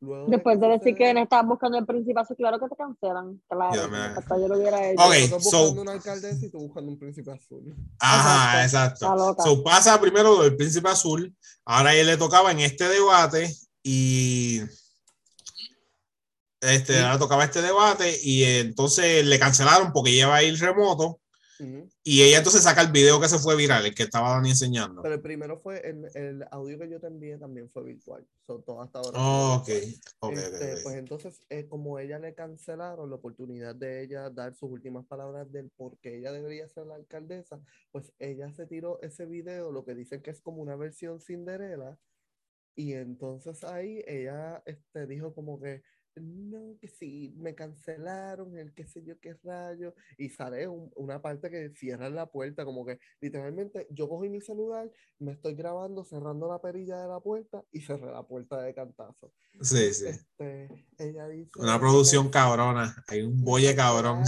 luego 0.02 0.28
Después 0.30 0.60
de 0.60 0.68
decir 0.68 0.96
que 0.96 1.14
no 1.14 1.22
estabas 1.22 1.48
buscando 1.48 1.78
el 1.78 1.86
príncipe 1.86 2.20
azul, 2.20 2.36
claro 2.38 2.60
que 2.60 2.68
te 2.70 2.76
cancelan. 2.76 3.42
Claro, 3.50 3.90
me- 3.90 3.98
hasta 3.98 4.38
yo 4.40 4.48
lo 4.48 4.58
hubiera 4.58 4.90
hecho. 4.90 5.04
Ok, 5.04 5.14
nosotros 5.16 5.44
so- 5.50 5.58
buscando 5.60 5.82
una 5.82 5.92
alcaldesa 5.94 6.46
y 6.46 6.50
tú 6.50 6.58
buscando 6.60 6.92
un 6.92 7.00
príncipe 7.00 7.32
azul. 7.32 7.76
Ajá, 8.00 8.64
Exacto. 8.64 9.06
exacto. 9.06 9.44
So, 9.44 9.64
pasa 9.64 10.00
primero 10.00 10.42
del 10.42 10.56
príncipe 10.56 10.90
azul. 10.90 11.36
Ahora 11.66 11.92
a 11.92 11.96
él 11.96 12.08
le 12.08 12.18
tocaba 12.18 12.52
en 12.52 12.60
este 12.60 12.88
debate 12.88 13.54
y 13.84 14.62
este, 16.62 16.98
ahora 17.00 17.14
le 17.14 17.20
tocaba 17.20 17.44
este 17.46 17.62
debate 17.62 18.20
y 18.22 18.44
entonces 18.44 19.26
le 19.26 19.40
cancelaron 19.40 19.92
porque 19.94 20.12
ella 20.12 20.28
va 20.28 20.36
a 20.38 20.44
ir 20.44 20.60
remoto 20.60 21.20
Y 22.04 22.24
ella 22.24 22.38
entonces 22.38 22.64
saca 22.64 22.82
el 22.82 22.92
video 22.92 23.20
que 23.20 23.28
se 23.28 23.38
fue 23.40 23.56
viral, 23.56 23.86
el 23.86 23.94
que 23.94 24.04
estaba 24.04 24.32
Dani 24.32 24.50
enseñando. 24.52 25.02
Pero 25.02 25.16
el 25.16 25.22
primero 25.22 25.60
fue, 25.60 25.80
el, 25.88 26.06
el 26.14 26.46
audio 26.52 26.80
que 26.80 26.90
yo 26.90 27.00
te 27.00 27.08
envié 27.08 27.38
también 27.38 27.70
fue 27.70 27.84
virtual. 27.84 28.26
So, 28.48 28.60
todo 28.62 28.82
hasta 28.82 29.00
ahora. 29.00 29.18
Oh, 29.22 29.64
fue 29.66 29.78
ok, 29.78 29.84
virtual. 29.86 30.04
ok, 30.20 30.32
ok, 30.32 30.38
Este, 30.38 30.74
ok. 30.74 30.80
Pues 30.84 30.96
entonces, 30.96 31.44
eh, 31.50 31.68
como 31.68 32.00
ella 32.00 32.20
le 32.20 32.34
cancelaron 32.34 33.10
la 33.10 33.16
oportunidad 33.18 33.76
de 33.76 34.04
ella 34.04 34.30
dar 34.30 34.56
sus 34.56 34.70
últimas 34.72 35.06
palabras 35.06 35.52
del 35.52 35.70
por 35.72 35.98
qué 36.00 36.18
ella 36.18 36.32
debería 36.32 36.68
ser 36.70 36.86
la 36.88 36.96
alcaldesa, 36.96 37.60
pues 37.92 38.12
ella 38.20 38.52
se 38.54 38.66
tiró 38.66 39.00
ese 39.02 39.26
video, 39.26 39.72
lo 39.72 39.86
que 39.86 39.96
dicen 39.96 40.22
que 40.22 40.32
es 40.32 40.42
como 40.42 40.62
una 40.62 40.76
versión 40.76 41.20
Cinderella, 41.20 41.98
y 42.76 42.94
entonces 42.94 43.64
ahí 43.66 44.02
ella 44.08 44.64
este, 44.66 45.06
dijo 45.06 45.34
como 45.34 45.60
que, 45.60 45.84
no, 46.22 46.78
que 46.80 46.88
sí, 46.88 47.34
me 47.38 47.56
cancelaron, 47.56 48.58
el 48.58 48.74
qué 48.74 48.86
sé 48.88 49.04
yo 49.04 49.20
qué 49.20 49.36
rayo, 49.44 49.94
y 50.18 50.30
sale 50.30 50.68
un- 50.68 50.92
una 50.96 51.22
parte 51.22 51.50
que 51.50 51.70
cierran 51.76 52.16
la 52.16 52.26
puerta, 52.28 52.66
como 52.66 52.86
que 52.86 53.00
literalmente 53.22 53.88
yo 53.92 54.08
cogí 54.10 54.30
mi 54.30 54.42
celular, 54.42 54.90
me 55.20 55.32
estoy 55.34 55.56
grabando 55.56 56.04
cerrando 56.06 56.48
la 56.48 56.60
perilla 56.62 57.02
de 57.02 57.08
la 57.10 57.20
puerta 57.20 57.64
y 57.72 57.82
cerré 57.82 58.12
la 58.12 58.24
puerta 58.24 58.62
de 58.62 58.74
cantazo. 58.74 59.32
Sí, 59.62 59.94
sí. 59.94 60.06
Este, 60.06 60.70
ella 60.98 61.28
dice, 61.28 61.60
Una 61.60 61.74
"Me 61.74 61.80
producción 61.80 62.30
cabrón. 62.30 62.78
Hay 63.08 63.22
un 63.22 63.44
bolle 63.44 63.76
cabrón. 63.76 64.24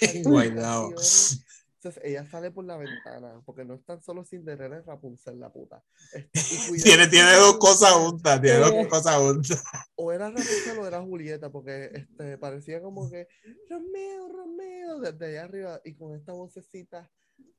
cancelaron 0.00 0.94
mi 1.92 1.96
en 1.96 2.02
Guaynabo. 2.02 2.02
participación". 2.02 2.02
Entonces 2.02 2.02
ella 2.04 2.24
sale 2.30 2.50
por 2.50 2.64
la 2.64 2.76
ventana, 2.76 3.42
porque 3.44 3.64
no 3.64 3.74
es 3.74 3.84
tan 3.84 4.02
solo 4.02 4.24
Cinderella, 4.24 4.78
es 4.78 4.86
Rapunzel 4.86 5.38
la 5.38 5.52
puta. 5.52 5.82
Este, 6.12 6.30
y 6.32 6.82
Tiene, 6.82 7.06
tiene 7.08 7.32
dos 7.34 7.58
cosas 7.58 7.92
juntas, 7.92 8.40
tiene 8.40 8.58
dos 8.58 8.86
cosas 8.88 9.16
juntas. 9.16 9.62
O 9.96 10.12
era 10.12 10.28
Rapunzel 10.28 10.78
o 10.78 10.86
era 10.86 11.02
Julieta, 11.02 11.50
porque 11.50 11.90
este, 11.94 12.38
parecía 12.38 12.80
como 12.82 13.08
que 13.10 13.28
Romeo, 13.70 14.28
Romeo, 14.28 15.00
desde 15.00 15.26
allá 15.26 15.44
arriba, 15.44 15.80
y 15.84 15.94
con 15.94 16.14
esta 16.16 16.32
vocecita 16.32 17.10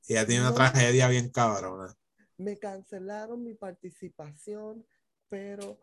Ella 0.08 0.26
tiene 0.26 0.42
una 0.42 0.50
No. 0.50 0.56
tragedia 0.56 1.08
bien 1.08 1.30
cabrona. 1.30 1.94
Me 2.38 2.58
cancelaron 2.58 3.42
mi 3.42 3.54
participación, 3.54 4.86
pero. 5.28 5.78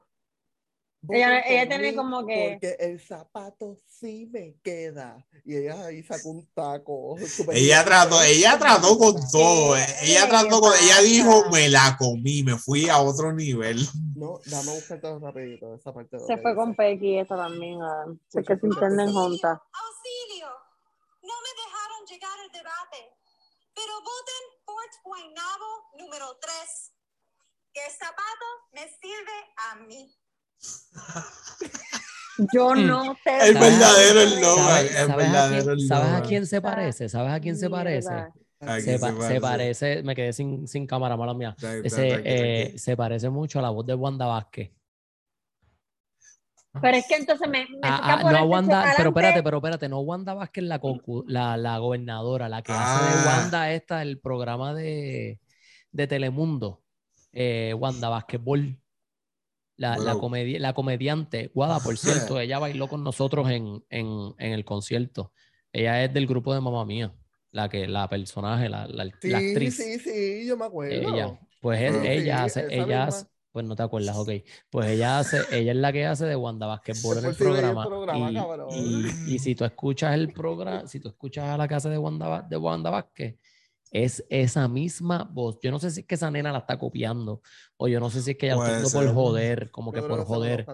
Ella- 1.10 1.42
ella 1.42 1.68
tiene 1.68 1.96
como 1.96 2.26
que- 2.26 2.58
Porque 2.62 2.78
el 2.80 3.00
zapato 3.00 3.78
sí 3.88 4.30
me 4.32 4.56
queda. 4.64 5.26
Y 5.46 5.58
ella 5.58 5.86
ahí 5.86 6.02
sacó 6.04 6.30
un 6.30 6.46
taco. 6.54 7.16
Ella 7.52 7.84
trató, 7.84 8.22
ella 8.22 8.58
trató 8.58 8.98
con 8.98 9.16
todo. 9.32 9.76
eh. 9.76 9.86
Ella 10.04 10.24
¿Qué 10.24 10.30
trató 10.30 10.62
con, 10.62 10.72
ella 10.82 11.02
dijo, 11.02 11.50
me 11.52 11.68
la 11.68 11.98
comí, 12.00 12.44
me 12.44 12.58
fui 12.58 12.88
a 12.88 13.00
otro 13.02 13.34
nivel. 13.34 13.78
No, 14.16 14.40
dame 14.46 14.72
a 14.72 14.76
buscar 14.76 15.02
todo 15.02 15.20
rapidito 15.20 15.76
esa 15.76 15.94
parte. 15.94 16.18
Se 16.20 16.38
fue 16.38 16.56
con 16.56 16.74
Pequi 16.76 17.18
esa 17.20 17.36
también. 17.36 17.82
ah. 17.82 18.06
Se 18.30 18.40
Escucha, 18.40 18.56
que 18.56 18.60
se 18.62 18.66
entienden 18.68 19.12
juntas. 19.14 19.60
Auxilio. 19.60 20.48
No 21.22 21.34
me 21.44 21.52
dejaron 21.64 22.06
llegar 22.10 22.40
al 22.40 22.52
debate. 22.52 23.12
Pero 23.76 23.94
voten 24.00 24.44
Fort 24.66 24.94
Guaynabo 25.04 25.70
número 26.00 26.38
3. 26.40 26.94
Que 27.74 27.82
el 27.86 27.92
zapato 27.92 28.46
me 28.72 28.82
sirve 28.82 29.38
a 29.72 29.76
mí. 29.76 30.16
Yo 32.54 32.76
no 32.76 33.16
sé. 33.24 33.50
El 33.50 33.54
¿Sabes? 33.54 33.60
verdadero 33.60 34.20
¿Sabes, 34.22 34.34
eslogan. 34.34 34.88
sabes 34.88 34.92
Es 34.92 35.10
a 35.10 35.16
verdadero 35.16 35.76
quién, 35.76 35.88
sabes 35.88 36.12
a 36.12 36.22
eslogan. 36.22 36.22
quién 36.28 36.48
se 36.48 36.62
parece? 36.62 37.10
¿Sabes 37.10 37.32
a 37.34 37.40
quién 37.40 37.58
se 37.58 37.70
parece? 37.70 38.10
Mierda. 38.10 38.34
¿A 38.60 38.80
Se, 38.80 38.98
se 38.98 39.22
se 39.28 39.42
parece? 39.42 40.04
me 40.04 40.16
quedé 40.16 40.34
sin, 40.34 40.68
sin 40.68 40.88
cámara, 40.88 41.18
mala 41.18 41.34
mía. 41.34 41.56
Tranqui, 41.60 41.90
eh, 42.24 42.74
se 42.78 42.96
parece 42.98 43.30
mucho 43.30 43.60
a 43.60 43.62
la 43.62 43.70
voz 43.70 43.86
de 43.86 43.94
Wanda 43.94 44.26
Vázquez. 44.26 44.72
Pero 46.82 46.98
es 46.98 47.06
que 47.08 47.16
entonces 47.16 47.48
me, 47.48 47.60
me 47.66 47.68
Ah, 47.84 48.18
toca 48.18 48.30
ah, 48.30 48.32
no 48.32 48.46
Wanda, 48.46 48.94
pero 48.98 49.10
espérate, 49.10 49.44
pero 49.44 49.58
espérate, 49.58 49.90
no 49.90 50.00
Wanda 50.00 50.34
Vázquez, 50.34 50.64
la, 50.64 50.82
la, 51.28 51.58
la 51.58 51.78
gobernadora, 51.78 52.50
la 52.50 52.64
que 52.64 52.72
hace 52.72 53.04
de 53.06 53.12
Ah. 53.12 53.24
Wanda 53.28 53.72
esta, 53.74 54.02
el 54.02 54.20
programa 54.20 54.74
de, 54.74 55.40
de 55.92 56.08
Telemundo, 56.08 56.82
eh, 57.32 57.76
Wanda 57.78 58.10
Vázquezbol, 58.10 58.60
la, 58.70 58.78
la, 59.78 59.98
Wow. 59.98 60.22
comedi- 60.22 60.60
la 60.60 60.74
comediante, 60.74 61.52
Guada, 61.54 61.80
por 61.80 61.98
cierto, 62.36 62.40
ella 62.40 62.60
bailó 62.60 62.88
con 62.88 63.04
nosotros 63.04 63.50
en, 63.50 63.84
en, 63.90 64.34
en 64.38 64.54
el 64.54 64.66
concierto. 64.66 65.34
Ella 65.72 66.04
es 66.04 66.14
del 66.14 66.28
grupo 66.28 66.54
de 66.54 66.62
Mamá 66.62 66.86
Mía, 66.86 67.14
la 67.52 67.70
que, 67.70 67.88
la 67.88 68.08
personaje, 68.10 68.70
la, 68.70 68.88
la, 68.88 69.06
Sí, 69.22 69.30
la 69.30 69.38
actriz. 69.40 69.76
sí, 69.76 70.00
sí, 70.00 70.46
yo 70.48 70.56
me 70.58 70.66
acuerdo. 70.66 71.10
Ella, 71.10 71.40
pues 71.60 71.82
es- 71.82 72.04
ella 72.06 72.44
hace, 72.44 72.68
ella 72.70 73.06
hace, 73.06 73.26
pues 73.52 73.66
no 73.66 73.76
te 73.76 73.84
acuerdas, 73.84 74.16
ok. 74.18 74.30
Pues 74.70 74.90
ella 74.90 75.20
hace, 75.20 75.42
ella 75.52 75.72
es 75.72 75.78
la 75.78 75.92
que 75.94 76.06
hace 76.06 76.26
de 76.26 76.36
Wanda 76.36 76.66
Basketball 76.68 77.18
en 77.20 77.26
el 77.26 77.30
el 77.32 77.36
programa. 77.38 77.88
y, 78.72 78.78
y- 79.30 79.36
y 79.36 79.40
si 79.40 79.56
tú 79.56 79.64
escuchas 79.66 80.14
el 80.14 80.32
programa, 80.34 80.88
si 80.88 81.00
tú 81.00 81.10
escuchas 81.10 81.46
a 81.46 81.58
la 81.58 81.68
que 81.68 81.76
hace 81.76 81.90
de 81.90 81.98
Wanda, 81.98 82.42
de 82.42 82.58
Wanda 82.58 82.90
Vázquez, 82.90 83.36
es 83.94 84.26
esa 84.30 84.68
misma 84.68 85.30
voz. 85.32 85.60
Yo 85.62 85.70
no 85.72 85.80
sé 85.80 85.92
si 85.92 86.02
es 86.02 86.06
que 86.08 86.16
esa 86.16 86.30
nena 86.32 86.52
la 86.52 86.58
está 86.60 86.78
copiando, 86.80 87.42
o 87.78 87.88
yo 87.88 88.00
no 88.00 88.10
sé 88.10 88.22
si 88.22 88.32
es 88.32 88.38
que 88.38 88.48
ella 88.48 88.56
lo 88.56 88.62
está 88.66 88.78
haciendo 88.88 89.08
por 89.14 89.24
joder, 89.24 89.72
como 89.72 89.92
que 89.92 90.02
Yo 90.02 90.08
por 90.08 90.18
joder. 90.26 90.66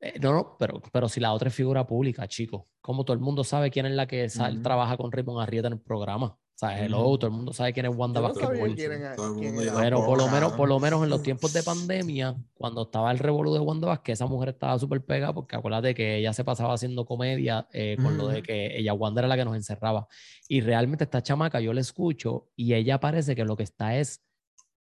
Eh, 0.00 0.18
no, 0.20 0.32
no, 0.32 0.56
pero, 0.58 0.80
pero 0.92 1.08
si 1.08 1.18
la 1.18 1.32
otra 1.32 1.48
es 1.48 1.54
figura 1.54 1.84
pública, 1.86 2.28
chico. 2.28 2.68
Como 2.80 3.04
todo 3.04 3.14
el 3.14 3.20
mundo 3.20 3.42
sabe 3.42 3.70
quién 3.70 3.86
es 3.86 3.92
la 3.92 4.06
que 4.06 4.28
sal- 4.28 4.62
trabaja 4.62 4.96
con 4.96 5.10
Raymond 5.10 5.40
Arrieta 5.40 5.66
en 5.68 5.72
el 5.72 5.80
programa. 5.80 6.38
O 6.60 6.66
sea, 6.66 6.84
hello, 6.84 7.16
todo 7.18 7.28
el 7.28 7.32
mundo 7.34 7.52
sabe 7.52 7.72
quién 7.72 7.86
es 7.86 7.94
Wanda 7.96 8.20
Yo 8.20 8.26
no 8.28 8.34
sabía 8.34 8.48
Basketball. 8.48 8.74
quién 8.74 8.92
era- 8.92 9.14
Todo 9.14 9.28
el 9.32 9.38
quién 9.38 9.46
mundo 9.54 9.62
era. 9.62 9.70
ya 9.74 9.78
Bueno, 9.78 10.04
por 10.04 10.18
lo 10.18 10.26
menos, 10.26 10.52
por 10.54 10.68
lo 10.68 10.80
menos 10.80 11.04
en 11.04 11.10
los 11.10 11.22
tiempos 11.22 11.52
de 11.52 11.62
pandemia, 12.10 12.34
cuando 12.54 12.82
estaba 12.82 13.12
el 13.12 13.20
revolú 13.20 13.54
de 13.54 13.60
Wanda 13.60 13.86
Vázquez, 13.86 14.14
esa 14.14 14.26
mujer 14.26 14.48
estaba 14.48 14.76
súper 14.76 15.04
pegada 15.04 15.32
porque 15.32 15.54
acuérdate 15.54 15.94
que 15.94 16.16
ella 16.16 16.32
se 16.32 16.42
pasaba 16.42 16.74
haciendo 16.74 17.06
comedia 17.06 17.68
eh, 17.72 17.96
con 18.02 18.18
lo 18.18 18.26
de 18.26 18.38
Ujú. 18.38 18.42
que 18.42 18.76
ella, 18.76 18.92
Wanda 18.92 19.20
era 19.20 19.28
la 19.28 19.36
que 19.36 19.44
nos 19.44 19.54
encerraba. 19.54 20.08
Y 20.48 20.60
realmente 20.60 21.04
esta 21.04 21.22
chamaca, 21.22 21.60
yo 21.60 21.72
la 21.72 21.80
escucho 21.80 22.48
y 22.56 22.74
ella 22.74 22.98
parece 22.98 23.36
que 23.36 23.44
lo 23.44 23.56
que 23.56 23.62
está 23.62 23.94
es 23.96 24.20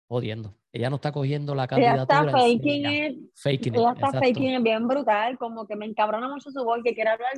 jodiendo. 0.08 0.56
Ella 0.72 0.92
no 0.92 0.98
está 0.98 1.12
cogiendo 1.12 1.56
la 1.56 1.64
Ella 1.64 1.68
candidatura. 1.68 2.04
está 2.04 2.20
en 2.26 2.60
faking 2.60 2.84
serio. 2.84 3.10
it. 3.10 3.30
Faking 3.34 3.74
it, 3.74 3.80
Ella 3.80 3.92
está 3.94 4.06
exacto. 4.08 4.20
faking 4.28 4.54
it 4.56 4.62
bien 4.62 4.88
brutal. 4.88 5.36
Como 5.40 5.66
que 5.66 5.76
me 5.76 5.88
encabrona 5.88 6.28
mucho 6.30 6.52
su 6.52 6.64
voz 6.64 6.82
que 6.84 6.94
quiere 6.94 7.10
hablar 7.10 7.32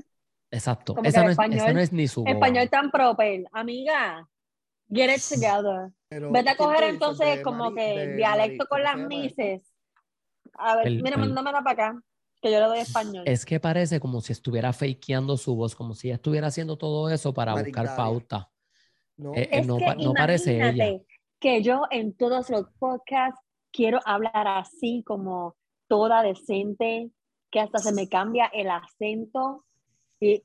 Exacto. 0.52 0.96
como 0.96 1.08
Esa 1.08 1.20
el 1.20 1.26
no, 1.26 1.32
es, 1.32 1.38
esa 1.38 1.44
español- 1.46 1.74
no 1.74 1.80
es 1.82 1.94
ni 1.94 2.08
su 2.08 2.24
voz. 2.24 2.32
español 2.34 2.70
tan 2.70 2.90
proper. 2.92 3.44
Amiga, 3.52 4.28
get 4.90 5.10
it 5.16 5.22
together. 5.22 5.92
Pero, 6.10 6.32
Vete 6.32 6.50
a 6.50 6.56
¿quién 6.56 6.68
coger 6.70 6.84
entonces 6.86 7.44
como 7.44 7.66
Mari- 7.72 7.76
que 7.76 8.00
de 8.00 8.16
dialecto 8.16 8.64
Mari- 8.64 8.68
con 8.70 8.80
¿cómo 8.80 8.84
las 8.84 9.08
mises. 9.08 9.74
A 10.54 10.76
ver, 10.78 10.88
El- 10.88 11.04
mira, 11.04 11.16
el- 11.16 11.22
mándamela 11.22 11.62
para 11.62 11.72
acá, 11.90 12.02
que 12.42 12.52
yo 12.52 12.60
le 12.60 12.66
doy 12.68 12.80
español. 12.80 13.24
Es 13.28 13.46
que 13.46 13.60
parece 13.60 14.00
como 14.00 14.22
si 14.22 14.32
estuviera 14.34 14.72
fakeando 14.74 15.36
su 15.38 15.56
voz, 15.56 15.76
como 15.76 15.94
si 15.94 16.08
ella 16.08 16.16
estuviera 16.16 16.48
haciendo 16.48 16.78
todo 16.78 17.10
eso 17.10 17.34
para 17.34 17.54
buscar 17.54 17.96
pauta. 17.96 18.50
No, 19.18 19.34
Eh, 19.34 19.50
es 19.52 19.68
no 19.68 19.78
que 19.78 19.86
pa- 19.86 19.96
no 19.96 20.14
parece 20.14 20.56
ella. 20.70 21.00
que 21.40 21.62
yo 21.62 21.84
en 21.92 22.16
todos 22.16 22.50
los 22.50 22.68
podcasts 22.80 23.40
quiero 23.72 24.00
hablar 24.06 24.48
así 24.48 25.04
como 25.06 25.56
toda 25.88 26.24
decente, 26.24 27.12
que 27.52 27.60
hasta 27.60 27.80
se 27.80 27.92
me 27.94 28.08
cambia 28.08 28.46
el 28.48 28.70
acento. 28.70 29.66
Y 30.20 30.44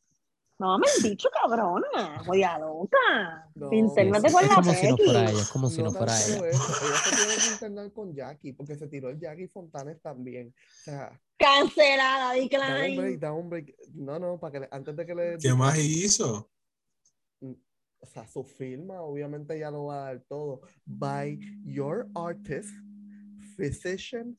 no 0.59 0.79
me 0.79 0.87
han 0.87 1.03
dicho 1.03 1.29
cabrona, 1.43 2.23
voy 2.27 2.43
a 2.43 2.59
loca. 2.59 3.51
No. 3.55 3.73
Intérnate 3.73 4.29
Es, 4.29 4.33
con 4.33 4.43
es 4.45 4.49
la 4.51 4.55
como 4.57 4.73
si 4.75 4.89
no 4.89 4.97
fuera 4.97 5.31
ella, 5.31 5.41
es 5.41 5.49
como 5.49 5.71
si 5.71 5.83
no, 5.83 5.93
tan 5.93 5.99
fuera 5.99 6.17
ella. 6.25 6.37
eso, 6.37 6.45
Ella 6.85 6.97
se 6.99 7.17
tiene 7.17 7.35
que 7.37 7.53
internar 7.53 7.93
con 7.93 8.15
Jackie, 8.15 8.53
porque 8.53 8.77
se 8.77 8.87
tiró 8.87 9.09
el 9.11 9.19
Jackie 9.19 9.49
Fontanes 9.49 10.01
también. 10.01 10.55
O 10.57 10.83
sea, 10.85 11.21
Cancelada, 11.39 12.33
da 12.35 12.41
un 12.41 12.49
break, 12.49 12.51
decline. 12.51 13.19
da 13.19 13.33
un 13.33 13.49
break. 13.51 13.75
No, 13.95 14.19
no, 14.19 14.39
para 14.39 14.53
que 14.53 14.61
le- 14.61 14.69
antes 14.71 14.95
de 14.97 15.07
que 15.07 15.15
le. 15.15 15.39
¿Qué 15.39 15.53
más 15.55 15.77
hizo? 15.79 16.49
O 17.41 18.07
sea, 18.07 18.27
su 18.29 18.45
firma, 18.45 19.01
obviamente 19.01 19.59
ya 19.59 19.71
lo 19.71 19.87
va 19.87 19.95
a 20.03 20.05
dar 20.13 20.21
todo. 20.29 20.61
By 20.85 21.39
your 21.65 22.09
artist, 22.15 22.71
physician, 23.57 24.37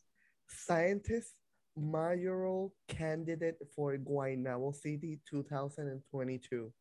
scientist, 0.48 1.36
mayoral 1.76 2.72
candidate 2.88 3.58
for 3.76 3.98
Guaynabo 3.98 4.74
City 4.74 5.20
2022. 5.32 6.72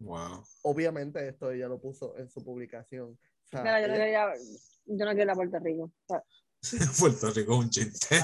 Wow. 0.00 0.44
Obviamente 0.62 1.26
esto 1.28 1.50
ella 1.50 1.68
lo 1.68 1.80
puso 1.80 2.16
en 2.16 2.28
su 2.30 2.44
publicación. 2.44 3.10
O 3.44 3.48
sea, 3.48 3.62
Mira, 3.62 3.80
yo 3.80 3.88
no 3.88 3.94
ella- 3.94 4.04
quería, 4.04 4.32
yo 4.86 5.04
no 5.04 5.10
quiero 5.12 5.22
ir 5.22 5.30
a 5.30 5.34
Puerto 5.34 5.58
Rico. 5.58 5.82
O 5.84 5.92
sea, 6.06 6.22
Puerto 7.00 7.30
Rico 7.30 7.52
es 7.54 7.58
un 7.58 7.70
chiste. 7.70 8.16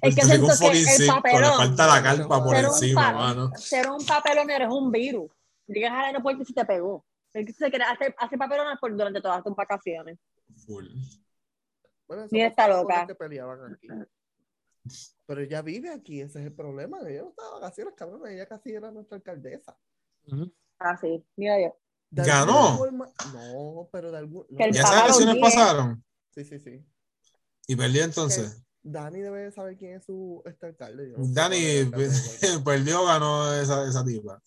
Es 0.00 0.14
que 0.14 0.22
Rico 0.22 0.26
siento 0.26 0.46
un 0.46 0.50
que 0.50 0.56
fucking 0.56 0.70
el 0.76 0.86
circo, 0.86 1.14
le 1.14 1.20
papelón- 1.22 1.56
falta 1.56 1.86
la 1.86 2.02
carpa 2.02 2.44
por 2.44 2.56
encima, 2.56 3.12
mano. 3.12 3.50
ser 3.56 3.88
un 3.90 4.04
papelonero 4.04 4.64
es 4.66 4.72
un 4.72 4.90
virus. 4.90 5.30
Llegas 5.66 5.92
al 5.92 6.04
aeropuerto 6.06 6.42
y 6.42 6.46
se 6.46 6.54
te 6.54 6.64
pegó. 6.64 7.04
Es 7.34 7.44
que 7.46 7.52
se 7.52 7.68
quiere 7.70 7.84
hacer, 7.84 8.14
hace 8.18 8.38
papelones 8.38 8.78
por 8.80 8.90
durante 8.96 9.20
todas 9.20 9.44
tus 9.44 9.54
vacaciones. 9.54 10.18
Full. 10.66 10.86
Bueno, 12.08 12.26
Mira, 12.30 12.46
está 12.46 12.66
loca. 12.68 13.06
que 13.06 13.14
peleaban 13.14 13.74
aquí. 13.74 13.86
Pero 15.26 15.40
ella 15.42 15.62
vive 15.62 15.90
aquí, 15.90 16.20
ese 16.20 16.40
es 16.40 16.46
el 16.46 16.52
problema. 16.52 16.98
Ella 17.06 17.22
no 17.22 17.28
estaba 17.30 17.48
de 17.48 17.54
vacaciones, 17.60 17.94
cabrón. 17.96 18.26
Ella 18.28 18.46
casi 18.46 18.70
era 18.72 18.90
nuestra 18.90 19.16
alcaldesa. 19.16 19.76
Ah, 20.78 20.96
sí, 21.00 21.24
mira 21.36 21.60
yo. 21.60 21.76
De 22.10 22.24
¿Ganó? 22.24 22.78
forma- 22.78 23.10
No, 23.34 23.88
pero 23.92 24.10
de 24.10 24.18
algún. 24.18 24.46
¿Ya 24.50 24.66
esas 24.66 25.02
elecciones 25.04 25.36
pasaron? 25.40 26.02
Sí, 26.34 26.44
sí, 26.44 26.58
sí. 26.58 26.82
¿Y 27.66 27.76
perdió 27.76 28.04
entonces? 28.04 28.62
Dani 28.82 29.20
debe 29.20 29.50
saber 29.52 29.76
quién 29.76 29.96
es 29.96 30.04
su 30.06 30.40
este 30.46 30.66
alcalde. 30.66 31.08
no 31.14 31.24
Dani 31.28 31.56
alcalde 31.80 32.08
perdió, 32.64 33.04
ganó 33.04 33.52
esa, 33.52 33.86
esa 33.86 34.02
tipa. 34.04 34.40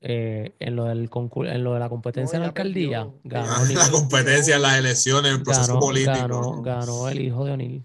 Eh, 0.00 0.52
en, 0.58 0.74
lo 0.76 0.84
del 0.86 1.08
concur- 1.10 1.48
en 1.52 1.62
lo 1.62 1.74
de 1.74 1.80
la 1.80 1.88
competencia 1.88 2.38
No, 2.38 2.44
en 2.44 2.48
la 2.48 2.54
perdió. 2.54 3.00
alcaldía, 3.02 3.20
ganó, 3.24 3.52
Ah, 3.52 3.64
la 3.72 3.90
competencia 3.90 4.56
en 4.56 4.62
las 4.62 4.78
elecciones, 4.78 5.32
el 5.32 5.42
proceso 5.42 5.68
ganó, 5.74 5.80
político. 5.80 6.12
ganó, 6.16 6.62
ganó 6.62 7.08
el 7.08 7.20
hijo 7.20 7.44
de 7.44 7.52
O'Neill. 7.52 7.84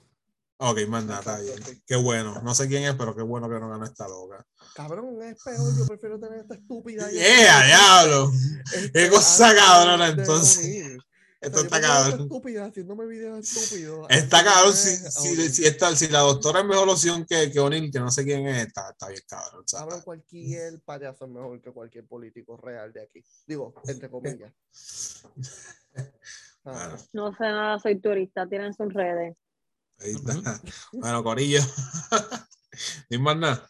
Ok, 0.61 0.80
más 0.90 1.06
nada, 1.06 1.19
está 1.19 1.40
bien. 1.40 1.64
Sí. 1.64 1.81
Qué 1.88 1.95
bueno. 1.95 2.41
No 2.41 2.53
sé 2.53 2.68
quién 2.68 2.84
es, 2.84 2.94
pero 2.95 3.15
qué 3.15 3.22
bueno 3.22 3.48
que 3.49 3.60
no 3.60 3.69
ganó 3.69 3.86
esta 3.86 4.07
loca. 4.10 4.45
Cabrón, 4.76 5.22
es 5.23 5.41
peor. 5.41 5.77
Yo 5.77 5.88
prefiero 5.88 6.19
tener 6.19 6.40
esta 6.40 6.56
estúpida. 6.56 7.10
¡Yeah, 7.11 7.65
diablo! 7.65 8.31
Este, 8.76 8.91
¡Qué 8.91 9.10
cosa 9.10 9.49
antes 9.49 9.64
cabrona, 9.64 10.07
entonces! 10.10 10.98
Esto 11.40 11.61
está 11.61 11.80
cabrón. 11.80 12.19
estúpida 12.23 12.65
haciéndome 12.65 13.06
videos 13.06 13.40
estúpidos. 13.40 14.06
Está 14.10 14.40
de 14.40 14.44
cabrón. 14.44 14.73
tener 14.73 15.11
Si, 15.11 15.36
si, 15.38 15.49
si, 15.49 15.65
esta- 15.65 15.95
si 15.95 16.10
la 16.10 16.19
doctora 16.19 16.60
es 16.60 16.65
mejor 16.65 16.90
opción 16.90 17.26
que, 17.26 17.49
que 17.49 17.60
O'Neill, 17.61 17.90
que 17.90 17.99
no 18.02 18.11
sé 18.11 18.26
quién 18.26 18.45
es, 18.45 18.68
está, 18.68 18.90
está 18.90 19.07
bien 19.07 19.22
cabrón. 19.26 19.64
Cabrón, 19.72 20.02
cualquier 20.02 20.81
payaso 20.81 21.23
es 21.23 21.31
mejor 21.31 21.61
que 21.61 21.72
cualquier 21.72 22.06
político 22.06 22.57
real 22.57 22.91
de 22.91 23.03
aquí. 23.03 23.23
Digo, 23.48 23.73
entre 23.88 24.10
comillas. 24.10 24.52
Ah, 26.65 26.90
Bueno, 26.90 26.98
No 27.14 27.31
sé 27.38 27.44
nada, 27.45 27.80
soy 27.80 27.99
turista, 28.02 28.45
tienen 28.45 28.73
sus 28.73 28.94
redes. 28.94 29.38
Ahí 30.01 30.11
está. 30.11 30.61
Bueno, 30.93 31.23
Corillo. 31.23 31.59
Ni 33.09 33.17
más 33.17 33.38
nada. 33.38 33.67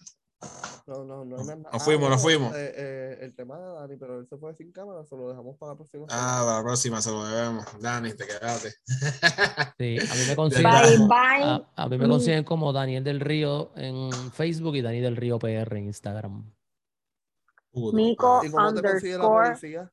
No, 0.88 1.04
no, 1.04 1.26
no. 1.26 1.38
nada. 1.44 1.56
Nos 1.72 1.84
fuimos, 1.84 2.10
nos 2.10 2.22
bueno, 2.24 2.40
fuimos. 2.40 2.56
eh, 2.56 2.74
eh, 2.76 3.18
el 3.22 3.36
tema 3.36 3.60
de 3.60 3.66
Dani, 3.74 3.98
pero 3.98 4.20
él 4.20 4.28
se 4.28 4.38
fue 4.38 4.56
sin 4.56 4.72
cámara, 4.72 5.06
se 5.06 5.16
lo 5.16 5.30
dejamos 5.30 5.58
para 5.58 5.74
la 5.74 5.78
próxima. 5.78 6.06
Ah, 6.10 6.42
para 6.46 6.58
la 6.58 6.64
próxima 6.64 7.02
se 7.02 7.12
lo 7.12 7.26
debemos. 7.26 7.66
Dani, 7.80 8.14
te 8.14 8.26
quedaste. 8.26 8.70
Sí, 9.78 9.98
a 10.00 10.16
mí 10.16 10.22
me 10.30 10.36
consiguen, 10.36 10.72
Bye, 10.72 10.98
como, 10.98 11.08
bye. 11.10 11.44
a, 11.44 11.70
a 11.76 11.90
mí 11.90 11.98
me 11.98 12.08
consiguen 12.08 12.44
como 12.44 12.74
Daniel 12.74 13.04
del 13.04 13.20
Río 13.20 13.72
en 13.76 14.12
Facebook 14.32 14.76
y 14.78 14.82
Daniel 14.82 15.04
del 15.04 15.16
Río 15.18 15.38
PR 15.40 15.78
en 15.78 15.86
Instagram. 15.86 16.52
Nico. 17.74 18.42
¿Y 18.44 18.50
cómo 18.50 18.74
te 18.74 18.82
consigue 18.82 19.18
la 19.18 19.28
underscore. 19.28 19.48
policía? 19.50 19.92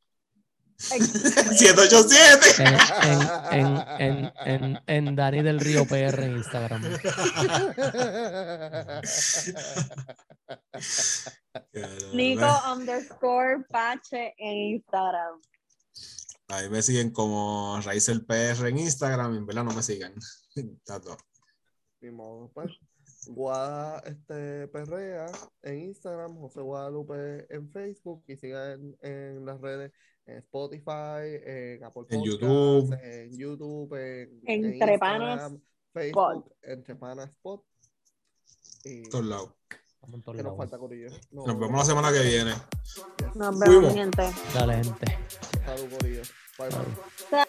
787. 0.78 2.62
En, 2.62 2.66
en, 3.10 3.20
en, 3.50 3.76
en, 3.98 4.32
en, 4.44 4.78
en 4.86 5.16
Dani 5.16 5.42
del 5.42 5.60
Río 5.60 5.86
PR 5.86 6.22
en 6.24 6.36
Instagram. 6.36 6.82
Nico 12.12 12.46
underscore 12.72 13.64
Pache 13.70 14.34
en 14.38 14.74
Instagram. 14.74 15.40
Ahí 16.48 16.68
me 16.68 16.82
siguen 16.82 17.10
como 17.10 17.80
Raizel 17.82 18.24
PR 18.24 18.68
en 18.68 18.78
Instagram, 18.78 19.34
en 19.34 19.46
verdad 19.46 19.64
no 19.64 19.72
me 19.72 19.82
sigan. 19.82 20.14
Ni 22.00 22.10
modo, 22.10 22.50
pues. 22.52 22.72
Guada 23.28 24.00
este, 24.06 24.68
Perrea 24.68 25.26
en 25.62 25.80
Instagram, 25.80 26.36
José 26.38 26.60
Guadalupe 26.60 27.46
en 27.52 27.68
Facebook 27.72 28.22
y 28.28 28.36
sigan 28.36 28.96
en, 29.00 29.10
en 29.10 29.44
las 29.44 29.60
redes 29.60 29.92
en 30.26 30.38
Spotify, 30.38 31.22
en 31.44 31.84
Apple 31.84 32.02
En 32.10 32.20
Podcasts, 32.20 32.24
YouTube. 32.24 32.98
en 33.02 33.38
YouTube, 33.38 33.94
en, 33.94 34.40
Entre 34.44 34.94
en 34.94 34.98
Panas 35.00 35.52
Instagram, 35.52 35.62
Facebook, 35.92 36.52
Entre 36.62 36.94
Panas 36.96 37.30
Spot. 37.30 37.64
Y 38.84 39.08
Todos 39.08 39.24
lados. 39.24 39.54
En 40.12 40.22
que 40.22 40.42
nos 40.42 40.56
falta, 40.56 40.78
Corillo. 40.78 41.08
Nos 41.32 41.46
vemos 41.46 41.78
la 41.78 41.84
semana 41.84 42.12
que 42.12 42.22
viene. 42.22 42.52
Nos 43.34 43.58
vemos, 43.58 43.92
gente. 43.92 44.30
Dale, 44.54 44.84
gente. 44.84 45.18
Salud, 45.64 45.90
Corillo. 45.90 46.22
Bye, 46.58 46.68
bye. 46.68 47.45